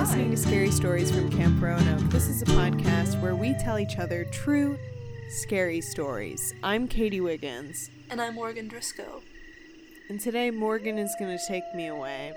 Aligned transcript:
listening 0.00 0.30
to 0.30 0.36
Scary 0.38 0.70
Stories 0.70 1.10
from 1.10 1.30
Camp 1.30 1.60
Roanoke. 1.60 2.00
This 2.10 2.26
is 2.26 2.40
a 2.40 2.46
podcast 2.46 3.20
where 3.20 3.34
we 3.34 3.52
tell 3.52 3.78
each 3.78 3.98
other 3.98 4.24
true, 4.24 4.78
scary 5.28 5.82
stories. 5.82 6.54
I'm 6.62 6.88
Katie 6.88 7.20
Wiggins, 7.20 7.90
And 8.08 8.18
I'm 8.18 8.34
Morgan 8.34 8.66
Driscoll. 8.66 9.20
and 10.08 10.18
today 10.18 10.50
Morgan 10.50 10.96
is 10.96 11.14
going 11.18 11.36
to 11.36 11.44
take 11.46 11.64
me 11.74 11.86
away 11.88 12.32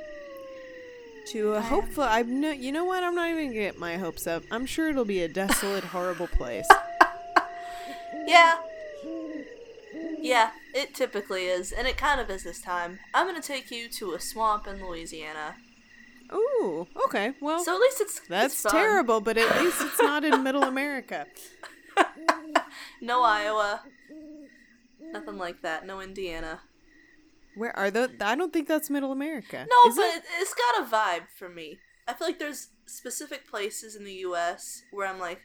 to 1.27 1.53
a 1.53 1.61
hopeful. 1.61 2.03
I'm 2.03 2.41
no, 2.41 2.51
you 2.51 2.73
know 2.73 2.83
what? 2.83 3.01
I'm 3.01 3.15
not 3.15 3.29
even 3.29 3.45
gonna 3.47 3.53
get 3.53 3.79
my 3.79 3.95
hopes 3.95 4.27
up. 4.27 4.43
I'm 4.51 4.65
sure 4.65 4.89
it'll 4.89 5.05
be 5.05 5.21
a 5.21 5.29
desolate, 5.29 5.85
horrible 5.85 6.27
place. 6.27 6.67
Yeah. 8.25 8.55
Yeah, 10.21 10.51
it 10.73 10.93
typically 10.93 11.47
is, 11.47 11.73
and 11.73 11.87
it 11.87 11.97
kind 11.97 12.21
of 12.21 12.29
is 12.29 12.43
this 12.43 12.61
time. 12.61 12.99
I'm 13.13 13.25
gonna 13.27 13.41
take 13.41 13.69
you 13.71 13.89
to 13.89 14.13
a 14.13 14.19
swamp 14.19 14.65
in 14.67 14.85
Louisiana. 14.85 15.55
Ooh, 16.33 16.87
okay. 17.05 17.33
Well, 17.41 17.63
So 17.63 17.75
at 17.75 17.81
least 17.81 18.01
it's 18.01 18.19
that's 18.27 18.63
it's 18.63 18.71
terrible, 18.71 19.21
but 19.21 19.37
at 19.37 19.61
least 19.61 19.81
it's 19.81 20.01
not 20.01 20.23
in 20.23 20.43
Middle 20.47 20.63
America. 20.63 21.27
No 23.01 23.21
Iowa. 23.23 23.81
Nothing 24.99 25.37
like 25.37 25.61
that. 25.61 25.85
No 25.85 26.01
Indiana. 26.01 26.61
Where 27.55 27.75
are 27.77 27.91
those? 27.91 28.09
I 28.19 28.35
don't 28.35 28.51
think 28.51 28.67
that's 28.67 28.89
Middle 28.89 29.11
America. 29.11 29.67
No, 29.69 29.89
Is 29.89 29.95
but 29.95 30.05
it? 30.05 30.23
it's 30.39 30.55
got 30.55 30.81
a 30.83 30.89
vibe 30.89 31.27
for 31.37 31.49
me. 31.49 31.77
I 32.07 32.13
feel 32.13 32.27
like 32.27 32.39
there's 32.39 32.69
specific 32.85 33.47
places 33.47 33.95
in 33.95 34.05
the 34.05 34.13
U.S. 34.27 34.83
where 34.91 35.07
I'm 35.07 35.19
like, 35.19 35.41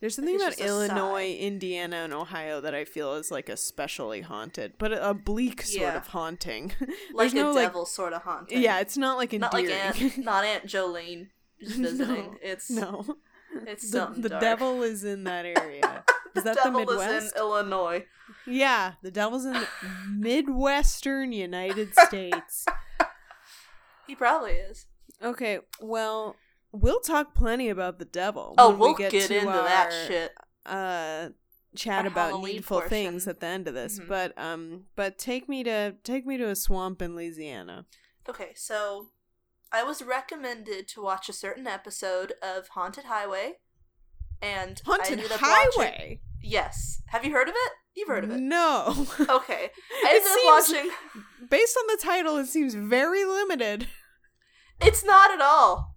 There's 0.00 0.14
something 0.16 0.36
about 0.36 0.58
Illinois, 0.58 1.34
Indiana, 1.34 1.96
and 1.96 2.14
Ohio 2.14 2.60
that 2.62 2.74
I 2.74 2.84
feel 2.86 3.14
is 3.14 3.30
like 3.30 3.48
especially 3.50 4.22
haunted, 4.22 4.74
but 4.78 4.92
a, 4.92 5.12
bleak 5.12 5.60
sort 5.62 5.82
Yeah. 5.82 5.96
of 5.98 6.06
haunting. 6.08 6.72
like 7.14 7.34
no 7.34 7.50
a 7.50 7.52
like, 7.52 7.66
devil 7.68 7.84
sort 7.84 8.14
of 8.14 8.22
haunting. 8.22 8.62
yeah, 8.62 8.80
it's 8.80 8.96
not 8.96 9.18
like 9.18 9.32
not 9.34 9.52
like. 9.52 9.68
Aunt, 9.68 10.16
not 10.18 10.44
Aunt 10.44 10.64
Jolene 10.64 11.28
just 11.60 11.76
visiting. 11.76 12.14
No, 12.32 12.36
It's 12.42 12.70
no, 12.70 13.16
it's 13.66 13.90
the, 13.90 13.98
something 13.98 14.22
the 14.22 14.30
devil 14.30 14.82
is 14.82 15.04
in 15.04 15.24
that 15.24 15.44
area. 15.44 16.04
Is 16.36 16.44
that 16.44 16.58
the 16.62 16.70
Midwest? 16.70 17.26
is 17.26 17.32
in 17.32 17.38
Illinois. 17.38 18.06
Yeah, 18.46 18.92
the 19.02 19.10
devil's 19.10 19.44
in 19.44 19.54
the 19.54 19.66
Midwestern 20.08 21.32
United 21.32 21.92
States. 22.06 22.64
He 24.06 24.14
probably 24.14 24.52
is. 24.52 24.86
Okay, 25.22 25.58
well, 25.80 26.36
we'll 26.72 27.00
talk 27.00 27.34
plenty 27.34 27.68
about 27.68 27.98
the 27.98 28.04
devil. 28.04 28.54
Oh, 28.58 28.70
when 28.70 28.78
we'll 28.78 28.92
we 28.94 28.98
get, 28.98 29.12
get, 29.12 29.28
to 29.28 29.36
into 29.38 29.46
that 29.52 29.92
shit. 30.06 30.32
uh 30.66 31.28
chat 31.76 32.04
Our 32.04 32.10
about 32.10 32.30
Halloween 32.30 32.54
needful 32.56 32.80
things 32.80 33.28
at 33.28 33.38
the 33.38 33.46
end 33.46 33.68
of 33.68 33.74
this 33.74 34.00
Mhm. 34.00 34.08
but 34.08 34.36
um 34.36 34.86
but 34.96 35.18
take 35.18 35.48
me 35.48 35.62
to 35.62 35.94
take 36.02 36.26
me 36.26 36.36
to 36.36 36.48
a 36.48 36.56
swamp 36.56 37.00
in 37.00 37.14
louisiana 37.14 37.86
Okay, 38.28 38.52
so 38.56 39.10
I 39.72 39.84
was 39.84 40.02
recommended 40.02 40.88
to 40.88 41.00
watch 41.02 41.28
a 41.28 41.32
certain 41.32 41.66
episode 41.68 42.32
of 42.42 42.68
Haunted 42.68 43.04
Highway, 43.04 43.54
and 44.42 44.80
I 44.84 44.90
haunted 44.90 45.20
up 45.20 45.30
watching- 45.30 45.38
highway 45.48 46.20
Yes, 46.42 47.02
have 47.08 47.24
you 47.24 47.30
heard 47.32 47.48
of 47.48 47.54
it? 47.56 47.72
You've 47.94 48.08
heard 48.08 48.24
of 48.24 48.30
it. 48.32 48.40
no 48.40 49.06
Okay, 49.20 49.70
I 50.04 50.08
It 50.10 50.22
ended 50.22 50.32
up 50.32 50.38
seems- 50.68 50.72
watching. 50.72 50.90
based 51.48 51.76
on 51.80 51.86
the 51.86 52.02
title 52.02 52.36
it 52.38 52.46
seems 52.46 52.74
very 52.74 53.24
limited 53.24 53.86
It's 54.80 55.04
not 55.04 55.30
at 55.30 55.40
all. 55.40 55.94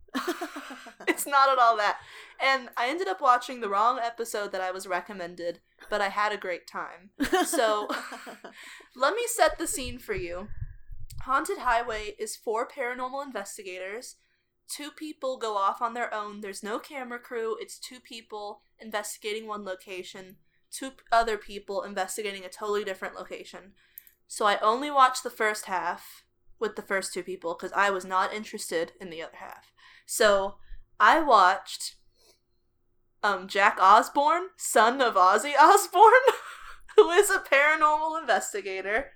It's 1.08 1.28
not 1.28 1.50
at 1.50 1.60
all 1.60 1.78
that. 1.78 2.00
And 2.42 2.70
I 2.78 2.88
ended 2.90 3.08
up 3.08 3.22
watching 3.22 3.60
the 3.62 3.70
wrong 3.70 4.00
episode 4.02 4.52
that 4.52 4.62
I 4.62 4.72
was 4.72 4.88
recommended, 4.88 5.60
but 5.90 6.02
I 6.02 6.10
had 6.10 6.32
a 6.32 6.38
great 6.38 6.66
time. 6.68 7.12
So- 7.46 7.90
Let 8.96 9.16
me 9.16 9.24
set 9.28 9.58
the 9.58 9.68
scene 9.68 10.00
for 10.00 10.14
you. 10.16 10.48
Haunted 11.24 11.60
Highway 11.60 12.16
is 12.20 12.36
four 12.36 12.68
paranormal 12.68 13.26
investigators. 13.26 14.16
Two 14.68 14.92
people 14.92 15.38
go 15.38 15.56
off 15.58 15.82
on 15.82 15.94
their 15.94 16.14
own. 16.14 16.42
There's 16.42 16.64
no 16.64 16.80
camera 16.80 17.20
crew. 17.20 17.58
It's 17.60 17.80
two 17.80 18.00
people 18.00 18.62
investigating 18.80 19.48
one 19.48 19.64
location, 19.66 20.38
two 20.72 20.92
other 21.12 21.38
people 21.38 21.84
investigating 21.84 22.44
a 22.46 22.50
totally 22.50 22.84
different 22.84 23.16
location. 23.16 23.74
So 24.28 24.46
I 24.46 24.58
only 24.60 24.90
watched 24.90 25.24
the 25.24 25.30
first 25.30 25.66
half 25.66 26.24
with 26.60 26.76
the 26.76 26.82
first 26.82 27.14
two 27.14 27.24
people 27.24 27.56
because 27.56 27.74
I 27.74 27.90
was 27.90 28.06
not 28.06 28.34
interested 28.34 28.94
in 29.00 29.10
the 29.10 29.22
other 29.22 29.38
half. 29.38 29.73
So 30.06 30.56
I 31.00 31.20
watched 31.22 31.96
um 33.24 33.48
Jack 33.48 33.78
Osbourne, 33.80 34.48
son 34.58 35.02
of 35.02 35.16
Ozzy 35.16 35.54
Osbourne, 35.60 36.36
who 36.96 37.10
is 37.12 37.30
a 37.30 37.40
paranormal 37.40 38.20
investigator. 38.20 39.12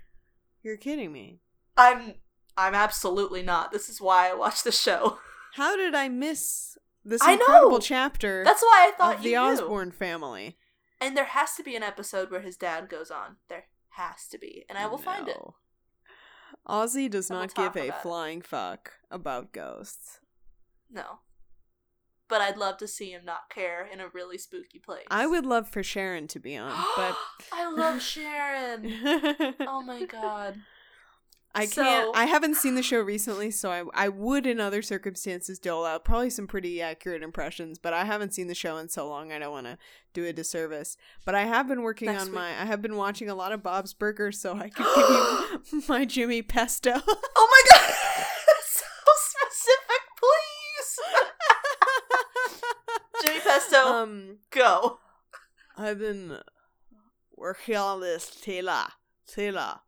you're 0.63 0.77
kidding 0.77 1.11
me 1.11 1.39
I'm 1.75 2.15
I'm 2.57 2.73
absolutely 2.73 3.43
not. 3.43 3.71
This 3.71 3.87
is 3.89 4.01
why 4.01 4.29
I 4.31 4.33
watch 4.33 4.63
the 4.63 4.71
show. 4.71 5.19
how 5.53 5.75
did 5.75 5.93
i 5.95 6.07
miss 6.09 6.75
this 7.05 7.21
I 7.21 7.33
incredible 7.33 7.71
know! 7.73 7.79
chapter 7.79 8.43
That's 8.43 8.61
why 8.63 8.89
I 8.91 8.97
thought 8.97 9.15
of 9.17 9.23
the 9.23 9.29
knew. 9.31 9.37
osbourne 9.37 9.91
family 9.91 10.57
And 10.99 11.15
there 11.15 11.25
has 11.25 11.53
to 11.55 11.63
be 11.63 11.75
an 11.75 11.83
episode 11.83 12.31
where 12.31 12.41
his 12.41 12.57
dad 12.57 12.89
goes 12.89 13.11
on. 13.11 13.37
There 13.49 13.65
has 13.91 14.27
to 14.31 14.37
be, 14.37 14.65
and 14.67 14.77
I 14.77 14.87
will 14.87 14.97
find 14.97 15.27
it. 15.27 15.37
Ozzy 16.67 17.09
does 17.09 17.29
not 17.29 17.53
give 17.55 17.75
a 17.75 17.87
it. 17.87 17.95
flying 18.01 18.41
fuck 18.41 18.93
about 19.09 19.53
ghosts 19.53 20.19
No, 20.91 21.19
but 22.29 22.41
I'd 22.41 22.57
love 22.57 22.77
to 22.77 22.87
see 22.87 23.11
him 23.11 23.23
not 23.25 23.49
care 23.49 23.85
in 23.91 23.99
a 23.99 24.07
really 24.09 24.37
spooky 24.37 24.79
place. 24.79 25.05
i 25.09 25.25
would 25.27 25.45
love 25.45 25.67
for 25.69 25.83
sharon 25.83 26.27
to 26.29 26.39
be 26.39 26.55
on 26.57 26.71
but 26.95 27.15
I 27.53 27.69
love 27.71 28.01
Sharon. 28.01 29.53
Oh 29.61 29.81
my 29.81 30.03
god. 30.05 30.57
I 31.55 31.65
So- 31.65 31.81
can't. 31.83 32.15
I 32.15 32.25
haven't 32.25 32.55
seen 32.55 32.75
the 32.75 32.83
show 32.83 32.99
recently, 32.99 33.49
so 33.51 33.71
I 33.71 33.83
I 34.05 34.09
would 34.09 34.45
in 34.45 34.59
other 34.59 34.81
circumstances 34.83 35.57
dole 35.57 35.85
out 35.85 36.03
probably 36.05 36.29
some 36.29 36.45
pretty 36.45 36.81
accurate 36.81 37.23
impressions. 37.23 37.79
But 37.79 37.93
I 37.93 38.03
haven't 38.05 38.33
seen 38.33 38.47
the 38.47 38.53
show 38.53 38.77
in 38.77 38.89
so 38.89 39.07
long, 39.07 39.31
I 39.31 39.39
don't 39.39 39.51
want 39.51 39.65
to 39.65 39.77
do 40.13 40.25
a 40.25 40.33
disservice. 40.33 40.97
But 41.25 41.33
I 41.33 41.45
have 41.45 41.67
been 41.67 41.81
working 41.81 42.09
on 42.09 42.25
week. 42.27 42.35
my. 42.35 42.49
I 42.61 42.65
have 42.65 42.81
been 42.81 42.95
watching 42.95 43.29
a 43.29 43.35
lot 43.35 43.53
of 43.53 43.63
Bob's 43.63 43.93
Burgers, 43.93 44.39
so 44.39 44.53
I 44.55 44.69
can 44.69 44.85
give 44.85 45.09
you 45.71 45.83
my 45.89 46.05
Jimmy 46.05 46.41
Pesto. 46.43 46.91
Oh 46.93 47.47
my 47.51 47.61
god! 47.71 47.95
so 48.65 48.85
specific, 49.15 50.01
please! 50.19 50.99
Jimmy 53.23 53.39
Pesto, 53.39 53.77
um, 53.97 54.37
go. 54.51 54.99
I've 55.77 55.99
been 55.99 56.39
working 57.35 57.75
on 57.75 58.01
this 58.01 58.29
Tila. 58.29 58.91
Tila. 59.29 59.79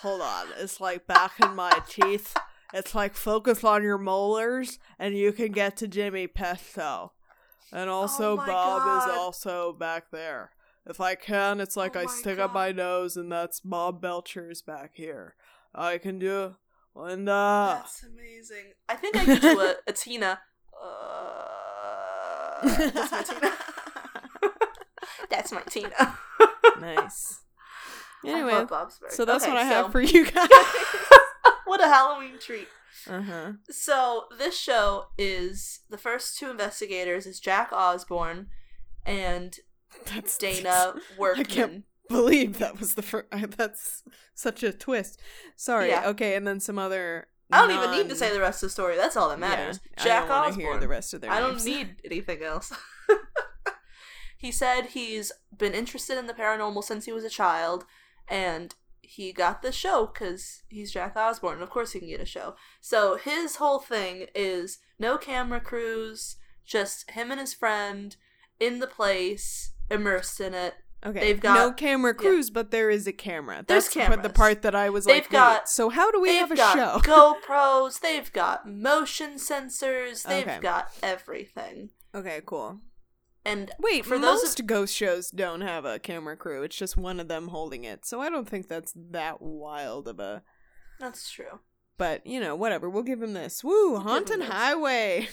Hold 0.00 0.20
on. 0.20 0.46
It's 0.58 0.80
like 0.80 1.06
back 1.06 1.32
in 1.42 1.54
my 1.54 1.80
teeth. 1.88 2.36
It's 2.74 2.94
like 2.94 3.14
focus 3.14 3.64
on 3.64 3.82
your 3.82 3.98
molars 3.98 4.78
and 4.98 5.16
you 5.16 5.32
can 5.32 5.52
get 5.52 5.76
to 5.78 5.88
Jimmy 5.88 6.26
Pesto. 6.26 7.12
And 7.72 7.88
also 7.88 8.32
Oh 8.32 8.36
Bob 8.36 9.02
is 9.02 9.16
also 9.16 9.72
back 9.72 10.10
there. 10.10 10.50
If 10.88 11.00
I 11.00 11.14
can, 11.14 11.60
it's 11.60 11.76
like 11.76 11.96
Oh 11.96 12.00
I 12.00 12.06
stick 12.06 12.38
up 12.38 12.52
my 12.52 12.72
nose 12.72 13.16
and 13.16 13.30
that's 13.30 13.60
Bob 13.60 14.02
Belcher's 14.02 14.62
back 14.62 14.92
here. 14.94 15.34
I 15.74 15.98
can 15.98 16.18
do 16.18 16.56
Linda. 16.94 17.80
That's 17.80 18.04
amazing. 18.04 18.72
I 18.88 18.96
think 18.96 19.16
I 19.16 19.24
could 19.24 19.40
do 19.40 19.60
a, 19.60 19.74
a 19.86 19.92
Tina. 19.92 20.40
Uh, 20.78 21.55
that's 22.64 23.12
my 23.12 23.22
Tina. 23.22 23.52
That's 25.30 25.52
my 25.52 25.60
Tina. 25.62 26.18
nice. 26.80 27.40
Anyway, 28.24 28.52
love 28.52 28.68
Bob's 28.68 28.98
Burgers. 28.98 29.16
so 29.16 29.24
that's 29.24 29.44
Okay, 29.44 29.52
what 29.52 29.60
I 29.60 29.64
have 29.64 29.92
for 29.92 30.00
you 30.00 30.24
guys. 30.30 30.48
what 31.64 31.80
a 31.82 31.86
Halloween 31.88 32.38
treat. 32.38 32.68
uh-huh. 33.08 33.52
So 33.70 34.24
this 34.38 34.58
show 34.58 35.06
is 35.18 35.80
the 35.90 35.98
first 35.98 36.38
two 36.38 36.50
investigators 36.50 37.26
is 37.26 37.40
Jack 37.40 37.70
Osbourne 37.72 38.48
and 39.04 39.56
That's 40.06 40.36
Dana 40.38 40.94
Workman. 41.18 41.46
I 41.46 41.48
can't 41.48 41.84
believe 42.08 42.58
that 42.58 42.78
was 42.80 42.94
the 42.94 43.02
first. 43.02 43.26
That's 43.56 44.02
such 44.34 44.62
a 44.62 44.72
twist. 44.72 45.20
Sorry. 45.56 45.88
Yeah. 45.88 46.08
Okay, 46.08 46.34
and 46.36 46.46
then 46.46 46.60
some 46.60 46.78
other. 46.78 47.26
I 47.50 47.60
don't 47.60 47.76
even 47.76 47.90
need 47.92 48.08
to 48.08 48.16
say 48.16 48.32
the 48.32 48.40
rest 48.40 48.62
of 48.62 48.68
the 48.68 48.72
story. 48.72 48.96
That's 48.96 49.16
all 49.16 49.28
that 49.28 49.38
matters. 49.38 49.80
Yeah, 49.98 50.04
Jack 50.04 50.30
I 50.30 50.48
Osbourne. 50.48 50.60
hear 50.60 50.78
the 50.78 50.88
rest 50.88 51.14
of 51.14 51.20
their 51.20 51.30
I 51.30 51.38
don't 51.38 51.64
need 51.64 51.96
anything 52.04 52.42
else. 52.42 52.72
he 54.38 54.50
said 54.50 54.86
he's 54.86 55.32
been 55.56 55.74
interested 55.74 56.18
in 56.18 56.26
the 56.26 56.34
paranormal 56.34 56.82
since 56.82 57.04
he 57.04 57.12
was 57.12 57.24
a 57.24 57.30
child, 57.30 57.84
and 58.28 58.74
he 59.00 59.32
got 59.32 59.62
the 59.62 59.70
show 59.70 60.10
because 60.12 60.62
he's 60.68 60.92
Jack 60.92 61.16
Osbourne, 61.16 61.54
and 61.54 61.62
of 61.62 61.70
course 61.70 61.92
he 61.92 62.00
can 62.00 62.08
get 62.08 62.20
a 62.20 62.26
show. 62.26 62.56
So 62.80 63.16
his 63.16 63.56
whole 63.56 63.78
thing 63.78 64.26
is 64.34 64.78
no 64.98 65.16
camera 65.16 65.60
crews, 65.60 66.36
just 66.64 67.10
him 67.12 67.30
and 67.30 67.40
his 67.40 67.54
friend 67.54 68.16
in 68.58 68.80
the 68.80 68.86
place, 68.86 69.72
immersed 69.90 70.40
in 70.40 70.54
it. 70.54 70.74
Okay. 71.06 71.20
They've 71.20 71.40
got- 71.40 71.54
no 71.54 71.72
camera 71.72 72.12
crews, 72.14 72.50
but 72.50 72.70
there 72.72 72.90
is 72.90 73.06
a 73.06 73.12
camera. 73.12 73.64
There's 73.66 73.88
That's 73.88 74.08
what 74.10 74.22
the 74.22 74.28
part 74.30 74.62
that 74.62 74.74
I 74.74 74.90
was 74.90 75.04
They've 75.04 75.22
like, 75.22 75.30
got- 75.30 75.68
so 75.68 75.88
how 75.88 76.10
do 76.10 76.20
we 76.20 76.34
have 76.36 76.50
a 76.50 76.56
show? 76.56 76.92
they've 76.94 77.02
got? 77.04 77.42
GoPros, 77.42 78.00
they've 78.00 78.32
got 78.32 78.68
motion 78.68 79.34
sensors, 79.34 80.24
they've 80.24 80.46
Okay. 80.46 80.58
got 80.60 80.88
everything. 81.02 81.90
okay, 82.14 82.40
cool. 82.44 82.80
And 83.44 83.70
Wait, 83.78 84.04
For 84.04 84.18
those 84.18 84.42
most 84.42 84.66
ghost 84.66 84.92
shows 84.92 85.30
don't 85.30 85.60
have 85.60 85.84
a 85.84 86.00
camera 86.00 86.36
crew. 86.36 86.64
It's 86.64 86.74
just 86.76 86.96
one 86.96 87.20
of 87.20 87.28
them 87.28 87.48
holding 87.48 87.84
it. 87.84 88.04
So 88.04 88.20
I 88.20 88.28
don't 88.28 88.48
think 88.48 88.66
that's 88.66 88.92
that 89.12 89.40
wild 89.40 90.08
of 90.08 90.18
a. 90.18 90.42
that's 90.98 91.30
true. 91.30 91.60
but 91.96 92.26
you 92.26 92.40
know, 92.40 92.56
whatever. 92.56 92.90
We'll 92.90 93.04
give 93.04 93.22
him 93.22 93.34
this. 93.34 93.62
Woo, 93.62 93.94
him 93.94 94.02
Haunted. 94.02 94.42
Highway. 94.42 95.28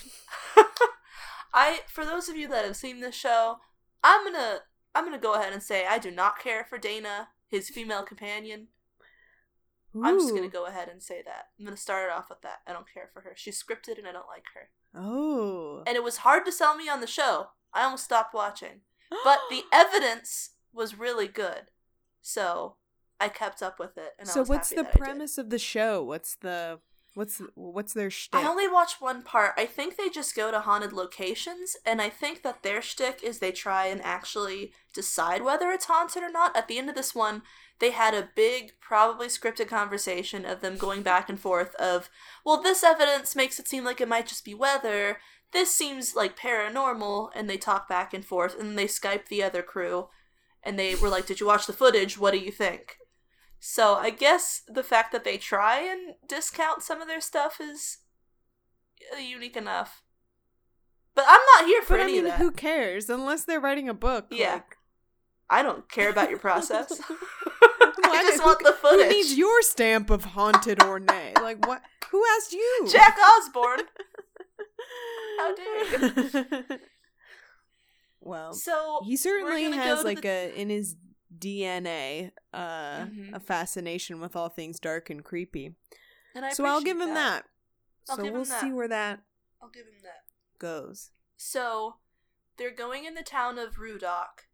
I 1.56 1.80
for 1.88 2.06
those 2.06 2.30
of 2.30 2.36
you 2.36 2.48
that 2.50 2.66
have 2.66 2.76
seen 2.76 3.00
this 3.00 3.16
show, 3.16 3.58
I'm 4.04 4.24
gonna 4.32 4.60
I'm 4.96 5.06
gonna 5.06 5.18
go 5.18 5.34
ahead 5.34 5.54
and 5.54 5.64
say 5.64 5.86
I 5.88 5.98
do 5.98 6.12
not 6.12 6.40
care 6.40 6.64
for 6.64 6.78
Dana, 6.78 7.30
his 7.48 7.70
female 7.70 8.04
companion. 8.04 8.68
I'm 10.02 10.20
just 10.20 10.34
gonna 10.34 10.48
go 10.48 10.66
ahead 10.66 10.90
and 10.90 11.04
say 11.04 11.22
that. 11.24 11.50
I'm 11.58 11.66
gonna 11.66 11.78
start 11.78 12.10
it 12.10 12.12
off 12.12 12.30
with 12.30 12.42
that. 12.42 12.62
I 12.68 12.74
don't 12.74 12.92
care 12.92 13.10
for 13.14 13.22
her. 13.22 13.34
She's 13.36 13.62
scripted 13.62 13.98
and 13.98 14.08
I 14.08 14.12
don't 14.12 14.28
like 14.28 14.46
her. 14.56 14.70
Oh. 14.96 15.84
And 15.86 15.96
it 15.96 16.04
was 16.04 16.18
hard 16.18 16.46
to 16.46 16.52
sell 16.52 16.76
me 16.76 16.90
on 16.90 17.02
the 17.02 17.08
show. 17.08 17.50
I 17.74 17.84
almost 17.84 18.06
stopped 18.06 18.34
watching. 18.34 18.82
But 19.24 19.42
the 19.52 19.62
evidence 19.72 20.52
was 20.74 20.98
really 20.98 21.28
good. 21.28 21.70
So 22.22 22.78
I 23.20 23.30
kept 23.30 23.62
up 23.62 23.78
with 23.78 23.96
it 23.96 24.14
and 24.18 24.28
I 24.28 24.32
so 24.32 24.44
what's 24.44 24.70
the 24.70 24.84
premise 24.84 25.38
of 25.38 25.52
the 25.52 25.60
show? 25.60 26.04
What's 26.04 26.36
the 26.36 26.80
what's 27.16 27.42
what's 27.56 27.94
their 27.94 28.10
shtick? 28.10 28.40
I 28.40 28.48
only 28.48 28.68
watched 28.68 29.02
one 29.02 29.22
part. 29.22 29.54
I 29.58 29.66
think 29.66 29.98
they 29.98 30.10
just 30.10 30.36
go 30.36 30.52
to 30.52 30.60
haunted 30.60 30.94
locations, 30.94 31.76
and 31.86 32.02
I 32.02 32.10
think 32.10 32.44
that 32.44 32.64
their 32.64 32.82
shtick 32.82 33.24
is 33.24 33.40
they 33.40 33.52
try 33.52 33.88
and 33.88 34.02
actually 34.02 34.74
decide 34.94 35.44
whether 35.44 35.72
it's 35.72 35.86
haunted 35.86 36.24
or 36.24 36.32
not. 36.32 36.56
At 36.56 36.68
the 36.68 36.78
end 36.78 36.90
of 36.90 36.96
this 36.96 37.16
one, 37.16 37.44
they 37.80 37.92
had 37.92 38.14
a 38.14 38.30
big, 38.36 38.74
probably 38.80 39.28
scripted 39.28 39.68
conversation 39.68 40.46
of 40.46 40.62
them 40.62 40.78
going 40.78 41.02
back 41.02 41.30
and 41.30 41.40
forth 41.40 41.76
of, 41.76 42.10
well, 42.46 42.62
this 42.62 42.84
evidence 42.84 43.36
makes 43.36 43.60
it 43.60 43.68
seem 43.68 43.84
like 43.84 44.00
it 44.00 44.08
might 44.08 44.28
just 44.28 44.46
be 44.46 44.54
weather. 44.54 45.18
This 45.52 45.74
seems 45.74 46.16
like 46.16 46.38
paranormal, 46.38 47.30
and 47.36 47.50
they 47.50 47.58
talk 47.58 47.88
back 47.88 48.14
and 48.14 48.26
forth, 48.26 48.58
and 48.58 48.70
then 48.70 48.76
they 48.76 48.86
Skype 48.86 49.28
the 49.28 49.44
other 49.44 49.62
crew, 49.62 50.10
and 50.64 50.80
they 50.80 50.96
were 50.96 51.10
like, 51.10 51.26
"Did 51.26 51.40
you 51.40 51.48
watch 51.48 51.68
the 51.68 51.74
footage? 51.74 52.18
What 52.18 52.32
do 52.32 52.40
you 52.40 52.52
think?" 52.52 52.98
So 53.66 53.94
I 53.96 54.10
guess 54.10 54.62
the 54.68 54.84
fact 54.84 55.14
that 55.14 55.24
they 55.24 55.38
try 55.38 55.80
and 55.80 56.16
discount 56.28 56.84
some 56.84 57.02
of 57.02 57.08
their 57.08 57.22
stuff 57.22 57.62
is 57.62 58.00
uh, 59.16 59.20
unique 59.22 59.56
enough. 59.56 60.02
But 61.16 61.24
I'm 61.30 61.40
not 61.56 61.66
here 61.68 61.82
for 61.82 61.94
but 61.94 62.02
I 62.02 62.04
any 62.04 62.14
mean, 62.14 62.26
of 62.26 62.32
that. 62.32 62.40
who 62.40 62.52
cares? 62.52 63.10
Unless 63.10 63.46
they're 63.46 63.62
writing 63.62 63.88
a 63.88 63.94
book. 63.94 64.26
Yeah. 64.32 64.56
like- 64.56 64.76
I 65.50 65.64
don't 65.64 65.90
care 65.90 66.10
about 66.10 66.30
your 66.30 66.40
process. 66.40 66.92
I 68.04 68.24
just 68.28 68.44
want 68.44 68.60
the 68.66 68.74
footage. 68.74 69.06
Who 69.06 69.10
needs 69.14 69.38
your 69.38 69.62
stamp 69.62 70.10
of 70.10 70.26
haunted 70.26 70.84
or 70.84 71.00
nay? 71.00 71.32
Like 71.42 71.66
what? 71.66 71.82
Who 72.12 72.22
asked 72.36 72.52
you? 72.52 72.88
Jack 72.92 73.18
Osbourne. 73.18 73.86
How 75.40 75.56
dare 75.56 76.08
you? 76.08 76.64
well, 78.20 78.52
So 78.54 79.04
he 79.06 79.16
certainly 79.16 79.72
has 79.72 80.04
like 80.04 80.22
the- 80.22 80.28
a 80.28 80.54
in 80.54 80.70
his 80.70 80.98
DNA 81.44 82.32
uh, 82.54 83.06
Mhm. 83.06 83.34
a 83.36 83.40
fascination 83.40 84.20
with 84.20 84.36
all 84.36 84.50
things 84.50 84.80
dark 84.80 85.10
and 85.10 85.24
creepy. 85.24 85.76
and 86.36 86.46
I 86.46 86.54
so 86.54 86.66
I'll 86.66 86.82
give 86.82 87.00
him 87.00 87.14
that. 87.14 87.46
I'll 88.10 88.16
so 88.18 88.32
we'll 88.32 88.46
see 88.46 88.52
that. 88.70 88.74
where 88.74 88.88
that 88.88 89.22
I'll 89.62 89.70
give 89.70 89.86
him 89.86 90.02
that. 90.04 90.24
goes. 90.60 91.12
So 91.38 91.98
they're 92.58 92.72
going 92.72 93.06
in 93.06 93.14
the 93.16 93.24
town 93.24 93.58
of 93.60 93.76
Ruddock, 93.80 94.48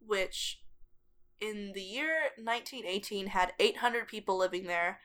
which 0.00 0.62
in 1.40 1.72
the 1.74 1.82
year 1.82 2.30
1918 2.38 3.28
had 3.28 3.52
800 3.58 4.06
people 4.08 4.36
living 4.36 4.64
there. 4.66 5.00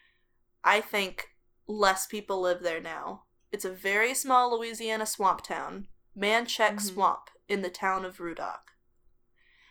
I 0.64 0.82
think 0.82 1.36
less 1.68 2.06
people 2.08 2.42
live 2.42 2.62
there 2.62 2.82
now. 2.82 3.24
It's 3.52 3.66
a 3.66 3.72
very 3.72 4.14
small 4.14 4.58
Louisiana 4.58 5.06
swamp 5.06 5.42
town, 5.44 5.88
Manchac 6.16 6.76
Mhm. 6.76 6.82
Swamp, 6.82 7.30
in 7.48 7.62
the 7.62 7.70
town 7.70 8.04
of 8.06 8.20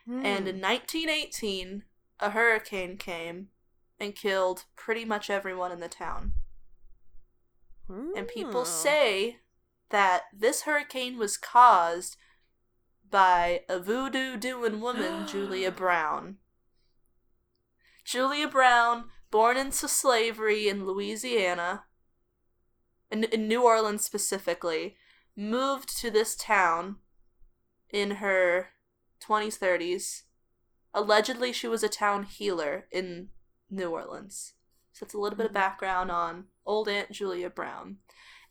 And 0.06 0.44
hmm. 0.44 0.48
in 0.48 0.60
1918, 0.60 1.84
a 2.20 2.30
hurricane 2.30 2.96
came 2.96 3.48
and 3.98 4.14
killed 4.14 4.64
pretty 4.76 5.04
much 5.04 5.30
everyone 5.30 5.72
in 5.72 5.80
the 5.80 5.88
town. 5.88 6.32
And 7.88 8.26
people 8.28 8.60
Oh. 8.62 8.64
say 8.64 9.40
that 9.90 10.24
this 10.32 10.62
hurricane 10.62 11.18
was 11.18 11.36
caused 11.36 12.16
by 13.08 13.64
a 13.68 13.78
voodoo 13.78 14.36
doing 14.36 14.80
woman, 14.80 15.26
Julia 15.26 15.70
Brown. 15.82 16.38
Julia 18.04 18.48
Brown, 18.48 19.10
born 19.30 19.56
into 19.56 19.88
slavery 19.88 20.68
in 20.68 20.86
Louisiana, 20.86 21.86
in, 23.10 23.24
in 23.24 23.48
New 23.48 23.62
Orleans 23.64 24.04
specifically, 24.04 24.96
moved 25.36 25.96
to 25.98 26.10
this 26.10 26.34
town 26.36 26.96
in 27.90 28.12
her 28.12 28.70
20s, 29.20 29.58
30s. 29.58 30.22
Allegedly, 30.94 31.52
she 31.52 31.68
was 31.68 31.82
a 31.82 31.88
town 31.88 32.22
healer 32.24 32.86
in 32.90 33.28
New 33.70 33.90
Orleans. 33.90 34.54
So 34.92 35.04
that's 35.04 35.14
a 35.14 35.18
little 35.18 35.36
bit 35.36 35.46
of 35.46 35.52
Mhm. 35.52 35.56
background 35.56 36.10
on 36.10 36.46
old 36.64 36.88
Aunt 36.88 37.10
Julia 37.12 37.50
Brown. 37.50 37.98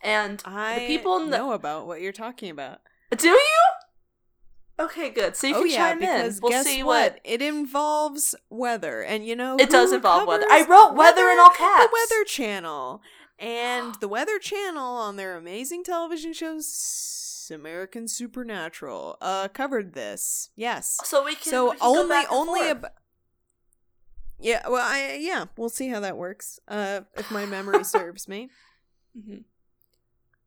And 0.02 0.42
I 0.46 0.80
the 0.80 0.88
people 0.88 1.18
in 1.18 1.30
the 1.32 1.38
know 1.38 1.54
about 1.54 1.88
what 1.88 2.02
you're 2.02 2.12
talking 2.12 2.50
about. 2.52 2.82
do 3.16 3.30
you? 3.30 3.62
Okay, 4.78 5.10
good. 5.10 5.36
So 5.38 5.48
you 5.48 5.56
oh 5.56 5.62
can 5.62 5.70
yeah, 5.72 5.78
chime 5.78 6.04
in. 6.04 6.40
We'll 6.42 6.52
guess 6.52 6.66
see 6.66 6.84
what? 6.84 7.14
what. 7.14 7.22
It 7.24 7.42
involves 7.42 8.36
weather, 8.50 9.02
and 9.02 9.26
you 9.26 9.36
know 9.36 9.56
It 9.58 9.70
does 9.70 9.94
involve 9.94 10.28
weather. 10.28 10.46
I 10.52 10.66
wrote 10.66 10.94
weather 10.96 11.30
in 11.30 11.40
all 11.40 11.50
caps. 11.50 11.86
The 11.86 11.90
Weather 11.94 12.24
Channel, 12.26 13.02
and 13.40 13.96
the 14.02 14.10
Weather 14.10 14.38
Channel 14.38 14.84
on 14.84 15.16
their 15.16 15.38
amazing 15.38 15.86
television 15.86 16.34
shows, 16.34 16.68
American 17.52 18.08
Supernatural, 18.08 19.18
uh, 19.22 19.48
covered 19.50 19.94
this. 19.94 20.50
Yes. 20.56 20.98
So 21.04 21.24
we 21.24 21.36
can. 21.36 21.52
so 21.52 21.72
we 21.72 21.78
can 21.78 21.80
only 21.82 22.26
only 22.30 22.60
forth. 22.60 22.72
ab- 22.72 22.92
yeah 24.38 24.68
well 24.68 24.86
i 24.86 25.18
yeah 25.22 25.46
we'll 25.56 25.70
see 25.70 25.88
how 25.88 26.02
that 26.02 26.18
works 26.18 26.60
uh 26.68 27.00
if 27.16 27.32
my 27.32 27.46
memory 27.46 27.84
serves 27.98 28.28
me 28.28 28.50
Mhm. 29.18 29.46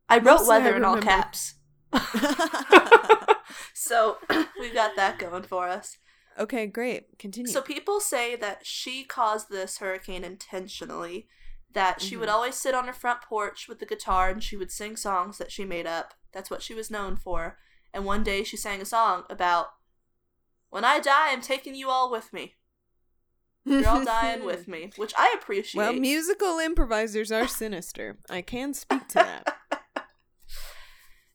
I 0.07 0.17
wrote 0.17 0.25
Mostly 0.41 0.55
I 0.55 0.59
weather 0.59 0.75
in 0.77 0.85
all 0.85 1.01
caps. 1.01 1.55
so 3.73 4.17
we've 4.59 4.73
got 4.73 4.95
that 4.95 5.17
going 5.19 5.43
for 5.43 5.67
us. 5.67 5.97
okay 6.39 6.67
great 6.67 7.17
continue 7.17 7.51
So 7.51 7.61
people 7.61 7.99
say 7.99 8.35
that 8.35 8.59
she 8.65 9.03
caused 9.03 9.49
this 9.49 9.79
hurricane 9.79 10.23
intentionally. 10.23 11.27
That 11.73 12.01
she 12.01 12.17
would 12.17 12.29
Mhm. 12.29 12.33
always 12.33 12.55
sit 12.55 12.73
on 12.73 12.87
her 12.87 12.93
front 12.93 13.21
porch 13.21 13.67
with 13.67 13.79
the 13.79 13.85
guitar 13.85 14.29
and 14.29 14.43
she 14.43 14.57
would 14.57 14.71
sing 14.71 14.95
songs 14.95 15.37
that 15.37 15.51
she 15.51 15.65
made 15.65 15.85
up. 15.85 16.15
That's 16.31 16.49
what 16.49 16.61
she 16.61 16.73
was 16.73 16.91
known 16.91 17.15
for. 17.15 17.57
And 17.93 18.05
one 18.05 18.23
day 18.23 18.43
she 18.43 18.57
sang 18.57 18.81
a 18.81 18.85
song 18.85 19.23
about, 19.29 19.73
"When 20.69 20.85
I 20.85 20.99
die, 20.99 21.31
I'm 21.31 21.41
taking 21.41 21.75
you 21.75 21.89
all 21.89 22.11
with 22.11 22.31
me. 22.33 22.55
You're 23.65 23.87
all 23.87 24.05
dying 24.05 24.45
with 24.45 24.67
me," 24.67 24.91
which 24.97 25.13
I 25.17 25.35
appreciate. 25.39 25.79
well 25.81 25.93
musical 25.93 26.59
improvisers 26.59 27.31
are 27.31 27.47
sinister 27.47 28.17
i 28.29 28.41
can 28.41 28.73
speak 28.73 29.07
to 29.09 29.15
that 29.15 29.55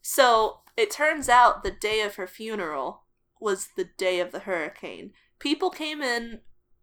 So 0.07 0.61
it 0.77 0.91
turns 0.91 1.29
out 1.29 1.63
the 1.63 1.71
day 1.71 2.03
of 2.03 2.17
her 2.17 2.27
funeral 2.27 3.05
was 3.41 3.69
the 3.77 3.89
day 3.97 4.21
of 4.21 4.33
the 4.33 4.41
hurricane. 4.41 5.13
People 5.39 5.71
came 5.71 6.03
in 6.03 6.41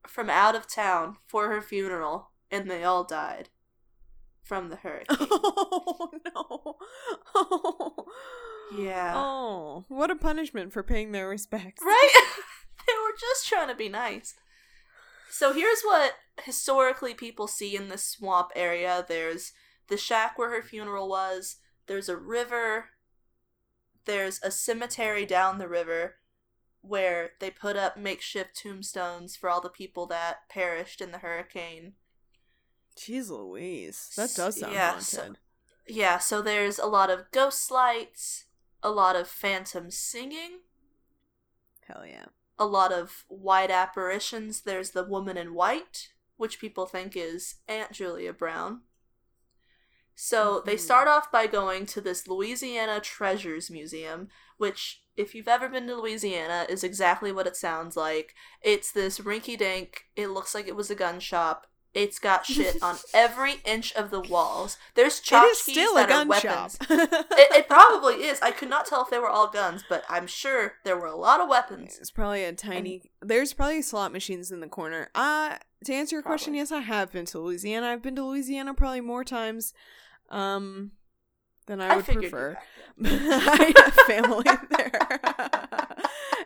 from 0.07 0.29
out 0.29 0.55
of 0.55 0.67
town 0.67 1.17
for 1.27 1.47
her 1.49 1.61
funeral, 1.61 2.31
and 2.49 2.69
they 2.69 2.83
all 2.83 3.03
died 3.03 3.49
from 4.43 4.69
the 4.69 4.77
hurricane. 4.77 5.17
oh 5.31 6.09
no 6.25 6.77
oh 7.35 8.05
yeah. 8.77 9.13
oh 9.15 9.85
what 9.87 10.11
a 10.11 10.15
punishment 10.15 10.73
for 10.73 10.83
paying 10.83 11.11
their 11.11 11.27
respects 11.27 11.81
Right? 11.85 12.09
they 12.87 12.93
were 12.93 13.17
just 13.19 13.47
trying 13.47 13.67
to 13.67 13.75
be 13.75 13.89
nice. 13.89 14.33
So 15.29 15.53
here's 15.53 15.81
what 15.83 16.13
historically 16.43 17.13
people 17.13 17.47
see 17.47 17.75
in 17.75 17.87
this 17.87 18.03
swamp 18.03 18.51
area 18.55 19.05
there's 19.07 19.53
the 19.87 19.97
shack 19.97 20.37
where 20.37 20.49
her 20.49 20.61
funeral 20.61 21.09
was, 21.09 21.57
there's 21.87 22.09
a 22.09 22.17
river, 22.17 22.85
there's 24.05 24.39
a 24.41 24.51
cemetery 24.51 25.25
down 25.25 25.57
the 25.57 25.67
river 25.67 26.15
where 26.81 27.31
they 27.39 27.51
put 27.51 27.75
up 27.75 27.97
makeshift 27.97 28.55
tombstones 28.55 29.35
for 29.35 29.49
all 29.49 29.61
the 29.61 29.69
people 29.69 30.05
that 30.07 30.49
perished 30.49 31.01
in 31.01 31.11
the 31.11 31.19
hurricane. 31.19 31.93
Jeez 33.07 33.29
louise 33.29 34.11
that 34.15 34.33
does 34.35 34.59
sound 34.59 34.73
Yeah, 34.73 34.89
haunted 34.91 35.07
so- 35.07 35.35
Yeah, 35.87 36.17
so 36.19 36.41
there's 36.41 36.77
a 36.79 36.85
lot 36.85 37.09
of 37.09 37.29
ghost 37.31 37.71
lights, 37.71 38.45
a 38.83 38.91
lot 38.91 39.15
of 39.15 39.27
phantom 39.27 39.89
singing, 39.91 40.59
hell 41.87 42.05
yeah 42.05 42.25
a 42.59 42.65
lot 42.65 42.91
of 42.91 43.25
white 43.27 43.71
apparitions. 43.71 44.61
There's 44.61 44.91
the 44.91 45.03
woman 45.03 45.35
in 45.35 45.55
white, 45.55 46.09
which 46.37 46.59
people 46.59 46.85
think 46.85 47.13
is 47.15 47.55
Aunt 47.67 47.91
Julia 47.91 48.33
Brown. 48.33 48.81
So 50.13 50.61
they 50.63 50.75
Mhm. 50.75 50.79
start 50.79 51.07
off 51.07 51.31
by 51.31 51.47
going 51.47 51.87
to 51.87 52.01
this 52.01 52.27
Louisiana 52.27 52.99
Treasures 52.99 53.71
Museum, 53.71 54.29
which, 54.57 55.03
if 55.15 55.33
you've 55.33 55.47
ever 55.47 55.67
been 55.69 55.87
to 55.87 55.95
Louisiana, 55.95 56.67
is 56.69 56.83
exactly 56.83 57.31
what 57.31 57.47
it 57.47 57.55
sounds 57.55 57.97
like. 57.97 58.35
It's 58.61 58.91
this 58.91 59.17
rinky 59.17 59.57
dink, 59.57 60.05
it 60.15 60.27
looks 60.27 60.53
like 60.53 60.67
it 60.67 60.75
was 60.75 60.91
a 60.91 60.95
gun 60.95 61.19
shop. 61.19 61.65
It's 61.93 62.19
got 62.19 62.45
shit 62.45 62.81
on 62.81 62.97
every 63.13 63.55
inch 63.65 63.93
of 63.93 64.11
the 64.11 64.21
walls. 64.21 64.77
There's 64.95 65.19
It 65.19 65.25
tchotchkes 65.25 65.51
is 65.51 65.57
still 65.59 65.97
a 65.97 66.01
that 66.01 66.09
gun 66.09 66.27
are 66.27 66.29
weapons. 66.29 66.77
it, 66.89 67.27
it 67.31 67.67
probably 67.67 68.23
is. 68.23 68.39
I 68.41 68.51
could 68.51 68.69
not 68.69 68.85
tell 68.85 69.03
if 69.03 69.09
they 69.09 69.19
were 69.19 69.29
all 69.29 69.49
guns, 69.49 69.83
but 69.89 70.03
I'm 70.09 70.25
sure 70.27 70.73
there 70.85 70.97
were 70.97 71.07
a 71.07 71.15
lot 71.15 71.41
of 71.41 71.49
weapons. 71.49 71.97
It's 71.99 72.11
probably 72.11 72.45
a 72.45 72.53
tiny. 72.53 73.11
there's 73.21 73.53
probably 73.53 73.81
slot 73.81 74.13
machines 74.13 74.51
in 74.51 74.61
the 74.61 74.67
corner. 74.67 75.09
Uh 75.15 75.57
to 75.85 75.93
answer 75.93 76.15
your 76.15 76.23
question, 76.23 76.53
yes, 76.53 76.71
I 76.71 76.79
have 76.79 77.11
been 77.11 77.25
to 77.25 77.39
Louisiana. 77.39 77.87
I've 77.87 78.03
been 78.03 78.15
to 78.15 78.23
Louisiana 78.23 78.73
probably 78.75 79.01
more 79.01 79.23
times, 79.23 79.73
um, 80.29 80.91
than 81.65 81.81
I 81.81 81.95
would 81.95 82.07
you 82.07 82.13
prefer. 82.13 82.57
I 83.03 83.73
have 83.75 83.93
family 84.05 84.45
there, 84.77 85.19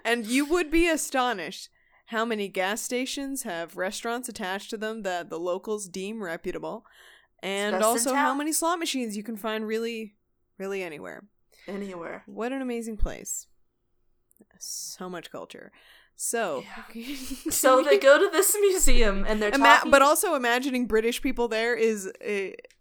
and 0.06 0.26
you 0.26 0.46
would 0.46 0.72
be 0.72 0.88
astonished 0.88 1.70
how 2.06 2.26
many 2.26 2.48
gas 2.48 2.82
stations 2.82 3.44
have 3.44 3.78
restaurants 3.78 4.30
attached 4.30 4.70
to 4.70 4.78
them 4.78 5.02
that 5.04 5.30
the 5.30 5.40
locals 5.40 5.88
deem 5.88 6.24
reputable, 6.24 6.86
and 7.42 7.76
also 7.84 8.14
how 8.14 8.34
many 8.34 8.54
slot 8.54 8.80
machines 8.80 9.18
you 9.18 9.24
can 9.24 9.38
find 9.38 9.66
really, 9.68 10.16
really 10.58 10.84
anywhere. 10.84 11.24
Anywhere. 11.68 12.24
What 12.26 12.52
an 12.52 12.62
amazing 12.62 12.98
place. 12.98 13.48
So 14.60 15.10
much 15.10 15.32
culture. 15.32 15.72
So, 16.18 16.64
So 17.50 17.84
they 17.84 17.98
go 17.98 18.18
to 18.18 18.30
this 18.32 18.56
museum 18.60 19.26
and 19.28 19.42
they're 19.42 19.54
Ima- 19.54 19.82
but 19.90 20.02
also 20.02 20.36
imagining 20.36 20.88
British 20.88 21.22
people 21.22 21.50
there 21.50 21.76
is 21.76 22.08
uh, 22.08 22.32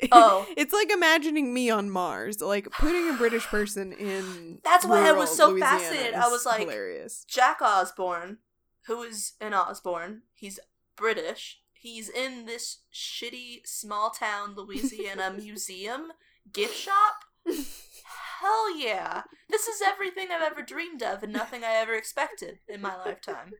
Oh. 0.12 0.46
it's 0.56 0.72
like 0.72 0.90
imagining 0.90 1.52
me 1.52 1.68
on 1.68 1.90
Mars. 1.90 2.40
Like 2.40 2.70
putting 2.70 3.10
a 3.10 3.14
British 3.14 3.44
person 3.46 3.92
in 3.92 4.60
That's 4.64 4.86
why 4.86 5.08
I 5.08 5.12
was 5.12 5.36
so 5.36 5.48
Louisiana 5.50 5.78
fascinated. 5.80 6.14
I 6.14 6.28
was 6.28 6.46
like, 6.46 6.60
hilarious. 6.60 7.24
Jack 7.26 7.60
Osbourne, 7.60 8.38
who 8.86 9.02
is 9.02 9.32
in 9.40 9.54
Osbourne, 9.54 10.22
he's 10.32 10.58
British. 10.96 11.60
He's 11.72 12.08
in 12.08 12.46
this 12.46 12.78
shitty 12.92 13.60
small 13.66 14.10
town 14.10 14.54
Louisiana 14.56 15.32
museum 15.36 16.12
gift 16.52 16.76
shop. 16.76 17.24
Hell 18.40 18.78
yeah. 18.78 19.22
This 19.50 19.68
is 19.68 19.82
everything 19.82 20.28
I've 20.32 20.42
ever 20.42 20.62
dreamed 20.62 21.02
of 21.02 21.22
and 21.22 21.32
nothing 21.32 21.62
I 21.64 21.74
ever 21.74 21.94
expected 21.94 22.58
in 22.68 22.80
my 22.80 22.96
lifetime. 22.96 23.52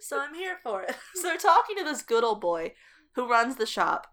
So 0.00 0.20
I'm 0.20 0.34
here 0.34 0.56
for 0.62 0.82
it. 0.82 0.96
So 1.14 1.22
they're 1.22 1.36
talking 1.38 1.76
to 1.76 1.84
this 1.84 2.02
good 2.02 2.24
old 2.24 2.40
boy 2.40 2.72
who 3.14 3.28
runs 3.28 3.56
the 3.56 3.66
shop 3.66 4.06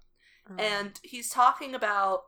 Oh. 0.52 0.56
and 0.58 1.00
he's 1.04 1.30
talking 1.30 1.76
about 1.76 2.22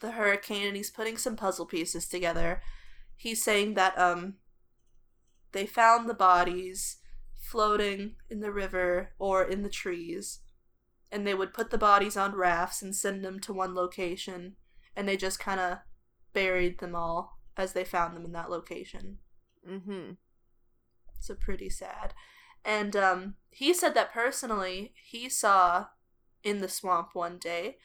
the 0.00 0.10
hurricane 0.12 0.66
and 0.66 0.76
he's 0.76 0.90
putting 0.90 1.16
some 1.16 1.34
puzzle 1.36 1.64
pieces 1.64 2.06
together. 2.06 2.60
He's 3.16 3.42
saying 3.42 3.72
that 3.74 3.98
um 3.98 4.34
they 5.52 5.64
found 5.66 6.08
the 6.08 6.14
bodies 6.14 6.98
floating 7.50 8.16
in 8.30 8.40
the 8.40 8.52
river 8.52 9.12
or 9.18 9.44
in 9.44 9.62
the 9.62 9.68
trees 9.68 10.40
and 11.12 11.26
they 11.26 11.34
would 11.34 11.54
put 11.54 11.70
the 11.70 11.78
bodies 11.78 12.16
on 12.16 12.34
rafts 12.34 12.82
and 12.82 12.94
send 12.94 13.24
them 13.24 13.38
to 13.38 13.52
one 13.52 13.74
location 13.74 14.56
and 14.96 15.08
they 15.08 15.16
just 15.16 15.38
kind 15.38 15.60
of 15.60 15.78
buried 16.32 16.78
them 16.78 16.94
all 16.94 17.38
as 17.56 17.72
they 17.72 17.84
found 17.84 18.16
them 18.16 18.24
in 18.24 18.32
that 18.32 18.50
location. 18.50 19.18
mm-hmm. 19.68 20.12
So 21.20 21.34
pretty 21.34 21.70
sad. 21.70 22.14
And 22.64 22.96
um, 22.96 23.34
he 23.50 23.72
said 23.72 23.94
that 23.94 24.12
personally, 24.12 24.94
he 25.02 25.28
saw 25.28 25.86
in 26.42 26.60
the 26.60 26.68
swamp 26.68 27.10
one 27.12 27.38
day 27.38 27.76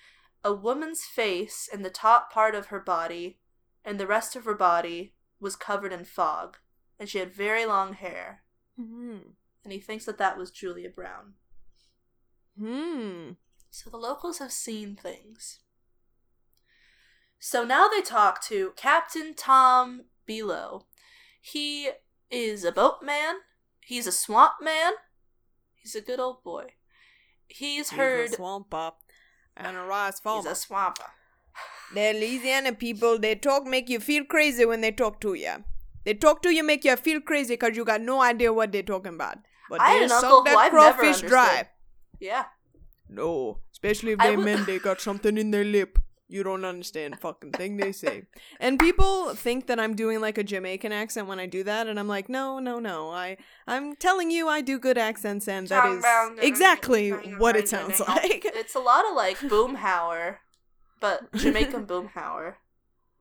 a 0.43 0.53
woman's 0.53 1.03
face 1.03 1.69
and 1.71 1.83
the 1.83 1.89
top 1.89 2.31
part 2.31 2.55
of 2.55 2.67
her 2.67 2.79
body, 2.79 3.39
and 3.83 3.99
the 3.99 4.07
rest 4.07 4.35
of 4.35 4.45
her 4.45 4.55
body 4.55 5.13
was 5.39 5.55
covered 5.55 5.93
in 5.93 6.05
fog, 6.05 6.57
and 6.99 7.09
she 7.09 7.19
had 7.19 7.33
very 7.33 7.65
long 7.65 7.93
hair. 7.93 8.43
Hmm. 8.79 9.17
And 9.63 9.73
he 9.73 9.79
thinks 9.79 10.05
that 10.05 10.17
that 10.17 10.37
was 10.37 10.51
Julia 10.51 10.89
Brown. 10.89 11.33
Hmm. 12.57 13.31
So 13.71 13.89
the 13.89 13.97
locals 13.97 14.39
have 14.39 14.51
seen 14.51 14.95
things. 14.95 15.59
So 17.39 17.63
now 17.63 17.87
they 17.87 18.01
talk 18.01 18.43
to 18.45 18.73
Captain 18.75 19.33
Tom 19.33 20.05
Below. 20.25 20.85
He 21.41 21.89
is 22.29 22.63
a 22.63 22.71
boatman. 22.71 23.35
He's 23.85 24.07
a 24.07 24.11
swamp 24.11 24.53
man. 24.61 24.93
He's 25.75 25.95
a 25.95 26.01
good 26.01 26.19
old 26.19 26.43
boy. 26.43 26.73
He's 27.47 27.91
heard 27.91 28.23
He's 28.23 28.33
a 28.33 28.35
swamp 28.35 28.73
up 28.73 28.99
and 29.55 29.77
a 29.77 29.81
rice 29.81 30.21
he's 30.23 30.45
a 30.45 30.55
swamper. 30.55 31.03
The 31.93 32.13
Louisiana 32.13 32.73
people, 32.73 33.17
they 33.17 33.35
talk 33.35 33.65
make 33.65 33.89
you 33.89 33.99
feel 33.99 34.23
crazy 34.23 34.65
when 34.65 34.81
they 34.81 34.91
talk 34.91 35.19
to 35.21 35.33
you. 35.33 35.63
They 36.05 36.13
talk 36.13 36.41
to 36.43 36.53
you, 36.53 36.63
make 36.63 36.85
you 36.85 36.95
feel 36.95 37.19
crazy 37.19 37.53
because 37.53 37.75
you 37.75 37.83
got 37.83 38.01
no 38.01 38.21
idea 38.21 38.53
what 38.53 38.71
they're 38.71 38.83
talking 38.83 39.15
about. 39.15 39.39
But 39.69 39.81
I 39.81 39.89
had 39.91 39.99
they 39.99 40.03
an 40.05 40.09
suck 40.09 40.23
uncle 40.23 40.37
who 40.39 40.43
that 40.45 40.57
I've 40.57 40.71
crawfish 40.71 41.21
dry. 41.21 41.69
Yeah. 42.19 42.45
No, 43.07 43.59
especially 43.71 44.11
if 44.13 44.19
they 44.19 44.35
would- 44.35 44.45
men, 44.45 44.65
they 44.65 44.79
got 44.79 44.99
something 45.09 45.37
in 45.37 45.51
their 45.51 45.63
lip. 45.63 45.99
You 46.31 46.43
don't 46.43 46.63
understand 46.63 47.19
fucking 47.19 47.53
thing 47.53 47.77
they 47.77 47.91
say. 47.91 48.27
And 48.59 48.77
people 48.77 49.33
think 49.33 49.65
that 49.65 49.79
I'm 49.79 49.95
doing 49.95 50.21
like 50.21 50.37
a 50.37 50.43
Jamaican 50.43 50.91
accent 50.91 51.25
when 51.27 51.39
I 51.39 51.47
do 51.47 51.63
that, 51.63 51.87
and 51.87 51.99
I'm 51.99 52.07
like, 52.07 52.29
no, 52.29 52.59
no, 52.59 52.77
no. 52.77 53.09
I 53.09 53.37
I'm 53.65 53.95
telling 53.95 54.29
you, 54.29 54.47
I 54.47 54.61
do 54.61 54.77
good 54.77 54.99
accents, 54.99 55.47
and 55.47 55.67
that 55.69 55.87
is 55.89 56.05
exactly 56.43 57.09
what 57.09 57.55
it 57.55 57.67
sounds 57.67 57.99
like. 57.99 58.45
It's 58.53 58.75
a 58.75 58.79
lot 58.79 59.09
of 59.09 59.15
like 59.15 59.39
Boomhauer, 59.39 60.35
but 60.99 61.33
Jamaican 61.35 61.87
Boomhauer. 61.87 62.53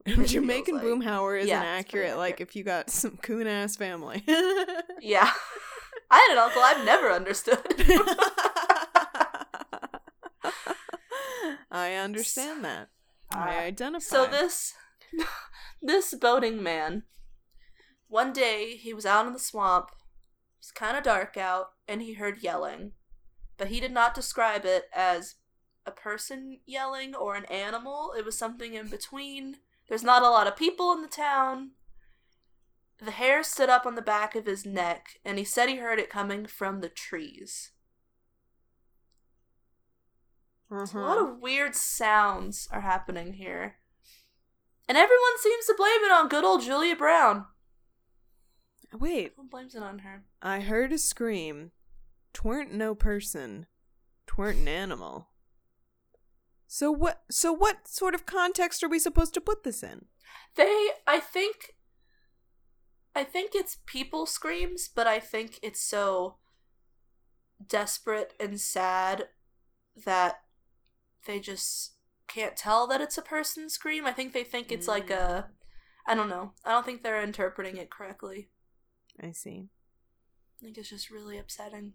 Jamaican 0.07 0.75
like. 0.77 0.85
Boomhauer 0.85 1.39
isn't 1.39 1.49
Yeah, 1.49 1.63
accurate. 1.63 2.19
Like 2.19 2.43
if 2.43 2.55
you 2.57 2.63
got 2.63 2.91
some 2.91 3.17
coon 3.23 3.47
ass 3.47 3.77
family. 3.77 4.23
Yeah. 5.01 5.31
I 6.11 6.27
had 6.29 6.33
an 6.33 6.39
uncle 6.39 6.63
I've 6.63 6.85
never 6.85 7.11
understood. 7.13 7.59
I 11.71 11.95
understand 11.95 12.65
that. 12.65 12.89
I 13.31 13.57
Uh, 13.57 13.61
identify. 13.61 14.05
So 14.05 14.27
this 14.27 14.75
this 15.83 16.15
boating 16.15 16.63
man, 16.63 17.03
one 18.09 18.33
day 18.33 18.77
he 18.77 18.95
was 18.95 19.05
out 19.07 19.27
in 19.27 19.33
the 19.33 19.39
swamp. 19.39 19.91
It 19.91 20.61
was 20.61 20.71
kind 20.73 20.97
of 20.97 21.05
dark 21.05 21.37
out, 21.37 21.69
and 21.87 22.01
he 22.03 22.15
heard 22.15 22.43
yelling, 22.43 22.93
but 23.57 23.69
he 23.69 23.81
did 23.81 23.93
not 23.93 24.15
describe 24.15 24.65
it 24.65 24.85
as 24.95 25.35
a 25.87 25.91
person 25.91 26.61
yelling 26.67 27.15
or 27.15 27.35
an 27.35 27.45
animal. 27.47 28.13
It 28.17 28.25
was 28.25 28.37
something 28.39 28.75
in 28.75 28.89
between. 28.89 29.57
There's 29.89 30.03
not 30.03 30.23
a 30.23 30.31
lot 30.31 30.47
of 30.47 30.57
people 30.57 30.93
in 30.93 31.03
the 31.03 31.09
town. 31.09 31.73
The 33.01 33.13
hair 33.13 33.43
stood 33.43 33.69
up 33.69 33.87
on 33.87 33.95
the 33.95 34.03
back 34.03 34.35
of 34.35 34.47
his 34.47 34.67
neck, 34.67 35.21
and 35.25 35.39
he 35.39 35.45
said 35.45 35.69
he 35.69 35.77
heard 35.77 36.01
it 36.01 36.11
coming 36.11 36.47
from 36.47 36.81
the 36.81 36.89
trees. 36.89 37.71
Uh-huh. 40.71 40.99
A 40.99 41.01
lot 41.01 41.19
of 41.19 41.39
weird 41.41 41.75
sounds 41.75 42.69
are 42.71 42.81
happening 42.81 43.35
here. 43.35 43.77
And 44.89 44.99
everyone 44.99 45.39
seems 45.39 45.67
to 45.67 45.75
blame 45.77 46.03
it 46.05 46.13
on 46.13 46.29
good 46.29 46.45
old 46.45 46.63
Julia 46.63 46.97
Brown. 46.97 47.47
Wait, 48.93 49.33
Everyone 49.33 49.49
blames 49.51 49.75
it 49.75 49.83
on 49.83 50.01
her. 50.01 50.25
I 50.43 50.61
heard 50.61 50.93
a 50.93 50.99
scream. 50.99 51.73
Tweren't 52.33 52.73
no 52.73 52.95
person. 52.95 53.67
Tweren't 54.27 54.61
an 54.61 54.69
animal. 54.69 55.29
So 56.67 56.91
what? 56.91 57.23
So 57.31 57.53
what 57.53 57.87
sort 57.89 58.15
of 58.15 58.27
context 58.27 58.83
are 58.83 58.89
we 58.89 58.99
supposed 58.99 59.35
to 59.35 59.41
put 59.41 59.63
this 59.63 59.83
in? 59.83 60.07
They, 60.55 60.89
I 61.07 61.21
think, 61.21 61.75
I 63.19 63.25
think 63.25 63.51
it's 63.53 63.79
people 63.85 64.27
screams, 64.27 64.89
but 64.89 65.09
I 65.09 65.19
think 65.19 65.59
it's 65.61 65.81
so 65.81 66.37
desperate 67.67 68.33
and 68.39 68.61
sad 68.61 69.25
that 70.05 70.43
they 71.27 71.41
just 71.41 71.95
can't 72.29 72.57
tell 72.57 72.87
that 72.87 73.01
it's 73.01 73.19
a 73.19 73.23
person 73.23 73.69
scream. 73.71 74.07
I 74.07 74.13
think 74.13 74.33
they 74.33 74.45
think 74.45 74.71
it's 74.71 74.87
like 74.87 75.11
a, 75.11 75.49
mm. 75.49 75.53
I 76.07 76.15
don't 76.15 76.29
know. 76.29 76.53
I 76.65 76.71
don't 76.71 76.87
think 76.87 77.03
they're 77.03 77.21
interpreting 77.21 77.77
it 77.77 77.91
correctly. 77.91 78.51
I 79.21 79.33
see. 79.33 79.67
I 80.61 80.67
think 80.67 80.79
it's 80.79 80.91
just 80.91 81.11
really 81.11 81.39
upsetting. 81.39 81.95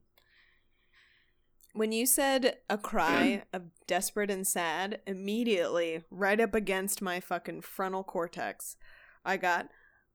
When 1.71 1.93
you 1.93 2.05
said 2.05 2.57
a 2.69 2.77
cry 2.77 3.43
of 3.53 3.61
desperate 3.87 4.29
and 4.29 4.45
sad, 4.45 4.99
immediately, 5.07 6.03
right 6.11 6.41
up 6.41 6.53
against 6.53 7.01
my 7.01 7.21
fucking 7.21 7.61
frontal 7.61 8.03
cortex, 8.03 8.75
I 9.23 9.37
got, 9.37 9.69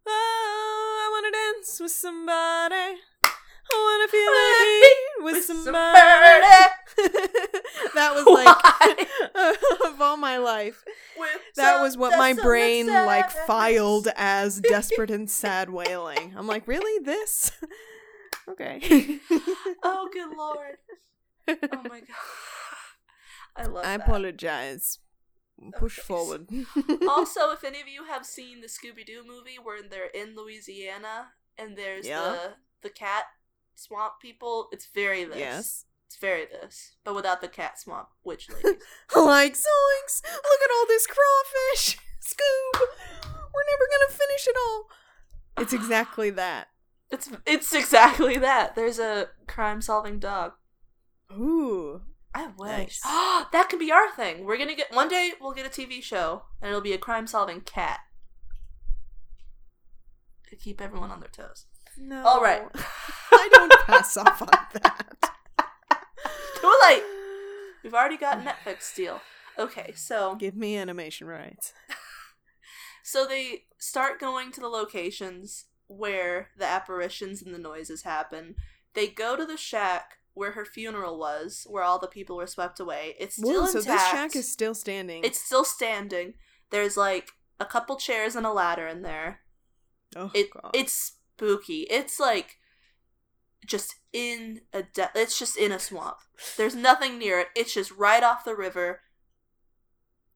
I 0.07 0.38
wanna 1.29 1.55
dance 1.55 1.81
with 1.81 1.91
somebody. 1.91 2.97
I 3.71 3.77
wanna 3.85 4.09
feel 4.09 4.33
the 4.35 4.65
heat 4.87 5.25
with 5.25 5.35
With 5.35 5.45
somebody. 5.65 5.99
that 7.95 8.15
was 8.15 8.27
like 8.27 9.57
of 9.93 10.01
all 10.01 10.17
my 10.17 10.39
life. 10.39 10.83
With 11.19 11.29
That 11.57 11.81
was 11.81 11.97
what 11.97 12.17
my 12.17 12.33
brain 12.33 12.87
like 12.87 13.31
filed 13.31 14.09
as 14.17 14.61
desperate 14.69 15.11
and 15.11 15.31
sad 15.31 15.71
wailing. 15.71 16.35
I'm 16.37 16.47
like, 16.47 16.67
really? 16.67 17.05
This? 17.05 17.53
okay. 18.49 19.19
Oh, 19.83 20.09
good 20.13 20.37
lord. 20.37 20.77
Oh 21.49 21.83
my 21.89 22.01
god. 22.01 22.09
I 23.57 23.65
love 23.65 23.85
I 23.85 23.97
that. 23.97 24.01
apologize. 24.07 24.99
Push 25.79 25.99
Okay. 25.99 26.07
forward. 26.07 26.49
also, 27.09 27.51
if 27.51 27.65
any 27.65 27.81
of 27.81 27.89
you 27.89 28.05
have 28.05 28.25
seen 28.25 28.61
the 28.61 28.69
Scooby 28.69 29.05
Doo 29.07 29.23
movie 29.27 29.59
where 29.63 29.83
they're 29.83 30.07
in 30.07 30.35
Louisiana 30.37 31.29
and 31.57 31.77
there's 31.77 32.07
Yeah. 32.07 32.21
the 32.23 32.39
the 32.83 32.91
cat 32.91 33.25
swamp 33.75 34.15
people, 34.23 34.69
it's 34.73 34.87
very 34.95 35.25
this. 35.25 35.37
yes. 35.39 35.85
It's 36.07 36.17
very 36.17 36.47
this, 36.47 36.97
but 37.05 37.15
without 37.15 37.41
the 37.43 37.49
cat 37.49 37.79
swamp 37.79 38.09
witch 38.25 38.49
ladies. 38.55 38.81
like 39.15 39.53
zoinks! 39.55 40.23
Look 40.25 40.61
at 40.65 40.71
all 40.75 40.87
this 40.87 41.07
crawfish, 41.07 41.99
Scoob. 42.25 42.81
We're 42.81 43.69
never 43.71 43.89
gonna 43.91 44.13
finish 44.13 44.47
it 44.47 44.57
all. 44.57 44.87
It's 45.59 45.73
exactly 45.75 46.31
that. 46.31 46.69
it's 47.11 47.31
it's 47.45 47.75
exactly 47.75 48.39
that. 48.39 48.75
There's 48.75 48.99
a 48.99 49.29
crime 49.49 49.83
solving 49.83 50.19
dog. 50.19 50.53
Ooh, 51.33 52.01
I 52.39 52.47
wish. 52.57 52.71
Nice. 52.71 53.01
that 53.53 53.67
could 53.69 53.81
be 53.81 53.91
our 53.91 54.11
thing. 54.13 54.45
We're 54.45 54.59
gonna 54.59 54.77
get 54.77 54.95
one 54.95 55.09
day. 55.09 55.33
We'll 55.41 55.53
get 55.53 55.67
a 55.67 55.69
TV 55.69 56.01
show, 56.01 56.45
and 56.63 56.69
it'll 56.69 56.81
be 56.81 56.93
a 56.93 56.99
crime 56.99 57.27
solving 57.27 57.63
cat 57.63 57.99
to 60.49 60.55
keep 60.55 60.81
everyone 60.81 61.11
on 61.11 61.19
their 61.19 61.31
toes. 61.31 61.67
no. 61.99 62.25
All 62.25 62.41
right. 62.41 62.63
I 63.33 63.49
don't 63.53 63.73
pass 63.87 64.17
off 64.17 64.41
on 64.41 64.49
that. 64.75 65.33
Too 66.61 66.75
late. 66.89 67.03
We've 67.83 67.95
already 67.95 68.17
got 68.17 68.45
Netflix 68.45 68.95
deal. 68.95 69.21
Okay, 69.59 69.93
so 69.97 70.37
Give 70.37 70.55
me 70.55 70.77
animation 70.77 71.27
rights. 71.27 71.73
so 73.03 73.27
they 73.27 73.65
start 73.79 74.21
going 74.21 74.53
to 74.53 74.61
the 74.61 74.69
locations 74.69 75.65
where 75.89 76.51
the 76.57 76.67
apparitions 76.67 77.43
and 77.43 77.53
the 77.53 77.59
noises 77.59 78.03
happen. 78.03 78.55
They 78.95 79.09
go 79.09 79.37
to 79.37 79.45
the 79.45 79.57
shack 79.57 80.18
where 80.39 80.53
her 80.53 80.65
funeral 80.65 81.19
was, 81.19 81.67
where 81.69 81.83
all 81.83 81.99
the 81.99 82.07
people 82.07 82.37
were 82.37 82.47
swept 82.47 82.81
away. 82.81 83.15
It's 83.19 83.37
still 83.37 83.63
Whoa, 83.63 83.67
intact. 83.67 83.85
so 83.85 83.93
this 83.93 84.03
shack 84.09 84.37
is 84.37 84.51
still 84.51 84.75
standing. 84.75 85.23
It's 85.25 85.41
still 85.41 85.65
standing. 85.65 86.35
There's 86.71 86.97
like 86.97 87.31
a 87.61 87.65
couple 87.67 87.97
chairs 87.97 88.37
and 88.37 88.47
a 88.47 88.53
ladder 88.53 88.87
in 88.87 89.03
there. 89.03 89.41
oh, 90.17 90.31
It 90.35 90.51
God. 90.51 90.71
it's 90.75 90.93
spooky. 90.93 91.83
It's 91.91 92.19
like 92.21 92.57
just 93.67 93.97
in 94.13 94.61
a 94.73 94.83
de- 94.85 95.11
it's 95.15 95.39
just 95.39 95.57
in 95.59 95.73
a 95.73 95.79
swamp. 95.79 96.19
There's 96.57 96.75
nothing 96.77 97.19
near 97.19 97.41
it. 97.41 97.49
It's 97.57 97.75
just 97.75 97.91
right 97.91 98.23
off 98.23 98.45
the 98.45 98.55
river. 98.55 99.01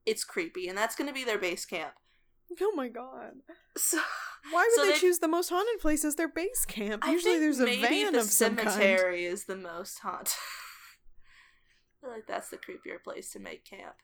It's 0.05 0.25
creepy, 0.25 0.67
and 0.69 0.77
that's 0.77 0.97
going 0.97 1.07
to 1.09 1.15
be 1.15 1.25
their 1.25 1.39
base 1.39 1.65
camp. 1.65 1.93
oh 2.61 2.73
my 2.75 2.89
God. 2.89 3.35
So 3.77 3.99
Why 4.51 4.65
would 4.71 4.75
So 4.75 4.87
they, 4.87 4.93
they- 4.93 4.99
choose 4.99 5.19
the 5.19 5.29
most 5.29 5.49
haunted 5.51 5.81
place 5.81 6.05
as 6.05 6.17
their 6.17 6.29
base 6.29 6.65
camp? 6.65 7.05
I 7.07 7.13
Usually 7.13 7.39
there's 7.39 7.61
a 7.61 7.67
van 7.67 8.13
the 8.13 8.19
of 8.21 8.25
some 8.27 8.57
kind. 8.57 8.71
cemetery 8.71 9.25
is 9.25 9.45
the 9.45 9.57
most 9.57 10.01
haunted. 10.01 10.35
I 12.03 12.07
feel 12.07 12.11
like 12.11 12.27
that's 12.27 12.49
the 12.51 12.57
creepier 12.57 13.03
place 13.03 13.31
to 13.33 13.39
make 13.39 13.65
camp. 13.65 13.95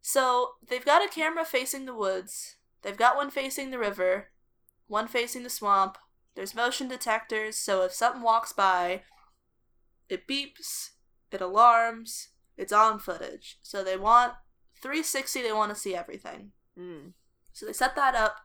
So 0.00 0.52
they've 0.68 0.84
got 0.84 1.04
a 1.04 1.08
camera 1.08 1.44
facing 1.44 1.84
the 1.84 1.94
woods. 1.94 2.56
They've 2.82 2.96
got 2.96 3.14
one 3.16 3.30
facing 3.30 3.70
the 3.70 3.78
river, 3.78 4.28
one 4.88 5.06
facing 5.06 5.44
the 5.44 5.50
swamp. 5.50 5.96
There's 6.34 6.54
motion 6.54 6.88
detectors, 6.88 7.56
so 7.56 7.82
if 7.82 7.92
something 7.92 8.22
walks 8.22 8.52
by, 8.52 9.02
it 10.08 10.26
beeps, 10.26 10.90
it 11.30 11.40
alarms, 11.40 12.28
it's 12.56 12.72
on 12.72 12.98
footage. 12.98 13.58
So 13.62 13.84
they 13.84 13.96
want 13.96 14.32
360, 14.82 15.42
they 15.42 15.52
want 15.52 15.72
to 15.72 15.78
see 15.78 15.94
everything. 15.94 16.52
Mm. 16.76 17.12
So 17.52 17.66
they 17.66 17.72
set 17.72 17.94
that 17.96 18.14
up, 18.16 18.38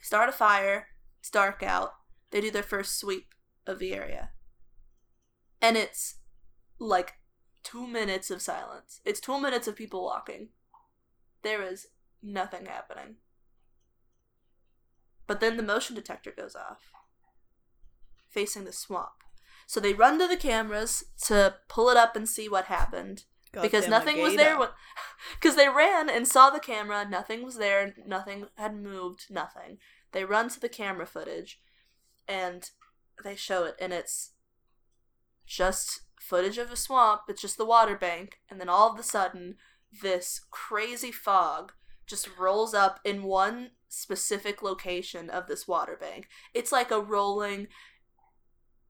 they 0.00 0.04
start 0.06 0.28
a 0.28 0.32
fire, 0.32 0.88
it's 1.20 1.30
dark 1.30 1.62
out, 1.62 1.92
they 2.30 2.40
do 2.40 2.50
their 2.50 2.62
first 2.62 2.98
sweep 2.98 3.34
of 3.66 3.78
the 3.78 3.92
area. 3.92 4.30
And 5.60 5.76
it's 5.76 6.16
like 6.78 7.14
two 7.62 7.86
minutes 7.86 8.30
of 8.30 8.40
silence. 8.40 9.00
It's 9.04 9.20
two 9.20 9.38
minutes 9.38 9.68
of 9.68 9.76
people 9.76 10.02
walking. 10.02 10.48
There 11.42 11.62
is 11.62 11.88
nothing 12.22 12.66
happening. 12.66 13.16
But 15.26 15.40
then 15.40 15.56
the 15.56 15.62
motion 15.62 15.94
detector 15.94 16.32
goes 16.36 16.56
off, 16.56 16.90
facing 18.28 18.64
the 18.64 18.72
swamp. 18.72 19.10
So 19.66 19.78
they 19.78 19.92
run 19.92 20.18
to 20.18 20.26
the 20.26 20.36
cameras 20.36 21.04
to 21.26 21.56
pull 21.68 21.90
it 21.90 21.96
up 21.96 22.16
and 22.16 22.28
see 22.28 22.48
what 22.48 22.64
happened 22.64 23.24
because 23.52 23.84
Goddamn 23.86 23.90
nothing 23.90 24.22
was 24.22 24.36
there 24.36 24.58
because 25.34 25.56
they 25.56 25.68
ran 25.68 26.08
and 26.08 26.26
saw 26.26 26.50
the 26.50 26.60
camera 26.60 27.06
nothing 27.08 27.44
was 27.44 27.56
there 27.56 27.94
nothing 28.06 28.46
had 28.56 28.76
moved 28.76 29.26
nothing. 29.30 29.78
They 30.12 30.24
run 30.24 30.48
to 30.50 30.60
the 30.60 30.68
camera 30.68 31.06
footage 31.06 31.60
and 32.28 32.70
they 33.22 33.36
show 33.36 33.64
it 33.64 33.76
and 33.80 33.92
it's 33.92 34.32
just 35.46 36.02
footage 36.20 36.58
of 36.58 36.70
a 36.70 36.76
swamp 36.76 37.22
it's 37.28 37.40
just 37.42 37.56
the 37.56 37.64
water 37.64 37.96
bank 37.96 38.38
and 38.48 38.60
then 38.60 38.68
all 38.68 38.92
of 38.92 38.98
a 38.98 39.02
sudden 39.02 39.56
this 40.02 40.42
crazy 40.50 41.10
fog 41.10 41.72
just 42.06 42.28
rolls 42.38 42.74
up 42.74 43.00
in 43.04 43.22
one 43.22 43.70
specific 43.88 44.62
location 44.62 45.30
of 45.30 45.46
this 45.46 45.66
water 45.66 45.96
bank. 46.00 46.28
It's 46.54 46.72
like 46.72 46.90
a 46.90 47.00
rolling 47.00 47.68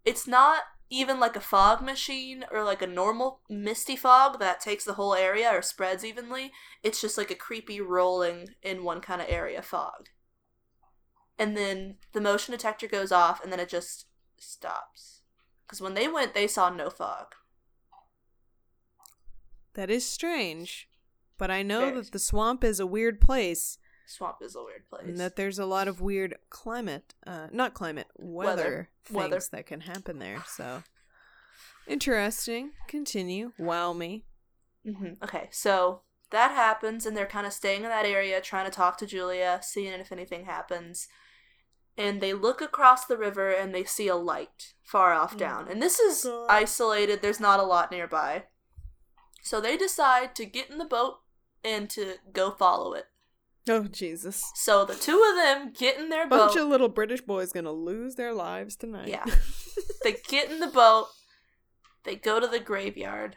it's 0.04 0.26
not 0.26 0.62
even 0.90 1.20
like 1.20 1.36
a 1.36 1.40
fog 1.40 1.80
machine 1.80 2.44
or 2.50 2.64
like 2.64 2.82
a 2.82 2.86
normal 2.86 3.40
misty 3.48 3.94
fog 3.94 4.40
that 4.40 4.60
takes 4.60 4.84
the 4.84 4.94
whole 4.94 5.14
area 5.14 5.48
or 5.48 5.62
spreads 5.62 6.04
evenly. 6.04 6.52
It's 6.82 7.00
just 7.00 7.16
like 7.16 7.30
a 7.30 7.36
creepy 7.36 7.80
rolling 7.80 8.48
in 8.62 8.82
one 8.82 9.00
kind 9.00 9.22
of 9.22 9.28
area 9.30 9.62
fog. 9.62 10.08
And 11.38 11.56
then 11.56 11.96
the 12.12 12.20
motion 12.20 12.52
detector 12.52 12.88
goes 12.88 13.12
off 13.12 13.42
and 13.42 13.52
then 13.52 13.60
it 13.60 13.68
just 13.68 14.06
stops. 14.36 15.22
Because 15.64 15.80
when 15.80 15.94
they 15.94 16.08
went, 16.08 16.34
they 16.34 16.48
saw 16.48 16.68
no 16.68 16.90
fog. 16.90 17.34
That 19.74 19.90
is 19.90 20.04
strange. 20.04 20.88
But 21.38 21.50
I 21.50 21.62
know 21.62 21.94
that 21.94 22.10
the 22.10 22.18
swamp 22.18 22.64
is 22.64 22.80
a 22.80 22.86
weird 22.86 23.20
place 23.20 23.78
Swamp 24.10 24.38
is 24.42 24.56
a 24.56 24.62
weird 24.62 24.88
place. 24.88 25.04
and 25.06 25.18
that 25.18 25.36
there's 25.36 25.58
a 25.58 25.66
lot 25.66 25.86
of 25.88 26.00
weird 26.00 26.36
climate, 26.50 27.14
uh, 27.26 27.46
not 27.52 27.74
climate, 27.74 28.08
weather, 28.16 28.88
things 29.04 29.16
Weather. 29.16 29.40
that 29.52 29.66
can 29.66 29.80
happen 29.82 30.18
there. 30.18 30.42
So 30.46 30.82
interesting. 31.86 32.72
Continue. 32.88 33.52
Wow 33.58 33.92
me. 33.92 34.24
hmm 34.84 35.12
Okay, 35.22 35.48
so 35.52 36.02
that 36.30 36.52
happens, 36.52 37.06
and 37.06 37.16
they're 37.16 37.26
kind 37.26 37.46
of 37.46 37.52
staying 37.52 37.82
in 37.82 37.88
that 37.88 38.06
area, 38.06 38.40
trying 38.40 38.64
to 38.64 38.70
talk 38.70 38.98
to 38.98 39.06
Julia, 39.06 39.60
seeing 39.62 39.92
if 40.00 40.12
anything 40.12 40.44
happens. 40.44 41.08
And 41.96 42.20
they 42.20 42.32
look 42.32 42.60
across 42.60 43.04
the 43.04 43.18
river 43.18 43.50
and 43.50 43.74
they 43.74 43.84
see 43.84 44.08
a 44.08 44.16
light 44.16 44.74
far 44.82 45.12
off 45.12 45.34
Oh 45.34 45.38
down. 45.38 45.68
And 45.68 45.82
this 45.82 45.98
is 45.98 46.26
isolated, 46.48 47.20
there's 47.20 47.40
not 47.40 47.60
a 47.60 47.64
lot 47.64 47.90
nearby. 47.90 48.44
So 49.42 49.60
they 49.60 49.76
decide 49.76 50.34
to 50.36 50.46
get 50.46 50.70
in 50.70 50.78
the 50.78 50.84
boat 50.84 51.18
and 51.62 51.90
to 51.90 52.14
go 52.32 52.52
follow 52.52 52.94
it. 52.94 53.06
Oh 53.70 53.84
Jesus! 53.84 54.50
So 54.54 54.84
the 54.84 54.94
two 54.94 55.22
of 55.30 55.36
them 55.36 55.72
get 55.76 55.98
in 55.98 56.08
their 56.08 56.26
Bunch 56.26 56.30
boat. 56.40 56.46
Bunch 56.48 56.60
of 56.60 56.68
little 56.68 56.88
British 56.88 57.20
boys 57.20 57.52
gonna 57.52 57.72
lose 57.72 58.16
their 58.16 58.32
lives 58.34 58.74
tonight. 58.76 59.08
Yeah. 59.08 59.24
they 60.04 60.16
get 60.28 60.50
in 60.50 60.60
the 60.60 60.66
boat. 60.66 61.08
They 62.04 62.16
go 62.16 62.40
to 62.40 62.46
the 62.46 62.58
graveyard. 62.60 63.36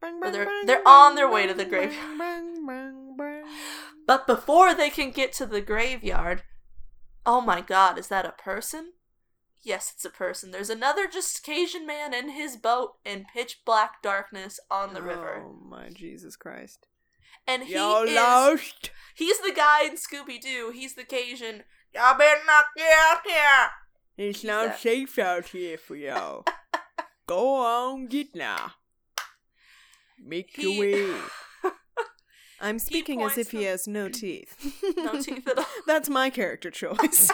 Bang, 0.00 0.18
Or 0.22 0.30
they're- 0.30 0.46
bang, 0.46 0.66
they're 0.66 0.76
bang, 0.78 0.86
on 0.86 1.14
their 1.14 1.30
way 1.30 1.46
to 1.46 1.54
the 1.54 1.64
graveyard. 1.64 2.18
bang, 2.18 2.66
bang, 2.66 3.14
bang. 3.16 3.44
But 4.06 4.26
before 4.26 4.74
they 4.74 4.90
can 4.90 5.10
get 5.12 5.32
to 5.34 5.46
the 5.46 5.60
graveyard, 5.60 6.42
oh 7.24 7.40
my 7.40 7.60
god, 7.60 7.98
is 7.98 8.08
that 8.08 8.26
a 8.26 8.32
person? 8.32 8.92
Yes, 9.62 9.92
it's 9.94 10.04
a 10.04 10.10
person. 10.10 10.50
There's 10.50 10.70
another 10.70 11.06
just 11.06 11.44
Cajun 11.44 11.86
man 11.86 12.12
in 12.12 12.30
his 12.30 12.56
boat 12.56 12.94
in 13.04 13.26
pitch 13.32 13.60
black 13.64 14.02
darkness 14.02 14.58
on 14.68 14.92
the 14.92 15.02
river. 15.02 15.44
Oh 15.46 15.56
my 15.64 15.88
Jesus 15.90 16.34
Christ! 16.34 16.88
And 17.46 17.64
he 17.64 17.74
You're 17.74 18.06
is 18.06 18.14
lost. 18.14 18.90
he's 19.14 19.38
the 19.40 19.52
guy 19.54 19.84
in 19.84 19.96
Scooby 19.96 20.40
Doo. 20.40 20.70
He's 20.74 20.94
the 20.94 21.04
Cajun. 21.04 21.64
Y'all 21.94 22.16
better 22.16 22.40
not 22.46 22.64
get 22.76 22.90
out 22.98 23.18
here. 23.26 23.68
It's 24.28 24.40
He's 24.40 24.48
not 24.48 24.66
that- 24.66 24.80
safe 24.80 25.18
out 25.18 25.46
here 25.48 25.76
for 25.78 25.96
y'all. 25.96 26.44
Go 27.26 27.56
on, 27.56 28.06
get 28.06 28.34
now. 28.34 28.72
Make 30.24 30.56
your 30.58 30.78
way. 30.78 31.14
I'm 32.60 32.78
speaking 32.78 33.22
as 33.22 33.36
if 33.38 33.50
he 33.50 33.64
has 33.64 33.88
no 33.88 34.08
teeth. 34.08 34.54
No 34.96 35.20
teeth 35.20 35.48
at 35.48 35.58
all. 35.58 35.64
That's 35.86 36.08
my 36.08 36.30
character 36.30 36.70
choice. 36.70 37.30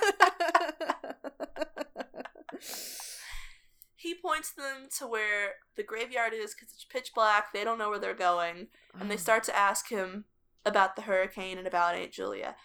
He 4.08 4.14
points 4.14 4.52
them 4.52 4.88
to 4.96 5.06
where 5.06 5.56
the 5.76 5.82
graveyard 5.82 6.32
is 6.32 6.54
because 6.54 6.72
it's 6.72 6.84
pitch 6.84 7.12
black. 7.14 7.52
They 7.52 7.62
don't 7.62 7.76
know 7.76 7.90
where 7.90 7.98
they're 7.98 8.14
going. 8.14 8.68
and 8.98 9.10
they 9.10 9.16
mm. 9.16 9.20
start 9.20 9.44
to 9.44 9.56
ask 9.56 9.90
him 9.90 10.24
about 10.64 10.96
the 10.96 11.02
hurricane 11.02 11.58
and 11.58 11.66
about 11.66 11.94
Aunt 11.94 12.10
Julia. 12.10 12.56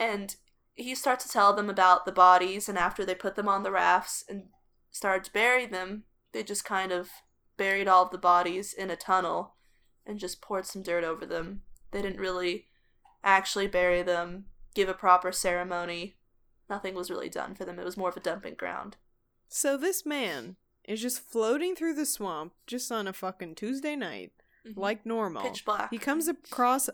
And 0.00 0.34
he 0.74 0.94
starts 0.94 1.26
to 1.26 1.30
tell 1.30 1.52
them 1.52 1.68
about 1.68 2.06
the 2.06 2.12
bodies, 2.12 2.66
and 2.66 2.78
after 2.78 3.04
they 3.04 3.14
put 3.14 3.36
them 3.36 3.46
on 3.46 3.62
the 3.62 3.70
rafts 3.70 4.24
and 4.26 4.44
started 4.90 5.24
to 5.24 5.32
bury 5.34 5.66
them, 5.66 6.04
they 6.32 6.42
just 6.42 6.64
kind 6.64 6.92
of 6.92 7.10
buried 7.58 7.88
all 7.88 8.04
of 8.06 8.10
the 8.10 8.16
bodies 8.16 8.72
in 8.72 8.90
a 8.90 8.96
tunnel 8.96 9.56
and 10.06 10.18
just 10.18 10.40
poured 10.40 10.64
some 10.64 10.82
dirt 10.82 11.04
over 11.04 11.26
them. 11.26 11.60
They 11.90 12.00
didn't 12.00 12.20
really 12.20 12.68
actually 13.22 13.66
bury 13.66 14.02
them, 14.02 14.46
give 14.74 14.88
a 14.88 14.94
proper 14.94 15.30
ceremony. 15.30 16.16
Nothing 16.70 16.94
was 16.94 17.10
really 17.10 17.28
done 17.28 17.54
for 17.54 17.66
them. 17.66 17.78
It 17.78 17.84
was 17.84 17.98
more 17.98 18.08
of 18.08 18.16
a 18.16 18.20
dumping 18.20 18.54
ground. 18.54 18.96
So 19.46 19.76
this 19.76 20.06
man 20.06 20.56
is 20.86 21.00
just 21.02 21.20
floating 21.20 21.74
through 21.74 21.94
the 21.94 22.06
swamp 22.06 22.52
just 22.66 22.90
on 22.92 23.06
a 23.06 23.12
fucking 23.12 23.54
Tuesday 23.54 23.96
night, 23.96 24.32
Mhm. 24.66 24.76
like 24.76 25.04
normal. 25.06 25.42
pitch 25.42 25.64
black. 25.64 25.90
He 25.90 25.98
comes 25.98 26.28
across 26.28 26.88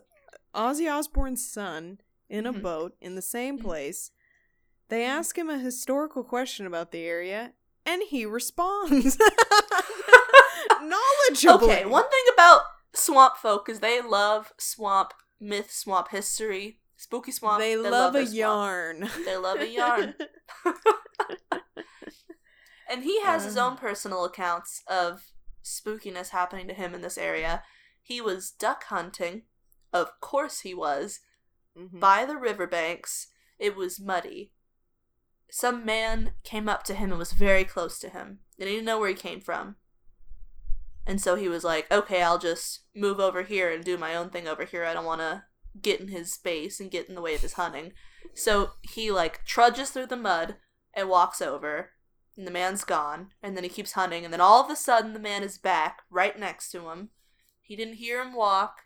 Ozzy 0.55 0.91
Osbourne's 0.91 1.47
son 1.47 2.01
in 2.29 2.47
a 2.47 2.53
Mhm. 2.53 2.63
boat 2.63 2.97
in 3.01 3.15
the 3.15 3.23
same 3.23 3.59
Mhm. 3.59 3.63
place. 3.63 4.11
They 4.89 5.01
Mhm. 5.03 5.09
ask 5.09 5.39
him 5.39 5.49
a 5.51 5.59
historical 5.59 6.25
question 6.25 6.67
about 6.67 6.91
the 6.91 7.05
area, 7.05 7.53
and 7.87 8.03
he 8.03 8.25
responds. 8.27 9.17
knowledgeable. 10.83 11.71
Okay, 11.71 11.85
one 11.85 12.09
thing 12.09 12.25
about 12.35 12.63
swamp 12.95 13.37
folk 13.37 13.69
is 13.69 13.81
they 13.81 14.01
love 14.01 14.53
swamp 14.59 15.13
myth, 15.41 15.71
swamp 15.73 16.09
history, 16.09 16.81
spooky 16.97 17.33
swamp. 17.33 17.61
They, 17.61 17.77
love, 17.77 18.13
their 18.13 18.23
a 18.23 18.27
swamp. 18.27 18.37
yarn. 18.39 19.11
They 19.25 19.37
love 19.37 19.61
a 19.61 19.69
yarn. 19.69 20.15
And 22.93 23.05
he 23.05 23.23
has 23.23 23.45
his 23.45 23.57
Uh. 23.57 23.67
own 23.67 23.77
personal 23.79 24.25
accounts 24.25 24.83
of 24.87 25.33
spookiness 25.65 26.29
happening 26.29 26.69
to 26.69 26.75
him 26.75 26.95
in 26.95 27.01
this 27.01 27.17
area. 27.17 27.65
He 28.03 28.21
was 28.21 28.51
duck 28.51 28.85
hunting. 28.85 29.47
Of 29.93 30.21
course 30.21 30.61
he 30.61 30.75
was. 30.75 31.21
Mhm. 31.75 31.99
By 31.99 32.27
the 32.27 32.37
riverbanks. 32.37 33.29
It 33.59 33.77
was 33.77 33.99
muddy. 33.99 34.53
Some 35.51 35.85
man 35.87 36.35
came 36.45 36.69
up 36.69 36.83
to 36.85 36.95
him 36.95 37.11
and 37.11 37.19
was 37.19 37.33
very 37.33 37.65
close 37.65 37.99
to 38.01 38.11
him. 38.11 38.41
And 38.59 38.69
he 38.69 38.75
didn't 38.75 38.87
know 38.87 38.99
where 39.01 39.09
he 39.09 39.15
came 39.15 39.41
from. 39.41 39.77
And 41.07 41.21
so 41.21 41.35
he 41.37 41.49
was 41.49 41.65
like, 41.65 41.91
okay, 41.91 42.23
I'll 42.23 42.39
just 42.39 42.81
move 42.95 43.19
over 43.21 43.43
here 43.43 43.71
and 43.71 43.83
do 43.85 43.97
my 43.97 44.15
own 44.15 44.31
thing 44.31 44.47
over 44.47 44.65
here. 44.65 44.85
I 44.85 44.93
don't 44.93 45.05
want 45.05 45.21
to 45.21 45.45
get 45.81 46.01
in 46.01 46.09
his 46.09 46.33
space 46.33 46.79
and 46.79 46.91
get 46.91 47.09
in 47.09 47.15
the 47.15 47.23
way 47.23 47.35
of 47.35 47.41
his 47.41 47.55
hunting. 47.55 47.95
So 48.35 48.75
he 48.83 49.11
like 49.11 49.45
trudges 49.45 49.91
through 49.91 50.07
the 50.09 50.17
mud 50.17 50.57
and 50.93 51.09
walks 51.09 51.41
over. 51.41 51.93
And 52.37 52.47
the 52.47 52.51
man's 52.51 52.85
gone. 52.85 53.29
And 53.43 53.57
then 53.57 53.65
he 53.65 53.71
keeps 53.71 53.93
hunting. 53.93 54.25
And 54.25 54.33
then 54.33 54.41
all 54.41 54.65
of 54.65 54.71
a 54.71 54.77
sudden, 54.77 55.13
the 55.13 55.19
man 55.19 55.43
is 55.43 55.59
back 55.59 56.03
right 56.11 56.39
next 56.39 56.71
to 56.73 56.89
him. 56.89 57.11
He 57.61 57.77
didn't 57.77 57.95
hear 57.95 58.21
him 58.23 58.35
walk. 58.35 58.83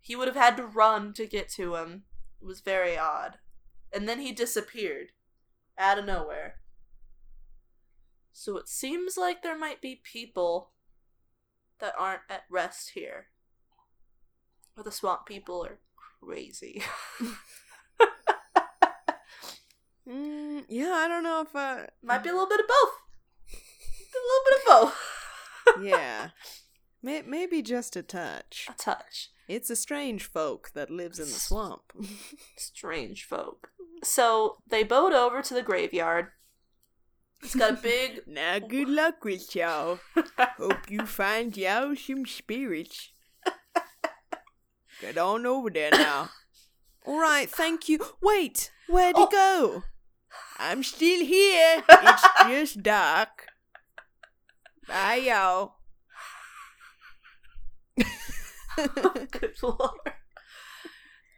He 0.00 0.16
would 0.16 0.28
have 0.28 0.36
had 0.36 0.56
to 0.56 0.66
run 0.66 1.12
to 1.14 1.26
get 1.26 1.48
to 1.50 1.76
him. 1.76 2.04
It 2.40 2.46
was 2.46 2.60
very 2.60 2.98
odd. 2.98 3.38
And 3.92 4.08
then 4.08 4.20
he 4.20 4.32
disappeared 4.32 5.12
out 5.78 5.98
of 5.98 6.04
nowhere. 6.04 6.56
So 8.32 8.56
it 8.56 8.68
seems 8.68 9.16
like 9.16 9.42
there 9.42 9.56
might 9.56 9.80
be 9.80 10.02
people 10.02 10.72
that 11.78 11.94
aren't 11.98 12.22
at 12.28 12.44
rest 12.50 12.90
here. 12.94 13.28
Or 14.76 14.82
the 14.82 14.90
swamp 14.90 15.26
people 15.26 15.64
are 15.64 15.78
crazy. 16.20 16.82
Mm, 20.08 20.64
yeah, 20.68 20.92
I 20.92 21.08
don't 21.08 21.22
know 21.22 21.40
if 21.42 21.54
uh 21.56 21.86
might 22.02 22.22
be 22.22 22.28
a 22.28 22.32
little 22.32 22.48
bit 22.48 22.60
of 22.60 22.66
both. 22.68 22.90
a 23.52 24.20
little 24.28 24.44
bit 24.46 24.58
of 24.58 24.64
both. 24.66 25.82
yeah. 25.84 26.28
May- 27.02 27.22
maybe 27.22 27.62
just 27.62 27.96
a 27.96 28.02
touch. 28.02 28.66
A 28.68 28.72
touch. 28.74 29.30
It's 29.48 29.68
a 29.70 29.76
strange 29.76 30.24
folk 30.24 30.70
that 30.74 30.90
lives 30.90 31.18
in 31.18 31.26
the 31.26 31.30
swamp. 31.32 31.92
Strange 32.56 33.24
folk. 33.24 33.68
So 34.02 34.58
they 34.68 34.82
boat 34.84 35.12
over 35.12 35.42
to 35.42 35.54
the 35.54 35.62
graveyard. 35.62 36.28
It's 37.42 37.54
got 37.54 37.70
a 37.72 37.82
big 37.82 38.22
now, 38.26 38.58
good 38.58 38.88
luck 38.88 39.22
with 39.24 39.54
y'all. 39.54 39.98
Hope 40.38 40.90
you 40.90 41.04
find 41.04 41.54
y'all 41.56 41.94
some 41.96 42.24
spirits. 42.24 43.10
Get 45.00 45.18
on 45.18 45.44
over 45.44 45.68
there 45.70 45.90
now. 45.90 46.30
All 47.04 47.18
right, 47.20 47.50
thank 47.50 47.88
you. 47.88 47.98
Wait, 48.22 48.70
where'd 48.88 49.16
Oh. 49.18 49.26
he 49.26 49.36
go? 49.36 49.82
I'm 50.58 50.82
still 50.82 51.24
here. 51.24 51.82
It's 51.88 52.22
just 52.48 52.82
dark. 52.82 53.46
Bye, 54.86 55.22
y'all. 55.26 55.76
Good 58.76 59.54
lord. 59.62 60.12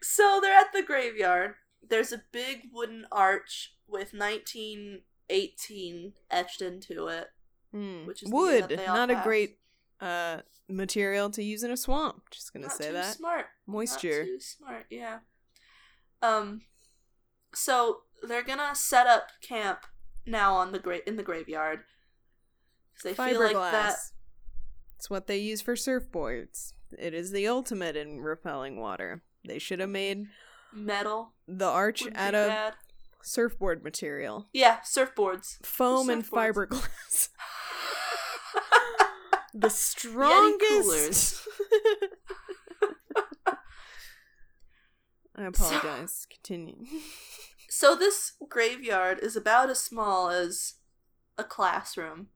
So 0.03 0.39
they're 0.43 0.59
at 0.59 0.73
the 0.73 0.83
graveyard. 0.83 1.55
There's 1.89 2.13
a 2.13 2.23
big 2.33 2.63
wooden 2.73 3.07
arch 3.13 3.75
with 3.87 4.13
1918 4.13 6.13
etched 6.31 6.63
into 6.63 7.07
it. 7.09 7.29
Hmm. 7.73 8.07
Which 8.07 8.23
is 8.23 8.31
the 8.31 8.37
year 8.37 8.61
that 8.61 8.71
Wood, 8.71 8.81
not 8.87 9.11
a 9.11 9.21
great 9.23 9.59
uh 10.01 10.39
material 10.69 11.31
to 11.31 11.43
use 11.43 11.63
in 11.63 11.71
a 11.71 11.77
swamp. 11.77 12.23
Just 12.31 12.53
gonna 12.53 12.67
Not 12.67 12.77
say 12.77 12.89
too 12.89 12.93
that. 12.95 13.15
smart. 13.15 13.47
Moisture. 13.67 14.27
Smart, 14.41 14.87
yeah. 14.91 15.19
Um, 16.23 16.63
so 17.55 17.99
they're 18.23 18.43
gonna 18.43 18.75
set 18.75 19.07
up 19.07 19.29
camp 19.41 19.81
now 20.27 20.55
on 20.55 20.73
the 20.73 20.79
gra- 20.79 21.01
in 21.07 21.17
the 21.17 21.23
graveyard. 21.23 21.81
they 23.05 23.15
feel 23.15 23.41
like 23.41 23.53
that. 23.55 23.95
Fiberglass. 23.95 24.13
It's 24.97 25.11
what 25.11 25.27
they 25.27 25.39
use 25.39 25.61
for 25.61 25.75
surfboards. 25.75 26.73
It 26.99 27.15
is 27.15 27.31
the 27.33 27.47
ultimate 27.49 27.97
in 27.97 28.21
repelling 28.21 28.81
water. 28.81 29.23
They 29.47 29.59
should 29.59 29.81
have 29.81 29.91
made 29.91 30.27
Metal 30.73 31.33
the 31.47 31.67
arch 31.67 32.03
out 32.15 32.35
of 32.35 32.49
bad. 32.49 32.75
surfboard 33.23 33.85
material. 33.85 34.49
Yeah, 34.53 34.79
surfboards. 34.81 35.65
Foam 35.65 36.11
and 36.11 36.29
fiberglass. 36.29 37.29
the 39.55 39.71
strongest. 39.71 41.47
I 45.39 45.45
apologize. 45.45 46.27
Continue. 46.31 46.77
So 47.69 47.95
this 47.95 48.33
graveyard 48.49 49.19
is 49.21 49.37
about 49.37 49.71
as 49.71 49.81
small 49.81 50.29
as 50.31 50.75
a 51.39 51.45
classroom. 51.45 52.29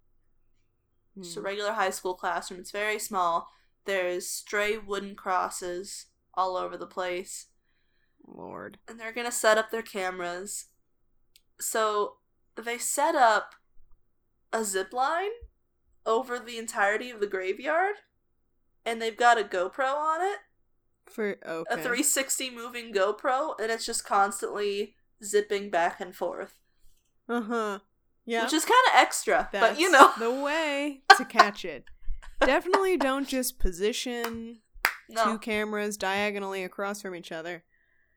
Just 1.21 1.37
a 1.37 1.41
Hmm. 1.41 1.47
regular 1.47 1.73
high 1.73 1.91
school 1.91 2.15
classroom. 2.15 2.61
It's 2.61 2.71
very 2.71 2.99
small. 2.99 3.49
There's 3.85 4.29
stray 4.29 4.79
wooden 4.79 5.15
crosses 5.17 6.07
all 6.35 6.57
over 6.57 6.77
the 6.77 6.87
place. 6.87 7.47
Lord. 8.27 8.79
and 8.87 9.01
they're 9.01 9.13
gonna 9.13 9.33
set 9.33 9.59
up 9.59 9.71
their 9.71 9.83
cameras. 9.83 10.67
So 11.59 12.19
they 12.55 12.79
set 12.79 13.17
up 13.17 13.57
a 14.53 14.63
zip 14.63 14.93
line 14.93 15.31
over 16.07 16.39
the 16.39 16.57
entirety 16.59 17.11
of 17.11 17.19
the 17.19 17.27
graveyard, 17.27 17.97
and 18.85 19.01
they've 19.03 19.17
got 19.17 19.39
a 19.39 19.43
GoPro 19.43 19.95
on 19.95 20.21
it, 20.23 20.41
For 21.07 21.39
okay. 21.45 21.75
a 21.75 21.83
360 21.83 22.51
moving 22.51 22.93
GoPro, 22.93 23.59
and 23.59 23.73
it's 23.73 23.85
just 23.87 24.05
constantly 24.05 24.97
zipping 25.25 25.71
back 25.71 26.01
and 26.01 26.15
forth, 26.15 26.61
Uh 27.29 27.43
huh. 27.43 27.79
Yeah. 28.27 28.45
which 28.45 28.53
is 28.53 28.65
kind 28.65 28.81
of 28.89 29.01
extra, 29.01 29.49
That's 29.53 29.71
but 29.75 29.81
you 29.81 29.91
know, 29.91 30.13
the 30.19 30.31
way 30.45 31.03
to 31.17 31.25
catch 31.25 31.65
it. 31.65 31.85
Definitely 32.41 32.97
don't 32.97 33.27
just 33.29 33.59
position 33.59 34.59
two 35.25 35.39
cameras 35.39 35.97
diagonally 35.97 36.63
across 36.65 37.03
from 37.03 37.15
each 37.15 37.33
other. 37.33 37.65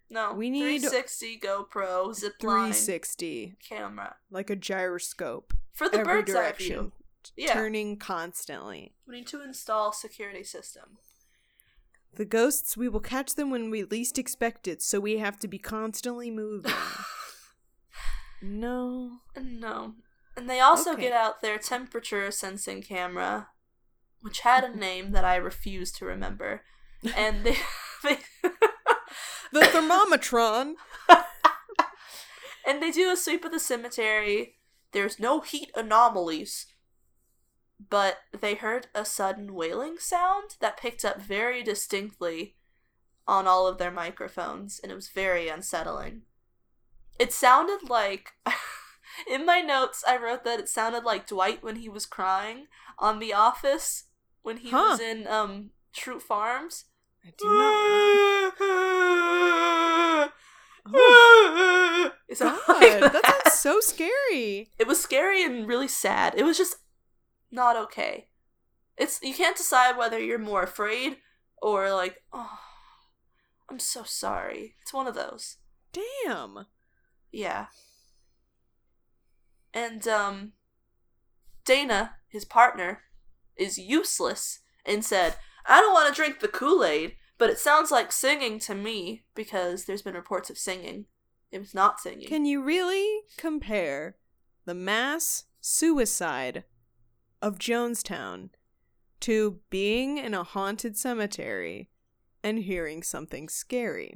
no, 0.10 0.34
we 0.34 0.50
need 0.50 0.80
360 0.82 1.40
GoPro 1.40 2.14
zip 2.14 2.34
line 2.44 2.72
360, 2.72 3.56
camera 3.68 4.16
like 4.30 4.50
a 4.50 4.56
gyroscope, 4.56 5.54
for 5.74 5.90
the 5.90 6.00
every 6.00 6.22
bird's 6.22 6.36
eye 6.36 6.52
view. 6.52 6.68
direction, 6.68 6.92
Yeah, 7.36 7.54
turning 7.54 7.98
constantly. 7.98 8.94
we 9.08 9.16
need 9.16 9.28
to 9.28 9.42
install 9.44 9.92
security 9.92 10.44
system. 10.44 10.98
The 12.16 12.26
ghosts, 12.26 12.78
we 12.78 12.88
will 12.90 13.00
catch 13.00 13.34
them 13.34 13.50
when 13.50 13.72
we 13.72 13.84
least 13.84 14.20
expect 14.20 14.68
it, 14.68 14.82
so 14.84 15.00
we 15.00 15.18
have 15.18 15.40
to 15.40 15.48
be 15.48 15.58
constantly 15.58 16.30
moving. 16.30 16.72
no. 18.42 19.20
No. 19.42 19.94
And 20.38 20.50
they 20.50 20.60
also 20.60 20.94
Okay. 20.94 21.04
get 21.04 21.14
out 21.14 21.42
their 21.42 21.58
temperature 21.58 22.30
sensing 22.32 22.82
camera, 22.84 23.50
which 24.22 24.42
had 24.42 24.64
a 24.64 24.76
name 24.76 25.12
that 25.12 25.26
I 25.26 25.36
refuse 25.38 25.92
to 25.94 26.06
remember. 26.06 26.64
And 27.16 27.44
they, 27.44 27.58
they 28.04 28.20
The 29.52 29.62
thermometron! 29.62 30.76
and 32.68 32.82
they 32.82 32.92
do 32.92 33.12
a 33.12 33.18
sweep 33.18 33.44
of 33.46 33.52
the 33.52 33.60
cemetery. 33.60 34.56
There's 34.92 35.20
no 35.20 35.42
heat 35.42 35.72
anomalies. 35.76 36.68
But 37.90 38.18
they 38.40 38.56
heard 38.56 38.88
a 38.94 39.04
sudden 39.06 39.54
wailing 39.54 39.98
sound 40.00 40.56
that 40.60 40.78
picked 40.78 41.04
up 41.04 41.22
very 41.22 41.64
distinctly 41.64 42.56
on 43.28 43.48
all 43.48 43.68
of 43.68 43.78
their 43.78 43.92
microphones, 43.92 44.80
and 44.82 44.92
it 44.92 44.96
was 44.96 45.10
very 45.10 45.48
unsettling. 45.50 46.22
It 47.20 47.34
sounded 47.34 47.90
like. 47.90 48.32
In 49.30 49.46
my 49.46 49.62
notes, 49.62 50.04
I 50.08 50.18
wrote 50.18 50.44
that 50.46 50.60
it 50.60 50.68
sounded 50.68 51.04
like 51.04 51.28
Dwight 51.28 51.62
when 51.62 51.76
he 51.76 51.88
was 51.88 52.08
crying 52.08 52.66
on 52.98 53.20
The 53.20 53.32
Office 53.34 54.06
when 54.42 54.58
he 54.58 54.72
Huh. 54.72 54.88
was 54.92 55.00
in 55.00 55.28
um 55.28 55.70
Schrute 55.96 56.24
Farms. 56.24 56.86
I 57.24 57.32
do 57.38 57.46
not. 57.46 57.84
Oh, 60.96 62.12
It's 62.28 62.42
God, 62.42 62.60
like 62.68 63.00
that 63.00 63.14
that. 63.14 63.42
sounds 63.46 63.60
so 63.60 63.80
scary. 63.80 64.70
It 64.78 64.86
was 64.88 65.02
scary 65.02 65.44
and 65.44 65.66
really 65.68 65.88
sad. 65.88 66.34
It 66.36 66.44
was 66.44 66.58
just 66.58 66.76
not 67.54 67.78
okay. 67.78 68.28
It's 68.98 69.20
you 69.22 69.34
can't 69.34 69.56
decide 69.56 69.98
whether 69.98 70.20
you're 70.20 70.40
more 70.40 70.64
afraid 70.64 71.18
or 71.62 71.94
like, 71.94 72.18
oh, 72.34 72.60
I'm 73.70 73.80
so 73.80 74.04
sorry. 74.04 74.76
It's 74.82 74.94
one 74.94 75.08
of 75.08 75.16
those. 75.16 75.58
Damn. 75.94 76.66
Yeah. 77.32 77.68
And 79.74 80.08
um 80.08 80.54
Dana, 81.66 82.16
his 82.28 82.44
partner, 82.44 83.04
is 83.56 83.78
useless 83.78 84.60
and 84.86 85.06
said, 85.06 85.38
"I 85.66 85.80
don't 85.80 85.94
want 85.94 86.14
to 86.14 86.22
drink 86.22 86.40
the 86.40 86.50
Kool-Aid, 86.50 87.16
but 87.38 87.50
it 87.50 87.58
sounds 87.58 87.90
like 87.90 88.12
singing 88.12 88.60
to 88.60 88.76
me 88.76 89.24
because 89.34 89.86
there's 89.86 90.02
been 90.02 90.14
reports 90.14 90.50
of 90.50 90.58
singing. 90.58 91.06
It 91.52 91.60
was 91.60 91.74
not 91.74 92.00
singing." 92.00 92.28
Can 92.28 92.46
you 92.46 92.62
really 92.62 93.22
compare 93.38 94.18
the 94.66 94.74
mass 94.76 95.46
suicide 95.62 96.66
of 97.44 97.60
Jonestown 97.60 98.50
to 99.20 99.60
being 99.70 100.18
in 100.18 100.34
a 100.34 100.44
haunted 100.44 100.98
cemetery 100.98 101.90
and 102.42 102.60
hearing 102.60 103.04
something 103.04 103.50
scary? 103.50 104.16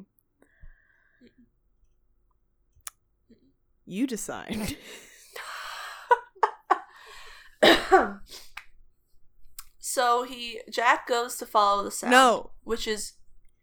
You 3.86 4.08
decide. 4.08 4.78
so 9.80 10.24
he 10.24 10.62
Jack 10.72 11.08
goes 11.08 11.36
to 11.38 11.46
follow 11.46 11.84
the 11.84 11.92
sound, 11.92 12.12
no. 12.12 12.52
which 12.63 12.88
is 12.88 13.13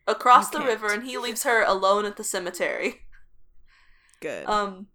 across 0.07 0.50
the 0.50 0.61
river, 0.61 0.92
and 0.92 1.05
he 1.05 1.16
leaves 1.18 1.44
her 1.44 1.62
alone 1.62 2.05
at 2.05 2.16
the 2.16 2.24
cemetery. 2.24 3.07
Good. 4.20 4.46
Um, 4.46 4.88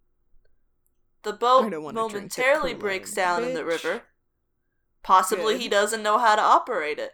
the 1.24 1.34
boat 1.34 1.70
don't 1.72 1.84
wanna 1.84 2.00
drink 2.10 2.12
the 2.12 2.42
momentarily 2.42 2.74
breaks 2.74 3.14
down 3.14 3.44
in 3.44 3.54
the 3.54 3.66
river. 3.66 4.04
Possibly 5.04 5.58
he 5.58 5.70
doesn't 5.70 6.04
know 6.04 6.18
how 6.18 6.36
to 6.36 6.42
operate 6.42 7.00
it. 7.00 7.12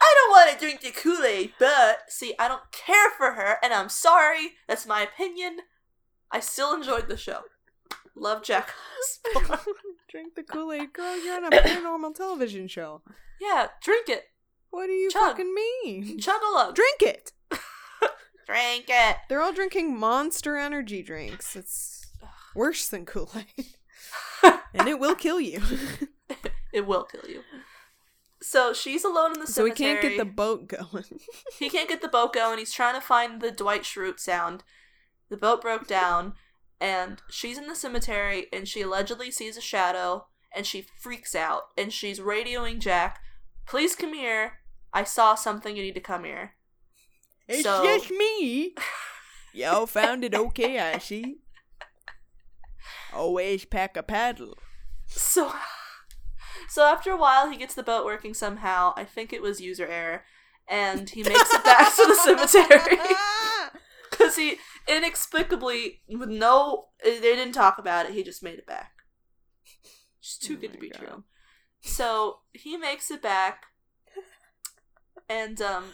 I 0.00 0.14
don't 0.16 0.30
want 0.30 0.52
to 0.52 0.58
drink 0.58 0.80
the 0.80 0.90
Kool 0.90 1.24
Aid, 1.24 1.52
but 1.58 2.00
see, 2.08 2.34
I 2.38 2.48
don't 2.48 2.70
care 2.72 3.10
for 3.16 3.32
her, 3.32 3.56
and 3.62 3.72
I'm 3.72 3.88
sorry. 3.88 4.52
That's 4.68 4.86
my 4.86 5.02
opinion. 5.02 5.58
I 6.30 6.40
still 6.40 6.74
enjoyed 6.74 7.08
the 7.08 7.16
show. 7.16 7.40
Love 8.16 8.42
Jack 8.42 8.72
Osbourne. 9.34 9.58
Drink 10.10 10.34
the 10.34 10.42
Kool 10.42 10.72
Aid, 10.72 10.92
girl. 10.92 11.24
You're 11.24 11.36
on 11.36 11.44
a 11.44 11.50
paranormal 11.56 12.14
television 12.14 12.66
show. 12.68 13.02
yeah, 13.40 13.68
drink 13.82 14.08
it. 14.08 14.24
What 14.70 14.86
do 14.86 14.92
you 14.92 15.10
Chug. 15.10 15.30
fucking 15.30 15.54
mean? 15.54 16.18
Chug 16.18 16.40
a 16.42 16.52
lug. 16.52 16.74
Drink 16.74 17.00
it. 17.02 17.32
Drink 18.46 18.84
it. 18.88 19.16
They're 19.28 19.40
all 19.40 19.52
drinking 19.52 19.96
Monster 19.98 20.56
Energy 20.56 21.02
drinks. 21.02 21.54
It's 21.56 22.06
worse 22.54 22.88
than 22.88 23.06
Kool 23.06 23.30
Aid, 23.36 23.66
and 24.74 24.88
it 24.88 24.98
will 24.98 25.14
kill 25.14 25.40
you. 25.40 25.60
It 26.72 26.86
will 26.86 27.04
kill 27.04 27.28
you. 27.28 27.42
So 28.42 28.72
she's 28.72 29.04
alone 29.04 29.34
in 29.34 29.40
the 29.40 29.46
cemetery. 29.46 29.52
so 29.52 29.64
we 29.64 29.70
cemetery. 29.76 30.00
can't 30.00 30.16
get 30.16 30.18
the 30.18 30.32
boat 30.32 30.68
going. 30.68 31.20
He 31.58 31.68
can't 31.68 31.88
get 31.88 32.00
the 32.00 32.08
boat 32.08 32.32
going. 32.32 32.58
He's 32.58 32.72
trying 32.72 32.94
to 32.94 33.00
find 33.00 33.40
the 33.40 33.50
Dwight 33.50 33.82
Schrute 33.82 34.18
sound. 34.20 34.64
The 35.28 35.36
boat 35.36 35.60
broke 35.60 35.86
down, 35.86 36.34
and 36.80 37.20
she's 37.28 37.58
in 37.58 37.66
the 37.66 37.74
cemetery, 37.76 38.46
and 38.52 38.66
she 38.66 38.80
allegedly 38.80 39.30
sees 39.30 39.56
a 39.56 39.60
shadow, 39.60 40.26
and 40.54 40.66
she 40.66 40.86
freaks 40.98 41.34
out, 41.34 41.64
and 41.76 41.92
she's 41.92 42.18
radioing 42.18 42.78
Jack, 42.78 43.20
"Please 43.66 43.94
come 43.94 44.14
here. 44.14 44.60
I 44.92 45.04
saw 45.04 45.34
something. 45.34 45.76
You 45.76 45.82
need 45.82 45.94
to 45.94 46.00
come 46.00 46.24
here." 46.24 46.54
It's 47.46 47.62
So- 47.64 47.84
just 47.84 48.10
me. 48.10 48.74
Y'all 49.52 49.86
found 49.86 50.24
it 50.24 50.34
okay, 50.34 50.78
I 50.78 50.98
see. 50.98 51.38
Always 53.12 53.64
pack 53.64 53.96
a 53.96 54.02
paddle. 54.02 54.56
So, 55.08 55.52
so 56.70 56.84
after 56.84 57.10
a 57.10 57.16
while, 57.16 57.50
he 57.50 57.56
gets 57.58 57.74
the 57.74 57.82
boat 57.82 58.04
working 58.04 58.32
somehow. 58.34 58.94
I 58.96 59.04
think 59.04 59.32
it 59.32 59.42
was 59.42 59.60
user 59.60 59.86
error, 59.86 60.24
and 60.68 61.10
he 61.10 61.22
makes 61.22 61.52
it 61.52 61.64
back 61.64 61.94
to 61.96 62.04
the 62.06 62.14
cemetery. 62.48 62.98
Because 64.10 64.36
he 64.36 64.56
inexplicably, 64.86 66.02
with 66.08 66.28
no, 66.28 66.88
they 67.02 67.20
didn't 67.20 67.52
talk 67.52 67.78
about 67.78 68.06
it. 68.06 68.12
He 68.12 68.22
just 68.22 68.42
made 68.42 68.58
it 68.58 68.66
back. 68.66 68.92
Just 70.20 70.42
too 70.42 70.56
Oh 70.56 70.60
good 70.60 70.72
to 70.74 70.78
be 70.78 70.90
God. 70.90 70.98
true. 70.98 71.24
So 71.80 72.40
he 72.52 72.76
makes 72.76 73.10
it 73.10 73.22
back, 73.22 73.66
and 75.28 75.62
um, 75.62 75.84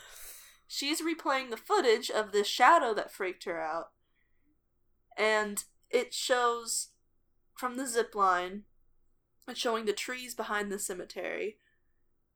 she's 0.66 1.00
replaying 1.02 1.50
the 1.50 1.56
footage 1.56 2.10
of 2.10 2.32
this 2.32 2.48
shadow 2.48 2.94
that 2.94 3.12
freaked 3.12 3.44
her 3.44 3.60
out, 3.60 3.90
and 5.16 5.62
it 5.90 6.12
shows 6.12 6.88
from 7.54 7.76
the 7.76 7.86
zip 7.86 8.14
line. 8.14 8.64
Showing 9.54 9.84
the 9.84 9.92
trees 9.92 10.34
behind 10.34 10.70
the 10.70 10.78
cemetery, 10.78 11.56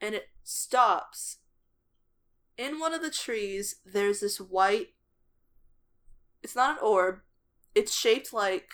and 0.00 0.14
it 0.14 0.28
stops. 0.42 1.38
In 2.56 2.78
one 2.78 2.94
of 2.94 3.02
the 3.02 3.10
trees, 3.10 3.76
there's 3.84 4.20
this 4.20 4.40
white 4.40 4.90
it's 6.42 6.56
not 6.56 6.78
an 6.78 6.84
orb. 6.84 7.20
It's 7.74 7.94
shaped 7.94 8.32
like 8.32 8.70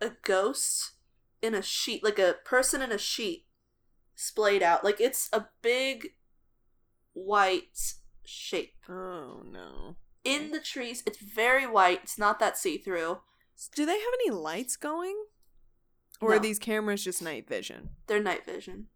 a 0.00 0.10
ghost 0.22 0.92
in 1.40 1.54
a 1.54 1.62
sheet, 1.62 2.02
like 2.04 2.18
a 2.18 2.36
person 2.44 2.82
in 2.82 2.92
a 2.92 2.98
sheet 2.98 3.46
splayed 4.14 4.62
out. 4.62 4.84
Like 4.84 5.00
it's 5.00 5.28
a 5.32 5.46
big 5.62 6.08
white 7.12 7.94
shape. 8.24 8.74
Oh 8.88 9.42
no. 9.44 9.96
In 10.24 10.50
the 10.50 10.60
trees, 10.60 11.02
it's 11.06 11.18
very 11.18 11.66
white. 11.66 12.00
It's 12.02 12.18
not 12.18 12.40
that 12.40 12.58
see 12.58 12.78
through. 12.78 13.18
Do 13.74 13.86
they 13.86 13.92
have 13.92 14.14
any 14.20 14.30
lights 14.30 14.76
going? 14.76 15.16
Or 16.20 16.30
No. 16.30 16.36
are 16.36 16.40
these 16.40 16.58
cameras 16.58 17.04
just 17.04 17.20
night 17.22 17.46
vision? 17.48 17.90
They're 18.06 18.22
night 18.22 18.44
vision. 18.46 18.88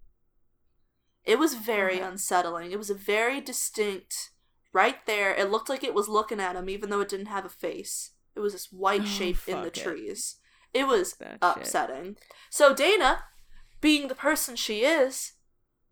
It 1.25 1.39
was 1.39 1.55
very 1.55 1.97
Okay. 1.97 2.03
unsettling. 2.05 2.73
It 2.73 2.79
was 2.79 2.91
a 2.91 2.95
very 2.95 3.41
distinct, 3.41 4.31
right 4.73 5.05
there. 5.07 5.35
It 5.35 5.51
looked 5.51 5.69
like 5.69 5.85
it 5.85 5.95
was 5.95 6.09
looking 6.09 6.41
at 6.41 6.57
him, 6.57 6.69
even 6.71 6.89
though 6.91 7.01
it 7.01 7.09
didn't 7.09 7.27
have 7.27 7.45
a 7.45 7.51
face. 7.51 8.13
It 8.35 8.41
was 8.41 8.53
this 8.55 8.73
white 8.73 9.03
Oh, 9.03 9.05
shape 9.05 9.47
in 9.47 9.61
the 9.61 9.67
it. 9.69 9.75
trees. 9.75 10.37
It 10.73 10.87
was 10.87 11.15
That 11.15 11.33
shit. 11.33 11.39
upsetting. 11.43 12.17
So 12.49 12.75
Dana, 12.75 13.25
being 13.81 14.09
the 14.09 14.15
person 14.15 14.57
she 14.57 14.85
is, 14.85 15.33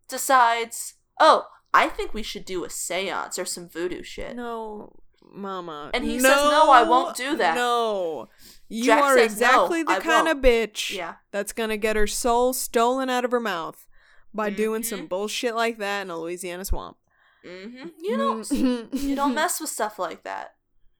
decides, 0.09 0.95
oh, 1.21 1.47
I 1.75 1.88
think 1.88 2.14
we 2.14 2.23
should 2.23 2.45
do 2.47 2.64
a 2.64 2.71
seance 2.71 3.38
or 3.38 3.45
some 3.45 3.69
voodoo 3.69 4.03
shit. 4.03 4.35
No, 4.37 5.03
Mama. 5.33 5.91
And 5.95 6.05
he 6.05 6.19
says, 6.21 6.31
"No, 6.31 6.71
I 6.71 6.83
won't 6.83 7.17
do 7.17 7.37
that." 7.37 7.55
No. 7.55 8.29
You 8.69 8.85
Jack 8.85 9.03
are 9.03 9.17
says, 9.17 9.33
exactly 9.33 9.83
"No, 9.83 9.93
the 9.93 9.99
I 9.99 10.01
kind 10.01 10.29
of 10.29 10.37
won't." 10.37 10.45
bitch 10.45 10.95
Yeah. 10.95 11.14
that's 11.31 11.53
gonna 11.53 11.77
get 11.77 11.97
her 11.97 12.07
soul 12.07 12.53
stolen 12.53 13.09
out 13.11 13.25
of 13.25 13.31
her 13.31 13.41
mouth 13.41 13.87
by 14.35 14.51
doing 14.51 14.83
Mhm. 14.83 14.87
some 14.87 15.07
bullshit 15.07 15.55
like 15.55 15.79
that 15.79 16.03
in 16.03 16.11
a 16.11 16.19
Louisiana 16.19 16.64
swamp. 16.64 16.97
Mm-hmm. 17.45 17.88
You 18.01 18.17
don't. 18.17 18.41
Mm. 18.43 18.88
you 19.03 19.14
don't 19.14 19.35
mess 19.35 19.61
with 19.61 19.71
stuff 19.71 19.99
like 19.99 20.23
that. 20.25 20.55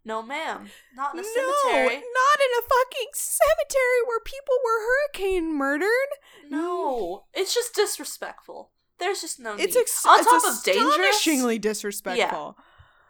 No, 0.05 0.23
ma'am. 0.23 0.71
Not 0.97 1.12
in 1.12 1.21
a 1.21 1.25
cemetery. 1.25 1.95
No, 1.97 2.01
not 2.01 2.38
in 2.41 2.59
a 2.59 2.62
fucking 2.62 3.09
cemetery 3.12 4.03
where 4.07 4.21
people 4.21 4.55
were 4.64 4.81
hurricane 4.81 5.53
murdered. 5.53 6.09
No, 6.49 7.25
it's 7.35 7.53
just 7.53 7.75
disrespectful. 7.75 8.71
There's 8.99 9.21
just 9.21 9.38
no 9.38 9.55
It's 9.57 9.77
ex- 9.77 10.07
on 10.07 10.19
it's 10.21 10.29
top 10.31 10.45
of 10.47 10.62
dangerous. 10.64 10.88
astonishingly 10.95 11.59
disrespectful. 11.59 12.57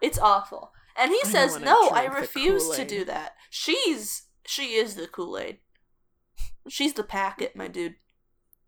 It's 0.01 0.19
awful. 0.19 0.73
And 0.99 1.13
he 1.13 1.21
I 1.25 1.29
says, 1.29 1.61
"No, 1.61 1.91
I 1.91 2.07
refuse 2.07 2.71
to 2.71 2.85
do 2.85 3.05
that." 3.05 3.37
She's 3.51 4.25
she 4.47 4.75
is 4.75 4.95
the 4.95 5.07
Kool 5.07 5.39
Aid. 5.39 5.59
She's 6.69 6.95
the 6.95 7.05
packet, 7.05 7.55
my 7.55 7.69
dude. 7.69 7.97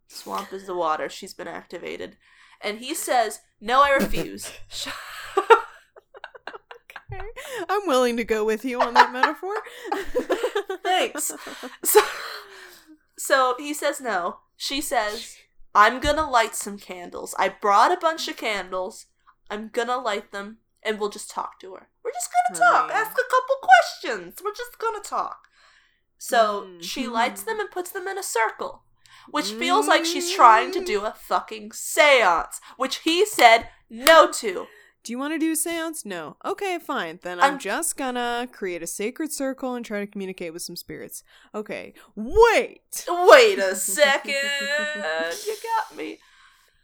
Swamp 0.09 0.53
is 0.53 0.66
the 0.66 0.75
water. 0.75 1.09
She's 1.09 1.35
been 1.35 1.49
activated, 1.49 2.16
and 2.61 2.79
he 2.79 2.95
says, 2.95 3.40
"No, 3.61 3.83
I 3.83 3.90
refuse." 3.90 4.53
Okay. 7.12 7.25
I'm 7.69 7.87
willing 7.87 8.16
to 8.19 8.25
go 8.25 8.45
with 8.45 8.64
you 8.64 8.81
on 8.81 8.95
that 8.95 9.12
metaphor. 9.12 9.55
Thanks. 10.85 11.33
so, 11.83 12.01
so 13.19 13.55
he 13.59 13.75
says 13.75 14.01
no. 14.01 14.38
She 14.57 14.81
says, 14.81 15.37
"I'm 15.75 16.01
gonna 16.01 16.29
light 16.29 16.55
some 16.55 16.79
candles. 16.79 17.35
I 17.38 17.49
brought 17.49 17.93
a 17.93 18.01
bunch 18.01 18.29
of 18.29 18.37
candles. 18.37 19.07
I'm 19.51 19.71
gonna 19.73 19.99
light 19.99 20.31
them, 20.31 20.59
and 20.83 20.99
we'll 20.99 21.09
just 21.11 21.31
talk 21.31 21.59
to 21.61 21.75
her. 21.75 21.88
We're 22.05 22.12
just 22.12 22.31
gonna 22.49 22.61
talk. 22.61 22.90
Honey. 22.90 23.01
Ask 23.05 23.12
a 23.12 23.31
couple 23.31 23.57
questions. 23.62 24.40
We're 24.45 24.55
just 24.55 24.79
gonna 24.79 25.01
talk." 25.01 25.49
So 26.19 26.79
she 26.81 27.05
Mhm. 27.07 27.12
lights 27.12 27.43
them 27.43 27.61
and 27.61 27.71
puts 27.71 27.90
them 27.90 28.07
in 28.07 28.19
a 28.19 28.23
circle, 28.23 28.85
which 29.31 29.53
feels 29.53 29.87
like 29.87 30.05
she's 30.05 30.33
trying 30.35 30.71
to 30.73 30.85
do 30.85 31.05
a 31.05 31.12
fucking 31.12 31.71
séance, 31.71 32.61
which 32.77 32.97
he 32.99 33.25
said 33.25 33.71
no 33.88 34.31
to. 34.33 34.66
Do 35.03 35.12
you 35.12 35.19
want 35.19 35.33
to 35.33 35.38
do 35.38 35.53
a 35.53 35.57
seance? 35.57 36.05
No. 36.05 36.37
Okay, 36.45 36.79
fine. 36.79 37.21
Then 37.23 37.38
I'm, 37.40 37.53
I'm- 37.53 37.59
just 37.59 37.97
gonna 37.97 38.47
create 38.53 38.83
a 38.83 38.87
sacred 38.87 39.33
circle 39.33 39.75
and 39.75 39.83
try 39.83 40.01
to 40.01 40.07
communicate 40.07 40.53
with 40.53 40.61
some 40.61 40.77
spirits. 40.77 41.23
Okay. 41.55 41.95
Wait! 42.14 43.07
Wait 43.09 43.59
a 43.59 43.75
second, 43.77 44.35
you 45.47 45.57
got 45.62 45.97
me. 45.97 46.19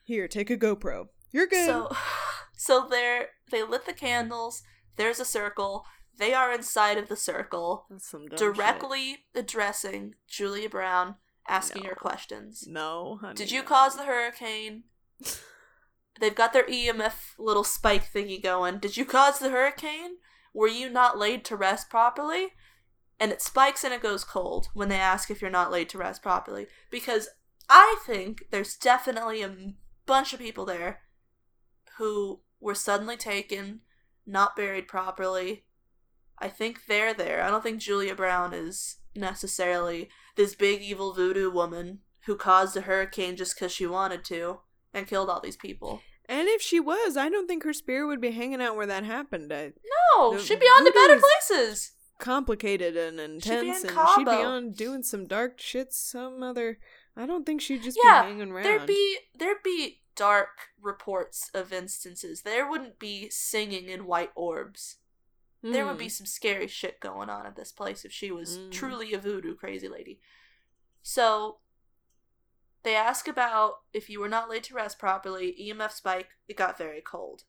Here, 0.03 0.29
take 0.29 0.49
a 0.49 0.57
GoPro. 0.57 1.09
You're 1.31 1.47
good. 1.47 1.67
So, 1.67 1.95
so 2.57 2.87
they're 2.89 3.29
they 3.51 3.63
lit 3.63 3.87
the 3.87 3.93
candles. 3.93 4.63
There's 4.97 5.21
a 5.21 5.25
circle. 5.25 5.85
They 6.19 6.33
are 6.33 6.53
inside 6.53 6.97
of 6.97 7.09
the 7.09 7.17
circle, 7.17 7.87
That's 7.91 8.09
some 8.09 8.27
dumb 8.27 8.39
directly 8.39 9.19
addressing 9.35 10.15
Julia 10.27 10.71
Brown, 10.71 11.17
asking 11.47 11.83
No. 11.83 11.91
her 11.91 11.95
questions. 11.95 12.65
No, 12.67 13.19
honey. 13.21 13.35
Did 13.35 13.51
you 13.51 13.61
no. 13.61 13.67
cause 13.67 13.97
the 13.97 14.05
hurricane? 14.05 14.85
They've 16.21 16.35
got 16.35 16.55
their 16.55 16.67
EMF 16.67 17.35
little 17.39 17.65
spike 17.65 18.11
thingy 18.13 18.43
going. 18.43 18.79
Did 18.79 18.97
you 18.97 19.05
cause 19.05 19.39
the 19.39 19.51
hurricane? 19.51 20.17
Were 20.55 20.69
you 20.69 20.89
not 20.89 21.19
laid 21.19 21.45
to 21.47 21.57
rest 21.57 21.91
properly? 21.91 22.53
And 23.21 23.31
it 23.31 23.43
spikes 23.43 23.85
and 23.85 23.93
it 23.93 24.03
goes 24.03 24.25
cold 24.25 24.69
when 24.73 24.89
they 24.89 24.97
ask 24.97 25.31
if 25.31 25.43
you're 25.43 25.51
not 25.51 25.71
laid 25.71 25.91
to 25.91 25.99
rest 25.99 26.23
properly. 26.23 26.67
Because 26.91 27.29
I 27.69 27.99
think 28.07 28.45
there's 28.51 28.77
definitely 28.77 29.43
a 29.43 29.55
bunch 30.07 30.33
of 30.33 30.41
people 30.41 30.65
there 30.65 31.01
who 31.99 32.41
were 32.61 32.75
suddenly 32.75 33.16
taken, 33.16 33.81
not 34.27 34.57
buried 34.57 34.88
properly. 34.88 35.64
I 36.38 36.49
think 36.49 36.87
they're 36.87 37.14
there. 37.14 37.42
I 37.42 37.51
don't 37.51 37.62
think 37.62 37.81
Julia 37.81 38.14
Brown 38.14 38.53
is 38.53 38.97
necessarily 39.14 40.09
this 40.37 40.55
big 40.55 40.83
evil 40.83 41.12
voodoo 41.14 41.51
woman 41.51 42.01
who 42.27 42.37
caused 42.37 42.77
a 42.77 42.83
hurricane 42.83 43.37
just 43.37 43.55
because 43.57 43.73
she 43.73 43.87
wanted 43.87 44.25
to 44.27 44.61
and 44.92 45.07
killed 45.07 45.31
all 45.31 45.40
these 45.40 45.57
people. 45.57 46.01
And 46.29 46.49
if 46.49 46.61
she 46.61 46.81
was, 46.81 47.16
I 47.16 47.29
don't 47.29 47.47
think 47.47 47.62
her 47.62 47.73
spirit 47.73 48.07
would 48.09 48.21
be 48.21 48.33
hanging 48.33 48.61
out 48.61 48.77
where 48.77 48.87
that 48.87 49.05
happened. 49.05 49.53
I, 49.53 49.73
No, 50.16 50.38
she'd 50.38 50.59
be 50.61 50.66
on 50.66 50.85
to 50.85 50.90
better 50.92 51.21
places. 51.21 51.92
complicated 52.19 52.97
and 52.97 53.21
intense, 53.21 53.45
She'd 53.45 53.61
be 53.61 53.69
intense, 53.69 53.85
in 53.85 53.99
and 53.99 54.09
she'd 54.16 54.25
be 54.25 54.45
on 54.45 54.73
doing 54.73 55.03
some 55.05 55.27
dark 55.27 55.61
shit. 55.61 55.92
Some 55.92 56.42
other. 56.42 56.79
I 57.16 57.27
don't 57.27 57.47
think 57.47 57.61
she'd 57.61 57.83
just 57.83 57.99
Yeah, 58.03 58.23
be 58.23 58.29
hanging 58.29 58.51
around. 58.51 58.64
There'd 58.64 58.87
be 58.87 59.19
there'd 59.38 59.62
be 59.62 60.01
dark 60.17 60.69
reports 60.81 61.51
of 61.55 61.73
instances. 61.73 62.43
There 62.43 62.69
wouldn't 62.69 62.99
be 62.99 63.31
singing 63.31 63.89
in 63.89 64.07
white 64.07 64.33
orbs. 64.35 64.97
There 65.63 65.87
would 65.87 65.99
be 65.99 66.07
Mm. 66.07 66.11
some 66.13 66.27
scary 66.27 66.67
shit 66.69 67.01
going 67.01 67.29
on 67.31 67.47
at 67.47 67.57
this 67.57 67.73
place 67.73 68.05
if 68.05 68.13
she 68.13 68.31
was 68.31 68.59
Mm. 68.59 68.73
truly 68.73 69.13
a 69.13 69.19
voodoo 69.19 69.55
crazy 69.57 69.89
lady. 69.89 70.21
So 71.03 71.61
they 72.83 72.95
ask 72.95 73.27
about 73.27 73.83
if 73.93 74.09
you 74.09 74.21
were 74.21 74.29
not 74.29 74.49
laid 74.49 74.65
to 74.65 74.75
rest 74.75 74.99
properly, 74.99 75.55
EMF 75.61 75.93
spike, 75.93 76.31
it 76.47 76.57
got 76.57 76.79
very 76.79 77.01
cold. 77.01 77.45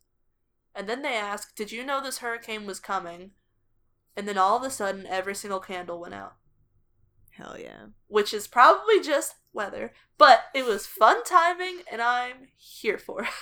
And 0.74 0.88
then 0.90 1.02
they 1.04 1.16
ask, 1.16 1.56
Did 1.56 1.72
you 1.72 1.84
know 1.84 2.02
this 2.02 2.20
hurricane 2.20 2.66
was 2.66 2.80
coming? 2.80 3.34
And 4.16 4.28
then 4.28 4.38
all 4.38 4.58
of 4.58 4.64
a 4.64 4.70
sudden 4.72 5.06
every 5.06 5.36
single 5.36 5.60
candle 5.60 6.00
went 6.00 6.14
out. 6.16 6.38
Hell 7.38 7.56
yeah. 7.60 7.88
Which 8.08 8.34
is 8.34 8.48
probably 8.48 9.02
just 9.02 9.36
weather. 9.54 9.94
But 10.18 10.46
it 10.54 10.66
was 10.66 10.88
fun 10.88 11.24
timing 11.24 11.82
and 11.92 12.02
I'm 12.02 12.50
here 12.58 12.98
for 12.98 13.24
it. 13.24 13.30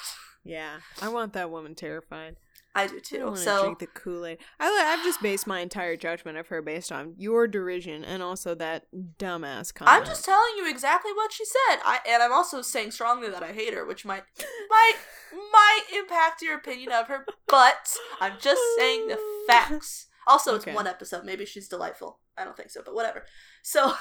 Yeah, 0.48 0.82
I 1.02 1.10
want 1.10 1.34
that 1.34 1.50
woman 1.50 1.74
terrified. 1.74 2.36
I 2.76 2.88
do 2.88 2.98
I 2.98 3.00
too. 3.00 3.32
to 3.32 3.38
So 3.38 3.64
drink 3.64 3.80
the 3.80 3.88
Kool 3.88 4.26
Aid. 4.26 4.38
I 4.60 4.94
I've 4.94 5.04
just 5.04 5.22
based 5.22 5.48
my 5.48 5.62
entire 5.62 5.96
judgment 5.96 6.38
of 6.38 6.50
her 6.50 6.62
based 6.62 6.92
on 6.92 7.16
your 7.18 7.48
derision 7.48 8.04
and 8.04 8.22
also 8.22 8.54
that 8.56 8.86
dumbass 9.18 9.74
comment. 9.74 9.98
I'm 9.98 10.06
just 10.06 10.24
telling 10.24 10.54
you 10.58 10.70
exactly 10.70 11.14
what 11.14 11.32
she 11.32 11.46
said. 11.46 11.80
I 11.84 12.00
and 12.08 12.22
I'm 12.22 12.34
also 12.34 12.62
saying 12.62 12.92
strongly 12.92 13.30
that 13.30 13.42
I 13.42 13.54
hate 13.54 13.74
her, 13.74 13.86
which 13.86 14.06
might 14.06 14.24
might 14.70 14.96
might 15.34 15.84
impact 15.96 16.42
your 16.42 16.58
opinion 16.58 16.92
of 16.92 17.08
her, 17.08 17.26
but 17.48 17.96
I'm 18.20 18.34
just 18.40 18.62
saying 18.78 19.08
the 19.08 19.20
facts. 19.48 20.08
Also, 20.28 20.56
it's 20.56 20.66
Okay. 20.66 20.74
one 20.76 20.88
episode. 20.88 21.24
Maybe 21.26 21.46
she's 21.46 21.68
delightful. 21.68 22.20
I 22.38 22.44
don't 22.44 22.58
think 22.58 22.70
so, 22.72 22.82
but 22.84 22.96
whatever. 22.96 23.26
So 23.64 23.94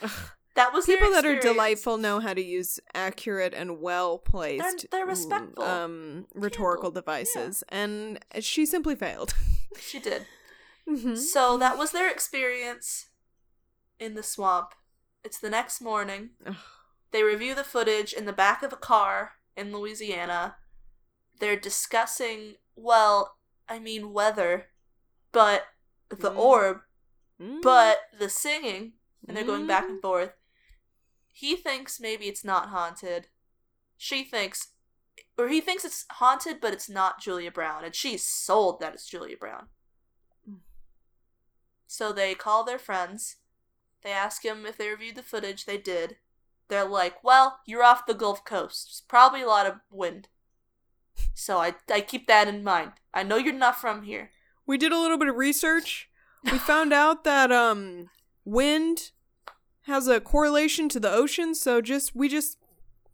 that 0.54 0.72
was 0.72 0.86
their 0.86 0.96
People 0.98 1.12
that 1.12 1.24
are 1.24 1.38
delightful 1.40 1.96
know 1.98 2.20
how 2.20 2.34
to 2.34 2.42
use 2.42 2.78
accurate 2.94 3.54
and 3.54 3.80
well 3.80 4.18
placed, 4.18 4.86
they're 4.90 5.06
respectful. 5.06 5.62
um, 5.64 6.26
rhetorical 6.34 6.90
devices, 6.90 7.62
and 7.68 8.18
she 8.40 8.66
simply 8.66 8.94
failed. 8.96 9.34
She 9.80 9.98
did. 10.00 10.26
Mhm. 10.86 11.16
So 11.16 11.56
that 11.56 11.78
was 11.78 11.92
their 11.92 12.10
experience 12.10 13.06
in 13.98 14.14
the 14.14 14.22
swamp. 14.22 14.74
It's 15.24 15.38
the 15.38 15.48
next 15.48 15.80
morning. 15.80 16.30
Ugh. 16.44 16.56
They 17.10 17.22
review 17.22 17.54
the 17.54 17.64
footage 17.64 18.12
in 18.12 18.26
the 18.26 18.34
back 18.34 18.62
of 18.62 18.72
a 18.74 18.76
car 18.76 19.32
in 19.56 19.72
Louisiana. 19.72 20.56
They're 21.40 21.56
discussing, 21.58 22.56
well, 22.76 23.36
I 23.66 23.78
mean, 23.78 24.12
weather, 24.12 24.66
but 25.32 25.66
the 26.08 26.30
Mm. 26.30 26.36
orb, 26.36 26.82
Mm. 27.40 27.62
but 27.62 28.10
the 28.18 28.28
singing, 28.28 28.92
and 29.26 29.36
they're 29.36 29.44
going 29.44 29.66
back 29.66 29.84
and 29.88 30.00
forth. 30.00 30.32
He 31.32 31.56
thinks 31.56 31.98
maybe 31.98 32.26
it's 32.28 32.44
not 32.44 32.68
haunted. 32.68 33.28
She 33.96 34.22
thinks, 34.24 34.72
or 35.38 35.48
he 35.48 35.60
thinks 35.60 35.84
it's 35.84 36.04
haunted, 36.10 36.60
but 36.60 36.72
it's 36.72 36.88
not 36.88 37.20
Julia 37.20 37.50
Brown, 37.50 37.84
and 37.84 37.94
she's 37.94 38.22
sold 38.22 38.80
that 38.80 38.94
it's 38.94 39.06
Julia 39.06 39.36
Brown. 39.36 39.68
So 41.86 42.12
they 42.12 42.34
call 42.34 42.64
their 42.64 42.78
friends. 42.78 43.36
They 44.02 44.12
ask 44.12 44.44
him 44.44 44.64
if 44.66 44.76
they 44.76 44.88
reviewed 44.88 45.16
the 45.16 45.22
footage. 45.22 45.64
They 45.66 45.78
did. 45.78 46.16
They're 46.68 46.84
like, 46.86 47.22
well, 47.22 47.60
you're 47.66 47.82
off 47.82 48.06
the 48.06 48.14
Gulf 48.14 48.44
Coast. 48.44 48.88
It's 48.88 49.00
probably 49.02 49.42
a 49.42 49.46
lot 49.46 49.66
of 49.66 49.80
wind. 49.90 50.28
So 51.34 51.58
I, 51.58 51.74
I 51.90 52.00
keep 52.00 52.26
that 52.28 52.48
in 52.48 52.64
mind. 52.64 52.92
I 53.12 53.22
know 53.22 53.36
you're 53.36 53.52
not 53.52 53.78
from 53.78 54.02
here. 54.04 54.30
We 54.66 54.78
did 54.78 54.92
a 54.92 54.98
little 54.98 55.18
bit 55.18 55.28
of 55.28 55.36
research. 55.36 56.08
We 56.44 56.58
found 56.58 56.92
out 56.92 57.24
that 57.24 57.52
um 57.52 58.10
wind 58.44 59.10
has 59.82 60.06
a 60.08 60.20
correlation 60.20 60.88
to 60.90 61.00
the 61.00 61.10
ocean, 61.10 61.54
so 61.54 61.80
just 61.80 62.14
we 62.14 62.28
just 62.28 62.58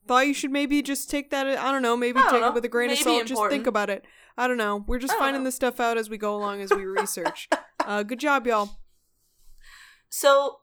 thought 0.07 0.27
you 0.27 0.35
should 0.35 0.51
maybe 0.51 0.83
just 0.83 1.11
take 1.11 1.31
that 1.31 1.47
I 1.47 1.71
don't 1.71 1.83
know, 1.83 1.97
maybe 1.97 2.21
don't 2.21 2.31
take 2.31 2.41
know. 2.41 2.49
it 2.49 2.55
with 2.55 2.65
a 2.65 2.69
grain 2.69 2.89
Maybe 2.89 3.01
of 3.01 3.05
salt. 3.05 3.27
Just 3.27 3.49
think 3.49 3.67
about 3.67 3.91
it. 3.91 4.05
I 4.37 4.47
don't 4.47 4.57
know. 4.57 4.85
We're 4.87 4.99
just 4.99 5.15
finding 5.15 5.43
know. 5.43 5.49
this 5.49 5.57
stuff 5.57 5.81
out 5.81 5.99
as 5.99 6.09
we 6.09 6.17
go 6.17 6.35
along 6.35 6.61
as 6.61 6.71
we 6.71 6.85
research. 6.87 7.49
uh 7.85 8.03
good 8.03 8.21
job, 8.21 8.47
y'all. 8.47 8.71
So, 10.11 10.61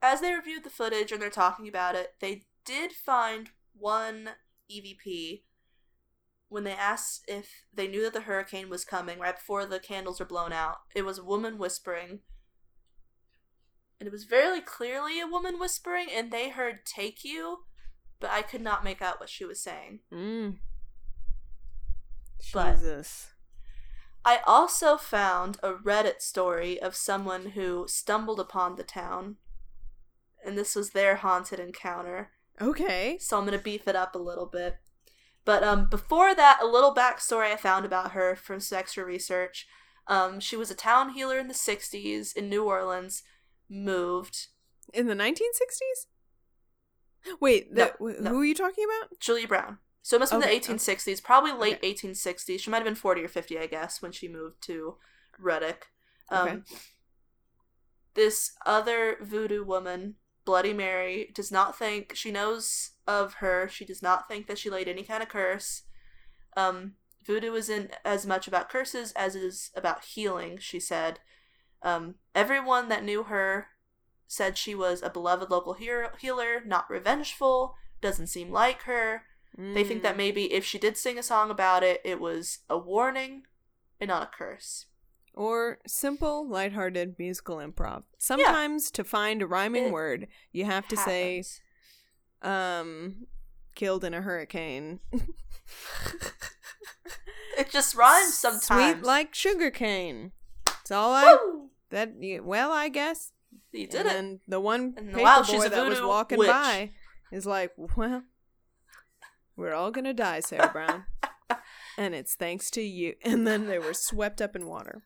as 0.00 0.20
they 0.20 0.32
reviewed 0.32 0.64
the 0.64 0.70
footage 0.70 1.12
and 1.12 1.20
they're 1.20 1.30
talking 1.30 1.68
about 1.68 1.94
it, 1.94 2.14
they 2.20 2.44
did 2.64 2.92
find 2.92 3.50
one 3.76 4.30
EVP 4.70 5.42
when 6.52 6.64
they 6.64 6.72
asked 6.72 7.24
if 7.26 7.64
they 7.72 7.88
knew 7.88 8.02
that 8.02 8.12
the 8.12 8.20
hurricane 8.20 8.68
was 8.68 8.84
coming 8.84 9.18
right 9.18 9.36
before 9.36 9.64
the 9.64 9.80
candles 9.80 10.20
were 10.20 10.26
blown 10.26 10.52
out. 10.52 10.76
It 10.94 11.02
was 11.02 11.16
a 11.16 11.24
woman 11.24 11.56
whispering. 11.56 12.20
And 13.98 14.06
it 14.06 14.12
was 14.12 14.24
very 14.24 14.60
clearly 14.60 15.18
a 15.18 15.26
woman 15.26 15.58
whispering, 15.58 16.08
and 16.14 16.30
they 16.30 16.50
heard 16.50 16.84
take 16.84 17.24
you, 17.24 17.60
but 18.20 18.30
I 18.30 18.42
could 18.42 18.60
not 18.60 18.84
make 18.84 19.00
out 19.00 19.18
what 19.18 19.30
she 19.30 19.46
was 19.46 19.62
saying. 19.62 20.00
Mm. 20.12 20.58
But- 22.52 22.74
Jesus. 22.74 23.28
I 24.24 24.40
also 24.46 24.98
found 24.98 25.58
a 25.62 25.72
Reddit 25.72 26.20
story 26.20 26.80
of 26.80 26.94
someone 26.94 27.52
who 27.52 27.86
stumbled 27.88 28.38
upon 28.38 28.76
the 28.76 28.84
town, 28.84 29.36
and 30.44 30.56
this 30.56 30.76
was 30.76 30.90
their 30.90 31.16
haunted 31.16 31.58
encounter. 31.58 32.30
Okay. 32.60 33.16
so 33.18 33.38
I'm 33.38 33.46
gonna 33.46 33.58
beef 33.58 33.88
it 33.88 33.96
up 33.96 34.14
a 34.14 34.18
little 34.18 34.46
bit. 34.46 34.76
But 35.44 35.62
um, 35.64 35.86
before 35.90 36.34
that, 36.34 36.60
a 36.62 36.66
little 36.66 36.94
backstory 36.94 37.52
I 37.52 37.56
found 37.56 37.84
about 37.84 38.12
her 38.12 38.36
from 38.36 38.60
some 38.60 38.78
extra 38.78 39.04
research. 39.04 39.66
Um, 40.06 40.40
she 40.40 40.56
was 40.56 40.70
a 40.70 40.74
town 40.74 41.10
healer 41.10 41.38
in 41.38 41.48
the 41.48 41.54
'60s 41.54 42.36
in 42.36 42.48
New 42.48 42.64
Orleans. 42.64 43.22
Moved 43.68 44.48
In 44.92 45.06
the 45.06 45.14
1960s? 45.14 46.06
Wait, 47.40 47.72
No, 47.72 47.86
the, 47.86 47.92
wh- 47.98 48.20
no. 48.20 48.30
who 48.30 48.40
are 48.40 48.44
you 48.44 48.54
talking 48.54 48.84
about? 48.84 49.18
Julia 49.20 49.48
Brown. 49.48 49.78
So 50.02 50.16
it 50.16 50.20
must 50.20 50.32
have 50.32 50.40
been 50.40 50.50
Okay, 50.50 50.58
the 50.58 50.74
1860s, 50.74 51.22
probably 51.22 51.52
late 51.52 51.76
Okay. 51.76 51.94
1860s. 51.94 52.58
She 52.60 52.70
might 52.70 52.78
have 52.78 52.84
been 52.84 52.94
40 52.96 53.22
or 53.22 53.28
50, 53.28 53.58
I 53.58 53.66
guess, 53.66 54.02
when 54.02 54.12
she 54.12 54.28
moved 54.28 54.60
to 54.64 54.96
Ruddock. 55.38 55.86
Um, 56.28 56.48
Okay. 56.48 56.62
This 58.14 58.52
other 58.66 59.16
voodoo 59.22 59.64
woman, 59.64 60.16
Bloody 60.44 60.72
Mary, 60.72 61.30
does 61.34 61.52
not 61.52 61.78
think 61.78 62.14
she 62.14 62.30
knows 62.32 62.90
of 63.06 63.34
her. 63.34 63.68
She 63.68 63.84
does 63.84 64.02
not 64.02 64.28
think 64.28 64.46
that 64.46 64.58
she 64.58 64.70
laid 64.70 64.88
any 64.88 65.02
kind 65.02 65.22
of 65.22 65.28
curse. 65.28 65.82
Um, 66.56 66.94
voodoo 67.24 67.54
isn't 67.54 67.92
as 68.04 68.26
much 68.26 68.48
about 68.48 68.68
curses 68.68 69.12
as 69.12 69.36
it 69.36 69.42
is 69.42 69.70
about 69.76 70.04
healing, 70.04 70.58
she 70.58 70.80
said. 70.80 71.20
Um, 71.82 72.16
everyone 72.34 72.88
that 72.88 73.04
knew 73.04 73.24
her 73.24 73.68
said 74.26 74.56
she 74.56 74.74
was 74.74 75.02
a 75.02 75.10
beloved 75.10 75.50
local 75.50 75.74
hero- 75.74 76.10
healer, 76.18 76.62
not 76.64 76.88
revengeful, 76.90 77.74
doesn't 78.00 78.28
seem 78.28 78.50
like 78.50 78.82
her. 78.82 79.24
They 79.56 79.84
think 79.84 80.02
that 80.02 80.14
Mm. 80.14 80.18
maybe 80.18 80.52
if 80.52 80.64
she 80.64 80.78
did 80.78 80.96
sing 80.96 81.18
a 81.18 81.22
song 81.22 81.50
about 81.50 81.82
it, 81.82 82.00
it 82.04 82.18
was 82.18 82.60
a 82.70 82.78
warning 82.78 83.46
and 84.00 84.08
not 84.08 84.22
a 84.22 84.26
curse. 84.36 84.86
Or 85.34 85.78
simple, 85.86 86.46
lighthearted 86.46 87.16
musical 87.18 87.56
improv. 87.56 88.02
Sometimes 88.18 88.90
to 88.90 89.02
find 89.04 89.40
a 89.40 89.46
rhyming 89.46 89.86
It 89.86 89.92
word, 89.92 90.28
you 90.52 90.66
have 90.66 90.86
to 90.88 90.96
say, 90.96 91.42
um, 92.42 93.26
killed 93.74 94.04
in 94.04 94.12
a 94.14 94.20
hurricane. 94.20 95.00
It 97.58 97.70
just 97.70 97.94
rhymes 97.94 98.34
sometimes. 98.34 98.64
Sweet 98.94 99.04
like 99.04 99.34
sugar 99.34 99.70
cane. 99.70 100.32
That's 100.64 100.90
all 100.90 101.12
I. 101.12 101.36
Woo! 101.40 101.70
That 101.90 102.12
well, 102.42 102.72
I 102.72 102.88
guess. 102.88 103.32
You 103.72 103.86
did 103.86 104.00
and 104.00 104.06
it. 104.06 104.12
then 104.12 104.40
the 104.48 104.60
one 104.60 104.94
And 104.96 105.08
paper 105.10 105.22
wow, 105.22 105.42
boy 105.42 105.68
that 105.68 105.86
was 105.86 106.00
walking 106.00 106.38
witch. 106.38 106.48
by 106.48 106.90
is 107.30 107.46
like, 107.46 107.72
well, 107.96 108.22
we're 109.56 109.74
all 109.74 109.90
gonna 109.90 110.14
die, 110.14 110.40
Sarah 110.40 110.70
Brown, 110.72 111.04
and 111.98 112.14
it's 112.14 112.34
thanks 112.34 112.70
to 112.72 112.82
you. 112.82 113.14
And 113.22 113.46
then 113.46 113.66
they 113.66 113.78
were 113.78 113.94
swept 113.94 114.40
up 114.40 114.56
in 114.56 114.66
water. 114.66 115.02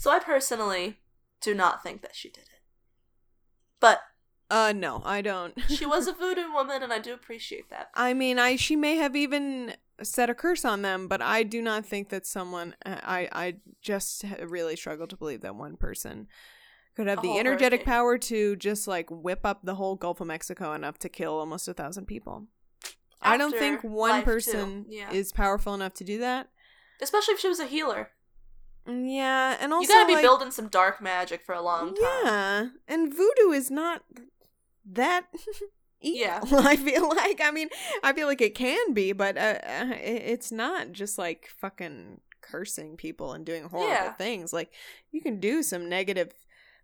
So 0.00 0.10
I 0.10 0.18
personally 0.18 0.96
do 1.42 1.54
not 1.54 1.82
think 1.82 2.00
that 2.00 2.16
she 2.16 2.30
did 2.30 2.44
it. 2.44 2.62
But 3.80 4.00
Uh, 4.50 4.72
no, 4.74 5.02
I 5.04 5.20
don't. 5.20 5.52
she 5.68 5.84
was 5.84 6.06
a 6.08 6.12
voodoo 6.20 6.50
woman, 6.50 6.82
and 6.82 6.90
I 6.90 6.98
do 7.00 7.12
appreciate 7.12 7.68
that. 7.68 7.90
I 7.94 8.14
mean, 8.14 8.38
I 8.38 8.56
she 8.56 8.76
may 8.76 8.96
have 8.96 9.14
even 9.14 9.74
set 10.02 10.30
a 10.30 10.34
curse 10.34 10.64
on 10.64 10.80
them, 10.80 11.06
but 11.06 11.20
I 11.20 11.42
do 11.42 11.60
not 11.60 11.84
think 11.84 12.08
that 12.08 12.24
someone. 12.26 12.74
I 12.86 13.28
I 13.30 13.56
just 13.82 14.24
really 14.42 14.74
struggle 14.74 15.06
to 15.06 15.18
believe 15.18 15.42
that 15.42 15.54
one 15.54 15.76
person 15.76 16.28
could 16.96 17.06
have 17.06 17.18
A 17.18 17.22
the 17.22 17.38
energetic 17.38 17.80
hurricane. 17.80 17.92
power 17.94 18.16
to 18.16 18.56
just 18.56 18.88
like 18.88 19.10
whip 19.10 19.40
up 19.44 19.60
the 19.64 19.74
whole 19.74 19.96
Gulf 19.96 20.22
of 20.22 20.28
Mexico 20.28 20.72
enough 20.72 20.98
to 21.00 21.10
kill 21.10 21.34
almost 21.38 21.68
a 21.68 21.74
thousand 21.74 22.06
people. 22.06 22.46
I 23.20 23.36
don't 23.36 23.54
think 23.54 23.84
one 23.84 24.22
person 24.22 24.86
Yeah. 24.88 25.12
is 25.12 25.30
powerful 25.30 25.74
enough 25.74 25.92
to 25.94 26.04
do 26.04 26.16
that. 26.20 26.48
Especially 27.02 27.34
if 27.34 27.40
she 27.40 27.48
was 27.48 27.60
a 27.60 27.66
healer. 27.66 28.12
Yeah, 28.90 29.56
and 29.60 29.72
also 29.72 29.82
you 29.82 29.88
gotta 29.88 30.06
be 30.06 30.14
like, 30.14 30.22
building 30.22 30.50
some 30.50 30.68
dark 30.68 31.00
magic 31.00 31.42
for 31.44 31.54
a 31.54 31.62
long 31.62 31.94
time. 31.94 32.04
Yeah, 32.24 32.66
and 32.88 33.14
voodoo 33.14 33.50
is 33.52 33.70
not 33.70 34.02
that 34.84 35.26
evil. 36.00 36.18
Yeah. 36.20 36.40
I 36.52 36.76
feel 36.76 37.08
like 37.08 37.40
I 37.42 37.50
mean 37.50 37.68
I 38.02 38.12
feel 38.12 38.26
like 38.26 38.40
it 38.40 38.54
can 38.54 38.92
be, 38.94 39.12
but 39.12 39.36
uh, 39.36 39.58
uh, 39.62 39.92
it's 40.00 40.50
not 40.50 40.92
just 40.92 41.18
like 41.18 41.48
fucking 41.60 42.20
cursing 42.40 42.96
people 42.96 43.32
and 43.34 43.44
doing 43.44 43.64
horrible 43.64 43.90
Yeah. 43.90 44.12
things. 44.14 44.52
Like 44.52 44.72
you 45.12 45.20
can 45.20 45.40
do 45.40 45.62
some 45.62 45.88
negative 45.88 46.32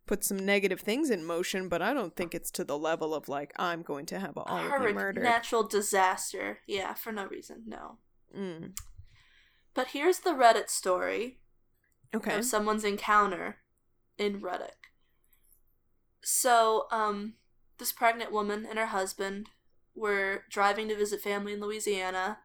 put 0.07 0.22
some 0.22 0.38
negative 0.38 0.80
things 0.80 1.11
in 1.11 1.24
motion, 1.24 1.68
but 1.68 1.82
I 1.82 1.92
don't 1.92 2.14
think 2.14 2.32
it's 2.34 2.50
to 2.52 2.62
the 2.64 2.78
level 2.78 3.14
of 3.14 3.28
like 3.28 3.52
I'm 3.57 3.82
going 3.82 4.07
to 4.07 4.20
have 4.20 4.36
all 4.36 4.46
of 4.57 4.82
you 4.82 4.94
murdered. 4.94 5.24
natural 5.24 5.64
disaster. 5.66 6.59
Yeah, 6.66 6.94
for 6.94 7.11
no 7.11 7.26
reason. 7.26 7.64
No. 7.66 7.98
Mm. 8.36 8.72
But 9.74 9.88
here's 9.88 10.20
the 10.20 10.30
Reddit 10.30 10.70
story 10.70 11.38
Okay. 12.14 12.36
of 12.36 12.44
someone's 12.44 12.84
encounter 12.84 13.57
in 14.18 14.40
Ruddock. 14.40 14.90
So, 16.22 16.86
um, 16.90 17.34
this 17.78 17.92
pregnant 17.92 18.32
woman 18.32 18.66
and 18.68 18.78
her 18.78 18.86
husband 18.86 19.50
were 19.94 20.44
driving 20.50 20.88
to 20.88 20.96
visit 20.96 21.20
family 21.20 21.52
in 21.52 21.61
Louisiana. 21.61 22.38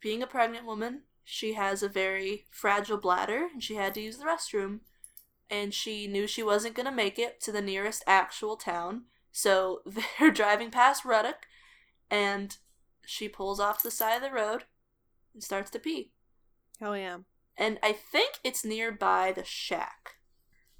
Being 0.00 0.22
a 0.22 0.26
pregnant 0.26 0.66
woman, 0.66 1.02
she 1.24 1.54
has 1.54 1.82
a 1.82 1.88
very 1.88 2.44
fragile 2.50 2.98
bladder 2.98 3.48
and 3.52 3.62
she 3.62 3.74
had 3.74 3.94
to 3.94 4.00
use 4.00 4.18
the 4.18 4.24
restroom. 4.24 4.80
And 5.50 5.74
she 5.74 6.06
knew 6.06 6.26
she 6.26 6.42
wasn't 6.42 6.74
going 6.74 6.86
to 6.86 6.92
make 6.92 7.18
it 7.18 7.40
to 7.42 7.52
the 7.52 7.60
nearest 7.60 8.02
actual 8.06 8.56
town. 8.56 9.04
So 9.30 9.80
they're 10.18 10.30
driving 10.30 10.70
past 10.70 11.04
Ruddock 11.04 11.46
and 12.10 12.56
she 13.06 13.28
pulls 13.28 13.60
off 13.60 13.82
the 13.82 13.90
side 13.90 14.16
of 14.16 14.22
the 14.22 14.30
road 14.30 14.64
and 15.34 15.42
starts 15.42 15.70
to 15.70 15.78
pee 15.78 16.12
Hell 16.78 16.96
yeah. 16.96 17.18
And 17.56 17.78
I 17.82 17.92
think 17.92 18.34
it's 18.44 18.64
nearby 18.64 19.32
the 19.34 19.44
shack. 19.44 20.16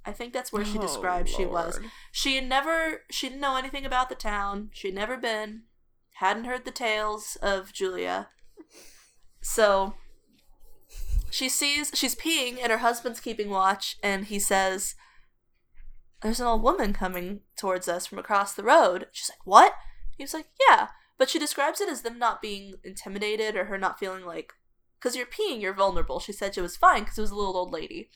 I 0.04 0.12
think 0.12 0.32
that's 0.32 0.52
where 0.52 0.64
she 0.64 0.78
Oh, 0.78 0.82
described 0.82 1.28
she 1.28 1.46
was. 1.46 1.78
She 2.10 2.34
had 2.34 2.48
never, 2.48 3.02
she 3.10 3.28
didn't 3.28 3.40
know 3.40 3.56
anything 3.56 3.86
about 3.86 4.08
the 4.08 4.14
town. 4.16 4.70
She'd 4.72 4.94
never 4.94 5.16
been, 5.16 5.62
hadn't 6.14 6.44
heard 6.44 6.64
the 6.64 6.72
tales 6.72 7.36
of 7.40 7.72
Julia. 7.72 8.28
So 9.40 9.94
she 11.30 11.48
sees, 11.48 11.92
she's 11.94 12.16
peeing, 12.16 12.58
and 12.60 12.70
her 12.72 12.78
husband's 12.78 13.20
keeping 13.20 13.48
watch, 13.48 13.96
and 14.02 14.24
he 14.26 14.38
says, 14.38 14.94
There's 16.22 16.40
an 16.40 16.46
old 16.46 16.62
woman 16.62 16.92
coming 16.92 17.40
towards 17.56 17.86
us 17.88 18.06
from 18.06 18.18
across 18.18 18.54
the 18.54 18.64
road. 18.64 19.06
She's 19.12 19.28
like, 19.30 19.44
What? 19.46 19.74
He's 20.18 20.34
like, 20.34 20.46
Yeah. 20.68 20.88
But 21.18 21.30
she 21.30 21.38
describes 21.38 21.80
it 21.80 21.88
as 21.88 22.02
them 22.02 22.18
not 22.18 22.42
being 22.42 22.74
intimidated 22.82 23.54
or 23.54 23.66
her 23.66 23.78
not 23.78 23.98
feeling 24.00 24.24
like 24.24 24.52
because 25.02 25.16
you're 25.16 25.26
peeing, 25.26 25.60
you're 25.60 25.74
vulnerable. 25.74 26.20
She 26.20 26.32
said 26.32 26.54
she 26.54 26.60
was 26.60 26.76
fine 26.76 27.00
because 27.02 27.18
it 27.18 27.22
was 27.22 27.30
a 27.32 27.34
little 27.34 27.56
old 27.56 27.72
lady. 27.72 28.10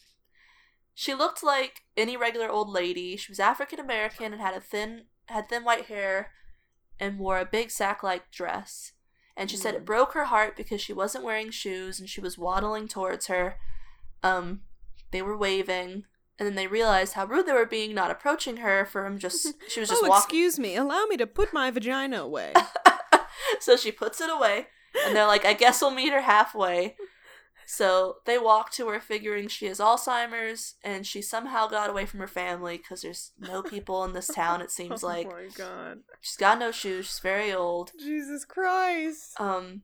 She 0.95 1.15
looked 1.15 1.43
like 1.43 1.83
any 1.97 2.17
regular 2.17 2.49
old 2.49 2.69
lady. 2.69 3.17
She 3.17 3.31
was 3.33 3.41
African 3.41 3.81
American 3.81 4.33
and 4.33 4.41
had 4.41 4.55
a 4.55 4.61
thin 4.61 5.05
had 5.27 5.49
thin 5.49 5.65
white 5.65 5.87
hair 5.87 6.31
and 7.01 7.19
wore 7.19 7.39
a 7.39 7.45
big 7.45 7.71
sack 7.71 8.03
like 8.03 8.31
dress. 8.31 8.93
And 9.37 9.51
she 9.51 9.57
said 9.57 9.75
it 9.75 9.83
Mm. 9.83 9.87
broke 9.87 10.13
her 10.13 10.27
heart 10.27 10.57
because 10.57 10.81
she 10.81 10.93
wasn't 10.93 11.25
wearing 11.25 11.51
shoes 11.51 11.99
and 12.01 12.09
she 12.09 12.21
was 12.21 12.39
waddling 12.39 12.89
towards 12.89 13.27
her. 13.27 13.59
Um, 14.23 14.63
they 15.11 15.21
were 15.21 15.37
waving, 15.37 16.05
and 16.39 16.47
then 16.49 16.55
they 16.55 16.67
realized 16.67 17.13
how 17.15 17.27
rude 17.27 17.47
they 17.47 17.53
were 17.53 17.67
being, 17.67 17.95
not 17.95 18.11
approaching 18.11 18.59
her. 18.59 18.87
From 18.87 19.19
just 19.19 19.55
she 19.69 19.81
was 19.81 19.91
just 19.91 20.03
oh, 20.03 20.09
walking. 20.09 20.23
excuse 20.23 20.59
me. 20.59 20.77
Allow 20.77 21.05
me 21.07 21.17
to 21.19 21.27
put 21.27 21.53
my 21.53 21.71
vagina 21.71 22.23
away. 22.23 22.55
so 23.61 23.77
she 23.77 23.93
puts 23.93 24.21
it 24.21 24.31
away, 24.31 24.69
and 25.05 25.15
they're 25.17 25.27
like, 25.27 25.45
I 25.45 25.53
guess 25.53 25.81
we'll 25.83 25.91
meet 25.91 26.13
her 26.13 26.23
halfway. 26.23 26.97
So 27.69 28.19
they 28.27 28.39
walk 28.39 28.71
to 28.75 28.87
her, 28.89 29.01
figuring 29.01 29.49
she 29.49 29.67
has 29.67 29.81
Alzheimer's, 29.81 30.75
and 30.85 31.05
she 31.05 31.21
somehow 31.21 31.67
got 31.67 31.91
away 31.91 32.07
from 32.07 32.21
her 32.21 32.29
family 32.29 32.77
because 32.77 33.03
there's 33.03 33.33
no 33.41 33.61
people 33.61 34.05
in 34.05 34.13
this 34.13 34.29
town, 34.29 34.61
it 34.63 34.71
seems 34.71 35.03
like. 35.03 35.27
Oh 35.27 35.31
my 35.31 35.49
god. 35.57 35.99
She's 36.21 36.37
got 36.37 36.61
no 36.61 36.71
shoes, 36.71 37.07
she's 37.07 37.19
very 37.19 37.53
old. 37.53 37.91
Jesus 37.99 38.45
Christ. 38.45 39.41
Um, 39.41 39.83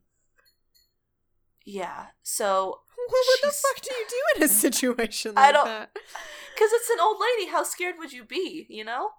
yeah, 1.65 2.07
so, 2.23 2.81
what 3.09 3.27
the 3.43 3.51
fuck 3.51 3.83
do 3.83 3.95
you 3.95 4.07
do 4.09 4.17
in 4.37 4.43
a 4.45 4.49
situation 4.49 5.35
like 5.35 5.45
I 5.47 5.53
don't- 5.53 5.65
that? 5.67 5.91
because 6.55 6.71
it's 6.73 6.91
an 6.91 7.01
old 7.01 7.17
lady, 7.21 7.51
how 7.51 7.65
scared 7.65 7.97
would 7.99 8.13
you 8.13 8.25
be, 8.25 8.67
you 8.69 8.85
know? 8.85 9.11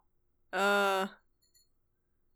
Uh, 0.53 1.07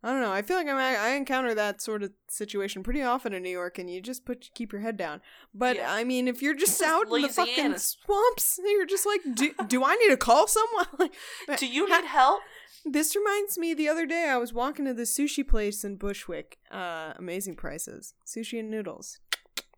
I 0.03 0.11
don't 0.11 0.21
know. 0.21 0.31
I 0.31 0.43
feel 0.43 0.57
like 0.57 0.67
I'm, 0.67 0.77
I 0.77 1.15
encounter 1.15 1.55
that 1.55 1.81
sort 1.81 2.03
of 2.03 2.11
situation 2.29 2.83
pretty 2.83 3.01
often 3.01 3.33
in 3.33 3.41
New 3.41 3.49
York, 3.49 3.79
and 3.79 3.89
you 3.89 3.99
just 3.99 4.25
put 4.25 4.49
keep 4.53 4.71
your 4.71 4.81
head 4.81 4.95
down. 4.95 5.21
But 5.53 5.77
Yeah. 5.77 5.91
I 5.91 6.03
mean, 6.03 6.27
if 6.27 6.41
you're 6.41 6.55
just 6.55 6.79
This 6.79 6.87
out 6.87 7.07
in 7.11 7.21
the 7.23 7.29
fucking 7.29 7.77
swamps, 7.77 8.59
you're 8.63 8.85
just 8.85 9.05
like, 9.07 9.21
do, 9.33 9.51
do 9.67 9.83
I 9.83 9.95
need 9.95 10.09
to 10.09 10.17
call 10.17 10.47
someone? 10.47 11.09
Do 11.57 11.65
you 11.67 11.89
need 11.89 12.05
help? 12.05 12.41
This 12.85 13.15
reminds 13.15 13.57
me. 13.57 13.73
The 13.73 13.89
other 13.89 14.05
day, 14.05 14.29
I 14.29 14.37
was 14.37 14.53
walking 14.53 14.85
to 14.85 14.93
the 14.93 15.03
sushi 15.03 15.45
place 15.45 15.83
in 15.83 15.95
Bushwick. 15.97 16.57
Uh, 16.71 17.13
amazing 17.17 17.55
prices, 17.55 18.13
sushi 18.25 18.59
and 18.59 18.69
noodles. 18.69 19.19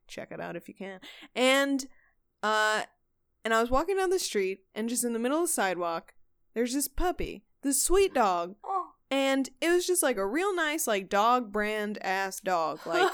Check 0.07 0.31
it 0.31 0.39
out 0.41 0.55
if 0.55 0.67
you 0.67 0.73
can. 0.73 0.99
And, 1.33 1.87
uh, 2.43 2.83
and 3.45 3.53
I 3.53 3.61
was 3.61 3.71
walking 3.71 3.95
down 3.97 4.09
the 4.09 4.19
street, 4.19 4.59
and 4.75 4.89
just 4.89 5.03
in 5.03 5.13
the 5.13 5.19
middle 5.19 5.39
of 5.39 5.45
the 5.45 5.53
sidewalk, 5.53 6.13
there's 6.53 6.73
this 6.73 6.87
puppy, 6.89 7.45
this 7.63 7.81
sweet 7.81 8.13
dog, 8.13 8.55
Oh. 8.63 8.88
And 9.11 9.49
it 9.61 9.69
was 9.69 9.85
just 9.87 10.03
like 10.03 10.17
a 10.17 10.25
real 10.27 10.53
nice, 10.55 10.87
like 10.87 11.09
dog 11.09 11.51
brand 11.51 11.97
ass 12.03 12.39
dog. 12.39 12.79
Like, 12.85 13.11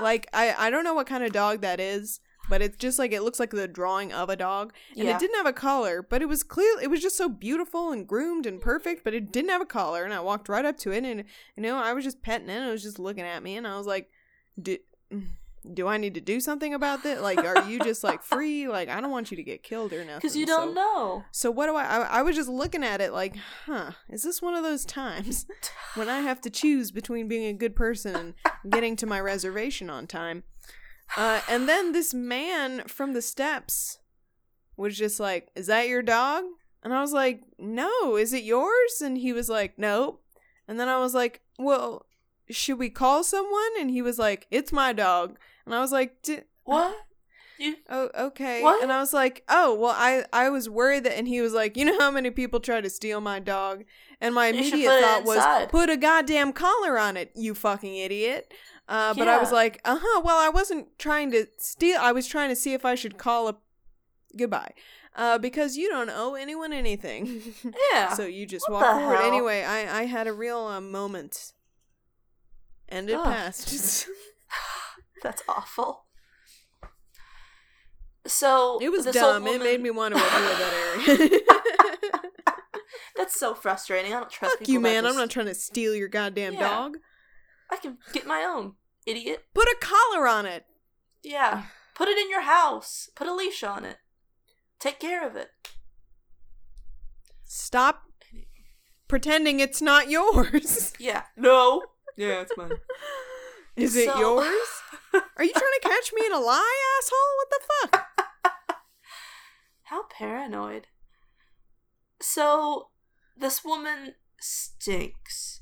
like 0.00 0.26
I 0.32 0.54
I 0.58 0.70
don't 0.70 0.84
know 0.84 0.94
what 0.94 1.06
kind 1.06 1.22
of 1.24 1.32
dog 1.32 1.60
that 1.60 1.80
is. 1.80 2.20
But 2.50 2.60
it's 2.60 2.76
just 2.76 2.98
like 2.98 3.12
it 3.12 3.22
looks 3.22 3.38
like 3.38 3.50
the 3.50 3.68
drawing 3.68 4.12
of 4.12 4.28
a 4.28 4.34
dog, 4.36 4.74
and 4.96 5.04
Yeah. 5.06 5.14
it 5.14 5.20
didn't 5.20 5.36
have 5.36 5.46
a 5.46 5.52
collar, 5.52 6.02
but 6.02 6.22
it 6.22 6.26
was 6.28 6.42
clear 6.42 6.80
it 6.82 6.90
was 6.90 7.00
just 7.00 7.16
so 7.16 7.28
beautiful 7.28 7.92
and 7.92 8.06
groomed 8.06 8.46
and 8.46 8.60
perfect. 8.60 9.04
But 9.04 9.14
it 9.14 9.30
didn't 9.32 9.50
have 9.50 9.62
a 9.62 9.64
collar, 9.66 10.02
and 10.04 10.12
I 10.12 10.18
walked 10.20 10.48
right 10.48 10.64
up 10.64 10.76
to 10.78 10.90
it, 10.90 11.04
and 11.04 11.22
you 11.56 11.62
know 11.62 11.76
I 11.78 11.92
was 11.92 12.02
just 12.04 12.20
petting 12.20 12.48
it, 12.50 12.54
and 12.56 12.68
it 12.68 12.72
was 12.72 12.82
just 12.82 12.98
looking 12.98 13.22
at 13.24 13.44
me, 13.44 13.56
and 13.56 13.64
I 13.66 13.78
was 13.78 13.86
like, 13.86 14.10
"Do 14.60 14.76
do 15.74 15.86
I 15.86 15.96
need 15.96 16.14
to 16.14 16.20
do 16.20 16.40
something 16.40 16.74
about 16.74 17.02
this? 17.02 17.20
Like, 17.20 17.38
are 17.38 17.68
you 17.68 17.78
just 17.80 18.02
like 18.02 18.22
free? 18.34 18.68
Like, 18.68 18.88
I 18.88 19.00
don't 19.00 19.10
want 19.10 19.30
you 19.30 19.36
to 19.36 19.42
get 19.42 19.62
killed 19.62 19.92
or 19.92 20.04
nothing." 20.04 20.16
Because 20.18 20.36
you 20.36 20.46
don't 20.46 20.70
so- 20.70 20.74
know. 20.74 21.24
So 21.30 21.50
what 21.50 21.66
do 21.66 21.74
I, 21.76 21.84
I? 21.84 21.98
I 22.18 22.22
was 22.22 22.36
just 22.36 22.48
looking 22.48 22.82
at 22.84 23.00
it 23.00 23.12
like, 23.12 23.36
huh? 23.66 23.92
Is 24.08 24.22
this 24.22 24.42
one 24.42 24.54
of 24.54 24.62
those 24.62 24.84
times 24.84 25.46
when 25.94 26.08
I 26.08 26.20
have 26.20 26.40
to 26.42 26.50
choose 26.50 26.90
between 26.90 27.28
being 27.28 27.46
a 27.46 27.52
good 27.52 27.76
person 27.76 28.34
and 28.62 28.72
getting 28.72 28.96
to 28.96 29.06
my 29.06 29.20
reservation 29.20 29.90
on 29.90 30.06
time? 30.06 30.44
Uh, 31.16 31.40
and 31.48 31.68
then 31.68 31.92
this 31.92 32.14
man 32.14 32.84
from 32.86 33.12
the 33.12 33.22
steps 33.22 33.98
was 34.76 34.96
just 34.96 35.20
like, 35.20 35.50
"Is 35.54 35.66
that 35.66 35.88
your 35.88 36.02
dog?" 36.02 36.44
And 36.82 36.92
I 36.92 37.00
was 37.00 37.12
like, 37.12 37.42
"No, 37.58 38.16
is 38.16 38.32
it 38.32 38.42
yours?" 38.44 39.00
And 39.00 39.18
he 39.18 39.32
was 39.32 39.48
like, 39.48 39.78
"Nope." 39.78 40.22
And 40.66 40.80
then 40.80 40.88
I 40.88 40.98
was 40.98 41.14
like, 41.14 41.42
"Well, 41.58 42.06
should 42.50 42.78
we 42.78 42.90
call 42.90 43.22
someone?" 43.24 43.72
And 43.78 43.90
he 43.90 44.02
was 44.02 44.18
like, 44.18 44.46
"It's 44.50 44.72
my 44.72 44.92
dog." 44.92 45.38
And 45.66 45.74
I 45.74 45.80
was 45.80 45.92
like, 45.92 46.22
"D- 46.22 46.40
What? 46.64 46.94
You 47.58 47.76
Oh, 47.88 48.08
okay. 48.18 48.62
What? 48.62 48.82
And 48.82 48.90
I 48.90 48.98
was 48.98 49.12
like, 49.12 49.44
oh, 49.48 49.74
well, 49.74 49.94
I 49.96 50.24
I 50.32 50.48
was 50.48 50.68
worried 50.68 51.04
that, 51.04 51.16
and 51.16 51.28
he 51.28 51.40
was 51.40 51.52
like, 51.52 51.76
you 51.76 51.84
know 51.84 51.96
how 51.98 52.10
many 52.10 52.30
people 52.30 52.58
try 52.58 52.80
to 52.80 52.90
steal 52.90 53.20
my 53.20 53.38
dog? 53.38 53.84
And 54.20 54.34
my 54.34 54.46
immediate 54.52 54.88
thought 55.00 55.24
was, 55.24 55.68
put 55.70 55.88
a 55.90 55.96
goddamn 55.96 56.52
collar 56.54 56.98
on 56.98 57.16
it, 57.16 57.30
you 57.36 57.54
fucking 57.54 57.94
idiot. 57.94 58.52
Uh, 58.88 59.14
but 59.14 59.28
I 59.28 59.38
was 59.38 59.52
like, 59.52 59.80
uh 59.84 59.98
huh. 60.00 60.22
Well, 60.24 60.38
I 60.38 60.48
wasn't 60.48 60.98
trying 60.98 61.30
to 61.32 61.46
steal. 61.58 61.98
I 62.00 62.10
was 62.10 62.26
trying 62.26 62.48
to 62.48 62.56
see 62.56 62.72
if 62.72 62.84
I 62.84 62.96
should 62.96 63.16
call 63.16 63.48
a 63.48 63.56
goodbye, 64.36 64.72
uh, 65.14 65.38
because 65.38 65.76
you 65.76 65.88
don't 65.88 66.10
owe 66.10 66.34
anyone 66.34 66.72
anything. 66.72 67.42
yeah. 67.92 68.14
so 68.14 68.24
you 68.26 68.44
just 68.44 68.68
What 68.68 68.82
walk 68.82 68.96
forward. 68.96 69.16
hell? 69.18 69.26
Anyway, 69.26 69.62
I 69.62 70.00
I 70.00 70.04
had 70.06 70.26
a 70.26 70.32
real 70.32 70.58
uh, 70.64 70.80
moment, 70.80 71.52
and 72.88 73.08
it 73.08 73.14
Ugh. 73.18 73.24
passed. 73.24 74.08
That's 75.22 75.42
awful. 75.48 76.04
So 78.26 78.78
it 78.80 78.90
was 78.90 79.06
dumb. 79.06 79.46
It 79.46 79.60
made 79.60 79.80
me 79.80 79.90
want 79.90 80.14
to 80.14 80.20
avoid 80.20 80.58
that 80.58 81.08
area. 81.08 81.40
That's 83.16 83.38
so 83.38 83.54
frustrating. 83.54 84.12
I 84.12 84.18
don't 84.20 84.30
trust 84.30 84.52
Fuck 84.52 84.58
people. 84.60 84.74
you, 84.74 84.80
man. 84.80 85.06
I'm 85.06 85.16
not 85.16 85.30
trying 85.30 85.46
to 85.46 85.54
steal 85.54 85.94
your 85.94 86.08
goddamn 86.08 86.54
Yeah. 86.54 86.60
dog. 86.68 86.96
I 87.70 87.76
can 87.76 87.98
get 88.12 88.26
my 88.26 88.42
own, 88.42 88.74
idiot. 89.06 89.44
Put 89.54 89.66
a 89.68 89.76
collar 89.80 90.26
on 90.28 90.46
it. 90.46 90.66
Yeah. 91.22 91.64
Put 91.94 92.08
it 92.08 92.18
in 92.18 92.30
your 92.30 92.42
house. 92.42 93.08
Put 93.14 93.26
a 93.26 93.34
leash 93.34 93.62
on 93.62 93.84
it. 93.84 93.98
Take 94.78 94.98
care 94.98 95.26
of 95.26 95.36
it. 95.36 95.50
Stop 97.44 98.02
pretending 99.08 99.60
it's 99.60 99.82
not 99.82 100.08
yours. 100.10 100.92
Yeah. 100.98 101.24
No. 101.36 101.82
Yeah, 102.16 102.42
it's 102.42 102.52
mine. 102.56 102.72
Is 103.76 103.96
it 103.96 104.06
yours? 104.16 104.46
Are 105.14 105.44
you 105.44 105.52
trying 105.52 105.78
to 105.80 105.88
catch 105.88 106.12
me 106.14 106.24
in 106.26 106.32
a 106.32 106.38
lie, 106.40 106.98
asshole? 106.98 107.18
What 107.36 107.50
the 107.50 107.60
fuck? 107.90 108.76
How 109.84 110.04
paranoid. 110.04 110.86
So, 112.20 112.88
this 113.36 113.64
woman 113.64 114.14
stinks. 114.40 115.60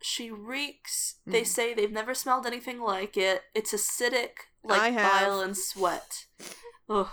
She 0.00 0.30
reeks. 0.30 1.16
They 1.26 1.42
Mm. 1.42 1.46
say 1.46 1.74
they've 1.74 1.92
never 1.92 2.14
smelled 2.14 2.46
anything 2.46 2.80
like 2.80 3.16
it. 3.16 3.42
It's 3.54 3.72
acidic, 3.72 4.30
like 4.64 4.96
bile 4.96 5.40
and 5.40 5.56
sweat. 5.56 6.26
Ugh. 6.88 7.08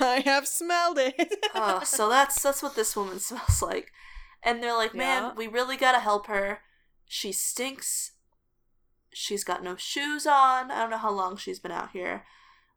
I 0.00 0.20
have 0.24 0.46
smelled 0.48 0.98
it. 0.98 1.14
Uh, 1.54 1.84
so 1.84 2.08
that's 2.08 2.42
that's 2.42 2.62
what 2.64 2.74
this 2.74 2.96
woman 2.96 3.20
smells 3.20 3.62
like. 3.62 3.92
And 4.42 4.60
they're 4.62 4.76
like, 4.76 4.92
man, 4.94 5.22
Yeah. 5.22 5.34
we 5.34 5.46
really 5.46 5.76
gotta 5.76 6.00
help 6.00 6.26
her. 6.26 6.58
She 7.06 7.30
stinks. 7.32 8.10
She's 9.14 9.44
got 9.44 9.62
no 9.62 9.76
shoes 9.76 10.26
on. 10.26 10.70
I 10.70 10.80
don't 10.80 10.90
know 10.90 10.98
how 10.98 11.12
long 11.12 11.36
she's 11.36 11.60
been 11.60 11.72
out 11.72 11.90
here. 11.92 12.24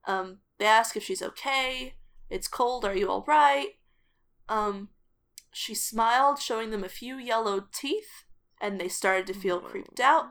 Um, 0.05 0.39
they 0.59 0.65
ask 0.65 0.95
if 0.95 1.03
she's 1.03 1.21
okay. 1.21 1.95
It's 2.29 2.47
cold. 2.47 2.85
Are 2.85 2.95
you 2.95 3.09
all 3.09 3.25
right? 3.27 3.71
Um, 4.47 4.89
she 5.51 5.73
smiled, 5.73 6.39
showing 6.39 6.69
them 6.69 6.83
a 6.83 6.89
few 6.89 7.17
yellow 7.17 7.65
teeth, 7.73 8.25
and 8.61 8.79
they 8.79 8.87
started 8.87 9.27
to 9.27 9.33
feel 9.33 9.59
creeped 9.59 9.99
out. 9.99 10.27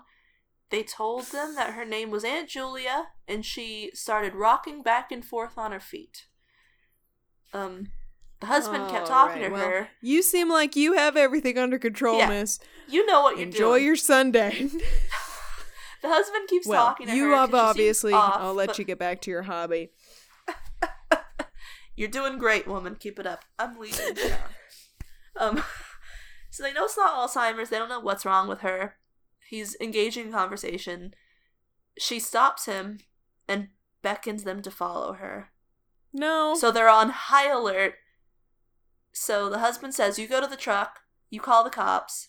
They 0.71 0.83
told 0.83 1.27
them 1.27 1.55
that 1.57 1.75
her 1.75 1.85
name 1.85 2.11
was 2.11 2.25
Aunt 2.25 2.49
Julia, 2.49 3.09
and 3.29 3.45
she 3.45 3.91
started 3.95 4.35
rocking 4.35 4.83
back 4.83 5.13
and 5.13 5.25
forth 5.25 5.59
on 5.59 5.73
her 5.73 5.81
feet. 5.81 6.27
Um, 7.53 7.89
the 8.41 8.47
husband 8.47 8.91
kept 8.91 9.07
talking 9.07 9.43
right, 9.43 9.49
to 9.49 9.55
well, 9.55 9.69
her. 9.69 9.89
You 10.03 10.23
seem 10.23 10.51
like 10.51 10.77
you 10.77 10.95
have 10.95 11.17
everything 11.17 11.57
under 11.59 11.79
control, 11.79 12.19
Yeah, 12.19 12.29
miss. 12.29 12.59
You 12.89 13.07
know 13.07 13.23
what 13.23 13.37
you're 13.37 13.47
Enjoy 13.47 13.79
doing. 13.79 13.85
your 13.85 13.97
Sunday. 13.97 14.69
The 16.07 16.13
husband 16.13 16.47
keeps 16.49 16.69
well, 16.69 16.87
talking 16.87 17.09
you 17.09 17.31
have 17.33 17.53
obviously. 17.53 18.13
off, 18.13 18.37
I'll 18.37 18.55
let 18.55 18.69
but 18.69 18.79
you 18.79 18.85
get 18.85 18.97
back 18.97 19.21
to 19.23 19.31
your 19.33 19.43
hobby. 19.43 19.91
You're 21.97 22.09
doing 22.09 22.39
great, 22.39 22.69
woman. 22.69 22.95
Keep 22.95 23.19
it 23.19 23.27
up. 23.27 23.45
I'm 23.59 23.77
leaving 23.77 24.17
um, 25.37 25.65
so 26.51 26.63
they 26.63 26.73
know 26.73 26.85
it's 26.85 26.97
not 26.97 27.15
Alzheimer's. 27.15 27.71
They 27.71 27.79
don't 27.79 27.89
know 27.89 27.99
what's 27.99 28.25
wrong 28.25 28.47
with 28.47 28.61
her. 28.61 28.99
He's 29.49 29.77
engaging 29.81 30.27
in 30.27 30.33
conversation. 30.33 31.13
She 31.99 32.21
stops 32.21 32.67
him 32.67 32.99
and 33.49 33.71
beckons 34.03 34.45
them 34.45 34.63
to 34.63 34.71
follow 34.71 35.15
her. 35.15 35.49
No. 36.13 36.55
So 36.55 36.71
they're 36.71 36.89
on 36.89 37.11
high 37.11 37.51
alert. 37.51 37.95
So 39.13 39.51
the 39.51 39.59
husband 39.59 39.93
says, 39.93 40.21
You 40.21 40.29
go 40.29 40.41
to 40.41 40.47
the 40.47 40.55
truck, 40.55 41.01
you 41.31 41.41
call 41.41 41.65
the 41.65 41.71
cops. 41.71 42.29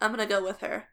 I'm 0.00 0.10
gonna 0.10 0.26
go 0.26 0.42
with 0.42 0.62
her. 0.62 0.88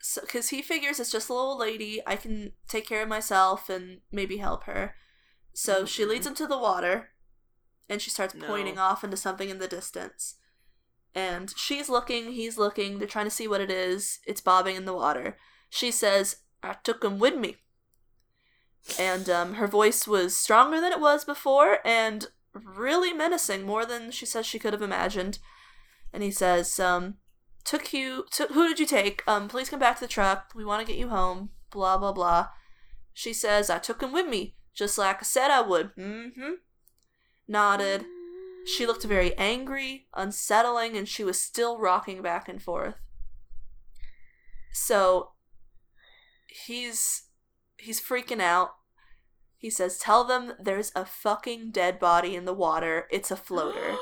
So, 0.00 0.22
because 0.22 0.48
he 0.48 0.62
figures 0.62 0.98
it's 0.98 1.12
just 1.12 1.28
a 1.28 1.34
little 1.34 1.58
lady, 1.58 2.00
I 2.06 2.16
can 2.16 2.52
take 2.68 2.86
care 2.86 3.02
of 3.02 3.08
myself 3.08 3.68
and 3.68 4.00
maybe 4.10 4.38
help 4.38 4.64
her. 4.64 4.94
So 5.52 5.84
she 5.84 6.04
leads 6.04 6.26
him 6.26 6.34
to 6.36 6.46
the 6.46 6.58
water, 6.58 7.10
and 7.88 8.00
she 8.00 8.08
starts 8.10 8.34
No. 8.34 8.46
pointing 8.46 8.78
off 8.78 9.04
into 9.04 9.16
something 9.16 9.50
in 9.50 9.58
the 9.58 9.68
distance. 9.68 10.36
And 11.14 11.52
she's 11.56 11.88
looking, 11.88 12.32
he's 12.32 12.56
looking, 12.56 12.98
they're 12.98 13.08
trying 13.08 13.26
to 13.26 13.30
see 13.30 13.48
what 13.48 13.60
it 13.60 13.70
is. 13.70 14.20
It's 14.26 14.40
bobbing 14.40 14.76
in 14.76 14.84
the 14.84 14.94
water. 14.94 15.36
She 15.68 15.90
says, 15.90 16.36
I 16.62 16.74
took 16.74 17.04
him 17.04 17.18
with 17.18 17.36
me 17.36 17.56
and 18.98 19.28
um, 19.28 19.54
her 19.54 19.66
voice 19.66 20.06
was 20.06 20.36
stronger 20.36 20.80
than 20.80 20.92
it 20.92 21.00
was 21.00 21.24
before 21.24 21.78
and 21.84 22.26
really 22.52 23.12
menacing 23.12 23.62
more 23.62 23.84
than 23.84 24.10
she 24.10 24.26
says 24.26 24.46
she 24.46 24.58
could 24.58 24.72
have 24.72 24.82
imagined 24.82 25.38
and 26.12 26.22
he 26.22 26.30
says 26.30 26.80
um, 26.80 27.16
took 27.64 27.92
you 27.92 28.24
took 28.30 28.50
who 28.52 28.68
did 28.68 28.80
you 28.80 28.86
take 28.86 29.22
um, 29.26 29.48
please 29.48 29.68
come 29.68 29.78
back 29.78 29.96
to 29.96 30.00
the 30.02 30.08
truck 30.08 30.52
we 30.54 30.64
want 30.64 30.84
to 30.84 30.90
get 30.90 30.98
you 30.98 31.08
home 31.08 31.50
blah 31.70 31.96
blah 31.96 32.12
blah 32.12 32.48
she 33.12 33.32
says 33.32 33.70
i 33.70 33.78
took 33.78 34.02
him 34.02 34.12
with 34.12 34.26
me 34.26 34.54
just 34.74 34.98
like 34.98 35.18
i 35.18 35.22
said 35.22 35.50
i 35.50 35.60
would 35.60 35.94
mm-hmm 35.96 36.54
nodded 37.46 38.04
she 38.64 38.86
looked 38.86 39.04
very 39.04 39.36
angry 39.36 40.06
unsettling 40.14 40.96
and 40.96 41.08
she 41.08 41.24
was 41.24 41.40
still 41.40 41.78
rocking 41.78 42.22
back 42.22 42.48
and 42.48 42.62
forth 42.62 42.94
so 44.72 45.32
he's 46.66 47.24
he's 47.78 48.00
freaking 48.00 48.40
out. 48.40 48.70
He 49.56 49.70
says, 49.70 49.98
"Tell 49.98 50.24
them 50.24 50.54
there's 50.58 50.92
a 50.94 51.04
fucking 51.04 51.70
dead 51.70 51.98
body 51.98 52.34
in 52.34 52.44
the 52.44 52.54
water. 52.54 53.06
It's 53.10 53.30
a 53.30 53.36
floater." 53.36 53.96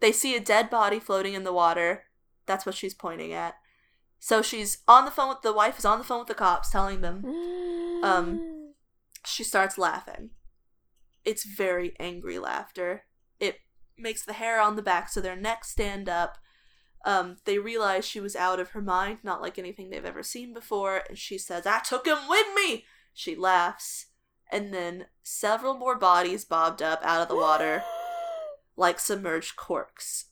They 0.00 0.12
see 0.12 0.36
a 0.36 0.40
dead 0.40 0.70
body 0.70 0.98
floating 0.98 1.34
in 1.34 1.44
the 1.44 1.52
water. 1.52 2.04
That's 2.46 2.66
what 2.66 2.74
she's 2.74 2.94
pointing 2.94 3.32
at. 3.32 3.54
So 4.18 4.42
she's 4.42 4.78
on 4.88 5.04
the 5.04 5.10
phone 5.10 5.28
with 5.28 5.42
the 5.42 5.52
wife 5.52 5.78
is 5.78 5.84
on 5.84 5.98
the 5.98 6.04
phone 6.04 6.20
with 6.20 6.28
the 6.28 6.34
cops 6.34 6.70
telling 6.70 7.00
them. 7.00 7.24
Um, 8.02 8.72
She 9.26 9.44
starts 9.44 9.78
laughing. 9.78 10.30
It's 11.24 11.44
very 11.44 11.94
angry 11.98 12.38
laughter. 12.38 13.04
It 13.40 13.60
makes 13.96 14.24
the 14.24 14.34
hair 14.34 14.60
on 14.60 14.76
the 14.76 14.82
backs 14.82 15.16
of 15.16 15.22
their 15.22 15.36
necks 15.36 15.70
stand 15.70 16.08
up. 16.08 16.38
Um, 17.04 17.36
they 17.44 17.58
realize 17.58 18.06
she 18.06 18.20
was 18.20 18.34
out 18.34 18.60
of 18.60 18.70
her 18.70 18.80
mind, 18.80 19.18
not 19.22 19.42
like 19.42 19.58
anything 19.58 19.90
they've 19.90 20.04
ever 20.04 20.22
seen 20.22 20.54
before, 20.54 21.02
and 21.08 21.18
she 21.18 21.36
says, 21.36 21.66
I 21.66 21.80
took 21.80 22.06
him 22.06 22.16
with 22.28 22.46
me! 22.56 22.84
She 23.12 23.36
laughs, 23.36 24.06
and 24.50 24.72
then 24.72 25.06
several 25.22 25.76
more 25.76 25.98
bodies 25.98 26.46
bobbed 26.46 26.80
up 26.80 27.00
out 27.04 27.20
of 27.20 27.28
the 27.28 27.36
water 27.36 27.82
like 28.76 28.98
submerged 29.00 29.56
corks. 29.56 30.26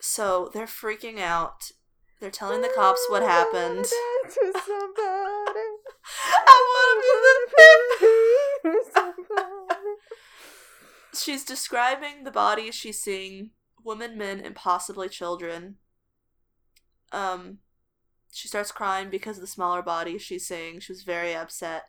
So 0.00 0.50
they're 0.52 0.66
freaking 0.66 1.18
out. 1.18 1.72
They're 2.20 2.30
telling 2.30 2.62
the 2.62 2.72
cops 2.74 3.04
what 3.08 3.22
happened. 3.22 3.86
I 6.36 6.56
want 6.68 6.88
to 6.92 7.08
be 8.62 8.70
the 8.70 8.90
She's 11.18 11.44
describing 11.44 12.24
the 12.24 12.30
bodies 12.30 12.74
she's 12.74 13.00
seeing 13.00 13.50
women, 13.84 14.16
men, 14.16 14.40
and 14.40 14.54
possibly 14.54 15.08
children. 15.08 15.76
Um, 17.12 17.58
she 18.32 18.48
starts 18.48 18.72
crying 18.72 19.10
because 19.10 19.36
of 19.36 19.42
the 19.42 19.46
smaller 19.46 19.82
bodies 19.82 20.22
she's 20.22 20.46
seeing. 20.46 20.80
She 20.80 20.92
was 20.92 21.02
very 21.02 21.34
upset. 21.34 21.84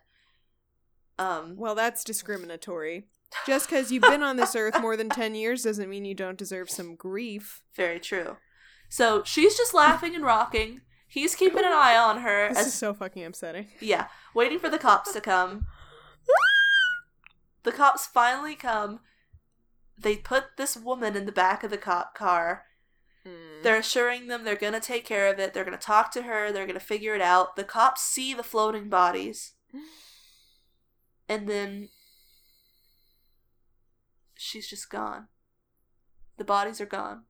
Um, 1.18 1.56
Well, 1.56 1.74
that's 1.74 2.04
discriminatory. 2.04 3.06
Just 3.46 3.68
because 3.68 3.90
you've 3.90 4.02
been 4.02 4.22
on 4.22 4.36
this 4.36 4.54
earth 4.54 4.80
more 4.80 4.96
than 4.96 5.08
10 5.08 5.34
years 5.34 5.62
doesn't 5.62 5.88
mean 5.88 6.04
you 6.04 6.14
don't 6.14 6.38
deserve 6.38 6.70
some 6.70 6.94
grief. 6.94 7.62
very 7.74 7.98
true. 8.00 8.36
So 8.88 9.22
she's 9.24 9.56
just 9.56 9.72
laughing 9.72 10.14
and 10.14 10.24
rocking. 10.24 10.82
He's 11.08 11.34
keeping 11.34 11.64
an 11.64 11.72
eye 11.72 11.96
on 11.96 12.20
her 12.20 12.48
This 12.50 12.58
as 12.58 12.66
is 12.68 12.74
so 12.74 12.94
fucking 12.94 13.24
upsetting. 13.24 13.68
Yeah, 13.80 14.08
waiting 14.34 14.58
for 14.58 14.68
the 14.68 14.78
cops 14.78 15.12
to 15.12 15.20
come. 15.20 15.66
The 17.64 17.72
cops 17.72 18.06
finally 18.06 18.54
come. 18.54 19.00
They 19.96 20.16
put 20.16 20.56
this 20.56 20.76
woman 20.76 21.16
in 21.16 21.26
the 21.26 21.32
back 21.32 21.62
of 21.62 21.70
the 21.70 21.78
cop 21.78 22.14
car. 22.14 22.64
Mm. 23.26 23.62
They're 23.62 23.78
assuring 23.78 24.26
them 24.26 24.44
they're 24.44 24.56
gonna 24.56 24.80
take 24.80 25.04
care 25.04 25.32
of 25.32 25.38
it. 25.38 25.54
They're 25.54 25.64
gonna 25.64 25.76
talk 25.76 26.10
to 26.12 26.22
her. 26.22 26.50
They're 26.50 26.66
gonna 26.66 26.80
figure 26.80 27.14
it 27.14 27.22
out. 27.22 27.56
The 27.56 27.64
cops 27.64 28.02
see 28.02 28.34
the 28.34 28.42
floating 28.42 28.88
bodies. 28.88 29.52
And 31.28 31.48
then 31.48 31.88
she's 34.42 34.68
just 34.68 34.90
gone. 34.90 35.28
The 36.36 36.44
bodies 36.44 36.80
are 36.80 36.86
gone. 36.86 37.24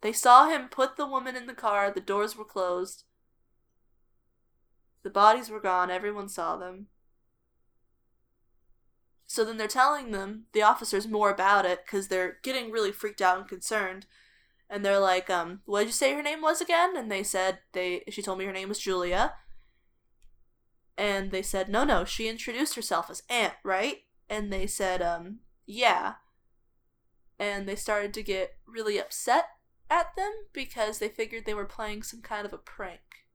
They 0.00 0.12
saw 0.12 0.48
him 0.48 0.68
put 0.68 0.96
the 0.96 1.06
woman 1.06 1.36
in 1.36 1.46
the 1.46 1.54
car. 1.54 1.90
The 1.90 2.00
doors 2.00 2.36
were 2.36 2.44
closed. 2.44 3.04
The 5.04 5.10
bodies 5.10 5.48
were 5.48 5.60
gone. 5.60 5.90
Everyone 5.90 6.28
saw 6.28 6.56
them. 6.56 6.88
So 9.26 9.44
then 9.44 9.56
they're 9.56 9.68
telling 9.68 10.10
them, 10.10 10.46
the 10.52 10.62
officers, 10.62 11.08
more 11.08 11.30
about 11.30 11.64
it 11.64 11.84
because 11.86 12.08
they're 12.08 12.38
getting 12.42 12.70
really 12.70 12.92
freaked 12.92 13.22
out 13.22 13.38
and 13.38 13.48
concerned. 13.48 14.06
And 14.68 14.84
they're 14.84 14.98
like, 14.98 15.30
um, 15.30 15.60
what 15.64 15.80
did 15.80 15.88
you 15.88 15.92
say 15.92 16.12
her 16.12 16.22
name 16.22 16.42
was 16.42 16.60
again? 16.60 16.96
And 16.96 17.10
they 17.10 17.22
said, 17.22 17.60
they 17.72 18.02
she 18.10 18.22
told 18.22 18.38
me 18.38 18.44
her 18.44 18.52
name 18.52 18.68
was 18.68 18.78
Julia. 18.78 19.34
And 20.98 21.30
they 21.30 21.42
said, 21.42 21.68
no, 21.68 21.84
no, 21.84 22.04
she 22.04 22.28
introduced 22.28 22.74
herself 22.74 23.08
as 23.08 23.22
Aunt, 23.30 23.54
right? 23.64 23.98
And 24.32 24.50
they 24.50 24.66
said, 24.66 25.02
um, 25.02 25.40
yeah. 25.66 26.14
And 27.38 27.68
they 27.68 27.76
started 27.76 28.14
to 28.14 28.22
get 28.22 28.54
really 28.66 28.96
upset 28.96 29.44
at 29.90 30.16
them 30.16 30.32
because 30.54 30.98
they 30.98 31.10
figured 31.10 31.44
they 31.44 31.52
were 31.52 31.66
playing 31.66 32.02
some 32.02 32.22
kind 32.22 32.46
of 32.46 32.52
a 32.54 32.56
prank. 32.56 33.26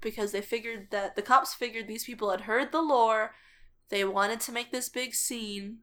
Because 0.00 0.32
they 0.32 0.40
figured 0.40 0.88
that 0.92 1.14
the 1.14 1.20
cops 1.20 1.52
figured 1.52 1.86
these 1.86 2.04
people 2.04 2.30
had 2.30 2.42
heard 2.42 2.72
the 2.72 2.80
lore, 2.80 3.32
they 3.90 4.02
wanted 4.02 4.40
to 4.40 4.52
make 4.52 4.72
this 4.72 4.88
big 4.88 5.14
scene, 5.14 5.80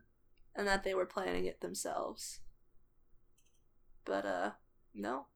and 0.55 0.67
that 0.67 0.83
they 0.83 0.95
were 0.95 1.05
planning 1.05 1.45
it 1.45 1.61
themselves. 1.61 2.39
But 4.05 4.25
uh 4.25 4.51
no. 4.95 5.27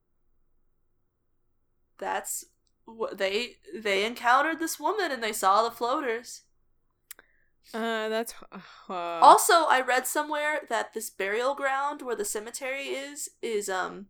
That's 2.00 2.46
what 2.86 3.20
they 3.20 3.58
they 3.72 4.04
encountered 4.04 4.58
this 4.58 4.80
woman 4.80 5.12
and 5.12 5.22
they 5.22 5.32
saw 5.32 5.62
the 5.62 5.70
floaters. 5.70 6.42
Uh, 7.74 8.08
that's. 8.10 8.34
Uh, 8.52 8.94
Also, 8.94 9.66
I 9.66 9.82
read 9.82 10.06
somewhere 10.08 10.62
that 10.70 10.94
this 10.94 11.10
burial 11.10 11.56
ground 11.56 12.02
where 12.02 12.16
the 12.16 12.26
cemetery 12.26 12.90
is 12.90 13.30
is 13.42 13.70
um 13.70 14.08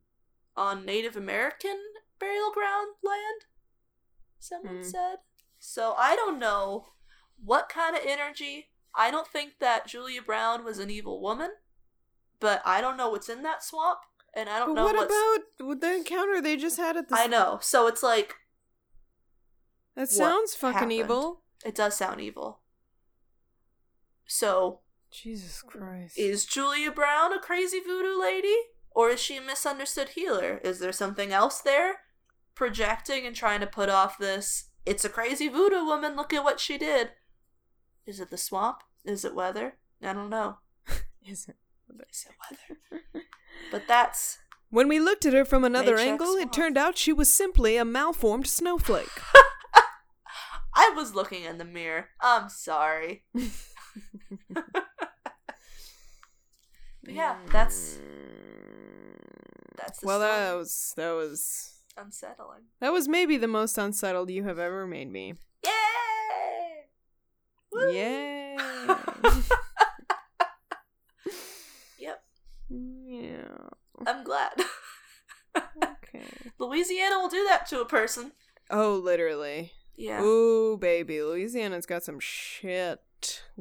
on 0.57 0.85
Native 0.85 1.15
American 1.15 1.77
burial 2.19 2.51
ground 2.51 2.89
land. 3.03 3.45
Someone 4.39 4.77
Hmm. 4.77 4.83
said. 4.83 5.15
So 5.59 5.93
I 5.97 6.15
don't 6.15 6.37
know 6.39 6.87
what 7.43 7.69
kind 7.69 7.95
of 7.95 8.03
energy. 8.05 8.71
I 8.93 9.09
don't 9.11 9.27
think 9.27 9.59
that 9.59 9.87
Julia 9.87 10.21
Brown 10.21 10.63
was 10.63 10.79
an 10.79 10.89
evil 10.89 11.19
woman, 11.21 11.51
but 12.39 12.61
I 12.65 12.79
don't 12.81 12.95
know 12.97 13.09
what's 13.09 13.27
in 13.29 13.41
that 13.43 13.63
swamp, 13.63 13.99
and 14.33 14.47
I 14.49 14.59
don't 14.59 14.69
but 14.69 14.75
know 14.75 14.83
what 14.85 14.95
about 14.95 15.79
the 15.81 15.93
encounter 15.93 16.41
they 16.41 16.55
just 16.55 16.77
had 16.77 16.95
at 16.95 17.09
the. 17.09 17.15
I 17.17 17.27
know. 17.27 17.59
So 17.61 17.87
it's 17.87 18.03
like 18.03 18.35
That 19.95 20.09
sounds 20.09 20.55
fucking 20.55 20.73
happened? 20.73 20.91
evil. 20.93 21.41
it 21.65 21.75
does 21.75 21.95
sound 21.95 22.21
evil. 22.21 22.61
So 24.25 24.79
Jesus 25.11 25.61
Christ. 25.61 26.17
Is 26.17 26.45
Julia 26.45 26.91
Brown 26.91 27.33
a 27.33 27.39
crazy 27.39 27.79
voodoo 27.79 28.19
lady? 28.19 28.55
Or 28.91 29.09
is 29.09 29.19
she 29.19 29.37
a 29.37 29.41
misunderstood 29.41 30.09
healer? 30.09 30.59
Is 30.63 30.79
there 30.79 30.93
something 30.93 31.31
else 31.31 31.59
there? 31.59 31.99
Projecting 32.53 33.25
and 33.25 33.35
trying 33.35 33.59
to 33.59 33.67
put 33.67 33.89
off 33.89 34.17
this, 34.17 34.69
it's 34.85 35.03
a 35.03 35.09
crazy 35.09 35.49
voodoo 35.49 35.83
woman, 35.85 36.15
look 36.15 36.33
at 36.33 36.43
what 36.43 36.59
she 36.59 36.77
did. 36.77 37.09
Is 38.05 38.19
it 38.19 38.29
the 38.29 38.37
swamp? 38.37 38.77
Is 39.03 39.25
it 39.25 39.35
weather? 39.35 39.75
I 40.01 40.13
don't 40.13 40.29
know. 40.29 40.59
Is 41.27 41.47
it? 41.49 41.55
Is 42.09 42.27
it 42.29 42.35
weather? 42.49 43.25
but 43.71 43.83
that's. 43.87 44.37
When 44.71 44.87
we 44.89 44.99
looked 44.99 45.25
at 45.25 45.33
her 45.33 45.45
from 45.45 45.63
another 45.63 45.97
angle, 45.97 46.33
it 46.33 46.51
turned 46.51 46.77
out 46.77 46.97
she 46.97 47.13
was 47.13 47.31
simply 47.31 47.77
a 47.77 47.85
malformed 47.85 48.47
snowflake. 48.47 49.07
I 50.75 50.91
was 50.93 51.15
looking 51.15 51.43
in 51.45 51.59
the 51.59 51.63
mirror. 51.63 52.09
I'm 52.19 52.49
sorry. 52.49 53.23
But 54.53 54.63
yeah, 57.13 57.35
that's 57.51 57.99
that's 59.77 59.99
the 59.99 60.07
well, 60.07 60.19
story. 60.19 60.31
that 60.31 60.53
was 60.55 60.93
that 60.97 61.11
was 61.11 61.81
unsettling. 61.97 62.63
that 62.79 62.91
was 62.91 63.07
maybe 63.07 63.37
the 63.37 63.47
most 63.47 63.77
unsettled 63.77 64.29
you 64.29 64.43
have 64.43 64.59
ever 64.59 64.87
made 64.87 65.11
me. 65.11 65.35
Yay! 65.63 65.71
Woo! 67.71 67.91
Yay! 67.91 68.57
Yep, 71.97 72.23
yeah. 72.69 73.69
I'm 74.05 74.23
glad. 74.23 74.51
Okay. 75.55 76.25
Louisiana 76.59 77.19
will 77.19 77.29
do 77.29 77.45
that 77.49 77.65
to 77.67 77.81
a 77.81 77.85
person. 77.85 78.33
Oh, 78.69 78.99
literally. 79.03 79.71
Yeah. 79.95 80.21
Ooh, 80.21 80.77
baby, 80.77 81.21
Louisiana's 81.21 81.85
got 81.85 82.03
some 82.03 82.19
shit 82.19 82.99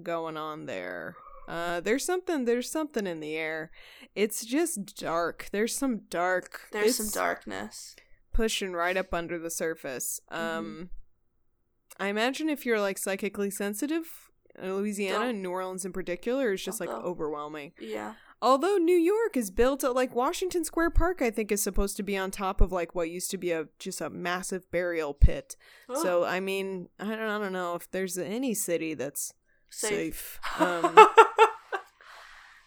going 0.03 0.37
on 0.37 0.67
there. 0.67 1.17
Uh, 1.47 1.81
there's 1.81 2.05
something. 2.05 2.45
There's 2.47 2.71
something 2.71 3.07
in 3.07 3.21
the 3.21 3.37
air. 3.37 3.71
It's 4.15 4.45
just 4.45 4.97
dark. 4.97 5.49
There's 5.53 5.77
some 5.77 6.03
dark. 6.09 6.63
There's 6.73 6.97
some 6.97 7.09
darkness. 7.11 7.95
pushing 8.33 8.73
right 8.73 8.97
up 8.97 9.13
under 9.13 9.39
the 9.39 9.51
surface. 9.51 10.21
Mm-hmm. 10.33 10.59
Um, 10.59 10.91
I 12.01 12.09
imagine 12.09 12.49
if 12.49 12.65
you're 12.67 12.81
like 12.81 12.99
psychically 12.99 13.51
sensitive, 13.51 14.31
uh, 14.61 14.67
Louisiana 14.69 15.19
Don't- 15.19 15.29
and 15.29 15.43
New 15.43 15.51
Orleans 15.51 15.85
in 15.85 15.93
particular 15.93 16.53
is 16.53 16.65
just 16.65 16.81
like 16.81 16.89
overwhelming. 16.89 17.73
Yeah. 17.79 18.15
Although 18.43 18.77
New 18.77 18.97
York 18.97 19.37
is 19.37 19.51
built 19.51 19.85
at 19.85 19.95
like 19.95 20.15
Washington 20.15 20.65
Square 20.65 20.91
Park, 20.91 21.23
I 21.23 21.31
think 21.31 21.51
is 21.53 21.63
supposed 21.63 21.97
to 21.97 22.03
be 22.03 22.17
on 22.17 22.31
top 22.31 22.61
of 22.61 22.73
like 22.73 22.95
what 22.95 23.09
used 23.09 23.31
to 23.31 23.39
be 23.39 23.53
a 23.53 23.69
just 23.79 24.01
a 24.01 24.11
massive 24.11 24.71
burial 24.71 25.15
pit. 25.15 25.57
So 26.03 26.25
I 26.25 26.41
mean, 26.41 26.89
I 26.99 27.05
don't, 27.05 27.21
I 27.21 27.39
don't 27.39 27.53
know 27.53 27.75
if 27.75 27.91
there's 27.91 28.19
any 28.19 28.53
city 28.55 28.93
that's 28.95 29.33
safe. 29.79 30.41
Um, 30.61 31.09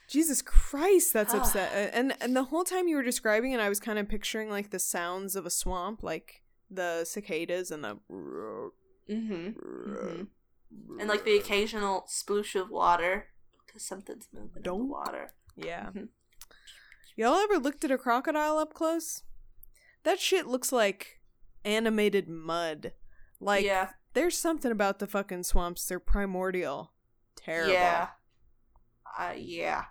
Jesus 0.08 0.42
Christ, 0.42 1.12
that's 1.14 1.34
Ah. 1.34 1.40
upset. 1.40 1.92
And 1.94 2.16
and 2.22 2.36
the 2.36 2.46
whole 2.46 2.64
time 2.64 2.88
you 2.88 2.96
were 2.96 3.04
describing 3.04 3.52
it, 3.52 3.60
I 3.60 3.68
was 3.70 3.80
kind 3.80 4.00
of 4.00 4.08
picturing 4.08 4.50
like 4.50 4.70
the 4.70 4.80
sounds 4.80 5.36
of 5.36 5.46
a 5.46 5.50
swamp, 5.50 6.02
like 6.04 6.44
the 6.70 7.04
cicadas 7.06 7.72
and 7.72 7.84
the. 7.84 7.98
mm-hmm. 8.10 9.50
hmm 9.50 10.24
And 11.00 11.08
like 11.08 11.24
the 11.24 11.38
occasional 11.38 12.06
sploosh 12.10 12.54
of 12.60 12.70
water 12.70 13.28
because 13.66 13.84
something's 13.84 14.28
moving 14.34 14.50
in 14.50 14.54
the 14.56 14.60
Don't. 14.62 14.90
water. 14.90 15.32
Yeah. 15.56 15.92
Mhm. 15.94 16.10
Y'all 17.16 17.36
ever 17.36 17.58
looked 17.58 17.84
at 17.86 17.92
a 17.92 17.98
crocodile 17.98 18.58
up 18.58 18.74
close? 18.74 19.24
That 20.04 20.20
shit 20.20 20.46
looks 20.46 20.72
like 20.72 21.20
animated 21.66 22.28
mud. 22.30 22.94
Like 23.40 23.66
yeah. 23.66 23.90
there's 24.14 24.38
something 24.38 24.72
about 24.72 25.00
the 25.00 25.08
fucking 25.08 25.44
swamps. 25.44 25.86
They're 25.88 26.00
primordial. 26.00 26.92
Terrible. 27.48 27.72
Yeah. 27.74 28.08
Uh, 29.18 29.34
yeah. 29.36 29.86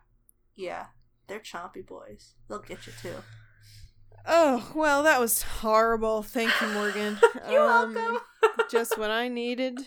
Yeah. 0.55 0.87
They're 1.27 1.41
chompy 1.41 1.85
boys. 1.87 2.35
They'll 2.49 2.59
get 2.61 2.87
you 2.87 2.93
too. 3.03 3.15
Oh, 4.27 4.71
well, 4.75 5.03
that 5.05 5.19
was 5.21 5.43
horrible. 5.43 6.23
Thank 6.23 6.53
you, 6.61 6.69
Morgan. 6.69 7.19
You're 7.51 7.69
Um, 7.69 7.95
welcome. 7.95 8.19
just 8.71 8.99
what 8.99 9.11
I 9.11 9.29
needed 9.29 9.79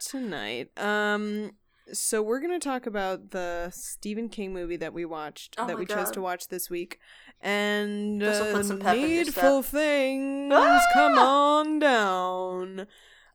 tonight. 0.00 0.70
Um 0.78 1.52
so 1.92 2.20
we're 2.20 2.40
going 2.40 2.58
to 2.58 2.58
talk 2.68 2.84
about 2.86 3.30
the 3.30 3.70
Stephen 3.72 4.28
King 4.28 4.52
movie 4.52 4.76
that 4.78 4.92
we 4.92 5.04
watched 5.04 5.54
Oh 5.56 5.68
that 5.68 5.78
we 5.78 5.86
chose 5.86 6.10
to 6.10 6.20
watch 6.20 6.48
this 6.48 6.68
week. 6.68 6.98
And 7.40 8.20
uh, 8.24 8.52
put 8.52 8.66
some 8.66 8.80
pep 8.80 8.96
in 8.96 9.00
your 9.02 9.08
needful 9.24 9.62
things 9.62 10.52
Ah! 10.52 10.80
come 10.92 11.16
on 11.16 11.78
down. 11.78 12.86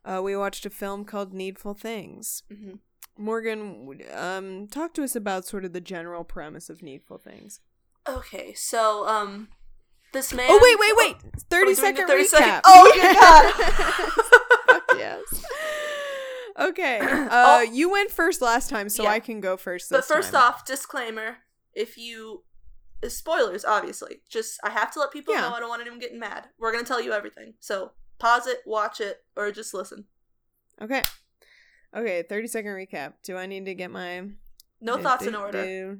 Uh, 0.04 0.22
we 0.24 0.36
watched 0.36 0.66
a 0.66 0.70
film 0.70 1.06
called 1.06 1.34
Needful 1.34 1.74
Things. 1.76 2.44
hmm 2.52 2.74
Morgan, 3.18 4.00
um, 4.14 4.68
talk 4.68 4.94
to 4.96 5.04
us 5.04 5.16
about 5.16 5.46
sort 5.46 5.64
of 5.66 5.74
the 5.74 5.82
general 5.82 6.24
premise 6.24 6.70
of 6.70 6.82
Needful 6.82 7.18
Things. 7.20 7.60
Okay, 8.08 8.54
so 8.54 9.06
um, 9.08 9.50
this 10.12 10.34
man. 10.34 10.48
Oh 10.50 10.60
wait, 10.64 10.80
wait, 10.80 10.94
wait! 10.98 11.16
Are 11.34 11.40
Thirty 11.50 11.72
we 11.72 11.76
doing 11.76 11.94
the 11.96 12.00
second 12.00 12.08
30 12.08 12.24
recap. 12.24 12.28
second- 12.28 12.62
Oh, 12.66 12.92
God. 14.90 14.98
Yes. 14.98 15.44
Okay, 16.60 17.00
uh, 17.02 17.28
Oh. 17.32 17.62
you 17.62 17.92
went 17.92 18.12
first 18.12 18.42
last 18.42 18.70
time, 18.70 18.90
so 18.90 19.04
Yeah. 19.04 19.12
I 19.12 19.20
can 19.20 19.40
go 19.40 19.56
first. 19.58 19.90
But 19.92 20.06
first 20.06 20.32
time. 20.32 20.42
off, 20.42 20.66
disclaimer: 20.66 21.38
if 21.74 21.98
you 21.98 22.44
uh, 23.04 23.10
spoilers, 23.10 23.64
obviously, 23.66 24.22
just 24.30 24.60
I 24.64 24.70
have 24.72 24.92
to 24.94 25.00
let 25.00 25.12
people 25.12 25.34
Yeah. 25.34 25.42
know. 25.42 25.54
I 25.54 25.60
don't 25.60 25.70
want 25.70 25.82
anyone 25.82 26.00
getting 26.00 26.20
mad. 26.20 26.48
We're 26.58 26.72
gonna 26.72 26.86
tell 26.86 27.02
you 27.02 27.14
everything, 27.14 27.54
so 27.60 27.92
pause 28.22 28.48
it, 28.48 28.60
watch 28.66 29.02
it, 29.02 29.24
or 29.36 29.52
just 29.52 29.74
listen. 29.74 30.06
okay, 30.82 31.02
okay. 31.96 32.24
Thirty 32.30 32.48
second 32.48 32.72
recap. 32.72 33.14
Do 33.24 33.36
I 33.36 33.48
need 33.48 33.66
to 33.66 33.74
get 33.74 33.90
my 33.92 34.28
No 34.80 34.98
do, 34.98 35.04
thoughts 35.04 35.26
in 35.26 35.36
order. 35.36 35.64
do. 35.64 36.00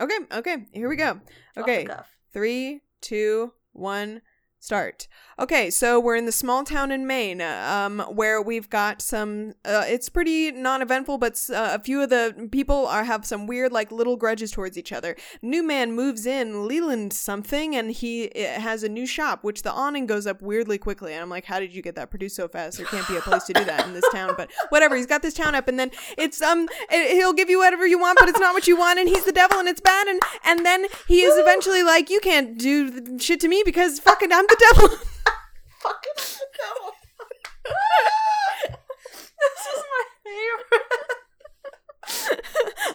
Okay, 0.00 0.18
okay. 0.32 0.66
Here 0.72 0.88
we 0.88 0.96
go. 0.96 1.20
Okay, 1.56 1.86
three, 2.32 2.80
two, 3.00 3.52
one, 3.72 4.20
start. 4.64 5.06
Okay, 5.38 5.68
so 5.68 5.98
we're 5.98 6.14
in 6.14 6.26
the 6.26 6.32
small 6.32 6.62
town 6.64 6.92
in 6.92 7.06
Maine, 7.06 7.40
um, 7.40 7.98
where 8.08 8.40
we've 8.40 8.70
got 8.70 9.02
some. 9.02 9.54
Uh, 9.64 9.84
it's 9.86 10.08
pretty 10.08 10.52
non-eventful, 10.52 11.18
but 11.18 11.34
uh, 11.52 11.70
a 11.74 11.78
few 11.80 12.00
of 12.02 12.08
the 12.10 12.48
people 12.52 12.86
are 12.86 13.02
have 13.04 13.26
some 13.26 13.46
weird, 13.48 13.72
like 13.72 13.90
little 13.90 14.16
grudges 14.16 14.52
towards 14.52 14.78
each 14.78 14.92
other. 14.92 15.16
New 15.42 15.62
man 15.64 15.92
moves 15.92 16.24
in, 16.24 16.68
Leland 16.68 17.12
something, 17.12 17.74
and 17.74 17.90
he 17.90 18.30
has 18.36 18.84
a 18.84 18.88
new 18.88 19.06
shop, 19.06 19.42
which 19.42 19.62
the 19.62 19.72
awning 19.72 20.06
goes 20.06 20.24
up 20.26 20.40
weirdly 20.40 20.78
quickly. 20.78 21.12
And 21.12 21.22
I'm 21.22 21.30
like, 21.30 21.44
how 21.44 21.58
did 21.58 21.74
you 21.74 21.82
get 21.82 21.96
that 21.96 22.10
produced 22.10 22.36
so 22.36 22.46
fast? 22.46 22.78
There 22.78 22.86
can't 22.86 23.06
be 23.08 23.16
a 23.16 23.20
place 23.20 23.42
to 23.44 23.52
do 23.52 23.64
that 23.64 23.86
in 23.86 23.92
this 23.92 24.04
town, 24.12 24.34
but 24.36 24.50
whatever. 24.68 24.94
He's 24.96 25.06
got 25.06 25.22
this 25.22 25.34
town 25.34 25.54
up, 25.56 25.66
and 25.68 25.78
then 25.80 25.90
it's 26.16 26.40
um, 26.40 26.68
it- 26.90 27.16
he'll 27.16 27.32
give 27.32 27.50
you 27.50 27.58
whatever 27.58 27.86
you 27.86 27.98
want, 27.98 28.18
but 28.20 28.28
it's 28.28 28.40
not 28.40 28.54
what 28.54 28.66
you 28.68 28.76
want, 28.78 29.00
and 29.00 29.08
he's 29.08 29.24
the 29.24 29.32
devil, 29.32 29.58
and 29.58 29.68
it's 29.68 29.80
bad, 29.80 30.06
and 30.06 30.20
and 30.44 30.64
then 30.64 30.86
he 31.08 31.22
is 31.22 31.36
eventually 31.38 31.82
like, 31.82 32.08
you 32.08 32.20
can't 32.20 32.56
do 32.56 33.18
shit 33.18 33.40
to 33.40 33.48
me 33.48 33.62
because 33.64 33.98
fucking 33.98 34.30
I'm 34.32 34.46
the 34.54 34.72
devil. 34.72 34.88
Fucking 35.80 36.18
devil. 36.58 36.90
this 39.40 39.66
is 39.74 39.82
my 39.94 40.04
favorite. 40.24 40.88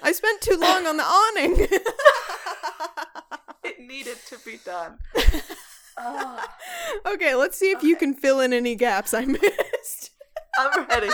I 0.03 0.11
spent 0.11 0.41
too 0.41 0.57
long 0.57 0.87
on 0.87 0.97
the 0.97 1.03
awning. 1.03 1.67
it 3.63 3.79
needed 3.79 4.17
to 4.27 4.37
be 4.45 4.59
done. 4.63 4.99
Oh, 5.97 6.45
okay, 7.13 7.35
let's 7.35 7.57
see 7.57 7.71
if 7.71 7.83
you 7.83 7.95
can 7.95 8.13
fill 8.13 8.39
in 8.39 8.53
any 8.53 8.75
gaps 8.75 9.13
I 9.13 9.25
missed. 9.25 10.11
I'm 10.57 10.85
ready. 10.87 11.09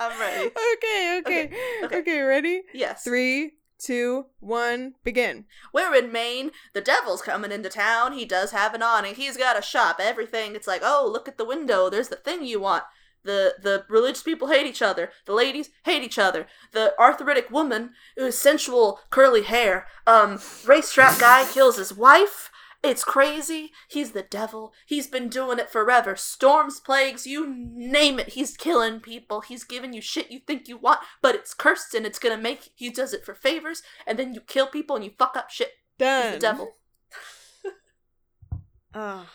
I'm 0.00 0.18
ready. 0.20 0.50
Okay, 0.74 1.18
okay, 1.20 1.50
okay. 1.84 1.98
okay, 1.98 2.20
ready? 2.20 2.62
Yes. 2.74 3.04
Three, 3.04 3.52
two, 3.78 4.26
one, 4.40 4.94
begin. 5.04 5.44
We're 5.72 5.94
in 5.94 6.12
Maine. 6.12 6.50
The 6.72 6.80
devil's 6.80 7.22
coming 7.22 7.52
into 7.52 7.68
town. 7.68 8.12
He 8.12 8.24
does 8.24 8.52
have 8.52 8.74
an 8.74 8.82
awning. 8.82 9.14
He's 9.14 9.36
got 9.36 9.58
a 9.58 9.62
shop. 9.62 10.00
Everything. 10.00 10.54
It's 10.54 10.66
like, 10.66 10.82
oh, 10.84 11.08
look 11.10 11.28
at 11.28 11.38
the 11.38 11.44
window. 11.44 11.90
There's 11.90 12.08
the 12.08 12.16
thing 12.16 12.44
you 12.44 12.60
want. 12.60 12.84
The 13.24 13.54
the 13.60 13.84
religious 13.88 14.22
people 14.22 14.48
hate 14.48 14.66
each 14.66 14.82
other. 14.82 15.10
The 15.24 15.32
ladies 15.32 15.70
hate 15.84 16.02
each 16.02 16.18
other. 16.18 16.46
The 16.72 16.94
arthritic 16.98 17.50
woman, 17.50 17.90
who 18.16 18.24
has 18.24 18.38
sensual 18.38 19.00
curly 19.10 19.42
hair, 19.42 19.86
um, 20.06 20.38
racetrack 20.66 21.18
guy 21.18 21.46
kills 21.50 21.78
his 21.78 21.92
wife. 21.94 22.50
It's 22.84 23.04
crazy. 23.04 23.72
He's 23.88 24.12
the 24.12 24.22
devil. 24.22 24.72
He's 24.86 25.06
been 25.06 25.28
doing 25.28 25.58
it 25.58 25.70
forever. 25.70 26.16
Storms, 26.16 26.80
plagues, 26.80 27.26
you 27.26 27.46
name 27.48 28.18
it. 28.18 28.30
He's 28.30 28.56
killing 28.56 29.00
people. 29.00 29.40
He's 29.40 29.64
giving 29.64 29.92
you 29.92 30.00
shit 30.00 30.30
you 30.30 30.40
think 30.40 30.68
you 30.68 30.76
want, 30.76 31.00
but 31.22 31.34
it's 31.34 31.54
cursed 31.54 31.94
and 31.94 32.04
it's 32.04 32.18
gonna 32.18 32.36
make. 32.36 32.70
He 32.74 32.90
does 32.90 33.12
it 33.12 33.24
for 33.24 33.34
favors, 33.34 33.82
and 34.06 34.18
then 34.18 34.34
you 34.34 34.40
kill 34.40 34.66
people 34.66 34.96
and 34.96 35.04
you 35.04 35.12
fuck 35.18 35.36
up 35.36 35.50
shit. 35.50 35.72
Done. 35.98 36.24
He's 36.24 36.34
the 36.34 36.40
devil. 36.40 36.76
Ah. 38.96 39.28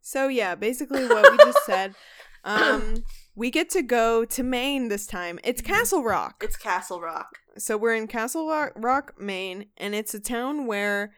So 0.00 0.26
yeah, 0.26 0.56
basically 0.56 1.06
what 1.06 1.30
we 1.30 1.38
just 1.38 1.64
said. 1.64 1.94
Um, 2.44 3.04
we 3.36 3.52
get 3.52 3.70
to 3.70 3.82
go 3.82 4.24
to 4.24 4.42
Maine 4.42 4.88
this 4.88 5.06
time. 5.06 5.38
It's 5.44 5.62
Castle 5.62 6.02
Rock. 6.02 6.42
It's 6.42 6.56
Castle 6.56 7.00
Rock. 7.00 7.38
So 7.56 7.76
we're 7.76 7.94
in 7.94 8.08
Castle 8.08 8.48
Rock, 8.48 8.72
Rock, 8.74 9.14
Maine, 9.18 9.66
and 9.76 9.94
it's 9.94 10.12
a 10.12 10.18
town 10.18 10.66
where, 10.66 11.12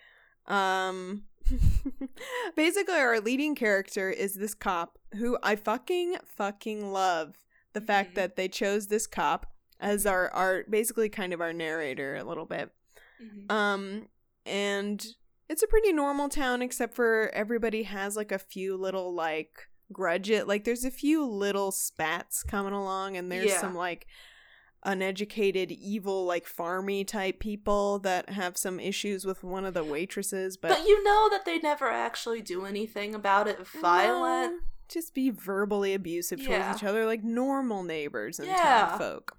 um, 0.47 1.25
basically 2.57 2.95
our 2.95 3.21
leading 3.21 3.55
character 3.55 4.11
is 4.11 4.35
this 4.35 4.55
cop 4.55 4.99
who 5.17 5.39
I 5.43 5.57
fucking 5.57 6.17
fucking 6.25 6.93
love. 6.93 7.37
The 7.73 7.81
fact 7.81 8.13
Mhm. 8.13 8.15
that 8.17 8.37
they 8.37 8.49
chose 8.49 8.87
this 8.87 9.07
cop 9.07 9.47
as 9.81 10.07
our 10.07 10.31
our 10.31 10.65
basically 10.69 11.09
kind 11.09 11.33
of 11.33 11.41
our 11.41 11.53
narrator 11.53 12.17
a 12.17 12.25
little 12.25 12.47
bit. 12.47 12.71
Mhm. 13.23 13.51
Um, 13.53 14.09
and 14.47 15.05
it's 15.49 15.63
a 15.63 15.67
pretty 15.67 15.93
normal 15.93 16.29
town, 16.29 16.63
except 16.63 16.95
for 16.95 17.31
everybody 17.35 17.83
has 17.85 18.17
like 18.17 18.33
a 18.33 18.39
few 18.39 18.77
little 18.77 19.13
like 19.15 19.69
grudge 19.93 20.31
it. 20.31 20.47
Like 20.49 20.65
there's 20.65 20.85
a 20.85 20.91
few 20.91 21.25
little 21.27 21.71
spats 21.73 22.43
coming 22.43 22.73
along, 22.73 23.17
and 23.17 23.31
there's 23.31 23.47
Yeah. 23.51 23.61
some 23.61 23.75
like 23.75 24.07
uneducated, 24.85 25.71
evil, 25.73 26.25
like 26.25 26.47
farmy 26.47 27.07
type 27.07 27.39
people 27.39 27.99
that 28.01 28.31
have 28.31 28.57
some 28.57 28.79
issues 28.81 29.25
with 29.25 29.43
one 29.43 29.65
of 29.65 29.75
the 29.75 29.85
waitresses. 29.85 30.57
But, 30.57 30.69
But 30.69 30.87
you 30.87 31.03
know 31.05 31.29
that 31.31 31.45
they 31.45 31.59
never 31.59 31.89
actually 31.91 32.43
do 32.43 32.65
anything 32.65 33.15
about 33.15 33.49
it 33.49 33.67
violent. 33.67 34.53
No, 34.53 34.59
just 34.89 35.15
be 35.15 35.31
verbally 35.31 35.95
abusive 35.95 36.39
towards 36.39 36.51
Yeah. 36.51 36.75
each 36.77 36.85
other, 36.85 37.07
like 37.07 37.25
normal 37.25 37.83
neighbors 37.83 38.39
and 38.39 38.49
Yeah. 38.49 38.57
town 38.89 38.99
folk. 38.99 39.39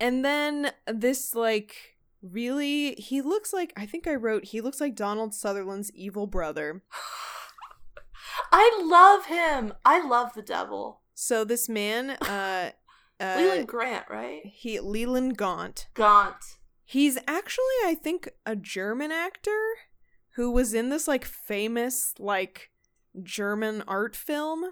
And 0.00 0.24
then 0.24 0.72
this 0.86 1.34
like 1.34 1.96
really 2.22 2.94
he 2.96 3.22
looks 3.22 3.52
like 3.52 3.72
I 3.76 3.86
think 3.86 4.06
I 4.06 4.14
wrote 4.14 4.44
he 4.46 4.60
looks 4.60 4.80
like 4.80 4.94
Donald 4.94 5.34
Sutherland's 5.34 5.90
evil 5.92 6.26
brother. 6.26 6.82
I 8.52 8.80
love 8.84 9.26
him. 9.26 9.74
I 9.84 10.06
love 10.06 10.34
the 10.34 10.42
devil. 10.42 11.00
So 11.14 11.44
this 11.44 11.68
man 11.68 12.10
uh 12.10 12.70
uh 13.20 13.34
Leland 13.36 13.68
Grant, 13.68 14.06
right? 14.08 14.40
he 14.44 14.80
Leland 14.80 15.36
Gaunt. 15.36 15.88
Gaunt. 15.94 16.36
He's 16.84 17.18
actually 17.28 17.64
I 17.84 17.94
think 17.94 18.28
a 18.46 18.56
German 18.56 19.12
actor 19.12 19.60
who 20.36 20.50
was 20.50 20.74
in 20.74 20.88
this 20.90 21.06
like 21.06 21.24
famous 21.24 22.14
like 22.18 22.70
German 23.22 23.82
art 23.86 24.14
film. 24.16 24.64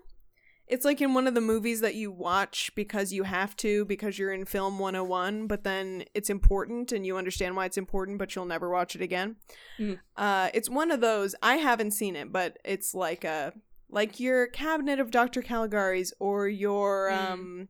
It's 0.66 0.84
like 0.84 1.00
in 1.00 1.14
one 1.14 1.26
of 1.26 1.34
the 1.34 1.40
movies 1.40 1.80
that 1.80 1.94
you 1.94 2.10
watch 2.10 2.70
because 2.74 3.10
you 3.10 3.22
have 3.22 3.56
to 3.56 3.86
because 3.86 4.18
you're 4.18 4.34
in 4.34 4.44
film 4.44 4.78
101, 4.78 5.46
but 5.46 5.64
then 5.64 6.04
it's 6.12 6.28
important 6.28 6.92
and 6.92 7.06
you 7.06 7.16
understand 7.16 7.56
why 7.56 7.64
it's 7.64 7.78
important, 7.78 8.18
but 8.18 8.34
you'll 8.36 8.44
never 8.44 8.68
watch 8.68 8.94
it 8.94 9.00
again. 9.00 9.36
Mm. 9.78 9.98
Uh, 10.14 10.50
it's 10.52 10.68
one 10.68 10.90
of 10.90 11.00
those. 11.00 11.34
I 11.42 11.56
haven't 11.56 11.92
seen 11.92 12.16
it, 12.16 12.30
but 12.32 12.58
it's 12.66 12.92
like 12.94 13.24
a 13.24 13.54
like 13.88 14.20
your 14.20 14.46
Cabinet 14.48 15.00
of 15.00 15.10
Dr. 15.10 15.40
Caligari's 15.40 16.12
or 16.20 16.46
your 16.48 17.08
Mm. 17.10 17.30
um 17.30 17.68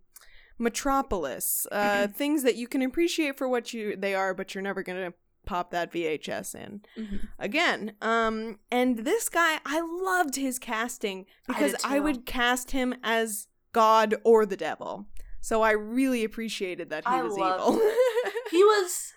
Metropolis, 0.58 1.66
uh, 1.72 2.08
things 2.08 2.42
that 2.42 2.56
you 2.56 2.66
can 2.66 2.82
appreciate 2.82 3.36
for 3.38 3.48
what 3.48 3.72
you 3.72 3.96
they 3.96 4.14
are, 4.14 4.34
but 4.34 4.54
you're 4.54 4.62
never 4.62 4.82
gonna 4.82 5.12
pop 5.46 5.70
that 5.70 5.90
VHS 5.90 6.54
in 6.54 6.82
Mhm. 6.96 7.28
again. 7.38 7.94
Um, 8.02 8.58
and 8.70 8.98
this 8.98 9.28
guy, 9.28 9.60
I 9.64 9.80
loved 9.80 10.36
his 10.36 10.58
casting 10.58 11.24
because 11.46 11.72
did 11.72 11.80
I, 11.84 12.00
would 12.00 12.26
cast 12.26 12.72
him 12.72 12.94
as 13.02 13.46
God 13.72 14.14
or 14.24 14.44
the 14.44 14.56
devil. 14.56 15.06
So 15.40 15.62
I 15.62 15.70
really 15.70 16.22
appreciated 16.24 16.90
that 16.90 17.04
he 17.06 17.10
I 17.14 17.22
was 17.22 17.32
evil. 17.38 17.80
He 18.50 18.62
was 18.64 19.12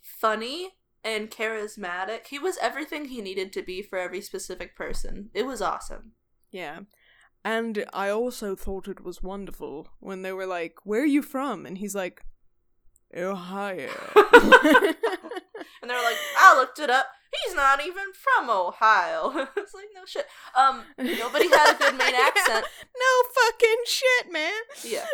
funny 0.00 0.70
and 1.04 1.30
charismatic. 1.30 2.26
He 2.28 2.38
was 2.38 2.58
everything 2.58 3.06
he 3.06 3.20
needed 3.22 3.52
to 3.54 3.62
be 3.62 3.82
for 3.82 3.98
every 3.98 4.20
specific 4.20 4.76
person. 4.76 5.30
It 5.34 5.46
was 5.46 5.62
awesome. 5.62 6.12
yeah. 6.50 6.80
And 7.44 7.84
I 7.92 8.08
also 8.08 8.54
thought 8.54 8.86
it 8.88 9.02
was 9.04 9.22
wonderful 9.22 9.88
when 10.00 10.22
they 10.22 10.32
were 10.32 10.46
like, 10.46 10.76
"Where 10.84 11.02
are 11.02 11.06
you 11.06 11.22
from?" 11.22 11.66
And 11.66 11.78
he's 11.78 11.94
like, 11.94 12.22
"Ohio." 13.16 13.90
And 15.80 15.90
they're 15.90 16.02
like, 16.02 16.16
I 16.38 16.56
looked 16.56 16.78
it 16.78 16.90
up. 16.90 17.06
He's 17.44 17.56
not 17.56 17.84
even 17.84 18.04
from 18.12 18.48
Ohio. 18.48 19.32
it's 19.56 19.74
like, 19.74 19.86
no 19.94 20.02
shit. 20.06 20.26
Um, 20.56 20.84
nobody 20.96 21.48
had 21.48 21.74
a 21.74 21.76
good 21.78 21.96
Maine 21.96 22.14
accent. 22.26 22.64
no 22.96 23.22
fucking 23.34 23.82
shit, 23.86 24.30
man. 24.32 24.52
Yeah. 24.84 25.06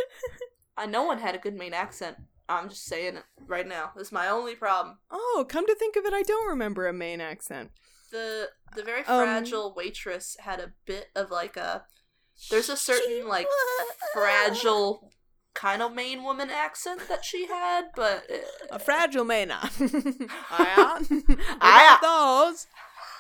I, 0.77 0.85
no 0.85 1.05
one 1.05 1.21
had 1.21 1.35
a 1.35 1.39
good 1.39 1.55
Maine 1.55 1.73
accent. 1.73 2.19
I'm 2.51 2.69
just 2.69 2.85
saying 2.85 3.17
it 3.17 3.23
right 3.47 3.67
now. 3.67 3.93
That's 3.97 4.13
my 4.13 4.29
only 4.29 4.55
problem. 4.57 4.99
Oh, 5.11 5.47
come 5.49 5.67
to 5.67 5.75
think 5.75 5.97
of 5.97 6.05
it, 6.05 6.13
I 6.13 6.21
don't 6.23 6.49
remember 6.49 6.87
a 6.87 6.93
Maine 6.93 7.23
accent. 7.23 7.71
The 8.11 8.49
the 8.77 8.83
very 8.83 9.01
Um, 9.07 9.25
fragile 9.25 9.73
waitress 9.75 10.37
had 10.41 10.61
a 10.61 10.73
bit 10.85 11.09
of 11.17 11.31
like 11.31 11.57
a 11.57 11.85
there's 12.51 12.69
a 12.69 12.77
certain 12.77 13.29
like 13.29 13.47
fragile 14.15 15.11
kind 15.55 15.83
of 15.83 15.93
Maine 15.93 16.23
woman 16.23 16.51
accent 16.51 17.09
that 17.09 17.25
she 17.25 17.47
had, 17.47 17.87
but 17.97 18.25
A 18.71 18.79
fragile 18.79 19.25
Maina. 19.25 19.59
I 19.61 21.05
Aye. 21.61 21.99
those. 22.01 22.67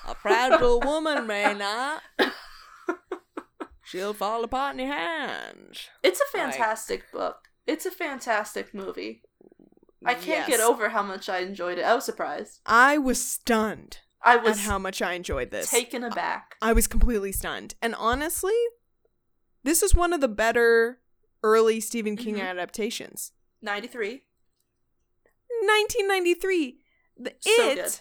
A 0.06 0.14
fragile 0.14 0.80
woman 0.80 1.26
may 1.26 1.52
not. 1.54 2.02
She'll 3.84 4.12
fall 4.14 4.44
apart 4.44 4.74
in 4.78 4.86
your 4.86 4.94
hands. 4.94 5.88
it's 6.02 6.20
a 6.20 6.36
Like- 6.38 6.50
fantastic 6.52 7.10
book. 7.10 7.36
It's 7.66 7.86
a 7.86 7.90
fantastic 7.90 8.72
movie. 8.74 9.22
I 10.04 10.14
can't 10.14 10.26
Yes. 10.26 10.48
get 10.48 10.60
over 10.60 10.90
how 10.90 11.02
much 11.02 11.28
I 11.28 11.38
enjoyed 11.38 11.78
it. 11.78 11.82
I 11.84 11.94
was 11.94 12.04
surprised. 12.04 12.60
I 12.66 12.98
was 12.98 13.22
stunned 13.22 13.98
I 14.22 14.34
at 14.36 14.42
was 14.44 14.60
how 14.64 14.78
much 14.78 15.02
I 15.02 15.14
enjoyed 15.14 15.50
this. 15.50 15.70
taken 15.70 16.04
aback. 16.04 16.54
I 16.62 16.72
was 16.72 16.86
completely 16.86 17.32
stunned. 17.32 17.74
And 17.82 17.94
honestly, 17.94 18.54
this 19.68 19.82
is 19.82 19.94
one 19.94 20.12
of 20.12 20.20
the 20.20 20.28
better 20.28 20.98
early 21.42 21.78
Stephen 21.80 22.16
King 22.16 22.36
Mhm. 22.36 22.42
adaptations. 22.48 23.32
93. 23.60 24.24
1993. 25.62 26.80
The 27.16 27.34
So 27.40 27.70
it 27.70 27.74
good. 27.76 28.00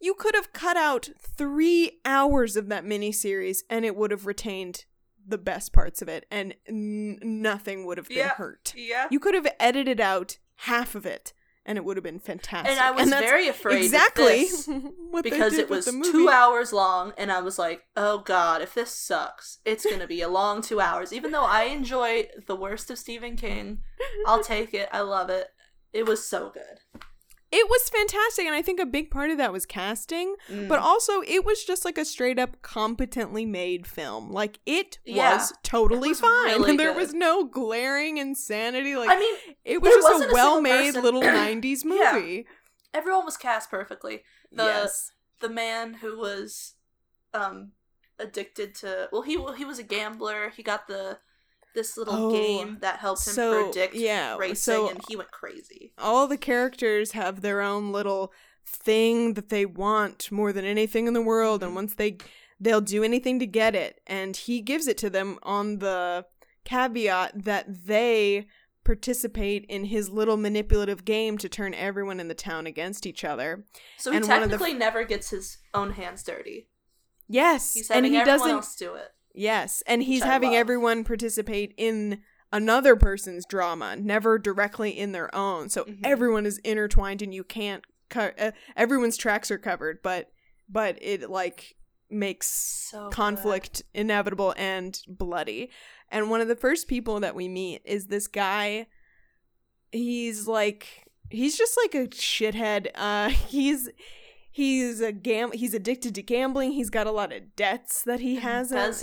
you 0.00 0.14
could 0.14 0.34
have 0.34 0.52
cut 0.52 0.76
out 0.76 1.08
three 1.18 2.00
hours 2.04 2.56
of 2.56 2.68
that 2.68 2.84
miniseries 2.84 3.62
and 3.70 3.84
it 3.84 3.96
would 3.96 4.10
have 4.10 4.26
retained 4.26 4.84
the 5.26 5.38
best 5.38 5.72
parts 5.72 6.00
of 6.02 6.08
it 6.08 6.26
and 6.30 6.54
n- 6.66 7.18
nothing 7.22 7.84
would 7.84 7.98
have 7.98 8.08
been 8.08 8.18
Yeah. 8.18 8.34
hurt 8.34 8.72
Yeah. 8.76 9.08
you 9.10 9.18
could 9.20 9.34
have 9.34 9.46
edited 9.60 10.00
out 10.00 10.38
half 10.56 10.94
of 10.94 11.04
it 11.06 11.32
and 11.68 11.76
it 11.76 11.84
would 11.84 11.98
have 11.98 12.02
been 12.02 12.18
fantastic 12.18 12.72
And 12.72 12.80
I 12.80 12.90
was 12.90 13.10
that's 13.10 13.22
very 13.22 13.46
afraid 13.46 13.84
exactly 13.84 14.44
of 14.44 14.50
this 14.50 14.66
what 15.10 15.22
they 15.22 15.30
because 15.30 15.52
it 15.52 15.68
was 15.68 15.84
two 15.84 16.30
hours 16.30 16.72
long, 16.72 17.12
and 17.18 17.30
I 17.30 17.40
was 17.40 17.58
like, 17.58 17.82
"Oh 17.94 18.18
God, 18.18 18.62
if 18.62 18.74
this 18.74 18.90
sucks, 18.90 19.58
it's 19.64 19.84
gonna 19.84 20.06
be 20.06 20.22
a 20.22 20.28
long 20.28 20.62
two 20.62 20.80
hours." 20.80 21.12
Even 21.12 21.30
though 21.30 21.44
I 21.44 21.64
enjoy 21.64 22.28
the 22.46 22.56
worst 22.56 22.90
of 22.90 22.98
Stephen 22.98 23.36
King, 23.36 23.80
I'll 24.26 24.42
take 24.54 24.72
it. 24.72 24.88
I 24.92 25.02
love 25.02 25.28
it. 25.28 25.48
It 25.92 26.06
was 26.06 26.26
so 26.26 26.50
good. 26.50 27.02
It 27.50 27.68
was 27.68 27.88
fantastic 27.88 28.44
and 28.46 28.54
i 28.54 28.60
think 28.62 28.78
a 28.80 28.86
big 28.86 29.10
part 29.10 29.30
of 29.30 29.38
that 29.38 29.52
was 29.52 29.64
casting 29.66 30.34
Mm. 30.50 30.68
but 30.68 30.78
also 30.78 31.20
it 31.22 31.44
was 31.44 31.64
just 31.64 31.84
like 31.84 31.96
a 31.98 32.04
straight 32.04 32.38
up 32.38 32.60
competently 32.62 33.44
made 33.46 33.86
film 33.86 34.30
like 34.30 34.58
it 34.66 34.98
Yeah. 35.04 35.36
was 35.36 35.52
totally 35.62 36.10
was 36.10 36.20
fine 36.20 36.46
really 36.60 36.76
there 36.76 36.92
good. 36.92 37.00
was 37.00 37.14
no 37.14 37.44
glaring 37.44 38.18
insanity 38.18 38.96
like 38.96 39.10
I 39.10 39.18
mean, 39.18 39.34
It 39.64 39.80
was 39.82 39.92
just 39.94 40.30
a 40.30 40.32
well-made 40.32 40.94
little 40.94 41.20
'90s 41.42 41.84
Yeah. 41.84 42.12
movie. 42.14 42.46
everyone 42.94 43.24
was 43.24 43.36
cast 43.36 43.70
perfectly. 43.70 44.22
The 44.52 44.64
yes, 44.64 45.12
the 45.40 45.48
man 45.48 45.94
who 45.94 46.18
was 46.18 46.74
um 47.34 47.72
addicted 48.18 48.74
to 48.76 49.08
well, 49.12 49.22
he 49.22 49.36
he 49.56 49.64
was 49.64 49.78
a 49.78 49.82
gambler. 49.82 50.50
He 50.50 50.62
got 50.62 50.86
the 50.88 51.18
this 51.74 51.96
little 51.96 52.26
Oh, 52.26 52.30
game 52.32 52.78
that 52.80 52.98
helps 52.98 53.26
him 53.28 53.34
so, 53.34 53.64
predict 53.64 53.94
yeah, 53.94 54.36
racing, 54.36 54.56
so- 54.56 54.88
and 54.90 55.00
he 55.08 55.16
went 55.16 55.30
crazy. 55.30 55.92
all 55.98 56.26
the 56.26 56.38
characters 56.38 57.12
have 57.12 57.40
their 57.40 57.60
own 57.60 57.92
little 57.92 58.32
thing 58.66 59.34
that 59.34 59.48
they 59.48 59.64
want 59.64 60.30
more 60.32 60.52
than 60.52 60.64
anything 60.64 61.06
in 61.06 61.14
the 61.14 61.22
world, 61.22 61.62
and 61.62 61.72
Mhm. 61.72 61.76
once 61.76 61.94
they 61.94 62.18
they'll 62.60 62.80
do 62.80 63.04
anything 63.04 63.38
to 63.38 63.46
get 63.46 63.76
it, 63.76 64.00
and 64.06 64.36
he 64.36 64.60
gives 64.60 64.88
it 64.88 64.98
to 64.98 65.08
them 65.08 65.38
on 65.44 65.78
the 65.78 66.26
caveat 66.64 67.44
that 67.44 67.86
they 67.86 68.48
participate 68.84 69.64
in 69.68 69.84
his 69.84 70.08
little 70.10 70.36
manipulative 70.36 71.04
game 71.04 71.38
to 71.38 71.48
turn 71.48 71.72
everyone 71.74 72.18
in 72.18 72.26
the 72.26 72.34
town 72.34 72.66
against 72.66 73.06
each 73.06 73.22
other. 73.24 73.64
So 73.96 74.10
he 74.10 74.16
And 74.16 74.26
one 74.26 74.42
of 74.42 74.50
the 74.50 74.56
technically 74.56 74.78
never 74.78 75.04
gets 75.04 75.30
his 75.30 75.58
own 75.72 75.92
hands 75.92 76.22
dirty. 76.24 76.68
Yes, 77.28 77.74
He's 77.74 77.90
and 77.90 77.96
having 78.06 78.12
he 78.12 78.18
everyone 78.18 78.38
doesn't 78.38 78.50
else 78.56 78.74
do 78.74 78.94
it. 78.94 79.12
Yes, 79.38 79.82
and 79.86 80.02
he's 80.02 80.22
having 80.24 80.50
love. 80.50 80.58
everyone 80.58 81.04
participate 81.04 81.72
in 81.76 82.22
another 82.52 82.96
person's 82.96 83.44
drama, 83.46 83.94
never 83.96 84.38
directly 84.38 84.90
in 84.90 85.12
their 85.12 85.32
own. 85.34 85.68
So 85.68 85.84
Mhm. 85.84 86.00
everyone 86.02 86.44
is 86.46 86.58
intertwined, 86.58 87.22
and 87.22 87.32
you 87.32 87.44
can't. 87.44 87.84
Co- 88.10 88.32
uh, 88.38 88.52
everyone's 88.76 89.16
tracks 89.16 89.50
are 89.50 89.58
covered, 89.58 90.02
but 90.02 90.32
but 90.68 90.98
it 91.00 91.30
like 91.30 91.76
makes 92.10 92.46
So 92.90 93.04
good. 93.04 93.12
conflict 93.12 93.82
inevitable 93.94 94.54
and 94.56 94.98
bloody. 95.06 95.70
And 96.10 96.30
one 96.30 96.40
of 96.40 96.48
the 96.48 96.56
first 96.56 96.88
people 96.88 97.20
that 97.20 97.34
we 97.34 97.48
meet 97.48 97.82
is 97.84 98.06
this 98.06 98.26
guy. 98.26 98.86
He's 99.92 100.46
like 100.48 101.04
he's 101.30 101.56
just 101.58 101.76
like 101.82 101.94
a 101.94 102.06
shithead. 102.08 102.88
Uh, 102.94 103.28
he's 103.48 103.88
he's 104.50 105.00
a 105.00 105.12
gam 105.12 105.52
he's 105.52 105.74
addicted 105.74 106.14
to 106.16 106.22
gambling. 106.22 106.72
He's 106.72 106.90
got 106.90 107.06
a 107.06 107.10
lot 107.12 107.32
of 107.32 107.54
debts 107.56 108.02
that 108.02 108.20
he 108.20 108.36
has. 108.36 108.70
that 108.70 108.94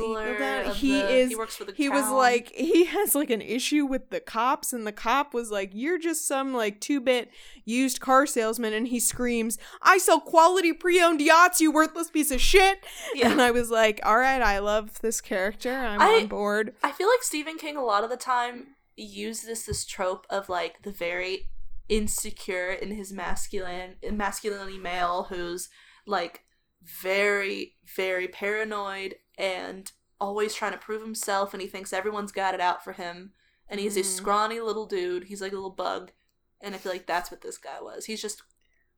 he 0.75 0.91
the- 0.99 1.09
is 1.09 1.29
He 1.29 1.35
works 1.35 1.55
for 1.55 1.65
the. 1.65 1.73
he 1.73 1.89
was 1.89 2.09
like 2.09 2.51
he 2.55 2.85
has 2.85 3.15
like 3.15 3.29
an 3.29 3.41
issue 3.41 3.85
with 3.85 4.09
the 4.09 4.19
cops 4.19 4.73
and 4.73 4.85
the 4.85 4.91
cop 4.91 5.33
was 5.33 5.51
like 5.51 5.71
you're 5.73 5.97
just 5.99 6.27
some 6.27 6.53
like 6.53 6.79
two-bit 6.81 7.29
used 7.63 7.99
car 7.99 8.25
salesman 8.25 8.73
and 8.73 8.87
he 8.89 8.99
screams 8.99 9.57
i 9.81 9.97
sell 9.97 10.19
quality 10.19 10.71
pre-owned 10.73 11.21
yachts 11.21 11.59
you 11.61 11.71
worthless 11.71 12.09
piece 12.11 12.31
of 12.31 12.39
shit 12.41 12.85
Yeah. 13.15 13.31
and 13.31 13.41
i 13.41 13.51
was 13.51 13.71
like 13.71 13.99
all 14.03 14.17
right 14.17 14.41
i 14.41 14.59
love 14.59 14.99
this 15.01 15.21
character 15.21 15.71
i'm 15.73 16.01
I- 16.01 16.19
on 16.21 16.27
board 16.27 16.73
I 16.83 16.91
feel 16.91 17.07
like 17.07 17.23
Stephen 17.23 17.57
King 17.57 17.75
a 17.77 17.83
lot 17.83 18.03
of 18.03 18.09
the 18.09 18.17
time 18.17 18.75
uses 18.95 19.45
this 19.47 19.65
this 19.65 19.85
trope 19.85 20.25
of 20.29 20.47
like 20.49 20.83
the 20.83 20.91
very 20.91 21.47
insecure 21.89 22.71
in 22.71 22.91
his 22.91 23.11
masculine 23.13 23.95
masculinity 24.11 24.77
male 24.77 25.27
who's 25.29 25.69
like 26.07 26.43
very 26.81 27.75
very 27.95 28.27
paranoid 28.27 29.15
and 29.37 29.91
always 30.19 30.53
trying 30.55 30.71
to 30.71 30.77
prove 30.77 31.01
himself 31.01 31.53
and 31.53 31.61
he 31.61 31.67
thinks 31.67 31.91
everyone's 31.93 32.31
got 32.31 32.53
it 32.53 32.61
out 32.61 32.83
for 32.83 32.93
him 32.93 33.31
and 33.67 33.79
he's 33.79 33.97
a 33.97 34.01
Mhm. 34.01 34.05
scrawny 34.05 34.59
little 34.59 34.85
dude 34.85 35.25
he's 35.25 35.41
like 35.41 35.51
a 35.51 35.55
little 35.55 35.69
bug 35.69 36.11
and 36.61 36.73
i 36.73 36.77
feel 36.77 36.91
like 36.91 37.05
that's 37.07 37.29
what 37.31 37.41
this 37.41 37.57
guy 37.57 37.81
was 37.81 38.05
he's 38.05 38.21
just 38.21 38.41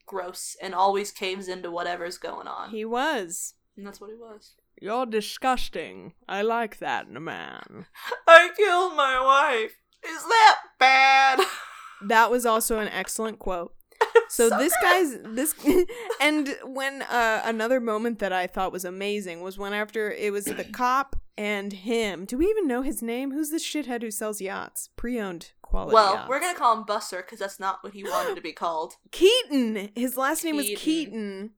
gross 0.06 0.56
and 0.62 0.74
always 0.76 1.12
caves 1.12 1.48
into 1.48 1.70
whatever's 1.72 2.18
going 2.18 2.48
on 2.48 2.70
He 2.70 2.86
was. 2.86 3.56
and 3.76 3.86
that's 3.86 4.00
what 4.00 4.10
he 4.10 4.16
was 4.16 4.56
You're 4.82 5.06
disgusting. 5.08 6.14
I 6.30 6.44
like 6.44 6.78
that 6.80 7.08
in 7.08 7.18
a 7.18 7.20
man. 7.20 7.88
i 8.28 8.50
killed 8.56 8.96
my 8.96 9.20
wife 9.20 9.76
is 10.08 10.24
that 10.24 10.58
bad 10.80 11.40
That 12.02 12.30
was 12.32 12.46
also 12.46 12.80
an 12.80 12.88
excellent 12.90 13.40
quote. 13.40 13.74
So 14.30 14.50
this 14.50 14.74
guy's 14.82 15.18
this 15.24 15.56
and 16.22 16.54
when 16.66 17.02
uh 17.04 17.42
another 17.46 17.80
moment 17.80 18.20
that 18.20 18.34
I 18.34 18.46
thought 18.46 18.74
was 18.74 18.84
amazing 18.84 19.40
was 19.40 19.58
when 19.58 19.74
after 19.74 20.12
it 20.12 20.34
was 20.34 20.46
the 20.46 20.64
cop 20.74 21.16
and 21.38 21.72
him. 21.72 22.26
Do 22.26 22.38
we 22.38 22.48
even 22.48 22.68
know 22.68 22.82
his 22.82 23.02
name? 23.02 23.32
Who's 23.32 23.52
this 23.52 23.64
shithead 23.64 24.02
who 24.02 24.12
sells 24.12 24.42
yachts? 24.42 24.90
Pre-owned 24.98 25.52
quality 25.62 25.94
well 25.94 26.16
yachts. 26.16 26.30
we're 26.30 26.42
gonna 26.42 26.58
call 26.58 26.76
him 26.78 26.84
buster 26.84 27.22
because 27.22 27.40
that's 27.40 27.58
not 27.60 27.82
what 27.86 27.94
he 27.94 28.04
wanted 28.04 28.36
to 28.36 28.42
be 28.42 28.52
called 28.64 28.96
Keaton. 29.12 29.90
His 29.96 30.18
last 30.18 30.44
name 30.44 30.58
was 30.58 30.66
Keaton. 30.66 30.82
Keaton. 30.82 31.52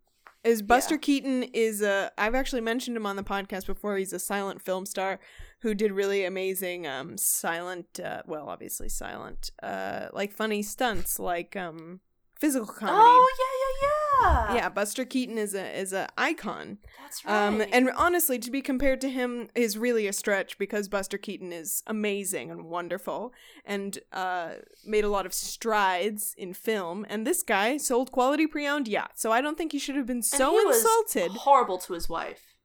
Is 0.44 0.62
Buster 0.62 0.96
Yeah. 0.96 1.00
Keaton 1.00 1.44
is 1.54 1.82
a 1.82 2.12
I've 2.20 2.36
actually 2.36 2.62
mentioned 2.62 2.96
him 2.96 3.06
on 3.08 3.16
the 3.16 3.24
podcast 3.24 3.66
before. 3.66 3.98
He's 3.98 4.14
a 4.14 4.20
silent 4.20 4.62
film 4.62 4.86
star 4.86 5.20
who 5.62 5.74
did 5.74 5.92
really 5.92 6.24
amazing 6.26 6.88
um 6.88 7.18
silent 7.18 8.00
uh, 8.00 8.22
well 8.26 8.48
obviously 8.50 8.90
silent 8.90 9.52
uh 9.64 10.08
like 10.14 10.32
funny 10.32 10.62
stunts 10.64 11.20
like 11.20 11.56
um 11.56 12.00
physical 12.40 12.68
comedy. 12.68 12.98
oh 12.98 13.36
yeah 13.40 13.46
yeah 13.46 13.66
yeah 13.86 14.56
yeah, 14.56 14.70
Buster 14.70 15.06
Keaton 15.06 15.38
is 15.38 15.54
a 15.54 15.80
is 15.80 15.94
a 15.94 16.08
icon. 16.18 16.78
that's 17.02 17.24
right 17.24 17.48
Um, 17.48 17.62
and 17.72 17.90
honestly, 17.96 18.38
to 18.40 18.52
be 18.52 18.62
compared 18.62 19.00
to 19.02 19.10
him 19.10 19.50
is 19.56 19.78
really 19.78 20.08
a 20.08 20.14
stretch 20.14 20.58
because 20.58 20.90
Buster 20.90 21.18
Keaton 21.18 21.54
is 21.54 21.84
amazing 21.88 22.52
and 22.52 22.66
wonderful 22.66 23.34
and 23.66 23.98
uh, 24.12 24.56
made 24.86 25.06
a 25.06 25.10
lot 25.10 25.26
of 25.26 25.34
strides 25.34 26.36
in 26.38 26.54
film. 26.54 27.06
And 27.10 27.26
this 27.26 27.44
guy 27.44 27.78
sold 27.78 28.12
quality 28.12 28.46
pre-owned 28.46 28.88
yachts, 28.90 29.22
so 29.22 29.32
I 29.32 29.40
don't 29.42 29.58
think 29.58 29.72
he 29.72 29.80
should 29.80 29.96
have 29.96 30.06
been 30.08 30.22
so 30.24 30.60
insulted. 30.68 31.32
horrible 31.32 31.78
to 31.80 31.94
his 31.94 32.10
wife 32.10 32.56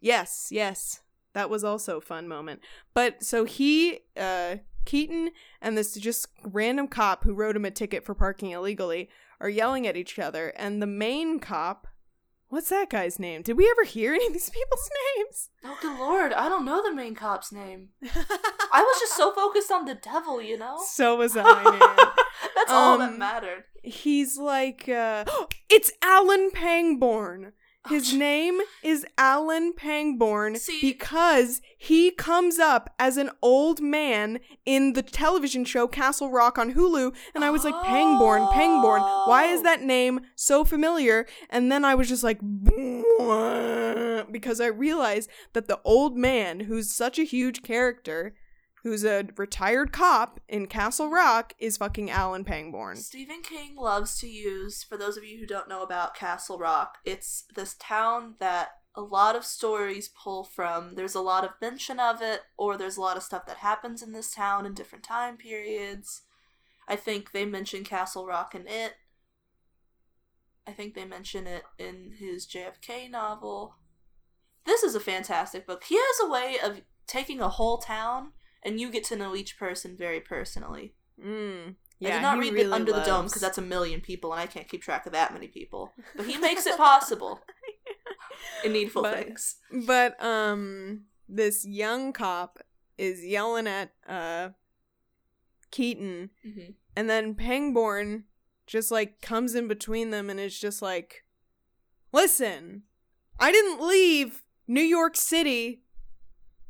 Yes, 0.00 0.48
yes. 0.50 1.00
That 1.34 1.50
was 1.50 1.62
also 1.64 1.98
a 1.98 2.00
fun 2.00 2.26
moment. 2.26 2.60
But 2.94 3.22
so 3.22 3.44
he, 3.44 4.00
uh, 4.16 4.56
Keaton 4.84 5.30
and 5.60 5.76
this 5.76 5.94
just 5.94 6.26
random 6.44 6.88
cop 6.88 7.24
who 7.24 7.34
wrote 7.34 7.56
him 7.56 7.64
a 7.64 7.70
ticket 7.70 8.04
for 8.04 8.14
parking 8.14 8.50
illegally 8.50 9.08
are 9.40 9.48
yelling 9.48 9.86
at 9.86 9.96
each 9.96 10.18
other. 10.18 10.48
And 10.56 10.80
the 10.80 10.86
main 10.86 11.38
cop, 11.40 11.86
what's 12.48 12.68
that 12.68 12.90
guy's 12.90 13.18
name? 13.18 13.42
Did 13.42 13.56
we 13.56 13.68
ever 13.70 13.84
hear 13.84 14.14
any 14.14 14.26
of 14.26 14.32
these 14.32 14.50
people's 14.50 14.88
names? 15.16 15.50
Oh, 15.64 15.76
good 15.80 15.98
lord, 15.98 16.32
I 16.32 16.48
don't 16.48 16.64
know 16.64 16.82
the 16.82 16.94
main 16.94 17.14
cop's 17.14 17.50
name. 17.50 17.88
I 18.02 18.82
was 18.82 19.00
just 19.00 19.16
so 19.16 19.32
focused 19.32 19.72
on 19.72 19.84
the 19.86 19.94
devil, 19.94 20.40
you 20.40 20.58
know? 20.58 20.78
so 20.86 21.16
was 21.16 21.36
I. 21.38 22.06
That's 22.54 22.70
all 22.70 22.98
that 22.98 23.10
Um, 23.12 23.18
mattered. 23.18 23.64
He's 23.82 24.38
like, 24.38 24.88
uh, 24.88 25.24
it's 25.68 25.90
Alan 26.02 26.50
Pangborn. 26.52 27.52
His 27.88 28.12
name 28.28 28.60
is 28.82 29.04
Alan 29.18 29.72
Pangborn 29.74 30.56
See- 30.56 30.80
because 30.80 31.60
he 31.76 32.10
comes 32.10 32.58
up 32.58 32.94
as 32.98 33.16
an 33.16 33.30
old 33.42 33.80
man 33.80 34.38
in 34.64 34.94
the 34.94 35.02
television 35.02 35.64
show 35.64 35.86
Castle 35.86 36.30
Rock 36.30 36.58
on 36.58 36.74
Hulu. 36.74 37.14
And 37.34 37.44
I 37.44 37.50
was 37.50 37.64
like, 37.64 37.74
Pangborn, 37.84 38.46
Pangborn. 38.52 39.02
Why 39.26 39.44
is 39.46 39.60
Oh. 39.60 39.62
that 39.64 39.82
name 39.82 40.20
so 40.34 40.64
familiar? 40.64 41.26
And 41.50 41.70
then 41.70 41.84
I 41.84 41.94
was 41.94 42.08
just 42.08 42.24
like, 42.24 42.40
because 44.32 44.60
I 44.60 44.66
realized 44.66 45.28
that 45.52 45.68
the 45.68 45.80
old 45.84 46.16
man, 46.16 46.60
who's 46.60 46.90
such 46.94 47.18
a 47.18 47.24
huge 47.24 47.62
character, 47.62 48.34
who's 48.84 49.04
a 49.04 49.26
retired 49.36 49.92
cop 49.92 50.38
in 50.46 50.66
Castle 50.66 51.10
Rock, 51.10 51.54
is 51.58 51.78
fucking 51.78 52.10
Alan 52.10 52.44
Pangborn. 52.44 52.96
Stephen 52.96 53.42
King 53.42 53.74
loves 53.76 54.20
to 54.20 54.28
use, 54.28 54.84
for 54.84 54.96
those 54.96 55.16
of 55.16 55.24
you 55.24 55.38
who 55.38 55.46
don't 55.46 55.70
know 55.70 55.82
about 55.82 56.14
Castle 56.14 56.58
Rock, 56.58 56.98
it's 57.04 57.44
this 57.56 57.74
town 57.80 58.34
that 58.40 58.68
a 58.94 59.00
lot 59.00 59.34
of 59.34 59.44
stories 59.44 60.10
pull 60.22 60.44
from. 60.44 60.94
There's 60.94 61.14
a 61.14 61.22
lot 61.22 61.44
of 61.44 61.52
mention 61.62 61.98
of 61.98 62.20
it, 62.20 62.42
or 62.58 62.76
there's 62.76 62.98
a 62.98 63.00
lot 63.00 63.16
of 63.16 63.22
stuff 63.22 63.46
that 63.46 63.56
happens 63.56 64.02
in 64.02 64.12
this 64.12 64.32
town 64.32 64.66
in 64.66 64.74
different 64.74 65.02
time 65.02 65.38
periods. 65.38 66.22
I 66.86 66.96
think 66.96 67.32
they 67.32 67.46
mention 67.46 67.84
Castle 67.84 68.26
Rock 68.26 68.54
in 68.54 68.68
it. 68.68 68.94
I 70.66 70.72
think 70.72 70.94
they 70.94 71.06
mention 71.06 71.46
it 71.46 71.64
in 71.78 72.12
his 72.18 72.46
JFK 72.46 73.10
novel. 73.10 73.76
This 74.66 74.82
is 74.82 74.94
a 74.94 75.00
fantastic 75.00 75.66
book. 75.66 75.84
He 75.84 75.96
has 75.96 76.20
a 76.22 76.30
way 76.30 76.56
of 76.62 76.82
taking 77.06 77.40
a 77.40 77.48
whole 77.48 77.78
town, 77.78 78.32
and 78.64 78.80
you 78.80 78.90
get 78.90 79.04
to 79.04 79.16
know 79.16 79.34
each 79.36 79.58
person 79.58 79.96
very 79.96 80.20
personally. 80.20 80.94
Mm. 81.22 81.76
I 82.02 82.10
did 82.10 82.22
not 82.22 82.38
read 82.38 82.52
really 82.52 82.68
the 82.68 82.74
Under 82.74 82.92
the 82.92 83.00
Dome 83.02 83.26
because 83.26 83.40
that's 83.40 83.56
a 83.58 83.62
million 83.62 84.00
people, 84.00 84.32
and 84.32 84.40
I 84.40 84.46
can't 84.46 84.68
keep 84.68 84.82
track 84.82 85.06
of 85.06 85.12
that 85.12 85.32
many 85.32 85.48
people. 85.48 85.92
But 86.16 86.26
he 86.26 86.36
makes 86.36 86.66
it 86.66 86.76
possible 86.76 87.40
in 88.64 88.72
needful 88.72 89.02
But- 89.02 89.14
things. 89.14 89.56
But 89.86 90.22
um, 90.22 91.04
this 91.28 91.64
young 91.64 92.12
cop 92.12 92.58
is 92.98 93.24
yelling 93.24 93.66
at 93.66 93.92
uh 94.08 94.50
Keaton, 95.70 96.30
hmm 96.42 96.70
and 96.96 97.10
then 97.10 97.34
Pangborn 97.34 98.24
just 98.68 98.92
like 98.92 99.20
comes 99.20 99.56
in 99.56 99.66
between 99.66 100.10
them 100.10 100.30
and 100.30 100.38
is 100.38 100.58
just 100.58 100.80
like, 100.80 101.24
"Listen, 102.12 102.82
I 103.40 103.50
didn't 103.50 103.80
leave 103.84 104.42
New 104.68 104.82
York 104.82 105.16
City 105.16 105.82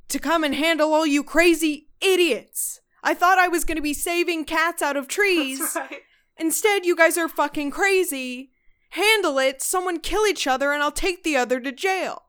to 0.08 0.18
come 0.18 0.44
and 0.44 0.54
handle 0.54 0.94
all 0.94 1.06
you 1.06 1.22
crazy 1.22 1.83
idiots. 2.04 2.80
I 3.02 3.14
thought 3.14 3.38
I 3.38 3.48
was 3.48 3.64
going 3.64 3.76
to 3.76 3.82
be 3.82 3.94
saving 3.94 4.44
cats 4.44 4.82
out 4.82 4.96
of 4.96 5.08
trees." 5.08 5.60
Right. 5.76 6.02
Instead, 6.36 6.84
you 6.84 6.96
guys 6.96 7.16
are 7.16 7.28
fucking 7.28 7.70
crazy. 7.70 8.50
Handle 8.90 9.38
it. 9.38 9.62
Someone 9.62 9.98
kill 10.00 10.26
each 10.26 10.46
other, 10.46 10.72
and 10.72 10.82
I'll 10.82 10.92
take 10.92 11.22
the 11.24 11.36
other 11.36 11.60
to 11.60 11.72
jail. 11.72 12.22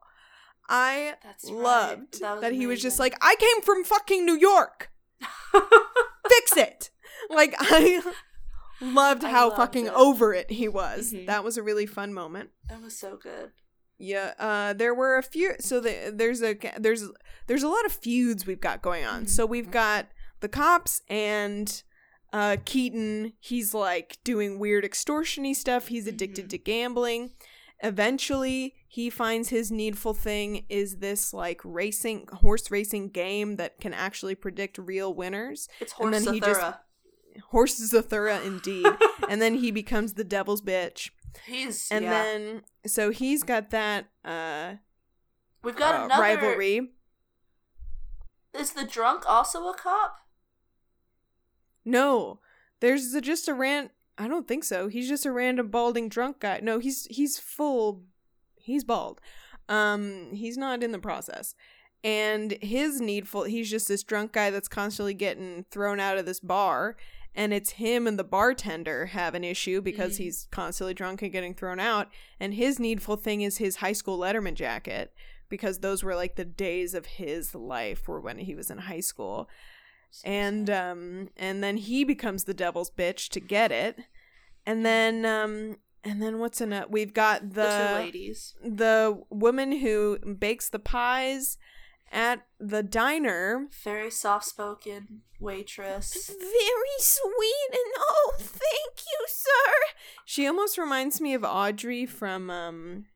I 0.68 1.14
That's 1.22 1.48
right. 1.50 1.60
loved 1.62 2.20
That 2.20 2.40
that, 2.40 2.52
he 2.52 2.66
was 2.66 2.82
just 2.82 2.98
like, 2.98 3.16
I 3.20 3.36
came 3.38 3.62
from 3.62 3.84
fucking 3.84 4.24
New 4.26 4.36
York. 4.36 4.90
Fix 6.28 6.56
it. 6.56 6.90
Like 7.30 7.54
I 7.58 8.02
loved 8.80 9.24
I 9.24 9.30
how 9.30 9.46
loved 9.48 9.56
fucking 9.58 9.86
it. 9.86 9.92
over 9.94 10.34
it 10.34 10.50
he 10.50 10.68
was. 10.68 11.12
Mhm. 11.12 11.26
That 11.26 11.44
was 11.44 11.56
a 11.56 11.62
really 11.62 11.86
fun 11.86 12.12
moment. 12.12 12.50
that 12.68 12.82
was 12.82 12.96
so 12.98 13.16
good. 13.16 13.52
Yeah, 13.98 14.34
uh, 14.38 14.72
there 14.74 14.94
were 14.94 15.16
a 15.16 15.22
few. 15.22 15.54
So 15.60 15.80
the, 15.80 16.12
there's 16.14 16.42
a 16.42 16.56
there's 16.78 17.04
there's 17.46 17.62
a 17.62 17.68
lot 17.68 17.84
of 17.86 17.92
feuds 17.92 18.46
we've 18.46 18.60
got 18.60 18.82
going 18.82 19.04
on. 19.04 19.24
Mhm. 19.24 19.28
So 19.30 19.46
we've 19.46 19.70
got 19.70 20.06
the 20.40 20.48
cops 20.48 21.00
and 21.08 21.82
uh, 22.32 22.56
Keaton. 22.64 23.32
He's 23.40 23.72
like 23.72 24.18
doing 24.24 24.58
weird 24.58 24.84
extortiony 24.84 25.54
stuff. 25.56 25.88
He's 25.88 26.06
addicted 26.06 26.46
Mhm. 26.46 26.50
to 26.50 26.58
gambling. 26.58 27.30
Eventually, 27.82 28.74
he 28.88 29.08
finds 29.10 29.50
his 29.50 29.70
needful 29.70 30.14
thing 30.14 30.64
is 30.68 30.96
this 30.98 31.32
like 31.32 31.60
racing 31.64 32.26
horse 32.32 32.70
racing 32.70 33.10
game 33.10 33.56
that 33.56 33.80
can 33.80 33.94
actually 33.94 34.34
predict 34.34 34.76
real 34.78 35.14
winners. 35.14 35.68
It's 35.80 35.92
And 35.98 36.10
Horse 36.14 36.24
then 36.24 36.34
he 36.34 36.40
just- 36.40 36.60
Zathura. 36.60 36.78
Horse 37.50 37.78
Zathura, 37.78 38.44
indeed. 38.44 38.86
and 39.28 39.40
then 39.42 39.56
he 39.56 39.70
becomes 39.70 40.14
the 40.14 40.24
devil's 40.24 40.62
bitch. 40.62 41.10
He's 41.44 41.88
And 41.90 42.04
yeah. 42.04 42.10
then 42.10 42.62
so 42.86 43.10
he's 43.10 43.42
got 43.42 43.70
that 43.70 44.06
uh 44.24 44.74
we've 45.62 45.76
got 45.76 45.94
uh, 45.94 46.04
another 46.04 46.22
rivalry. 46.22 46.92
Is 48.54 48.72
the 48.72 48.84
drunk 48.84 49.28
also 49.28 49.68
a 49.68 49.74
cop? 49.74 50.20
No, 51.84 52.40
there's 52.80 53.14
a, 53.14 53.20
just 53.20 53.48
a 53.48 53.54
rant. 53.54 53.92
I 54.18 54.28
don't 54.28 54.48
think 54.48 54.64
so. 54.64 54.88
He's 54.88 55.08
just 55.08 55.26
a 55.26 55.32
random 55.32 55.68
balding 55.68 56.08
drunk 56.08 56.40
guy. 56.40 56.60
No, 56.62 56.78
he's 56.78 57.06
he's 57.06 57.38
full. 57.38 58.02
He's 58.56 58.82
bald. 58.82 59.20
Um, 59.68 60.30
he's 60.32 60.56
not 60.56 60.82
in 60.82 60.92
the 60.92 60.98
process. 60.98 61.54
And 62.02 62.52
his 62.62 63.00
needful, 63.00 63.44
he's 63.44 63.70
just 63.70 63.88
this 63.88 64.02
drunk 64.02 64.32
guy 64.32 64.50
that's 64.50 64.68
constantly 64.68 65.14
getting 65.14 65.64
thrown 65.70 65.98
out 65.98 66.18
of 66.18 66.26
this 66.26 66.40
bar. 66.40 66.96
And 67.36 67.52
it's 67.52 67.72
him 67.72 68.06
and 68.06 68.18
the 68.18 68.24
bartender 68.24 69.06
have 69.06 69.34
an 69.34 69.44
issue 69.44 69.80
because 69.82 70.14
Mhm. 70.14 70.18
he's 70.22 70.48
constantly 70.50 70.94
drunk 70.94 71.20
and 71.22 71.30
getting 71.30 71.54
thrown 71.54 71.78
out. 71.78 72.08
And 72.40 72.54
his 72.54 72.78
needful 72.80 73.16
thing 73.16 73.42
is 73.42 73.58
his 73.58 73.76
high 73.76 73.92
school 73.92 74.18
Letterman 74.18 74.54
jacket 74.54 75.12
because 75.50 75.78
those 75.80 76.02
were 76.02 76.16
like 76.16 76.36
the 76.36 76.44
days 76.46 76.94
of 76.94 77.06
his 77.06 77.54
life 77.54 78.08
were 78.08 78.20
when 78.20 78.38
he 78.38 78.54
was 78.54 78.70
in 78.70 78.78
high 78.78 79.00
school 79.00 79.48
and 80.24 80.70
um 80.70 81.28
and 81.36 81.62
then 81.62 81.76
he 81.76 82.02
becomes 82.02 82.44
the 82.44 82.54
devil's 82.54 82.90
bitch 82.90 83.28
to 83.28 83.38
get 83.40 83.70
it 83.70 83.98
and 84.64 84.84
then 84.86 85.24
um 85.26 85.76
and 86.04 86.22
then 86.22 86.38
what's 86.38 86.60
in 86.60 86.72
it 86.72 86.90
we've 86.90 87.12
got 87.12 87.50
the 87.50 87.92
ladies. 87.94 88.54
the 88.64 89.20
woman 89.30 89.72
who 89.72 90.18
bakes 90.38 90.68
the 90.70 90.78
pies 90.78 91.58
at 92.12 92.46
the 92.58 92.82
diner. 92.82 93.66
Very 93.84 94.10
soft 94.10 94.46
spoken 94.46 95.22
waitress. 95.40 96.28
Very 96.28 96.98
sweet 96.98 97.68
and 97.72 97.92
oh, 97.98 98.34
thank 98.38 99.00
you, 99.06 99.24
sir. 99.26 99.72
She 100.24 100.46
almost 100.46 100.78
reminds 100.78 101.20
me 101.20 101.34
of 101.34 101.44
Audrey 101.44 102.06
from 102.06 102.50
um 102.50 103.06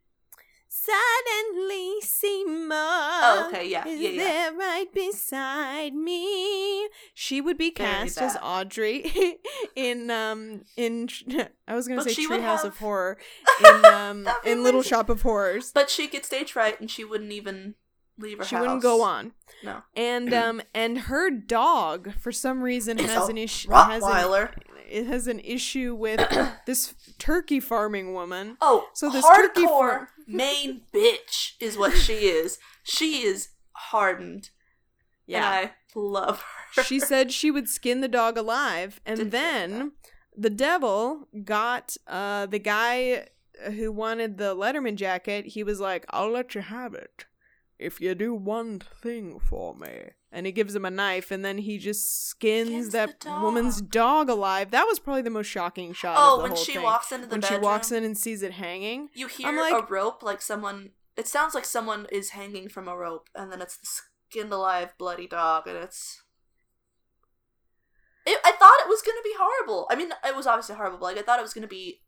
Suddenly 0.72 2.00
Seymour 2.00 2.76
Oh, 2.76 3.48
okay, 3.52 3.68
yeah, 3.68 3.86
is 3.86 4.00
yeah, 4.00 4.08
yeah. 4.10 4.22
there 4.22 4.52
right 4.54 4.86
beside 4.94 5.94
me. 5.94 6.88
She 7.12 7.40
would 7.40 7.58
be 7.58 7.70
cast 7.70 8.18
as. 8.20 8.36
Audrey 8.40 9.10
in 9.76 10.10
um 10.10 10.62
in 10.76 11.08
I 11.68 11.74
was 11.74 11.88
gonna 11.88 12.02
But 12.04 12.12
say 12.12 12.24
Treehouse 12.24 12.58
have- 12.58 12.64
of 12.66 12.78
Horror 12.78 13.18
in 13.66 13.84
um 13.84 14.28
in 14.44 14.62
Little. 14.62 14.82
Shop 14.82 15.08
of 15.10 15.22
Horrors. 15.22 15.72
But 15.72 15.90
she 15.90 16.06
could 16.08 16.24
stage 16.24 16.52
fright 16.52 16.80
and 16.80 16.90
she 16.90 17.04
wouldn't 17.04 17.32
even 17.32 17.74
leave 18.20 18.38
her 18.38 18.44
She 18.44 18.54
house. 18.54 18.62
wouldn't 18.62 18.82
go 18.82 19.02
on. 19.02 19.32
No. 19.64 19.82
And 19.96 20.32
um 20.44 20.62
and 20.74 20.98
her 21.00 21.30
dog 21.30 22.12
for 22.20 22.32
some 22.32 22.62
reason 22.62 22.98
It's 22.98 23.12
has 23.12 23.28
an 23.28 23.38
issue 23.38 23.70
has 23.70 24.02
an, 24.02 24.48
it 24.88 25.06
has 25.06 25.26
an 25.26 25.40
issue 25.40 25.94
with 25.94 26.20
this 26.66 26.94
turkey 27.18 27.60
farming 27.60 28.12
woman. 28.14 28.56
Oh, 28.60 28.86
So 28.94 29.08
this 29.10 29.24
hardcore 29.24 29.36
turkey 29.36 29.64
far- 29.66 30.08
main 30.26 30.82
bitch 30.92 31.52
is 31.60 31.76
what 31.76 31.96
she 31.96 32.12
is. 32.28 32.58
She 32.82 33.22
is 33.22 33.48
hardened. 33.72 34.50
And 35.28 35.44
I 35.44 35.72
love 35.94 36.42
her. 36.74 36.82
she 36.82 36.98
said 36.98 37.30
she 37.32 37.50
would 37.52 37.68
skin 37.68 38.00
the 38.00 38.08
dog 38.08 38.36
alive 38.36 39.00
and 39.06 39.16
Did 39.16 39.24
hear 39.26 39.30
then 39.30 39.92
the 40.36 40.50
devil 40.50 41.28
got 41.44 41.96
uh 42.08 42.46
the 42.46 42.58
guy 42.58 43.28
who 43.74 43.92
wanted 43.92 44.38
the 44.38 44.56
letterman 44.56 44.94
jacket 44.96 45.46
he 45.46 45.62
was 45.62 45.78
like 45.80 46.04
i'll 46.10 46.30
let 46.30 46.54
you 46.54 46.60
have 46.62 46.94
it 46.94 47.26
if 47.80 48.00
you 48.00 48.14
do 48.14 48.34
one 48.34 48.78
thing 48.78 49.38
for 49.40 49.74
me 49.74 50.10
and 50.30 50.46
he 50.46 50.52
gives 50.52 50.74
him 50.74 50.84
a 50.84 50.90
knife 50.90 51.30
and 51.30 51.44
then 51.44 51.58
he 51.58 51.78
just 51.78 52.26
skins, 52.28 52.68
Skins 52.68 52.88
that 52.90 53.20
the 53.20 53.30
woman's 53.40 53.80
dog. 53.80 54.28
dog 54.28 54.28
alive 54.28 54.70
that 54.70 54.84
was 54.84 54.98
probably 54.98 55.22
the 55.22 55.30
most 55.30 55.46
shocking 55.46 55.92
shot 55.92 56.16
Oh, 56.18 56.34
of 56.34 56.38
the 56.38 56.42
when 56.44 56.52
whole 56.52 56.64
she 56.64 56.74
thing. 56.74 56.82
walks 56.82 57.10
into 57.10 57.26
the 57.26 57.30
when 57.32 57.40
bedroom, 57.40 57.60
she 57.60 57.64
walks 57.64 57.90
in 57.90 58.04
and 58.04 58.16
sees 58.16 58.42
it 58.42 58.52
hanging 58.52 59.08
you 59.14 59.26
hear 59.26 59.48
I'm 59.48 59.58
a 59.58 59.86
rope 59.88 60.22
like 60.22 60.42
someone. 60.42 60.90
It 61.16 61.26
sounds 61.26 61.54
like 61.54 61.64
someone 61.64 62.06
is 62.12 62.30
hanging 62.30 62.68
from 62.68 62.86
a 62.88 62.96
rope, 62.96 63.28
and 63.34 63.50
then 63.52 63.60
it's 63.60 63.76
the 63.76 63.86
skinned 64.30 64.52
alive 64.52 64.94
bloody 64.96 65.26
dog, 65.26 65.66
and 65.66 65.76
it's. 65.76 66.22
It, 68.26 68.38
I 68.44 68.52
thought 68.52 68.80
it 68.80 68.88
was 68.88 69.02
gonna 69.02 69.22
be 69.24 69.34
horrible. 69.38 69.86
I 69.90 69.96
mean, 69.96 70.12
it 70.24 70.36
was 70.36 70.46
obviously 70.46 70.76
horrible. 70.76 70.98
But 70.98 71.04
like 71.06 71.18
I 71.18 71.22
thought 71.22 71.38
it 71.38 71.42
was 71.42 71.52
gonna 71.54 71.66
be 71.66 72.00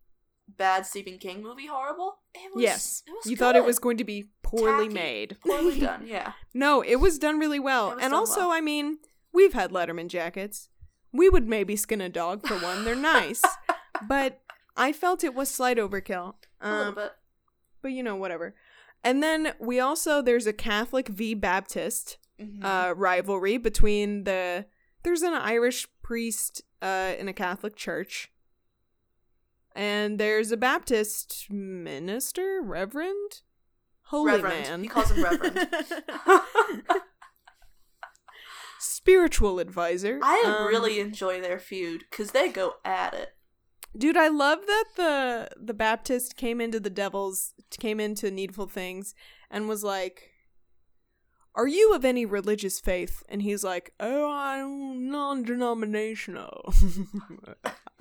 bad 0.57 0.87
Stephen 0.87 1.19
King 1.19 1.43
movie 1.43 1.67
horrible. 1.67 2.19
It 2.35 2.55
was, 2.55 2.63
yes 2.63 3.03
it 3.07 3.11
was 3.13 3.27
you 3.27 3.37
thought 3.37 3.57
it 3.57 3.65
was 3.65 3.79
going 3.79 3.97
to 3.99 4.05
be 4.05 4.31
poorly 4.43 4.85
Tacky. 4.89 4.95
made 4.95 5.37
poorly 5.47 5.81
done. 5.81 6.05
Yeah, 6.07 6.33
No, 6.55 6.83
it 6.83 6.97
was 6.97 7.19
done 7.19 7.39
really 7.39 7.61
well. 7.61 7.97
And 8.01 8.13
also, 8.15 8.41
well. 8.41 8.53
I 8.53 8.61
mean, 8.61 8.99
we've 9.33 9.53
had 9.55 9.71
Letterman 9.71 10.09
jackets. 10.09 10.69
We 11.13 11.29
would 11.29 11.47
maybe 11.49 11.77
skin 11.77 12.01
a 12.01 12.09
dog 12.09 12.47
for 12.47 12.55
one. 12.59 12.85
They're 12.85 12.95
nice. 13.15 13.43
but 14.09 14.41
I 14.77 14.93
felt 14.93 15.23
it 15.25 15.35
was 15.35 15.49
slight 15.51 15.77
overkill. 15.77 16.35
a 16.61 16.71
little 16.71 16.89
Um, 16.89 16.95
bit. 16.95 17.13
but 17.83 17.89
you 17.93 18.03
know, 18.03 18.17
whatever. 18.17 18.55
And 19.05 19.23
then 19.23 19.53
we 19.59 19.81
also, 19.81 20.23
there's 20.23 20.47
a 20.47 20.53
Catholic 20.53 21.09
v. 21.09 21.35
Baptist 21.35 22.19
Mhm. 22.41 22.65
uh, 22.65 22.95
rivalry 22.95 23.57
between 23.59 24.25
the. 24.25 24.67
There's 25.03 25.23
an 25.23 25.35
Irish 25.35 25.87
priest 26.03 26.63
uh, 26.81 27.13
in 27.19 27.29
a 27.29 27.33
Catholic 27.33 27.77
church. 27.77 28.31
And 29.75 30.19
there's 30.19 30.53
a 30.53 30.57
Baptist 30.57 31.47
minister, 31.51 32.61
reverend, 32.63 33.41
holy 34.05 34.33
Reverend. 34.33 34.65
man. 34.69 34.83
He 34.83 34.89
calls 34.89 35.11
him 35.11 35.23
reverend. 35.25 35.69
spiritual 38.79 39.59
advisor. 39.59 40.19
I 40.23 40.43
Um, 40.47 40.67
really 40.69 41.01
enjoy 41.01 41.41
their 41.41 41.59
feud 41.59 42.05
because 42.11 42.33
they 42.33 42.49
go 42.49 42.75
at 42.85 43.15
it. 43.15 43.35
dude. 43.97 44.17
I 44.17 44.29
love 44.29 44.61
that 44.67 44.85
the 44.97 45.49
the 45.57 45.75
Baptist 45.75 46.37
came 46.37 46.61
into 46.61 46.81
the 46.81 46.91
Devil's 46.91 47.55
came 47.79 48.01
into 48.01 48.31
Needful 48.31 48.67
Things 48.69 49.15
and 49.51 49.69
was 49.69 49.85
like, 49.85 50.31
"Are 51.55 51.67
you 51.69 51.95
of 51.95 52.05
any 52.05 52.25
religious 52.27 52.81
faith?" 52.81 53.23
And 53.29 53.43
he's 53.43 53.63
like, 53.65 53.93
"Oh, 54.01 54.31
I'm 54.31 55.11
non-denominational." 55.11 56.73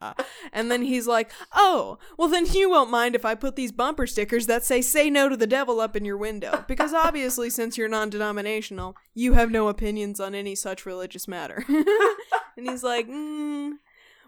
and 0.52 0.70
then 0.70 0.82
he's 0.82 1.06
like, 1.06 1.30
"Oh, 1.52 1.98
well 2.16 2.28
then 2.28 2.46
you 2.46 2.70
won't 2.70 2.90
mind 2.90 3.14
if 3.14 3.24
I 3.24 3.34
put 3.34 3.56
these 3.56 3.72
bumper 3.72 4.06
stickers 4.06 4.46
that 4.46 4.64
say 4.64 4.80
say 4.82 5.10
no 5.10 5.28
to 5.28 5.36
the 5.36 5.46
devil 5.46 5.80
up 5.80 5.96
in 5.96 6.04
your 6.04 6.16
window 6.16 6.64
because 6.68 6.92
obviously 6.92 7.50
since 7.50 7.76
you're 7.76 7.88
non-denominational, 7.88 8.96
you 9.14 9.34
have 9.34 9.50
no 9.50 9.68
opinions 9.68 10.20
on 10.20 10.34
any 10.34 10.54
such 10.54 10.86
religious 10.86 11.26
matter." 11.28 11.64
and 11.68 12.68
he's 12.68 12.82
like, 12.82 13.08
mm, 13.08 13.72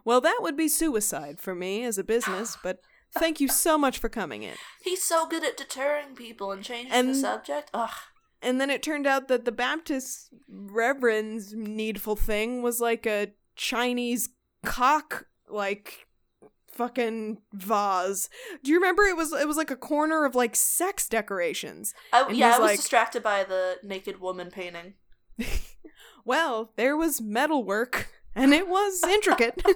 "Well, 0.05 0.21
that 0.21 0.39
would 0.41 0.57
be 0.57 0.69
suicide 0.69 1.41
for 1.41 1.55
me 1.55 1.85
as 1.85 1.99
a 1.99 2.05
business, 2.05 2.57
but 2.63 2.81
thank 3.13 3.41
you 3.41 3.49
so 3.49 3.79
much 3.79 3.99
for 3.99 4.09
coming 4.09 4.43
in." 4.43 4.55
He's 4.83 5.03
so 5.03 5.27
good 5.27 5.45
at 5.45 5.57
deterring 5.57 6.15
people 6.15 6.53
and 6.53 6.63
changing 6.63 7.07
the 7.07 7.15
subject. 7.15 7.71
Ugh. 7.75 7.91
And 8.45 8.61
then 8.61 8.69
it 8.69 8.83
turned 8.83 9.07
out 9.07 9.29
that 9.29 9.47
the 9.47 9.53
Baptist 9.53 10.29
reverend's 10.47 11.55
needful 11.55 12.15
thing 12.15 12.61
was 12.61 12.79
like 12.79 13.07
a 13.07 13.33
Chinese 13.57 14.29
cock 14.65 15.27
like 15.49 16.07
fucking 16.69 17.39
vase. 17.53 18.29
Do 18.63 18.71
you 18.71 18.77
remember 18.79 19.03
it 19.05 19.17
was 19.17 19.33
it 19.33 19.47
was 19.47 19.57
like 19.57 19.71
a 19.71 19.77
corner 19.77 20.25
of 20.25 20.35
like 20.35 20.57
sex 20.57 21.09
decorations. 21.09 21.95
I, 22.13 22.29
yeah, 22.31 22.33
he's 22.33 22.43
I 22.43 22.59
was 22.59 22.71
like- 22.71 22.77
distracted 22.77 23.23
by 23.23 23.45
the 23.45 23.77
naked 23.83 24.21
woman 24.21 24.51
painting. 24.51 24.95
Well, 26.27 26.73
there 26.77 26.97
was 26.97 27.21
metalwork 27.21 28.09
and 28.35 28.55
it 28.55 28.67
was 28.67 29.03
intricate. 29.05 29.63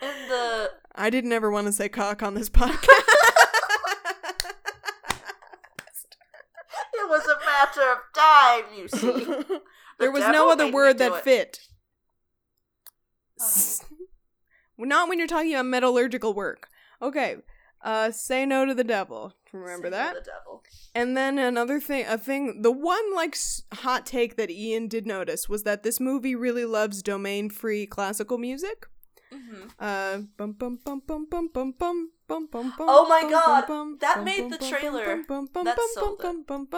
And 0.00 0.30
the 0.30 0.70
I 0.94 1.08
didn't 1.08 1.32
ever 1.32 1.50
want 1.50 1.66
to 1.68 1.72
say 1.72 1.88
cock 1.88 2.22
on 2.22 2.34
this 2.34 2.50
podcast. 2.50 2.86
it 6.92 7.08
was 7.08 7.24
a 7.24 7.38
matter 7.44 7.92
of 7.92 7.98
time, 8.14 8.64
you 8.76 8.88
see. 8.88 9.54
there 9.98 10.10
was 10.12 10.20
no 10.28 10.50
other 10.50 10.70
word 10.70 10.98
that 10.98 11.12
it. 11.12 11.24
fit. 11.24 11.60
Ah. 13.40 13.44
Ugh. 13.44 13.95
Not 14.78 15.08
when 15.08 15.18
you're 15.18 15.28
talking 15.28 15.54
about 15.54 15.66
metallurgical 15.66 16.34
work. 16.34 16.68
Okay. 17.00 17.36
Uh 17.82 18.10
say 18.10 18.46
no 18.46 18.64
to 18.64 18.74
the 18.74 18.84
devil. 18.84 19.34
Remember 19.52 19.86
Say 19.86 19.90
no 19.90 19.96
that? 19.96 20.14
The 20.14 20.20
devil. 20.20 20.62
And 20.94 21.16
then 21.16 21.38
another 21.38 21.78
thing, 21.80 22.06
a 22.06 22.18
thing, 22.18 22.62
the 22.62 22.72
one 22.72 23.14
like 23.14 23.36
hot 23.72 24.06
take 24.06 24.36
that 24.36 24.50
Ian 24.50 24.88
did 24.88 25.06
notice 25.06 25.48
was 25.48 25.62
that 25.64 25.82
this 25.82 26.00
movie 26.00 26.34
really 26.34 26.64
loves 26.64 27.02
domain-free 27.02 27.86
classical 27.86 28.38
music. 28.38 28.86
hmm 29.30 29.68
Uh, 29.78 30.18
bum 30.36 30.52
bum 30.52 30.78
bum 30.84 31.02
bum 31.06 31.26
bum 31.30 31.48
bum 31.52 31.72
bum 31.78 32.10
bum 32.28 32.48
bum 32.50 32.72
bum. 32.76 32.86
Oh 32.88 33.08
my 33.08 33.22
bum, 33.22 33.30
God, 33.30 33.66
bum, 33.66 33.98
that 34.00 34.16
bum, 34.16 34.24
made 34.24 34.50
the 34.50 34.58
trailer. 34.58 35.22
That 35.64 35.78
sold 35.94 36.18
bum. 36.46 36.68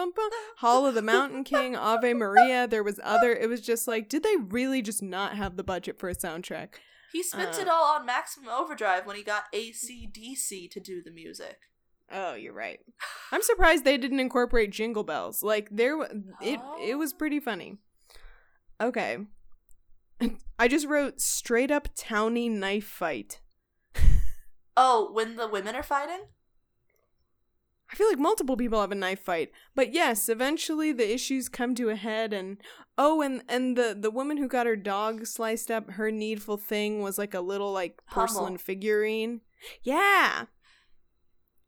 Hall 0.57 0.85
of 0.85 0.95
the 0.95 1.01
Mountain 1.01 1.43
King, 1.43 1.75
Ave 1.75 2.13
Maria. 2.13 2.67
There 2.67 2.83
was 2.83 2.99
other. 3.03 3.33
It 3.33 3.49
was 3.49 3.61
just 3.61 3.87
like, 3.87 4.09
did 4.09 4.23
they 4.23 4.35
really 4.35 4.81
just 4.81 5.01
not 5.01 5.35
have 5.35 5.55
the 5.57 5.63
budget 5.63 5.97
for 5.99 6.09
a 6.09 6.15
soundtrack? 6.15 6.75
He 7.11 7.23
spent 7.23 7.57
Uh. 7.57 7.61
it 7.61 7.67
all 7.67 7.95
on 7.95 8.05
Maximum 8.05 8.49
Overdrive 8.49 9.05
when 9.05 9.15
he 9.15 9.23
got 9.23 9.51
ACDC 9.53 10.69
to 10.71 10.79
do 10.79 11.01
the 11.01 11.11
music. 11.11 11.59
Oh, 12.11 12.33
you're 12.33 12.53
right. 12.53 12.79
I'm 13.31 13.41
surprised 13.41 13.83
they 13.83 13.97
didn't 13.97 14.19
incorporate 14.19 14.71
Jingle 14.71 15.03
Bells. 15.03 15.43
Like 15.43 15.67
there, 15.71 15.97
wa- 15.97 16.07
it 16.41 16.59
it 16.81 16.95
was 16.95 17.13
Oh. 17.13 17.17
pretty 17.17 17.39
funny. 17.39 17.77
Okay, 18.81 19.17
I 20.59 20.67
just 20.67 20.87
wrote 20.87 21.19
straight 21.21 21.69
up 21.71 21.89
towny 21.95 22.49
knife 22.49 22.87
fight. 22.87 23.41
Oh, 24.81 25.11
when 25.11 25.35
the 25.35 25.45
women 25.47 25.75
are 25.75 25.83
fighting? 25.83 26.21
I 27.91 27.95
feel 27.95 28.07
like 28.07 28.19
multiple 28.19 28.55
people 28.55 28.79
have 28.81 28.91
a 28.91 28.95
knife 28.95 29.21
fight, 29.21 29.51
but 29.75 29.93
yes, 29.93 30.29
eventually 30.29 30.91
the 30.91 31.11
issues 31.11 31.49
come 31.49 31.73
to 31.75 31.89
a 31.89 31.95
head, 31.95 32.33
and 32.33 32.57
oh, 32.97 33.21
and 33.21 33.41
and 33.49 33.75
the 33.75 33.97
the 33.99 34.11
woman 34.11 34.37
who 34.37 34.47
got 34.47 34.67
her 34.67 34.75
dog 34.75 35.25
sliced 35.25 35.71
up, 35.71 35.91
her 35.91 36.11
needful 36.11 36.57
thing 36.57 37.01
was 37.01 37.17
like 37.17 37.33
a 37.33 37.41
little 37.41 37.71
like 37.71 37.99
porcelain 38.11 38.45
Hummel. 38.45 38.57
figurine. 38.59 39.41
Yeah, 39.81 40.45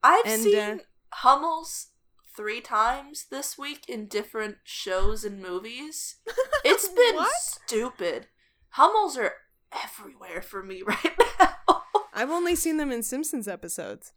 I've 0.03 0.26
And, 0.26 0.41
seen 0.41 0.57
uh, 0.59 0.78
Hummels 1.13 1.88
three 2.36 2.61
times 2.61 3.26
this 3.30 3.57
week 3.57 3.89
in 3.89 4.07
different 4.07 4.57
shows 4.63 5.24
and 5.24 5.41
movies. 5.41 6.17
It's 6.63 6.88
been 6.88 7.17
stupid. 7.39 8.28
Hummels 8.69 9.17
are 9.17 9.34
everywhere 9.74 10.41
for 10.43 10.61
me 10.61 10.84
right 10.86 11.17
now. 11.39 11.82
I've 12.13 12.30
only 12.30 12.55
seen 12.55 12.78
them 12.78 12.91
in 12.91 13.01
Simpsons 13.01 13.47
episodes, 13.47 14.13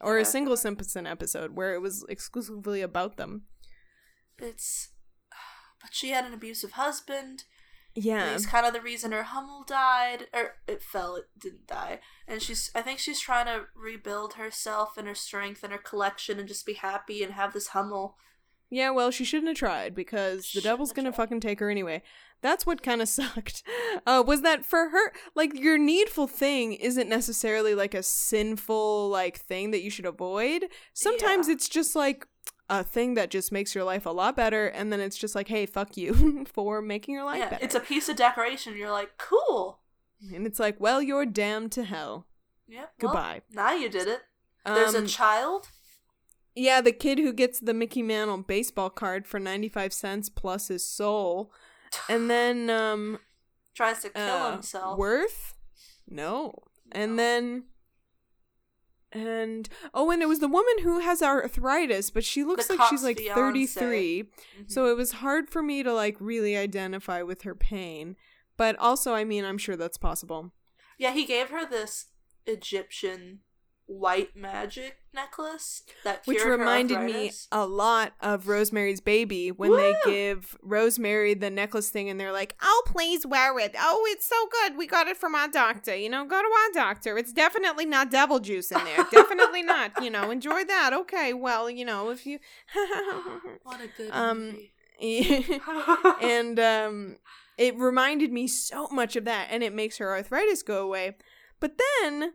or 0.00 0.16
Yeah. 0.16 0.22
a 0.22 0.24
single 0.24 0.56
Simpson 0.56 1.06
episode 1.06 1.56
where 1.56 1.74
it 1.74 1.80
was 1.80 2.04
exclusively 2.08 2.80
about 2.82 3.16
them. 3.16 3.42
it's. 4.38 4.90
But 5.80 5.94
she 5.94 6.10
had 6.10 6.24
an 6.24 6.34
abusive 6.34 6.72
husband. 6.72 7.44
Yeah, 7.94 8.32
He's 8.32 8.46
kind 8.46 8.66
of 8.66 8.72
the 8.72 8.80
reason 8.80 9.12
her 9.12 9.22
Hummel 9.24 9.64
died, 9.64 10.26
or 10.32 10.54
it 10.68 10.82
fell, 10.82 11.16
it 11.16 11.24
didn't 11.38 11.66
die. 11.66 12.00
And 12.28 12.40
she's, 12.42 12.70
I 12.74 12.82
think 12.82 12.98
she's 13.00 13.18
trying 13.20 13.46
to 13.46 13.64
rebuild 13.74 14.34
herself 14.34 14.96
and 14.96 15.08
her 15.08 15.14
strength 15.16 15.62
and 15.64 15.72
her 15.72 15.78
collection 15.78 16.38
and 16.38 16.46
just 16.46 16.66
be 16.66 16.74
happy 16.74 17.22
and 17.24 17.32
have 17.32 17.52
this 17.52 17.68
Hummel. 17.68 18.16
Yeah, 18.70 18.90
well, 18.90 19.10
she 19.10 19.24
shouldn't 19.24 19.48
have 19.48 19.56
tried 19.56 19.94
because 19.94 20.50
the 20.52 20.60
devil's 20.60 20.92
gonna 20.92 21.10
tried. 21.10 21.16
fucking 21.16 21.40
take 21.40 21.58
her 21.60 21.70
anyway. 21.70 22.02
That's 22.40 22.64
what 22.66 22.82
kind 22.82 23.02
of 23.02 23.08
sucked. 23.18 23.62
Uh, 24.06 24.22
was 24.26 24.42
that 24.42 24.64
for 24.64 24.90
her? 24.90 25.12
Like 25.34 25.54
your 25.58 25.78
needful 25.78 26.26
thing 26.26 26.72
isn't 26.74 27.08
necessarily 27.08 27.74
like 27.74 27.94
a 27.94 28.02
sinful 28.02 29.08
like 29.08 29.38
thing 29.38 29.70
that 29.72 29.82
you 29.82 29.90
should 29.90 30.06
avoid. 30.06 30.66
Sometimes 30.92 31.48
Yeah. 31.48 31.54
it's 31.54 31.68
just 31.68 31.96
like 31.96 32.26
a 32.70 32.84
thing 32.84 33.14
that 33.14 33.30
just 33.30 33.50
makes 33.50 33.74
your 33.74 33.84
life 33.84 34.04
a 34.06 34.10
lot 34.10 34.36
better, 34.36 34.66
and 34.66 34.92
then 34.92 35.00
it's 35.00 35.16
just 35.16 35.34
like, 35.34 35.48
hey, 35.48 35.64
fuck 35.66 35.96
you 35.96 36.44
for 36.52 36.82
making 36.82 37.14
your 37.14 37.24
life 37.24 37.38
yeah, 37.38 37.48
better. 37.50 37.64
it's 37.64 37.74
a 37.74 37.80
piece 37.80 38.08
of 38.10 38.16
decoration. 38.16 38.76
You're 38.76 38.90
like, 38.90 39.10
cool. 39.16 39.80
and 40.34 40.46
it's 40.46 40.58
like, 40.60 40.76
well, 40.78 41.00
you're 41.00 41.24
damned 41.26 41.72
to 41.72 41.84
hell. 41.84 42.26
Yeah. 42.66 42.80
well, 43.00 43.12
Goodbye. 43.12 43.40
now 43.50 43.72
you 43.72 43.88
did 43.88 44.06
it. 44.06 44.20
There's 44.66 44.94
a 44.94 44.98
Um, 44.98 45.06
child. 45.06 45.68
Yeah, 46.54 46.80
the 46.82 46.92
kid 46.92 47.18
who 47.18 47.32
gets 47.32 47.58
the 47.60 47.72
Mickey 47.72 48.02
Mantle 48.02 48.38
baseball 48.38 48.90
card 48.90 49.26
for 49.26 49.38
95 49.40 49.92
cents 49.92 50.28
plus 50.28 50.68
his 50.68 50.84
soul. 50.84 51.50
And 52.08 52.28
then 52.30 52.70
um 52.70 53.18
Tries 53.74 54.02
to 54.02 54.10
kill 54.10 54.22
uh, 54.22 54.52
himself. 54.52 54.98
Worth? 54.98 55.54
No. 56.08 56.54
And 56.92 57.18
then 57.18 57.64
and 59.10 59.68
oh 59.94 60.10
and 60.10 60.20
it 60.20 60.28
was 60.28 60.40
the 60.40 60.48
woman 60.48 60.74
who 60.82 60.98
has 61.00 61.22
arthritis, 61.22 62.10
but 62.10 62.24
she 62.24 62.44
looks 62.44 62.66
The 62.66 62.76
like 62.76 62.88
she's 62.90 63.02
like 63.04 63.16
fiancé. 63.18 63.34
33. 63.34 64.22
Mhm. 64.24 64.70
So 64.70 64.86
it 64.86 64.96
was 64.96 65.12
hard 65.12 65.48
for 65.48 65.62
me 65.62 65.82
to 65.82 65.92
like 65.94 66.16
really 66.20 66.56
identify 66.56 67.22
with 67.22 67.42
her 67.42 67.54
pain. 67.54 68.16
But 68.58 68.76
also, 68.78 69.14
I 69.14 69.24
mean, 69.24 69.44
I'm 69.44 69.58
sure 69.58 69.76
that's 69.76 69.98
possible. 69.98 70.52
yeah, 70.98 71.12
he 71.12 71.24
gave 71.24 71.48
her 71.50 71.64
this 71.64 72.06
Egyptian 72.46 73.40
white 73.88 74.36
magic 74.36 74.98
necklace 75.14 75.82
that 76.04 76.20
Which 76.26 76.44
reminded 76.44 77.00
me 77.00 77.32
a 77.50 77.66
lot 77.66 78.12
of 78.20 78.46
Rosemary's 78.46 79.00
Baby 79.00 79.50
when 79.50 79.70
Woo! 79.70 79.76
they 79.78 79.94
give 80.04 80.56
Rosemary 80.62 81.32
the 81.32 81.48
necklace 81.50 81.88
thing 81.88 82.10
and 82.10 82.20
they're 82.20 82.30
like, 82.32 82.54
oh, 82.62 82.82
please 82.86 83.26
wear 83.26 83.58
it. 83.58 83.74
Oh, 83.78 84.06
it's 84.10 84.26
so 84.26 84.36
good. 84.52 84.76
We 84.76 84.86
got 84.86 85.08
it 85.08 85.16
from 85.16 85.34
our 85.34 85.48
doctor. 85.48 85.96
You 85.96 86.10
know, 86.10 86.24
go 86.26 86.40
to 86.40 86.48
our 86.48 86.72
doctor. 86.74 87.16
It's 87.16 87.32
definitely 87.32 87.86
not 87.86 88.10
devil 88.10 88.38
juice 88.40 88.70
in 88.70 88.84
there. 88.84 89.06
definitely 89.10 89.62
not. 89.62 90.02
You 90.02 90.10
know, 90.10 90.30
enjoy 90.30 90.64
that. 90.64 90.92
Okay, 90.92 91.32
well, 91.32 91.70
you 91.70 91.84
know, 91.84 92.10
if 92.10 92.26
you. 92.26 92.38
What 93.62 93.80
a 93.80 93.88
good 93.96 94.10
Um, 94.12 94.46
movie. 94.52 94.72
and 96.22 96.60
um, 96.60 97.16
it 97.56 97.76
reminded 97.78 98.32
me 98.32 98.46
so 98.48 98.88
much 98.88 99.16
of 99.16 99.24
that, 99.24 99.48
and 99.50 99.62
it 99.62 99.74
makes 99.74 99.98
her 99.98 100.10
arthritis 100.14 100.62
go 100.62 100.84
away. 100.84 101.16
But 101.60 101.78
then 102.02 102.34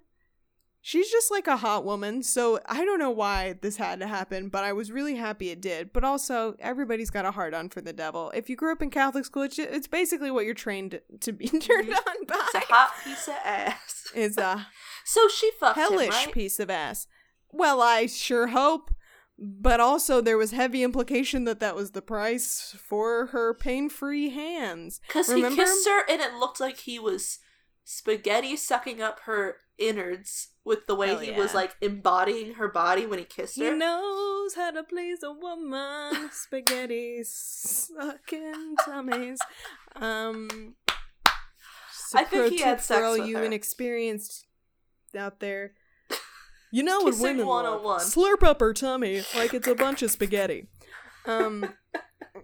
she's 0.84 1.10
just 1.10 1.32
like 1.32 1.48
a 1.48 1.58
hot 1.58 1.86
woman, 1.86 2.22
so 2.22 2.60
I 2.68 2.84
don't 2.86 3.00
know 3.00 3.10
why 3.10 3.56
this 3.62 3.78
had 3.78 4.02
to 4.02 4.08
happen, 4.08 4.50
but 4.50 4.64
I 4.64 4.74
was 4.74 4.92
really 4.92 5.16
happy 5.16 5.50
it 5.50 5.62
did. 5.62 5.94
But 5.94 6.04
also, 6.04 6.56
everybody's 6.60 7.10
got 7.10 7.26
a 7.26 7.32
hard 7.32 7.54
on 7.56 7.70
for 7.70 7.82
the 7.82 7.94
devil. 7.94 8.32
If 8.36 8.50
you 8.50 8.56
grew 8.56 8.74
up 8.74 8.82
in 8.84 8.92
Catholic 8.92 9.26
school, 9.26 9.44
it's, 9.44 9.58
it's 9.58 9.88
basically 9.88 10.30
what 10.30 10.46
you're 10.46 10.54
trained 10.54 11.00
to 11.22 11.32
be 11.32 11.48
turned 11.60 11.92
on 11.92 12.26
by. 12.28 12.36
it's 12.36 12.56
a 12.56 12.60
hot 12.60 12.92
piece 13.04 13.28
of 13.28 13.36
ass. 13.44 14.00
It's 14.16 14.38
a 14.38 14.68
So 15.06 15.28
she 15.28 15.50
fucked 15.60 15.78
hellish 15.78 16.08
him, 16.08 16.26
right? 16.26 16.32
piece 16.32 16.60
of 16.60 16.70
ass. 16.70 17.08
Well, 17.52 17.82
I 17.82 18.06
sure 18.06 18.48
hope. 18.48 18.94
But 19.40 19.80
also, 19.80 20.22
there 20.22 20.38
was 20.38 20.52
heavy 20.52 20.84
implication 20.84 21.46
that 21.46 21.60
that 21.60 21.76
was 21.76 21.92
the 21.92 22.04
price 22.04 22.76
for 22.78 23.28
her 23.28 23.56
pain-free 23.56 24.30
hands. 24.30 25.02
Because 25.08 25.32
he 25.32 25.42
kissed 25.42 25.88
her, 25.88 26.04
and 26.08 26.22
it 26.22 26.36
looked 26.36 26.60
like 26.60 26.78
he 26.78 27.00
was 27.00 27.40
spaghetti 27.84 28.56
sucking 28.56 29.02
up 29.02 29.22
her 29.26 29.58
innards 29.78 30.50
with 30.64 30.88
the 30.88 30.96
way 30.96 31.10
Hell 31.10 31.20
he 31.20 31.32
yeah. 31.32 31.38
was 31.38 31.54
like 31.54 31.76
embodying 31.82 32.54
her 32.56 32.68
body 32.68 33.06
when 33.06 33.20
he 33.20 33.26
kissed 33.26 33.60
her. 33.60 33.72
He 33.72 33.78
knows 33.78 34.56
how 34.56 34.72
to 34.72 34.84
please 34.84 35.20
a 35.24 35.32
woman. 35.32 36.30
Spaghetti 36.32 37.22
sucking 37.24 38.76
tummies. 38.86 39.40
Um, 39.96 40.76
a 42.16 42.20
I 42.20 42.24
think 42.24 42.54
he 42.54 42.62
had 42.62 42.82
sex 42.82 43.00
for 43.00 43.06
all 43.06 43.20
with 43.20 43.28
you 43.28 43.38
her. 43.38 43.44
inexperienced 43.44 44.46
out 45.18 45.40
there. 45.40 45.74
You 46.72 46.84
know 46.84 47.02
what 47.02 47.12
Kissing 47.12 47.38
women. 47.38 47.46
101. 47.46 48.00
Slurp 48.00 48.44
up 48.44 48.60
her 48.60 48.74
tummy 48.74 49.24
like 49.36 49.54
it's 49.54 49.68
a 49.68 49.76
bunch 49.76 50.02
of 50.02 50.10
spaghetti. 50.10 50.68
Um, 51.26 51.74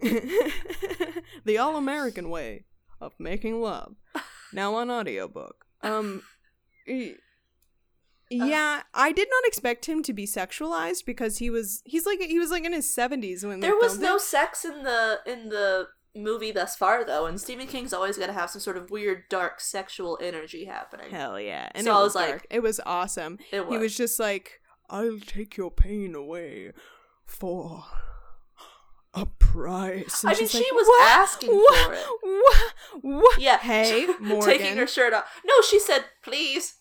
the 1.44 1.58
all-American 1.58 2.30
way 2.30 2.64
of 3.00 3.14
making 3.18 3.60
love. 3.60 3.96
Now 4.52 4.74
on 4.74 4.90
audiobook. 4.90 5.64
Um, 5.82 6.22
e- 6.86 7.14
yeah, 8.30 8.82
I 8.94 9.12
did 9.12 9.28
not 9.30 9.46
expect 9.48 9.86
him 9.86 10.02
to 10.04 10.12
be 10.12 10.26
sexualized 10.26 11.04
because 11.06 11.38
he 11.38 11.48
was 11.50 11.82
he's 11.86 12.04
like 12.06 12.20
he 12.20 12.38
was 12.38 12.50
like 12.50 12.64
in 12.64 12.72
his 12.74 12.86
70s 12.86 13.44
when 13.44 13.60
There 13.60 13.74
was 13.74 13.98
no 13.98 14.16
it. 14.16 14.20
sex 14.20 14.64
in 14.64 14.82
the 14.84 15.20
in 15.26 15.48
the 15.48 15.88
movie 16.14 16.52
thus 16.52 16.76
far 16.76 17.02
though, 17.04 17.24
and 17.26 17.40
Stephen 17.40 17.66
King's 17.66 17.92
always 17.92 18.18
got 18.18 18.26
to 18.26 18.32
have 18.34 18.50
some 18.50 18.60
sort 18.60 18.76
of 18.76 18.90
weird 18.90 19.24
dark 19.30 19.58
sexual 19.60 20.18
energy 20.22 20.66
happening. 20.66 21.10
Hell 21.10 21.40
yeah. 21.40 21.70
And 21.74 21.86
So 21.86 21.92
it 21.92 21.94
I 21.94 21.98
was 22.02 22.04
was 22.08 22.14
like- 22.14 22.46
it 22.50 22.60
was 22.62 22.80
awesome. 22.84 23.38
It 23.50 23.66
was. 23.66 23.72
He 23.74 23.78
was 23.78 23.96
just 23.96 24.20
like, 24.20 24.60
I'll 24.90 25.18
take 25.18 25.56
your 25.56 25.70
pain 25.70 26.14
away 26.14 26.72
for 27.24 27.84
a 29.14 29.26
price. 29.26 30.22
And 30.22 30.32
I 30.32 30.38
mean, 30.38 30.48
she 30.48 30.58
like, 30.58 30.72
was 30.72 30.86
"What? 30.86 31.02
asking 31.10 31.50
What? 31.54 31.86
for 31.86 31.92
it. 31.94 32.06
What? 32.22 32.72
What? 33.02 33.40
Yeah. 33.40 33.58
Hey, 33.58 34.06
Morgan. 34.20 34.40
taking 34.46 34.76
her 34.76 34.86
shirt 34.86 35.12
off. 35.12 35.24
No, 35.44 35.54
she 35.68 35.78
said, 35.80 36.04
"Please." 36.22 36.74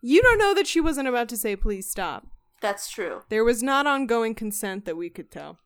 You 0.00 0.20
don't 0.22 0.38
know 0.38 0.52
that 0.54 0.66
she 0.66 0.80
wasn't 0.82 1.08
about 1.08 1.30
to 1.30 1.36
say, 1.36 1.56
please 1.56 1.88
stop. 1.90 2.26
That's 2.60 2.90
true. 2.90 3.22
There 3.30 3.42
was 3.42 3.62
not 3.62 3.86
ongoing 3.86 4.34
consent 4.34 4.84
that 4.84 4.98
we 4.98 5.08
could 5.08 5.30
tell. 5.30 5.58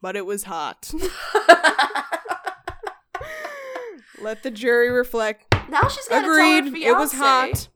But 0.00 0.16
it 0.16 0.24
was 0.24 0.44
hot. 0.44 0.90
Let 4.20 4.42
the 4.42 4.50
jury 4.50 4.90
reflect. 4.90 5.54
now 5.68 5.88
she's 5.88 6.08
got 6.08 6.24
Agreed. 6.24 6.74
It 6.82 6.96
was 6.96 7.12
hot. 7.12 7.68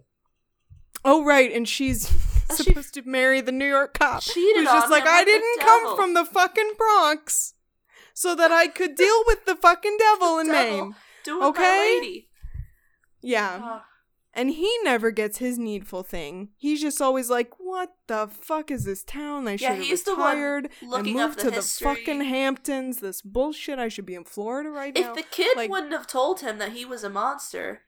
Oh, 1.04 1.22
right. 1.24 1.52
And 1.52 1.68
she's 1.68 2.06
She- 2.56 2.64
supposed 2.64 2.94
to 2.94 3.02
marry 3.02 3.40
the 3.40 3.52
New 3.52 3.66
York 3.66 3.94
cop. 3.98 4.22
Who's 4.24 4.64
just 4.64 4.90
like, 4.90 5.06
I 5.06 5.24
didn't 5.24 5.60
come 5.60 5.96
from 5.96 6.14
the 6.14 6.24
fucking 6.24 6.72
Bronx 6.76 7.54
so 8.14 8.34
that 8.34 8.52
I 8.52 8.66
could 8.68 8.94
deal 8.94 9.22
with 9.26 9.44
the 9.46 9.56
fucking 9.56 9.96
devil 9.98 10.38
in 10.38 10.46
Devil. 10.48 10.84
Maine. 10.86 10.94
Do 11.24 11.42
Okay? 11.44 11.98
lady. 12.00 12.28
Yeah. 13.22 13.60
Ah. 13.62 13.84
And 14.32 14.50
he 14.50 14.78
never 14.84 15.10
gets 15.10 15.38
his 15.38 15.58
needful 15.58 16.04
thing. 16.04 16.50
He's 16.56 16.80
just 16.80 17.02
always 17.02 17.28
like, 17.28 17.52
"What 17.58 17.90
the 18.06 18.28
fuck 18.28 18.70
is 18.70 18.84
this 18.84 19.02
town? 19.02 19.48
I 19.48 19.56
should 19.56 19.62
Yeah, 19.62 19.74
have 19.74 19.84
he's 19.84 20.04
the 20.04 20.14
one 20.14 20.36
retired 20.38 20.68
and 20.82 21.12
moved 21.12 21.38
the 21.40 21.50
to 21.50 21.50
history. 21.50 21.88
the 21.88 21.94
fucking 21.96 22.20
Hamptons. 22.22 23.00
This 23.00 23.22
bullshit. 23.22 23.80
I 23.80 23.88
should 23.88 24.06
be 24.06 24.14
in 24.14 24.22
Florida 24.24 24.70
right 24.70 24.94
now." 24.94 25.10
If 25.10 25.16
the 25.16 25.24
kid 25.24 25.56
like- 25.56 25.68
wouldn't 25.68 25.92
have 25.92 26.06
told 26.06 26.40
him 26.42 26.58
that 26.58 26.72
he 26.72 26.84
was 26.84 27.02
a 27.02 27.10
monster, 27.10 27.82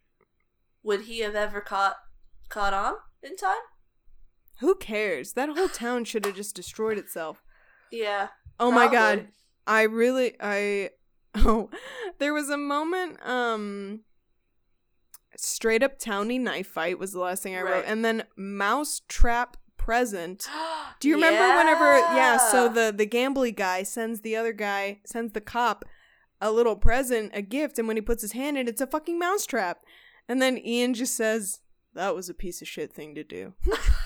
would 0.83 1.03
he 1.03 1.21
have 1.21 1.37
ever 1.37 1.61
caught 1.61 1.97
caught 2.49 2.75
on 2.75 2.95
in 3.23 3.37
time? 3.37 3.63
Who 4.63 4.75
cares? 4.75 5.35
That 5.35 5.51
whole 5.51 5.69
town 5.69 6.05
should 6.05 6.25
have 6.25 6.35
just 6.35 6.57
destroyed 6.57 6.97
itself. 6.97 7.43
Yeah. 7.91 8.29
Oh 8.59 8.71
my 8.71 8.91
god. 8.91 9.29
I 9.67 9.83
really 9.83 10.35
I 10.41 10.91
oh 11.35 11.71
there 12.19 12.33
was 12.33 12.49
a 12.49 12.57
moment 12.57 13.25
um 13.27 14.01
straight 15.37 15.83
up 15.83 15.99
towny 15.99 16.39
knife 16.39 16.67
fight 16.67 16.99
was 16.99 17.13
the 17.13 17.21
last 17.21 17.43
thing 17.43 17.57
I 17.57 17.63
wrote 17.63 17.85
and 17.87 18.05
then 18.05 18.25
mouse 18.37 19.03
trap 19.09 19.57
present 19.77 20.47
Do 21.01 21.09
you 21.09 21.15
remember 21.15 21.57
whenever 21.57 21.99
yeah, 22.15 22.37
so 22.37 22.69
the 22.69 22.93
the 22.97 23.07
gambly 23.07 23.55
guy 23.55 23.83
sends 23.83 24.21
the 24.21 24.37
other 24.37 24.53
guy 24.53 25.01
sends 25.05 25.33
the 25.33 25.41
cop 25.41 25.85
a 26.43 26.51
little 26.51 26.75
present, 26.75 27.31
a 27.33 27.41
gift, 27.41 27.79
and 27.79 27.87
when 27.87 27.97
he 27.97 28.01
puts 28.03 28.21
his 28.21 28.33
hand 28.33 28.59
in 28.59 28.67
it's 28.67 28.81
a 28.81 28.87
fucking 28.87 29.19
mousetrap. 29.19 29.79
And 30.29 30.43
then 30.43 30.59
Ian 30.59 30.93
just 30.93 31.17
says, 31.17 31.61
That 31.95 32.15
was 32.15 32.29
a 32.29 32.35
piece 32.35 32.61
of 32.61 32.69
shit 32.69 32.93
thing 32.93 33.15
to 33.15 33.25
do. 33.25 33.55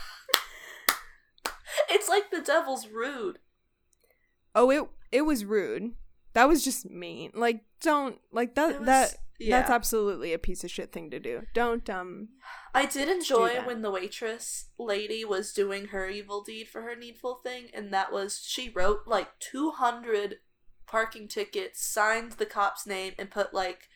It's 1.91 2.09
like 2.09 2.31
the 2.31 2.41
devil's 2.41 2.89
rude. 2.89 3.39
oh, 4.55 4.71
it 4.71 4.85
it 5.13 5.23
was 5.23 5.45
rude. 5.45 5.93
That 6.33 6.49
was 6.49 6.65
just 6.65 6.89
mean. 6.91 7.31
Like 7.35 7.63
don't 7.81 8.19
like 8.33 8.55
that 8.55 8.79
was- 8.81 8.87
that 8.87 9.17
yeah. 9.39 9.59
that's 9.59 9.71
absolutely 9.71 10.33
a 10.33 10.39
piece 10.39 10.65
of 10.65 10.71
shit 10.71 10.93
thing 10.93 11.11
to 11.11 11.19
do. 11.21 11.43
Don't 11.55 11.89
um 11.91 12.29
I 12.75 12.87
did 12.87 13.09
enjoy 13.09 13.61
when 13.65 13.83
the 13.83 13.91
waitress 13.91 14.67
lady 14.79 15.25
was 15.25 15.53
doing 15.53 15.87
her 15.87 16.09
evil 16.09 16.43
deed 16.43 16.69
for 16.69 16.83
her 16.83 16.95
needful 16.97 17.41
thing, 17.43 17.69
and 17.75 17.93
that 17.93 18.13
was 18.13 18.41
she 18.45 18.69
wrote 18.71 19.01
like 19.07 19.39
200 19.41 20.37
parking 20.87 21.27
tickets, 21.29 21.85
signed 21.85 22.33
the 22.33 22.47
cop's 22.47 22.87
name, 22.87 23.13
and 23.19 23.31
put 23.31 23.53
like 23.55 23.89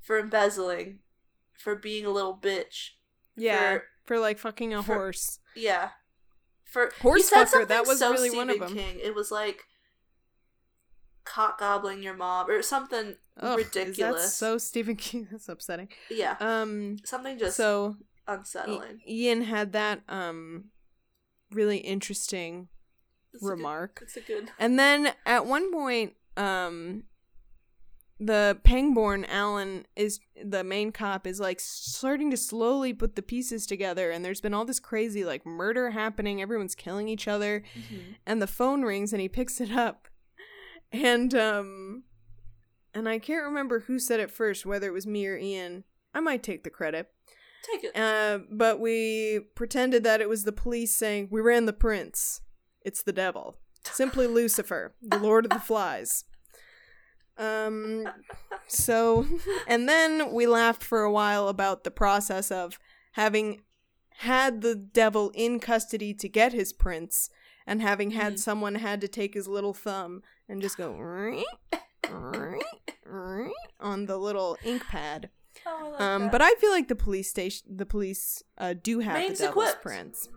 for 0.00 0.18
embezzling, 0.18 0.98
for 1.58 1.74
being 1.76 2.04
a 2.06 2.10
little 2.10 2.36
bitch. 2.36 2.90
yeah, 3.36 3.74
For- 3.78 3.84
for, 4.04 4.18
like 4.18 4.38
fucking 4.38 4.74
a 4.74 4.82
for- 4.82 4.94
horse. 4.94 5.38
Yeah. 5.54 5.90
For 6.72 6.90
Horse 7.02 7.28
he 7.28 7.36
said 7.36 7.46
fucker, 7.48 7.68
that 7.68 7.86
was 7.86 7.98
so 7.98 8.10
really 8.12 8.30
one 8.30 8.48
of 8.48 8.56
Stephen 8.56 8.74
them. 8.74 8.84
King. 8.94 9.00
It 9.02 9.14
was 9.14 9.30
like 9.30 9.64
cock 11.24 11.58
gobbling 11.60 12.02
your 12.02 12.14
mom 12.14 12.50
or 12.50 12.62
something 12.62 13.14
Ugh, 13.38 13.58
ridiculous. 13.58 14.34
so 14.34 14.58
Stephen 14.58 14.96
King. 14.96 15.28
That's 15.30 15.48
upsetting. 15.48 15.88
yeah, 16.10 16.36
Um 16.40 16.96
something 17.04 17.38
just 17.38 17.56
so 17.56 17.96
unsettling. 18.26 19.00
Ian 19.08 19.42
had 19.42 19.72
that 19.72 20.00
um 20.08 20.70
really 21.50 21.78
interesting 21.78 22.68
That's 23.32 23.42
a 23.42 23.46
good- 23.46 23.50
remark. 23.50 23.98
It's 24.02 24.16
a 24.16 24.20
good. 24.20 24.50
And 24.58 24.78
then 24.78 25.12
at 25.26 25.46
one 25.46 25.70
point, 25.72 26.14
um, 26.36 27.04
the 28.26 28.58
Pangborn 28.62 29.24
Alan 29.24 29.86
is 29.96 30.20
the 30.42 30.62
main 30.62 30.92
cop 30.92 31.26
is 31.26 31.40
like 31.40 31.58
starting 31.60 32.30
to 32.30 32.36
slowly 32.36 32.92
put 32.92 33.16
the 33.16 33.22
pieces 33.22 33.66
together, 33.66 34.10
and 34.10 34.24
there's 34.24 34.40
been 34.40 34.54
all 34.54 34.64
this 34.64 34.80
crazy 34.80 35.24
like 35.24 35.44
murder 35.44 35.90
happening. 35.90 36.40
Everyone's 36.40 36.74
killing 36.74 37.08
each 37.08 37.26
other, 37.26 37.62
and 38.26 38.40
the 38.40 38.46
phone 38.46 38.82
rings, 38.82 39.12
and 39.12 39.20
he 39.20 39.28
picks 39.28 39.60
it 39.60 39.72
up, 39.72 40.08
and 40.92 41.34
um, 41.34 42.04
and 42.94 43.08
I 43.08 43.18
can't 43.18 43.44
remember 43.44 43.80
who 43.80 43.98
said 43.98 44.20
it 44.20 44.30
first, 44.30 44.64
whether 44.66 44.86
it 44.86 44.92
was 44.92 45.06
me 45.06 45.26
or 45.26 45.36
Ian. 45.36 45.84
I 46.14 46.20
might 46.20 46.42
take 46.42 46.62
the 46.62 46.70
credit. 46.70 47.08
Take 47.70 47.84
it. 47.84 47.96
Uh, 47.96 48.40
but 48.50 48.80
we 48.80 49.40
pretended 49.54 50.04
that 50.04 50.20
it 50.20 50.28
was 50.28 50.44
the 50.44 50.52
police 50.52 50.94
saying, 50.94 51.28
We 51.30 51.40
ran 51.40 51.66
the 51.66 51.72
prints. 51.72 52.42
It's 52.82 53.02
the 53.02 53.12
devil. 53.12 53.58
Simply 53.84 54.26
Lucifer, 54.28 54.94
the 55.00 55.18
Lord 55.18 55.46
of 55.46 55.50
the 55.50 55.60
Flies. 55.60 56.24
Um, 57.38 58.06
so, 58.68 59.26
and 59.66 59.88
then 59.88 60.32
we 60.32 60.46
laughed 60.46 60.82
for 60.84 61.02
a 61.02 61.10
while 61.10 61.48
about 61.48 61.84
the 61.84 61.90
process 61.90 62.50
of 62.50 62.78
having 63.12 63.62
had 64.18 64.60
the 64.60 64.74
devil 64.74 65.30
in 65.34 65.58
custody 65.58 66.14
to 66.14 66.28
get 66.28 66.52
his 66.52 66.72
prints 66.72 67.30
and 67.66 67.80
having 67.82 68.10
had 68.12 68.34
Mhm. 68.34 68.38
someone 68.38 68.74
had 68.76 69.00
to 69.00 69.08
take 69.08 69.34
his 69.34 69.48
little 69.48 69.72
thumb 69.74 70.22
and 70.48 70.60
just 70.62 70.76
go 70.76 70.92
on 73.80 74.06
the 74.06 74.16
little 74.18 74.56
ink 74.64 74.84
pad. 74.86 75.30
Oh, 75.66 75.70
I 75.70 75.88
like 75.90 76.00
Um, 76.00 76.22
that. 76.22 76.32
but 76.32 76.42
I 76.42 76.54
feel 76.54 76.70
like 76.70 76.88
the 76.88 76.96
police 76.96 77.28
station, 77.30 77.76
the 77.76 77.86
police, 77.86 78.42
uh, 78.58 78.74
do 78.80 79.00
have 79.00 79.14
Maine's 79.14 79.38
the 79.38 79.46
devil's 79.46 79.64
equipped. 79.64 79.82
prints. 79.82 80.28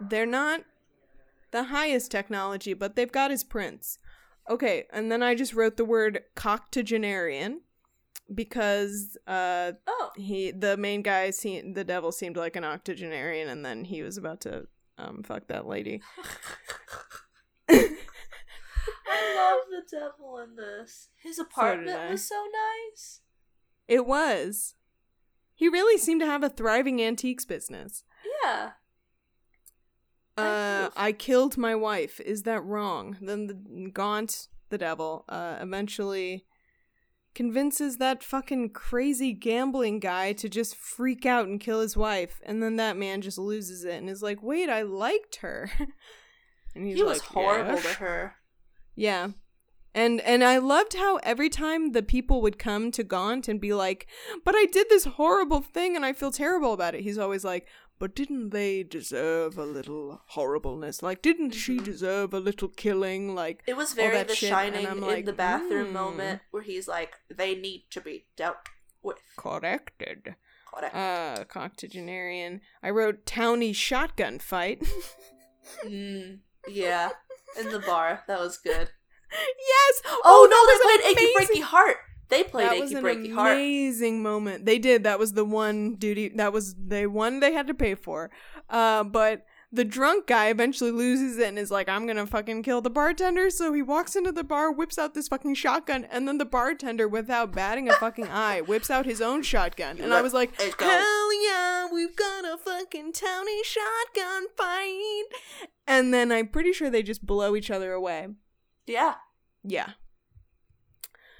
They're 0.00 0.26
not 0.26 0.62
the 1.50 1.64
highest 1.64 2.10
technology, 2.10 2.72
but 2.74 2.96
they've 2.96 3.10
got 3.12 3.30
his 3.30 3.44
prints. 3.44 3.98
Okay, 4.50 4.86
and 4.92 5.12
then 5.12 5.22
I 5.22 5.36
just 5.36 5.54
wrote 5.54 5.76
the 5.76 5.84
word 5.84 6.22
coctogenarian 6.34 7.58
because 8.34 9.16
uh, 9.26 9.72
oh, 9.86 10.10
he, 10.16 10.50
the 10.50 10.76
main 10.76 11.02
guy, 11.02 11.30
se- 11.30 11.72
the 11.72 11.84
devil 11.84 12.10
seemed 12.10 12.36
like 12.36 12.56
an 12.56 12.64
octogenarian, 12.64 13.48
and 13.48 13.64
then 13.64 13.84
he 13.84 14.02
was 14.02 14.18
about 14.18 14.40
to 14.42 14.66
um 14.98 15.22
fuck 15.22 15.46
that 15.46 15.66
lady. 15.66 16.02
I 19.10 19.34
love 19.36 19.66
the 19.70 19.82
devil 19.88 20.38
in 20.38 20.56
this. 20.56 21.08
His 21.16 21.38
apartment 21.38 21.96
I. 21.96 22.10
was 22.10 22.26
so 22.26 22.44
nice. 22.90 23.20
It 23.86 24.06
was. 24.06 24.74
He 25.54 25.68
really 25.68 25.98
seemed 25.98 26.20
to 26.22 26.26
have 26.26 26.42
a 26.42 26.48
thriving 26.48 27.02
antiques 27.02 27.44
business. 27.44 28.02
Yeah. 28.44 28.70
I 30.40 30.84
Uh. 30.84 30.90
I 30.96 31.12
killed 31.12 31.56
my 31.56 31.74
wife. 31.74 32.20
Is 32.20 32.42
that 32.42 32.64
wrong? 32.64 33.16
Then 33.20 33.46
the 33.46 33.90
Gaunt, 33.90 34.48
the 34.70 34.78
devil, 34.78 35.24
uh, 35.28 35.58
eventually 35.60 36.46
convinces 37.34 37.98
that 37.98 38.24
fucking 38.24 38.70
crazy 38.70 39.32
gambling 39.32 40.00
guy 40.00 40.32
to 40.32 40.48
just 40.48 40.74
freak 40.74 41.24
out 41.24 41.46
and 41.46 41.60
kill 41.60 41.80
his 41.80 41.96
wife, 41.96 42.40
and 42.44 42.62
then 42.62 42.76
that 42.76 42.96
man 42.96 43.20
just 43.20 43.38
loses 43.38 43.84
it 43.84 43.94
and 43.94 44.10
is 44.10 44.22
like, 44.22 44.42
"Wait, 44.42 44.68
I 44.68 44.82
liked 44.82 45.36
her." 45.36 45.70
and 46.74 46.86
he's 46.86 46.96
He 46.96 47.02
was 47.02 47.18
like, 47.18 47.28
horrible 47.28 47.74
"Yes." 47.74 47.82
to 47.82 47.94
her. 47.94 48.34
Yeah. 48.96 49.28
And 49.92 50.20
and 50.20 50.44
I 50.44 50.58
loved 50.58 50.94
how 50.94 51.16
every 51.16 51.48
time 51.48 51.92
the 51.92 52.02
people 52.02 52.42
would 52.42 52.58
come 52.58 52.92
to 52.92 53.02
Gaunt 53.02 53.48
and 53.48 53.60
be 53.60 53.74
like, 53.74 54.06
"But 54.44 54.54
I 54.56 54.66
did 54.66 54.88
this 54.88 55.04
horrible 55.04 55.62
thing 55.62 55.96
and 55.96 56.04
I 56.04 56.12
feel 56.12 56.30
terrible 56.30 56.72
about 56.72 56.94
it." 56.94 57.02
He's 57.02 57.18
always 57.18 57.44
like, 57.44 57.66
"But 58.00 58.16
didn't 58.16 58.50
they 58.50 58.82
deserve 58.82 59.56
a 59.58 59.64
little 59.64 60.22
horribleness? 60.28 61.02
Like 61.02 61.22
didn't 61.22 61.52
she 61.52 61.76
Mhm. 61.78 61.84
deserve 61.84 62.34
a 62.34 62.40
little 62.40 62.68
killing? 62.68 63.34
Like 63.36 63.62
It 63.66 63.76
was 63.76 63.92
very 63.92 64.22
the 64.24 64.34
shit," 64.34 64.48
shining 64.48 64.86
in 64.86 65.00
like, 65.00 65.26
the 65.26 65.32
bathroom 65.32 65.88
"Hmm, 65.88 65.92
moment 65.92 66.42
where 66.50 66.62
he's 66.64 66.88
like, 66.88 67.14
they 67.28 67.54
need 67.54 67.84
to 67.90 68.00
be 68.00 68.26
dealt 68.36 68.68
with. 69.02 69.18
corrected." 69.36 70.34
Correct. 70.72 70.94
Uh, 70.94 71.44
octogenarian. 71.58 72.60
I 72.82 72.90
wrote 72.90 73.26
towny 73.26 73.72
shotgun 73.72 74.38
fight. 74.38 74.82
mm, 75.84 76.38
yeah. 76.68 77.10
In 77.58 77.70
the 77.70 77.80
bar. 77.80 78.22
That 78.28 78.38
was 78.40 78.56
good. 78.58 78.90
yes. 79.30 80.02
Oh, 80.24 80.46
that 80.48 80.54
no, 80.54 80.60
was 80.66 80.80
they 80.80 81.12
played 81.14 81.16
Achy. 81.18 81.60
Breaky 81.60 81.62
Heart. 81.64 81.96
They 82.30 82.44
played 82.44 82.66
that 82.66 82.72
Achy 82.74 82.80
was 82.80 82.92
an 82.92 83.02
Breaky 83.04 83.34
Heart. 83.34 83.52
amazing 83.52 84.22
moment. 84.22 84.64
They 84.64 84.78
did. 84.78 85.04
That 85.04 85.18
was 85.18 85.32
the 85.32 85.44
one 85.44 85.96
duty. 85.96 86.28
That 86.30 86.52
was 86.52 86.74
the 86.74 87.06
one 87.06 87.40
they 87.40 87.52
had 87.52 87.66
to 87.66 87.74
pay 87.74 87.94
for. 87.94 88.30
Uh, 88.68 89.04
but 89.04 89.44
the 89.72 89.84
drunk 89.84 90.26
guy 90.26 90.48
eventually 90.48 90.90
loses 90.90 91.38
it 91.38 91.46
and 91.48 91.58
is 91.58 91.70
like, 91.70 91.88
"I'm 91.88 92.06
gonna 92.06 92.26
fucking 92.26 92.62
kill 92.62 92.80
the 92.80 92.90
bartender." 92.90 93.50
So 93.50 93.72
he 93.72 93.82
walks 93.82 94.16
into 94.16 94.32
the 94.32 94.42
bar, 94.44 94.72
whips 94.72 94.98
out 94.98 95.14
this 95.14 95.28
fucking 95.28 95.54
shotgun, 95.54 96.04
and 96.04 96.26
then 96.26 96.38
the 96.38 96.44
bartender, 96.44 97.06
without 97.06 97.52
batting 97.52 97.88
a 97.88 97.92
fucking 97.94 98.26
eye, 98.30 98.60
whips 98.62 98.90
out 98.90 99.06
his 99.06 99.20
own 99.20 99.42
shotgun. 99.42 99.98
And 100.00 100.12
I 100.14 100.22
was 100.22 100.32
like, 100.32 100.58
"Hell 100.60 101.44
yeah, 101.44 101.86
we've 101.92 102.16
got 102.16 102.44
a 102.44 102.56
fucking 102.58 103.12
towny 103.12 103.62
shotgun 103.64 104.46
fight!" 104.56 105.24
And 105.86 106.14
then 106.14 106.30
I'm 106.32 106.48
pretty 106.48 106.72
sure 106.72 106.90
they 106.90 107.02
just 107.02 107.24
blow 107.26 107.54
each 107.56 107.70
other 107.70 107.92
away. 107.92 108.28
Yeah. 108.86 109.14
Yeah. 109.62 109.90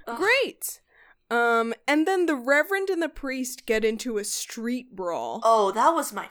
Ugh. 0.06 0.16
Great. 0.16 0.80
Um, 1.30 1.74
and 1.86 2.06
then 2.06 2.26
the 2.26 2.34
Reverend 2.34 2.90
and 2.90 3.02
the 3.02 3.08
priest 3.08 3.66
get 3.66 3.84
into 3.84 4.18
a 4.18 4.24
street 4.24 4.96
brawl. 4.96 5.40
Oh, 5.44 5.70
that 5.72 5.90
was 5.90 6.12
my 6.12 6.28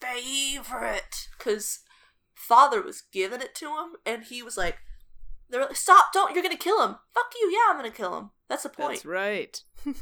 favorite. 0.00 1.28
Because 1.38 1.80
Father 2.34 2.82
was 2.82 3.02
giving 3.12 3.40
it 3.40 3.54
to 3.56 3.66
him, 3.66 3.96
and 4.04 4.24
he 4.24 4.42
was 4.42 4.56
like, 4.56 4.78
"They're 5.48 5.62
like, 5.62 5.76
stop, 5.76 6.06
don't, 6.12 6.34
you're 6.34 6.42
gonna 6.42 6.56
kill 6.56 6.82
him. 6.84 6.96
Fuck 7.14 7.32
you, 7.40 7.50
yeah, 7.52 7.70
I'm 7.70 7.76
gonna 7.76 7.90
kill 7.90 8.16
him. 8.18 8.30
That's 8.48 8.64
the 8.64 8.70
point. 8.70 9.02
That's 9.02 9.06
right. 9.06 9.62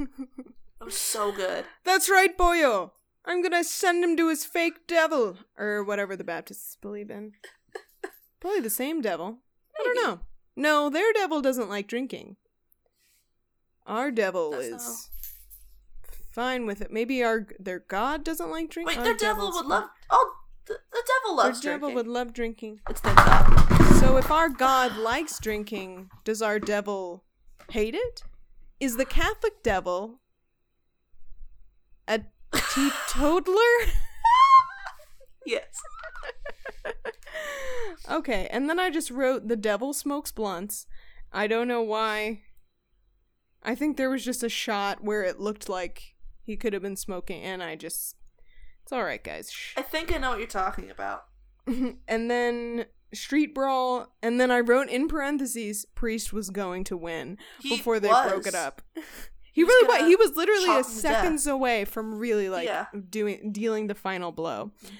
It 0.81 0.85
was 0.85 0.97
so 0.97 1.33
good. 1.33 1.65
That's 1.85 2.09
right, 2.09 2.37
boyo. 2.37 2.93
I'm 3.25 3.43
gonna 3.43 3.65
send 3.65 4.05
him 4.05 4.17
to 4.17 4.29
his 4.29 4.45
fake 4.45 4.87
devil, 4.87 5.37
or 5.59 5.83
whatever 5.83 6.15
the 6.15 6.23
Baptists 6.25 6.77
believe 6.77 7.11
in. 7.11 7.33
Probably 8.41 8.61
the 8.61 8.71
same 8.71 9.01
devil. 9.01 9.39
I 9.79 9.83
don't 9.83 10.05
know. 10.05 10.21
No, 10.55 10.89
their 10.89 11.13
devil 11.13 11.43
doesn't 11.43 11.69
like 11.69 11.89
drinking. 11.89 12.37
Our 13.89 14.11
devil 14.11 14.51
That's 14.51 14.67
is 14.67 15.09
fine 16.31 16.67
with 16.67 16.83
it. 16.83 16.93
Maybe 16.93 17.23
our 17.25 17.47
their 17.59 17.81
god 17.81 18.23
doesn't 18.23 18.51
like 18.51 18.71
drinking. 18.71 18.99
Wait, 18.99 19.05
their 19.05 19.17
devil 19.17 19.51
would 19.51 19.67
love. 19.67 19.89
Oh, 20.11 20.35
the, 20.67 20.75
the 20.93 21.03
devil 21.07 21.37
loves 21.37 21.61
Their 21.63 21.73
loves 21.73 21.81
devil 21.81 21.95
would 21.95 22.07
love 22.07 22.35
drinking. 22.35 22.81
It's 22.91 23.01
their 23.01 23.15
god. 23.15 23.99
So 23.99 24.19
if 24.19 24.31
our 24.31 24.51
God 24.51 24.97
likes 24.99 25.41
drinking, 25.41 26.11
does 26.25 26.43
our 26.43 26.59
devil 26.59 27.25
hate 27.71 27.95
it? 27.95 28.23
Is 28.79 28.97
the 28.97 29.07
Catholic 29.07 29.63
devil 29.63 30.21
a 32.07 32.21
teetotaler? 32.53 33.57
Yes. 35.47 35.81
okay, 38.11 38.49
and 38.51 38.69
then 38.69 38.79
I 38.79 38.91
just 38.91 39.11
wrote 39.11 39.49
the 39.49 39.57
devil 39.57 39.95
smokes 39.95 40.31
blunts. 40.31 40.87
I 41.33 41.47
don't 41.47 41.69
know 41.69 41.81
why. 41.81 42.43
I 43.69 43.75
think 43.75 43.97
there 43.99 44.09
was 44.11 44.25
just 44.25 44.43
a 44.43 44.49
shot 44.49 45.05
where 45.05 45.23
it 45.23 45.39
looked 45.39 45.69
like 45.69 46.15
he 46.43 46.57
could 46.57 46.73
have 46.73 46.83
been 46.83 46.97
smoking, 46.97 47.43
and 47.43 47.63
I 47.63 47.77
just. 47.77 48.17
It's 48.83 48.93
alright, 48.93 49.23
guys. 49.23 49.53
Shh. 49.53 49.75
I 49.77 49.83
think 49.83 50.11
I 50.13 50.17
know 50.17 50.31
what 50.31 50.39
you're 50.39 50.49
talking 50.49 50.91
about. 50.91 51.25
and 51.67 52.31
then 52.31 52.87
street 53.13 53.55
brawl, 53.55 54.15
and 54.23 54.41
then 54.41 54.51
I 54.51 54.61
wrote 54.61 54.89
in 54.89 55.07
parentheses, 55.09 55.85
priest 55.95 56.33
was 56.33 56.49
going 56.49 56.85
to 56.85 56.97
win. 56.97 57.37
He 57.61 57.77
before 57.77 58.01
they 58.01 58.09
was. 58.09 58.33
broke 58.33 58.47
it 58.47 58.55
up. 58.55 58.81
He 59.51 59.63
He 59.63 59.65
was 59.65 59.73
really 59.83 60.03
was. 60.03 60.09
He 60.09 60.17
was 60.17 60.37
literally 60.37 60.81
a 60.81 60.85
seconds 60.85 61.47
away 61.49 61.85
from 61.85 62.17
really 62.17 62.49
like 62.49 62.67
Yeah. 62.69 62.87
doing 63.11 63.51
dealing 63.51 63.89
the 63.89 63.95
final 63.95 64.31
blow. 64.31 64.71
Mm-hmm. 64.85 64.95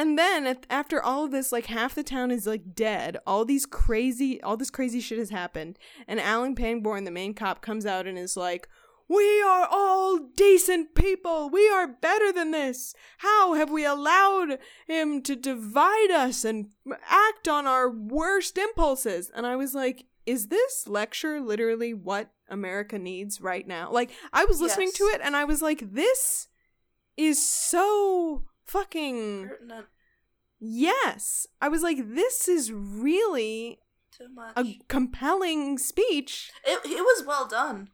And 0.00 0.18
then 0.18 0.46
at, 0.46 0.64
after 0.70 1.02
all 1.02 1.26
of 1.26 1.30
this, 1.30 1.52
like 1.52 1.66
half 1.66 1.94
the 1.94 2.02
town 2.02 2.30
is 2.30 2.46
like 2.46 2.74
dead. 2.74 3.18
All 3.26 3.44
these 3.44 3.66
crazy, 3.66 4.40
all 4.40 4.56
this 4.56 4.70
crazy 4.70 4.98
shit 4.98 5.18
has 5.18 5.28
happened. 5.28 5.78
And 6.08 6.18
Alan 6.18 6.54
Pangborn, 6.54 7.04
the 7.04 7.10
main 7.10 7.34
cop, 7.34 7.60
comes 7.60 7.84
out 7.84 8.06
and 8.06 8.16
is 8.16 8.34
like, 8.34 8.66
"We 9.08 9.42
are 9.42 9.68
all 9.70 10.18
decent 10.18 10.94
people. 10.94 11.50
We 11.50 11.68
are 11.68 11.86
better 11.86 12.32
than 12.32 12.50
this. 12.50 12.94
How 13.18 13.52
have 13.52 13.68
we 13.68 13.84
allowed 13.84 14.58
him 14.86 15.20
to 15.20 15.36
divide 15.36 16.10
us 16.10 16.46
and 16.46 16.70
act 17.06 17.46
on 17.46 17.66
our 17.66 17.90
worst 17.90 18.56
impulses?" 18.56 19.30
And 19.34 19.46
I 19.46 19.54
was 19.56 19.74
like, 19.74 20.06
"Is 20.24 20.48
this 20.48 20.88
lecture 20.88 21.42
literally 21.42 21.92
what 21.92 22.32
America 22.48 22.98
needs 22.98 23.42
right 23.42 23.68
now?" 23.68 23.92
Like 23.92 24.12
I 24.32 24.46
was 24.46 24.62
listening 24.62 24.92
to 24.94 25.04
it 25.12 25.20
and 25.22 25.36
I 25.36 25.44
was 25.44 25.60
like, 25.60 25.92
"This 25.92 26.48
is 27.18 27.46
so." 27.46 28.46
Fucking 28.72 29.48
Pertinent. 29.48 29.86
Yes. 30.58 31.46
I 31.60 31.68
was 31.68 31.82
like, 31.82 31.98
this 32.14 32.46
is 32.48 32.72
really 32.72 33.78
Too 34.16 34.28
much. 34.28 34.52
a 34.56 34.78
compelling 34.88 35.78
speech. 35.78 36.50
It 36.64 36.80
it 36.84 37.02
was 37.02 37.24
well 37.26 37.46
done. 37.48 37.90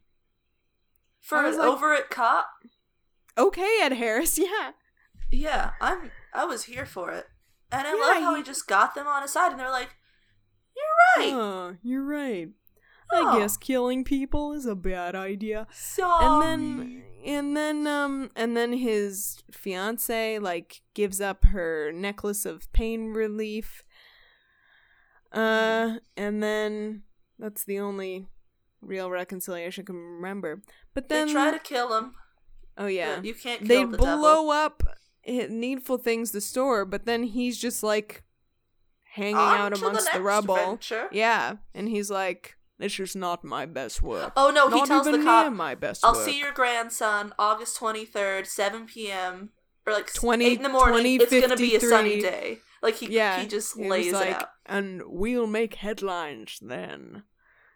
For 1.21 1.45
an 1.45 1.57
like- 1.59 1.67
over 1.67 1.93
it 1.95 2.11
cop, 2.11 2.47
Okay, 3.39 3.79
Ed 3.83 3.93
Harris, 3.95 4.39
yeah. 4.47 4.73
yeah, 5.31 5.73
I'm 5.81 6.11
I 6.33 6.45
was 6.45 6.65
here 6.65 6.87
for 6.87 7.11
it. 7.11 7.27
And 7.73 7.87
I 7.87 7.91
Yeah, 7.95 8.01
love 8.01 8.23
how 8.23 8.31
he- 8.35 8.41
he 8.41 8.45
just 8.45 8.67
got 8.69 8.95
them 8.95 9.07
on 9.07 9.23
his 9.23 9.33
side, 9.33 9.51
and 9.51 9.59
they're 9.61 9.71
like, 9.71 9.91
"You're 10.77 11.25
right." 11.25 11.33
Oh, 11.35 11.77
you're 11.83 12.05
right. 12.05 12.49
Oh. 13.13 13.27
I 13.29 13.39
guess 13.39 13.57
killing 13.57 14.05
people 14.05 14.53
is 14.53 14.67
a 14.67 14.75
bad 14.75 15.15
idea. 15.15 15.67
So 15.73 16.11
and 16.21 16.43
then 16.43 17.05
and 17.25 17.57
then 17.57 17.87
um 17.87 18.31
and 18.37 18.57
then 18.57 18.73
his 18.73 19.43
fiance 19.51 20.39
like 20.39 20.83
gives 20.95 21.21
up 21.21 21.45
her 21.47 21.91
necklace 21.93 22.45
of 22.45 22.71
pain 22.73 23.13
relief 23.13 23.83
uh 25.33 25.97
and 26.17 26.43
then 26.43 27.03
that's 27.39 27.65
the 27.65 27.79
only 27.79 28.27
real 28.81 29.11
reconciliation 29.11 29.83
I 29.83 29.87
can 29.87 29.97
remember 29.97 30.63
but 30.95 31.09
then 31.09 31.27
they 31.29 31.33
try 31.33 31.51
to 31.51 31.59
kill 31.59 31.97
him. 31.97 32.15
oh 32.79 32.87
yeah 32.87 33.21
you 33.23 33.35
can't 33.35 33.61
kill 33.61 33.69
they 33.69 33.85
the 33.85 33.97
blow 33.97 34.07
devil. 34.23 34.51
up 34.51 34.83
needful 35.49 35.99
things 35.99 36.31
the 36.31 36.41
store 36.41 36.85
but 36.85 37.05
then 37.07 37.25
he's 37.25 37.59
just 37.59 37.83
like 37.83 38.23
hanging 39.15 39.37
On 39.37 39.57
out 39.59 39.75
to 39.75 39.81
the 39.81 39.87
amongst 39.87 40.13
the, 40.13 40.21
rubble 40.23 40.55
venture. 40.55 41.09
yeah 41.11 41.57
and 41.75 41.89
he's 41.89 42.11
like 42.11 42.57
this 42.79 42.99
is 43.01 43.17
not 43.17 43.43
my 43.45 43.65
best 43.67 44.03
work 44.03 44.33
Oh 44.37 44.51
no, 44.51 44.69
he 44.69 44.77
not 44.79 44.87
tells 44.89 45.07
even 45.09 45.21
the 45.21 45.27
cop, 45.27 45.53
my 45.53 45.75
best 45.75 46.05
"I'll 46.05 46.15
work. 46.15 46.25
see 46.25 46.39
your 46.39 46.53
grandson 46.53 47.33
August 47.39 47.77
twenty 47.77 48.05
third, 48.05 48.47
seven 48.47 48.87
p.m. 48.87 49.51
or 49.87 49.93
like 49.93 50.13
20 50.13 50.45
eight 50.45 50.57
in 50.59 50.63
the 50.63 50.69
morning. 50.69 51.21
it's 51.21 51.31
gonna 51.31 51.57
be 51.57 51.75
a 51.77 51.81
sunny 51.81 52.21
day." 52.21 52.59
Like 52.83 52.97
he, 52.97 53.07
yeah 53.07 53.41
he 53.41 53.47
just 53.49 53.77
he 53.77 53.89
lays 53.89 54.13
like, 54.13 54.29
it 54.29 54.35
out. 54.37 54.49
and 54.67 55.03
we'll 55.07 55.47
make 55.47 55.77
headlines 55.77 56.59
then 56.61 57.23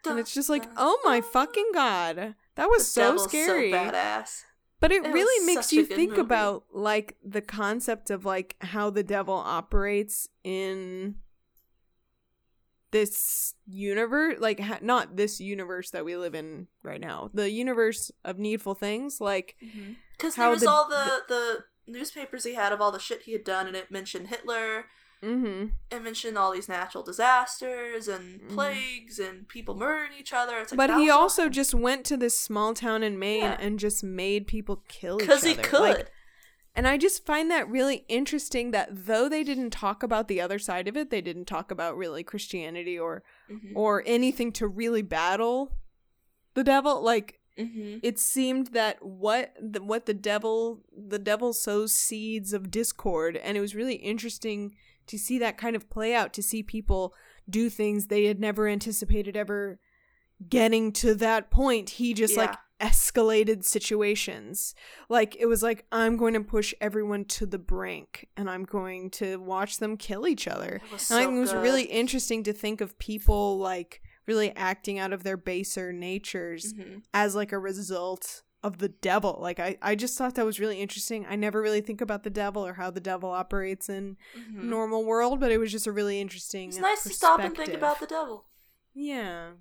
Dun, 0.05 0.13
and 0.13 0.21
it's 0.21 0.33
just 0.35 0.49
like 0.51 0.65
dun, 0.65 0.75
oh 0.77 1.01
my 1.05 1.21
fucking 1.21 1.71
god 1.75 2.35
that 2.57 2.67
was 2.69 2.87
so 2.87 3.17
scary 3.17 3.71
so 3.73 3.77
badass. 3.79 4.43
but 4.79 4.93
it 4.93 5.05
It 5.05 5.13
really 5.13 5.47
makes 5.47 5.73
you 5.73 5.85
think 5.87 6.11
movie. 6.11 6.21
about 6.21 6.65
like 6.73 7.17
the 7.25 7.41
concept 7.41 8.11
of 8.11 8.25
like 8.25 8.57
how 8.61 8.91
the 8.91 9.03
devil 9.03 9.35
operates 9.35 10.29
in 10.45 11.17
this 12.93 13.55
universe 13.69 14.37
like 14.41 14.59
ha- 14.61 14.79
not 14.83 15.17
this 15.17 15.41
universe 15.41 15.91
that 15.91 16.05
we 16.05 16.17
live 16.17 16.35
in 16.35 16.67
right 16.83 17.01
now 17.01 17.31
the 17.33 17.51
universe 17.51 18.11
of 18.25 18.39
needful 18.39 18.75
things 18.75 19.21
like 19.21 19.57
Because 20.13 20.35
How 20.37 20.45
there 20.45 20.51
was 20.51 20.61
the- 20.63 20.71
all 20.71 20.89
the, 20.89 21.23
the 21.29 21.65
newspapers 21.87 22.45
he 22.45 22.55
had 22.55 22.73
of 22.73 22.81
all 22.81 22.93
the 22.93 22.99
shit 22.99 23.23
he 23.23 23.33
had 23.33 23.43
done, 23.45 23.67
and 23.67 23.75
it 23.77 23.91
mentioned 23.91 24.29
Hitler, 24.29 24.87
mm-hmm 25.23 25.67
it 25.91 26.03
mentioned 26.03 26.39
all 26.39 26.53
these 26.53 26.69
natural 26.69 27.03
disasters 27.05 28.07
and 28.09 28.41
Mhm. 28.43 28.49
plagues 28.55 29.19
and 29.19 29.47
people 29.49 29.75
murdering 29.77 30.13
each 30.19 30.33
other. 30.33 30.59
It's 30.59 30.73
like, 30.73 30.77
but 30.77 30.91
he 30.99 31.07
was 31.07 31.11
all 31.11 31.21
also 31.23 31.49
just 31.49 31.75
went 31.75 32.05
to 32.07 32.17
this 32.17 32.39
small 32.39 32.75
town 32.75 33.03
in 33.03 33.19
Maine 33.19 33.43
Yeah. 33.43 33.57
and 33.61 33.79
just 33.79 34.03
made 34.05 34.47
people 34.47 34.83
kill 34.89 35.21
each 35.21 35.29
other. 35.29 35.41
because 35.41 35.45
he 35.45 35.55
could. 35.57 35.81
Like, 35.99 36.13
and 36.75 36.87
I 36.87 36.97
just 36.97 37.25
find 37.27 37.51
that 37.51 37.69
really 37.69 38.05
interesting 38.09 38.71
that 38.71 38.89
though 39.07 39.29
they 39.29 39.43
didn't 39.45 39.71
talk 39.71 40.03
about 40.03 40.29
the 40.29 40.41
other 40.41 40.59
side 40.59 40.89
of 40.89 40.97
it, 40.97 41.11
they 41.11 41.21
didn't 41.21 41.47
talk 41.47 41.71
about 41.71 41.97
really 41.97 42.23
Christianity 42.23 42.99
or 42.99 43.23
Mhm. 43.51 43.73
or 43.75 44.03
anything 44.07 44.53
to 44.53 44.67
really 44.67 45.03
battle 45.03 45.77
the 46.55 46.65
devil. 46.65 47.01
Like 47.03 47.41
Mhm. 47.59 48.01
it 48.03 48.19
seemed 48.19 48.69
that 48.69 49.05
what 49.05 49.55
the, 49.61 49.83
what 49.83 50.07
the 50.07 50.15
devil 50.15 50.83
the 50.97 51.19
devil 51.19 51.53
sows 51.53 51.93
seeds 51.93 52.53
of 52.53 52.71
discord, 52.71 53.37
and 53.37 53.57
it 53.57 53.61
was 53.61 53.75
really 53.75 53.97
interesting 53.97 54.75
to 55.07 55.19
see 55.19 55.39
that 55.39 55.59
kind 55.59 55.75
of 55.75 55.91
play 55.91 56.15
out. 56.15 56.33
To 56.35 56.43
see 56.43 56.63
people 56.63 57.15
do 57.49 57.69
things 57.69 58.07
they 58.07 58.27
had 58.27 58.39
never 58.39 58.69
anticipated 58.69 59.37
ever 59.37 59.81
getting 60.49 60.93
to 60.93 61.15
that 61.17 61.51
point. 61.51 61.91
He 61.91 62.15
just 62.15 62.37
like 62.37 62.51
Yeah. 62.53 62.57
Escalated 62.81 63.65
situations. 63.65 64.75
Like 65.09 65.37
it 65.39 65.47
was 65.47 65.63
like 65.63 65.85
I'm 65.93 66.17
going 66.17 66.35
to 66.35 66.41
push 66.41 66.75
everyone 66.81 67.25
to 67.27 67.47
the 67.47 67.59
brink, 67.59 68.29
and 68.37 68.49
I'm 68.51 68.65
going 68.65 69.11
to 69.13 69.37
watch 69.39 69.79
them 69.79 69.97
kill 69.97 70.27
each 70.27 70.49
other. 70.49 70.81
It 70.85 70.93
was 70.93 71.03
so 71.03 71.19
it 71.19 71.39
was 71.39 71.55
really 71.55 71.85
interesting 71.85 72.43
to 72.45 72.53
think 72.53 72.81
of 72.81 72.99
people 72.99 73.59
like 73.59 74.01
really 74.27 74.55
acting 74.57 74.99
out 74.99 75.13
of 75.13 75.23
their 75.25 75.37
baser 75.37 75.93
natures 75.93 76.73
Mhm. 76.75 77.03
as 77.13 77.35
like 77.35 77.53
a 77.53 77.59
result 77.59 78.43
of 78.63 78.77
the 78.79 78.89
devil. 78.91 79.39
Like 79.41 79.59
I, 79.59 79.79
I 79.81 79.95
just 79.95 80.17
thought 80.19 80.35
that 80.35 80.45
was 80.45 80.61
really 80.61 80.81
interesting. 80.81 81.25
I 81.29 81.35
never 81.35 81.63
really 81.63 81.81
think 81.81 82.01
about 82.03 82.23
the 82.25 82.31
devil 82.31 82.65
or 82.65 82.75
how 82.75 82.91
the 82.91 83.01
devil 83.01 83.31
operates 83.31 83.89
in 83.89 84.19
Mhm. 84.37 84.65
normal 84.65 85.05
world, 85.05 85.41
but 85.41 85.51
it 85.51 85.59
was 85.59 85.73
just 85.73 85.87
a 85.87 85.93
really 85.93 86.21
interesting. 86.21 86.69
It's 86.69 86.79
nice 86.79 87.03
to 87.05 87.09
stop 87.11 87.41
and 87.41 87.57
think 87.57 87.73
about 87.73 88.01
the 88.01 88.07
devil. 88.07 88.45
Yeah, 88.95 89.53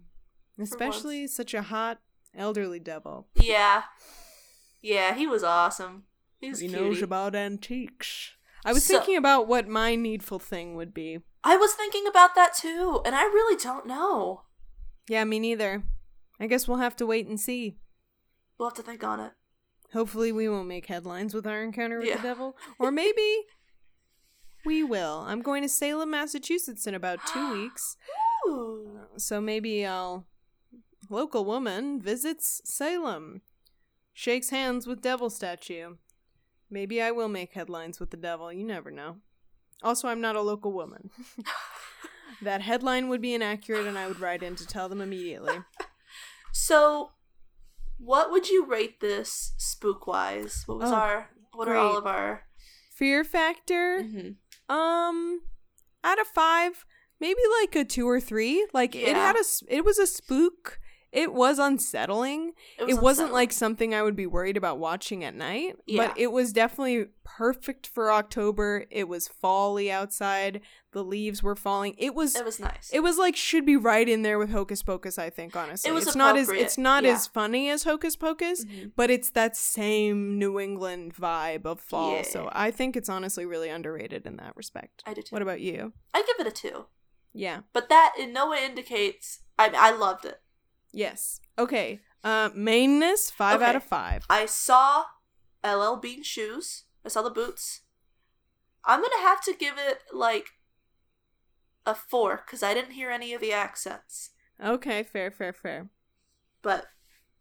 especially 0.59 1.27
such 1.27 1.53
a 1.53 1.61
hot 1.61 2.01
elderly 2.35 2.79
devil. 2.79 3.27
Yeah, 3.35 3.83
yeah, 4.81 5.15
he 5.15 5.27
was 5.27 5.43
awesome. 5.43 6.03
He 6.39 6.49
was 6.49 6.59
He 6.59 6.67
knows 6.67 7.01
about 7.01 7.35
antiques. 7.35 8.31
I 8.65 8.73
was 8.73 8.85
So- 8.85 8.95
thinking 8.97 9.17
about 9.17 9.47
what 9.47 9.67
my 9.67 9.95
needful 9.95 10.39
thing 10.39 10.75
would 10.75 10.93
be. 10.93 11.19
I 11.43 11.55
was 11.57 11.73
thinking 11.73 12.05
about 12.07 12.35
that 12.35 12.53
too, 12.55 13.01
and 13.05 13.15
I 13.15 13.23
really 13.23 13.55
don't 13.61 13.85
know. 13.85 14.43
Yeah, 15.07 15.23
me 15.23 15.39
neither. 15.39 15.83
I 16.39 16.47
guess 16.47 16.67
we'll 16.67 16.77
have 16.77 16.95
to 16.97 17.05
wait 17.05 17.27
and 17.27 17.39
see. 17.39 17.77
We'll 18.57 18.69
have 18.69 18.75
to 18.77 18.83
think 18.83 19.03
on 19.03 19.19
it. 19.19 19.33
Hopefully, 19.93 20.31
we 20.31 20.47
won't 20.47 20.67
make 20.67 20.85
headlines 20.85 21.33
with 21.33 21.47
our 21.47 21.63
encounter 21.63 21.97
with 21.99 22.07
Yeah. 22.09 22.17
the 22.17 22.23
devil. 22.23 22.57
Or 22.79 22.91
maybe 22.91 23.43
we 24.65 24.83
will. 24.83 25.19
I'm 25.27 25.41
going 25.41 25.63
to 25.63 25.69
Salem, 25.69 26.11
Massachusetts 26.11 26.85
in 26.85 26.93
about 26.93 27.19
two 27.25 27.51
weeks. 27.61 27.95
Ooh. 28.47 28.99
So 29.17 29.41
maybe 29.41 29.85
I'll. 29.85 30.25
Local 31.09 31.43
woman 31.45 31.99
visits 32.01 32.61
Salem, 32.65 33.41
shakes 34.13 34.49
hands 34.49 34.85
with 34.85 35.01
devil 35.01 35.29
statue. 35.29 35.95
Maybe 36.69 37.01
I 37.01 37.11
will 37.11 37.29
make 37.29 37.53
headlines 37.53 37.99
with 37.99 38.11
the 38.11 38.17
devil. 38.17 38.53
You 38.53 38.63
never 38.63 38.91
know. 38.91 39.17
Also, 39.81 40.07
I'm 40.07 40.21
not 40.21 40.35
a 40.35 40.41
local 40.41 40.71
woman. 40.71 41.09
that 42.41 42.61
headline 42.61 43.09
would 43.09 43.21
be 43.21 43.33
inaccurate, 43.33 43.87
and 43.87 43.97
I 43.97 44.07
would 44.07 44.19
write 44.19 44.43
in 44.43 44.55
to 44.57 44.67
tell 44.67 44.89
them 44.89 45.01
immediately. 45.01 45.57
So, 46.51 47.11
what 47.99 48.31
would 48.31 48.49
you 48.49 48.65
rate 48.65 48.99
this 49.01 49.53
spook 49.57 50.07
wise? 50.07 50.63
What 50.65 50.79
was 50.79 50.91
Oh, 50.91 50.95
our? 50.95 51.29
What 51.53 51.67
are 51.67 51.75
all 51.75 51.95
of 51.97 52.07
our? 52.07 52.43
Fear 52.91 53.23
factor. 53.23 54.01
Mhm. 54.03 54.35
Um, 54.67 55.41
out 56.03 56.19
of 56.19 56.25
five, 56.27 56.85
maybe 57.19 57.39
like 57.61 57.75
a 57.75 57.85
two 57.85 58.09
or 58.09 58.19
three. 58.19 58.65
Like 58.73 58.95
it 58.95 59.15
had 59.15 59.35
a. 59.35 59.43
it 59.67 59.85
was 59.85 59.99
a 59.99 60.07
spook. 60.07 60.79
It 61.11 61.33
was 61.33 61.57
unsettling. 61.57 62.53
It, 62.77 62.85
was 62.85 62.95
was 62.95 63.01
not 63.17 63.23
unsettling. 63.25 63.31
like 63.33 63.51
something 63.53 63.95
I 63.95 64.03
would 64.03 64.15
be 64.15 64.27
worried 64.27 64.57
about 64.57 64.77
watching 64.77 65.23
at 65.23 65.33
night. 65.35 65.75
Yeah. 65.87 66.07
But 66.07 66.17
it 66.19 66.31
was 66.31 66.53
definitely 66.53 67.07
perfect 67.23 67.87
for 67.87 68.11
October. 68.11 68.85
It 68.91 69.07
was 69.07 69.27
fally 69.27 69.89
outside. 69.89 70.61
The 70.91 71.03
leaves 71.03 71.41
were 71.41 71.55
falling. 71.55 71.95
It 71.97 72.13
was. 72.13 72.35
It 72.35 72.45
was 72.45 72.59
nice. 72.59 72.89
It 72.93 72.99
was 73.01 73.17
like 73.17 73.35
should 73.35 73.65
be 73.65 73.75
right 73.75 74.07
in 74.07 74.21
there 74.21 74.37
with 74.37 74.51
Hocus 74.51 74.83
Pocus. 74.83 75.17
I 75.17 75.29
think 75.29 75.55
honestly, 75.55 75.89
It 75.89 75.93
was 75.93 76.07
it's 76.07 76.15
not 76.15 76.37
as 76.37 76.49
it's 76.49 76.77
not 76.77 77.03
yeah. 77.03 77.11
as 77.13 77.27
funny 77.27 77.69
as 77.69 77.83
Hocus 77.83 78.15
Pocus, 78.15 78.65
Mhm. 78.65 78.91
but 78.95 79.09
it's 79.09 79.29
that 79.31 79.55
same 79.57 80.37
New 80.37 80.59
England 80.59 81.15
vibe 81.15 81.65
of 81.65 81.79
fall. 81.79 82.17
Yeah. 82.17 82.21
So 82.23 82.49
I 82.51 82.71
think 82.71 82.95
it's 82.95 83.09
honestly 83.09 83.45
really 83.45 83.69
underrated 83.69 84.25
in 84.27 84.37
that 84.37 84.55
respect. 84.55 85.03
I 85.05 85.13
did 85.13 85.25
too. 85.25 85.35
What 85.35 85.41
about 85.41 85.61
you? 85.61 85.93
I 86.13 86.21
give 86.23 86.45
it 86.45 86.47
a 86.47 86.51
two, 86.55 86.85
Yeah. 87.33 87.61
but 87.73 87.89
that 87.89 88.13
in 88.19 88.33
no 88.33 88.49
way 88.49 88.63
indicates. 88.65 89.39
I 89.57 89.69
I 89.75 89.91
loved 89.91 90.25
it. 90.25 90.41
Yes. 90.91 91.39
Okay. 91.57 91.99
Uh, 92.23 92.49
mainness 92.49 93.31
five 93.31 93.61
out 93.61 93.75
of 93.75 93.83
five. 93.83 94.25
I 94.29 94.45
saw 94.45 95.05
LL 95.63 95.95
Bean 95.95 96.23
shoes. 96.23 96.83
I 97.05 97.09
saw 97.09 97.21
the 97.21 97.29
boots. 97.29 97.81
I'm 98.85 99.01
gonna 99.01 99.21
have 99.21 99.41
to 99.43 99.53
give 99.53 99.75
it 99.77 99.99
like 100.13 100.47
a 101.85 101.93
four 101.95 102.43
because 102.45 102.63
I 102.63 102.73
didn't 102.73 102.91
hear 102.91 103.09
any 103.11 103.33
of 103.33 103.41
the 103.41 103.53
accents, 103.53 104.31
Okay. 104.63 105.03
Fair. 105.03 105.31
Fair. 105.31 105.53
Fair. 105.53 105.89
but 106.61 106.87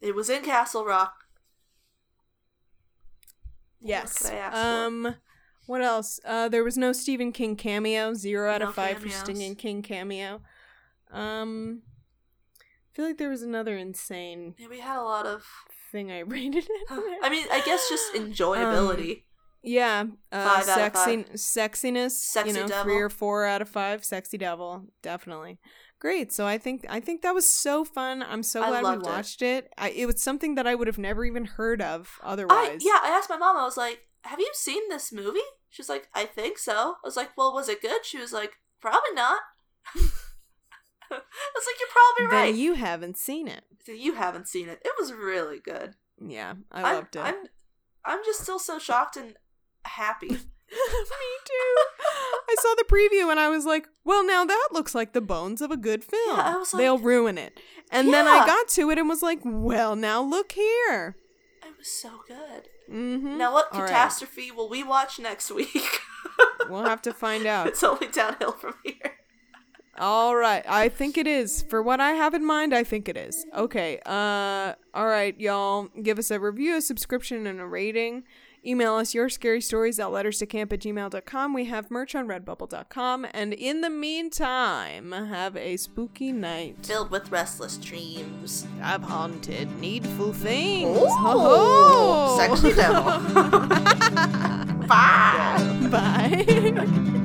it 0.01 0.15
was 0.15 0.31
in 0.31 0.43
Castle 0.45 0.85
Rock. 0.85 1.25
What 3.81 3.89
Yes. 3.91 4.25
I 4.31 4.35
ask 4.35 4.55
for? 4.57 4.61
um. 5.09 5.16
What 5.66 5.83
else? 5.83 6.19
Uh, 6.25 6.49
there 6.49 6.65
was 6.65 6.79
no 6.79 6.93
Stephen 6.93 7.31
King 7.31 7.55
cameo. 7.55 8.15
Zero 8.15 8.51
out 8.51 8.61
No 8.62 8.69
of 8.69 8.75
five 8.75 8.99
cameos. 8.99 9.19
for 9.19 9.25
Stephen 9.35 9.55
King 9.55 9.83
cameo. 9.83 10.41
Um. 11.11 11.83
I 12.99 13.01
feel 13.01 13.07
like 13.11 13.19
there 13.19 13.29
was 13.31 13.43
another 13.43 13.77
insane 13.77 14.57
Yeah, 14.59 14.66
we 14.69 14.81
had 14.81 14.99
a 14.99 15.03
lot 15.05 15.25
of. 15.25 15.47
thing 15.93 16.11
I 16.11 16.19
rated 16.27 16.65
it. 16.69 16.87
I 17.23 17.29
mean, 17.31 17.47
I 17.53 17.62
guess 17.65 17.89
just 17.89 18.12
enjoyability. 18.15 19.23
Yeah, 19.62 20.05
uh, 20.33 20.45
Five 20.45 20.69
out 20.69 20.81
of 20.81 20.97
sexy, 20.97 21.25
sexiness. 21.35 22.11
Sexy 22.12 22.51
you 22.51 22.57
know, 22.61 22.66
devil. 22.66 22.83
three 22.85 23.01
or 23.01 23.09
four 23.09 23.45
out 23.45 23.62
of 23.62 23.69
five. 23.69 24.05
Sexy 24.05 24.37
devil, 24.37 24.85
definitely 25.03 25.59
great. 26.01 26.33
So 26.33 26.45
I 26.47 26.59
think 26.59 26.87
I 26.89 26.99
think 27.01 27.23
that 27.23 27.35
was 27.35 27.49
so 27.49 27.85
fun. 27.85 28.23
I'm 28.23 28.43
so 28.43 28.62
I 28.62 28.69
glad 28.69 28.79
we 28.81 28.85
loved 28.85 29.07
it. 29.07 29.09
watched 29.11 29.43
it. 29.43 29.73
I, 29.79 29.91
it 29.91 30.07
was 30.07 30.20
something 30.20 30.55
that 30.57 30.66
I 30.66 30.75
would 30.75 30.87
have 30.89 30.99
never 30.99 31.25
even 31.25 31.45
heard 31.45 31.81
of 31.81 32.19
I 32.23 32.33
otherwise. 32.33 32.83
yeah, 32.85 32.99
I 33.03 33.11
asked 33.11 33.31
my 33.31 33.37
mom. 33.37 33.57
I 33.57 33.65
was 33.65 33.77
like, 33.77 34.01
"Have 34.23 34.41
you 34.41 34.51
seen 34.55 34.89
this 34.89 35.12
movie?" 35.12 35.39
She's 35.70 35.89
like, 35.89 36.09
"I 36.15 36.25
think 36.25 36.59
so." 36.59 36.95
I 37.03 37.05
was 37.05 37.16
like, 37.16 37.37
"Well, 37.37 37.53
was 37.53 37.69
it 37.69 37.81
good?" 37.83 38.05
She 38.05 38.19
was 38.19 38.33
like, 38.33 38.53
"Probably 38.81 39.12
not." 39.15 39.41
I 41.10 41.51
was 41.55 41.64
like, 41.66 41.76
"You're 41.80 41.89
probably 41.93 42.36
Then 42.36 42.52
right." 42.52 42.55
you 42.55 42.74
haven't 42.74 43.16
seen 43.16 43.48
it. 43.48 43.64
You 43.86 44.14
haven't 44.14 44.48
seen 44.48 44.68
it. 44.68 44.80
It 44.85 44.93
was 44.98 45.12
really 45.12 45.59
good. 45.60 45.94
Yeah, 46.20 46.55
I 46.72 46.82
I'm- 46.82 46.94
loved 46.97 47.16
it. 47.16 47.20
I'm, 47.20 47.35
I'm 48.05 48.24
just 48.24 48.40
still 48.43 48.59
so 48.59 48.78
shocked 48.78 49.16
and 49.16 49.35
happy. 49.85 50.28
Me 50.28 50.36
too. 50.36 51.76
I 52.51 52.55
saw 52.60 52.74
the 52.76 52.85
preview 52.85 53.30
and 53.30 53.40
I 53.40 53.48
was 53.48 53.64
like, 53.64 53.89
well, 54.05 54.24
now 54.26 54.44
that 54.44 54.68
looks 54.72 54.94
like 54.94 55.12
the 55.14 55.20
bones 55.22 55.62
of 55.62 55.70
a 55.70 55.76
good 55.78 56.05
film. 56.05 56.36
Yeah, 56.36 56.55
I 56.55 56.56
was 56.59 56.74
like- 56.74 56.80
They'll 56.82 56.98
ruin 56.98 57.39
it. 57.39 57.59
And 57.90 58.12
then 58.12 58.26
I 58.28 58.44
got 58.47 58.68
to 58.68 58.90
it 58.90 58.98
and 58.98 59.09
was 59.09 59.22
like, 59.22 59.40
well, 59.44 59.97
now 59.97 60.20
look 60.20 60.52
here. 60.52 61.16
It 61.64 61.76
was 61.78 61.89
so 61.89 62.10
good. 62.28 62.68
Mm-hmm. 62.90 63.39
Now, 63.39 63.52
what 63.55 63.72
All 63.72 63.80
right. 63.80 63.89
catastrophe 63.89 64.51
will 64.51 64.68
we 64.68 64.82
watch 64.82 65.18
next 65.18 65.51
week? 65.51 65.74
We'll 66.68 66.85
have 66.85 67.01
to 67.02 67.14
find 67.14 67.47
out. 67.47 67.66
it's 67.66 67.82
only 67.82 68.09
downhill 68.09 68.52
from 68.52 68.74
here. 68.85 69.14
All 69.99 70.37
right. 70.37 70.65
I 70.69 70.89
think 70.89 71.19
it 71.19 71.27
is. 71.27 71.62
For 71.69 71.83
what 71.83 72.01
I 72.01 72.12
have 72.12 72.35
in 72.35 72.45
mind, 72.45 72.75
I 72.75 72.85
think 72.85 73.09
it 73.09 73.16
is. 73.16 73.45
Okay. 73.55 74.01
Uh 74.07 74.75
all 74.95 75.07
right, 75.07 75.39
y'all. 75.41 75.89
Give 76.03 76.19
us 76.19 76.31
a 76.31 76.41
review, 76.41 76.77
a 76.77 76.81
subscription, 76.81 77.47
and 77.47 77.61
a 77.61 77.66
rating. 77.66 78.25
Email 78.66 78.95
us 78.95 79.15
your 79.15 79.29
scary 79.29 79.61
stories 79.61 80.01
at 80.01 80.11
letters 80.11 80.39
to 80.39 80.47
camp 80.47 80.73
at 80.73 80.81
gmail.com. 80.81 81.55
We 81.55 81.66
have 81.66 81.91
merch 81.91 82.15
on 82.15 82.27
redbubble.com. 82.27 83.27
And 83.33 83.55
in 83.55 83.83
the 83.83 83.91
meantime, 83.91 85.12
have 85.12 85.57
a 85.57 85.77
spooky 85.77 86.33
night. 86.33 86.85
Filled 86.85 87.11
with 87.11 87.31
restless 87.31 87.77
dreams. 87.77 88.66
I've 88.83 89.03
haunted 89.03 89.79
needful 89.79 90.33
things. 90.33 90.99
Ooh, 90.99 91.07
ho! 91.07 92.37
sexy 92.39 92.75
devil. 92.75 93.05
Bye. 94.89 95.89
Bye. 95.91 97.20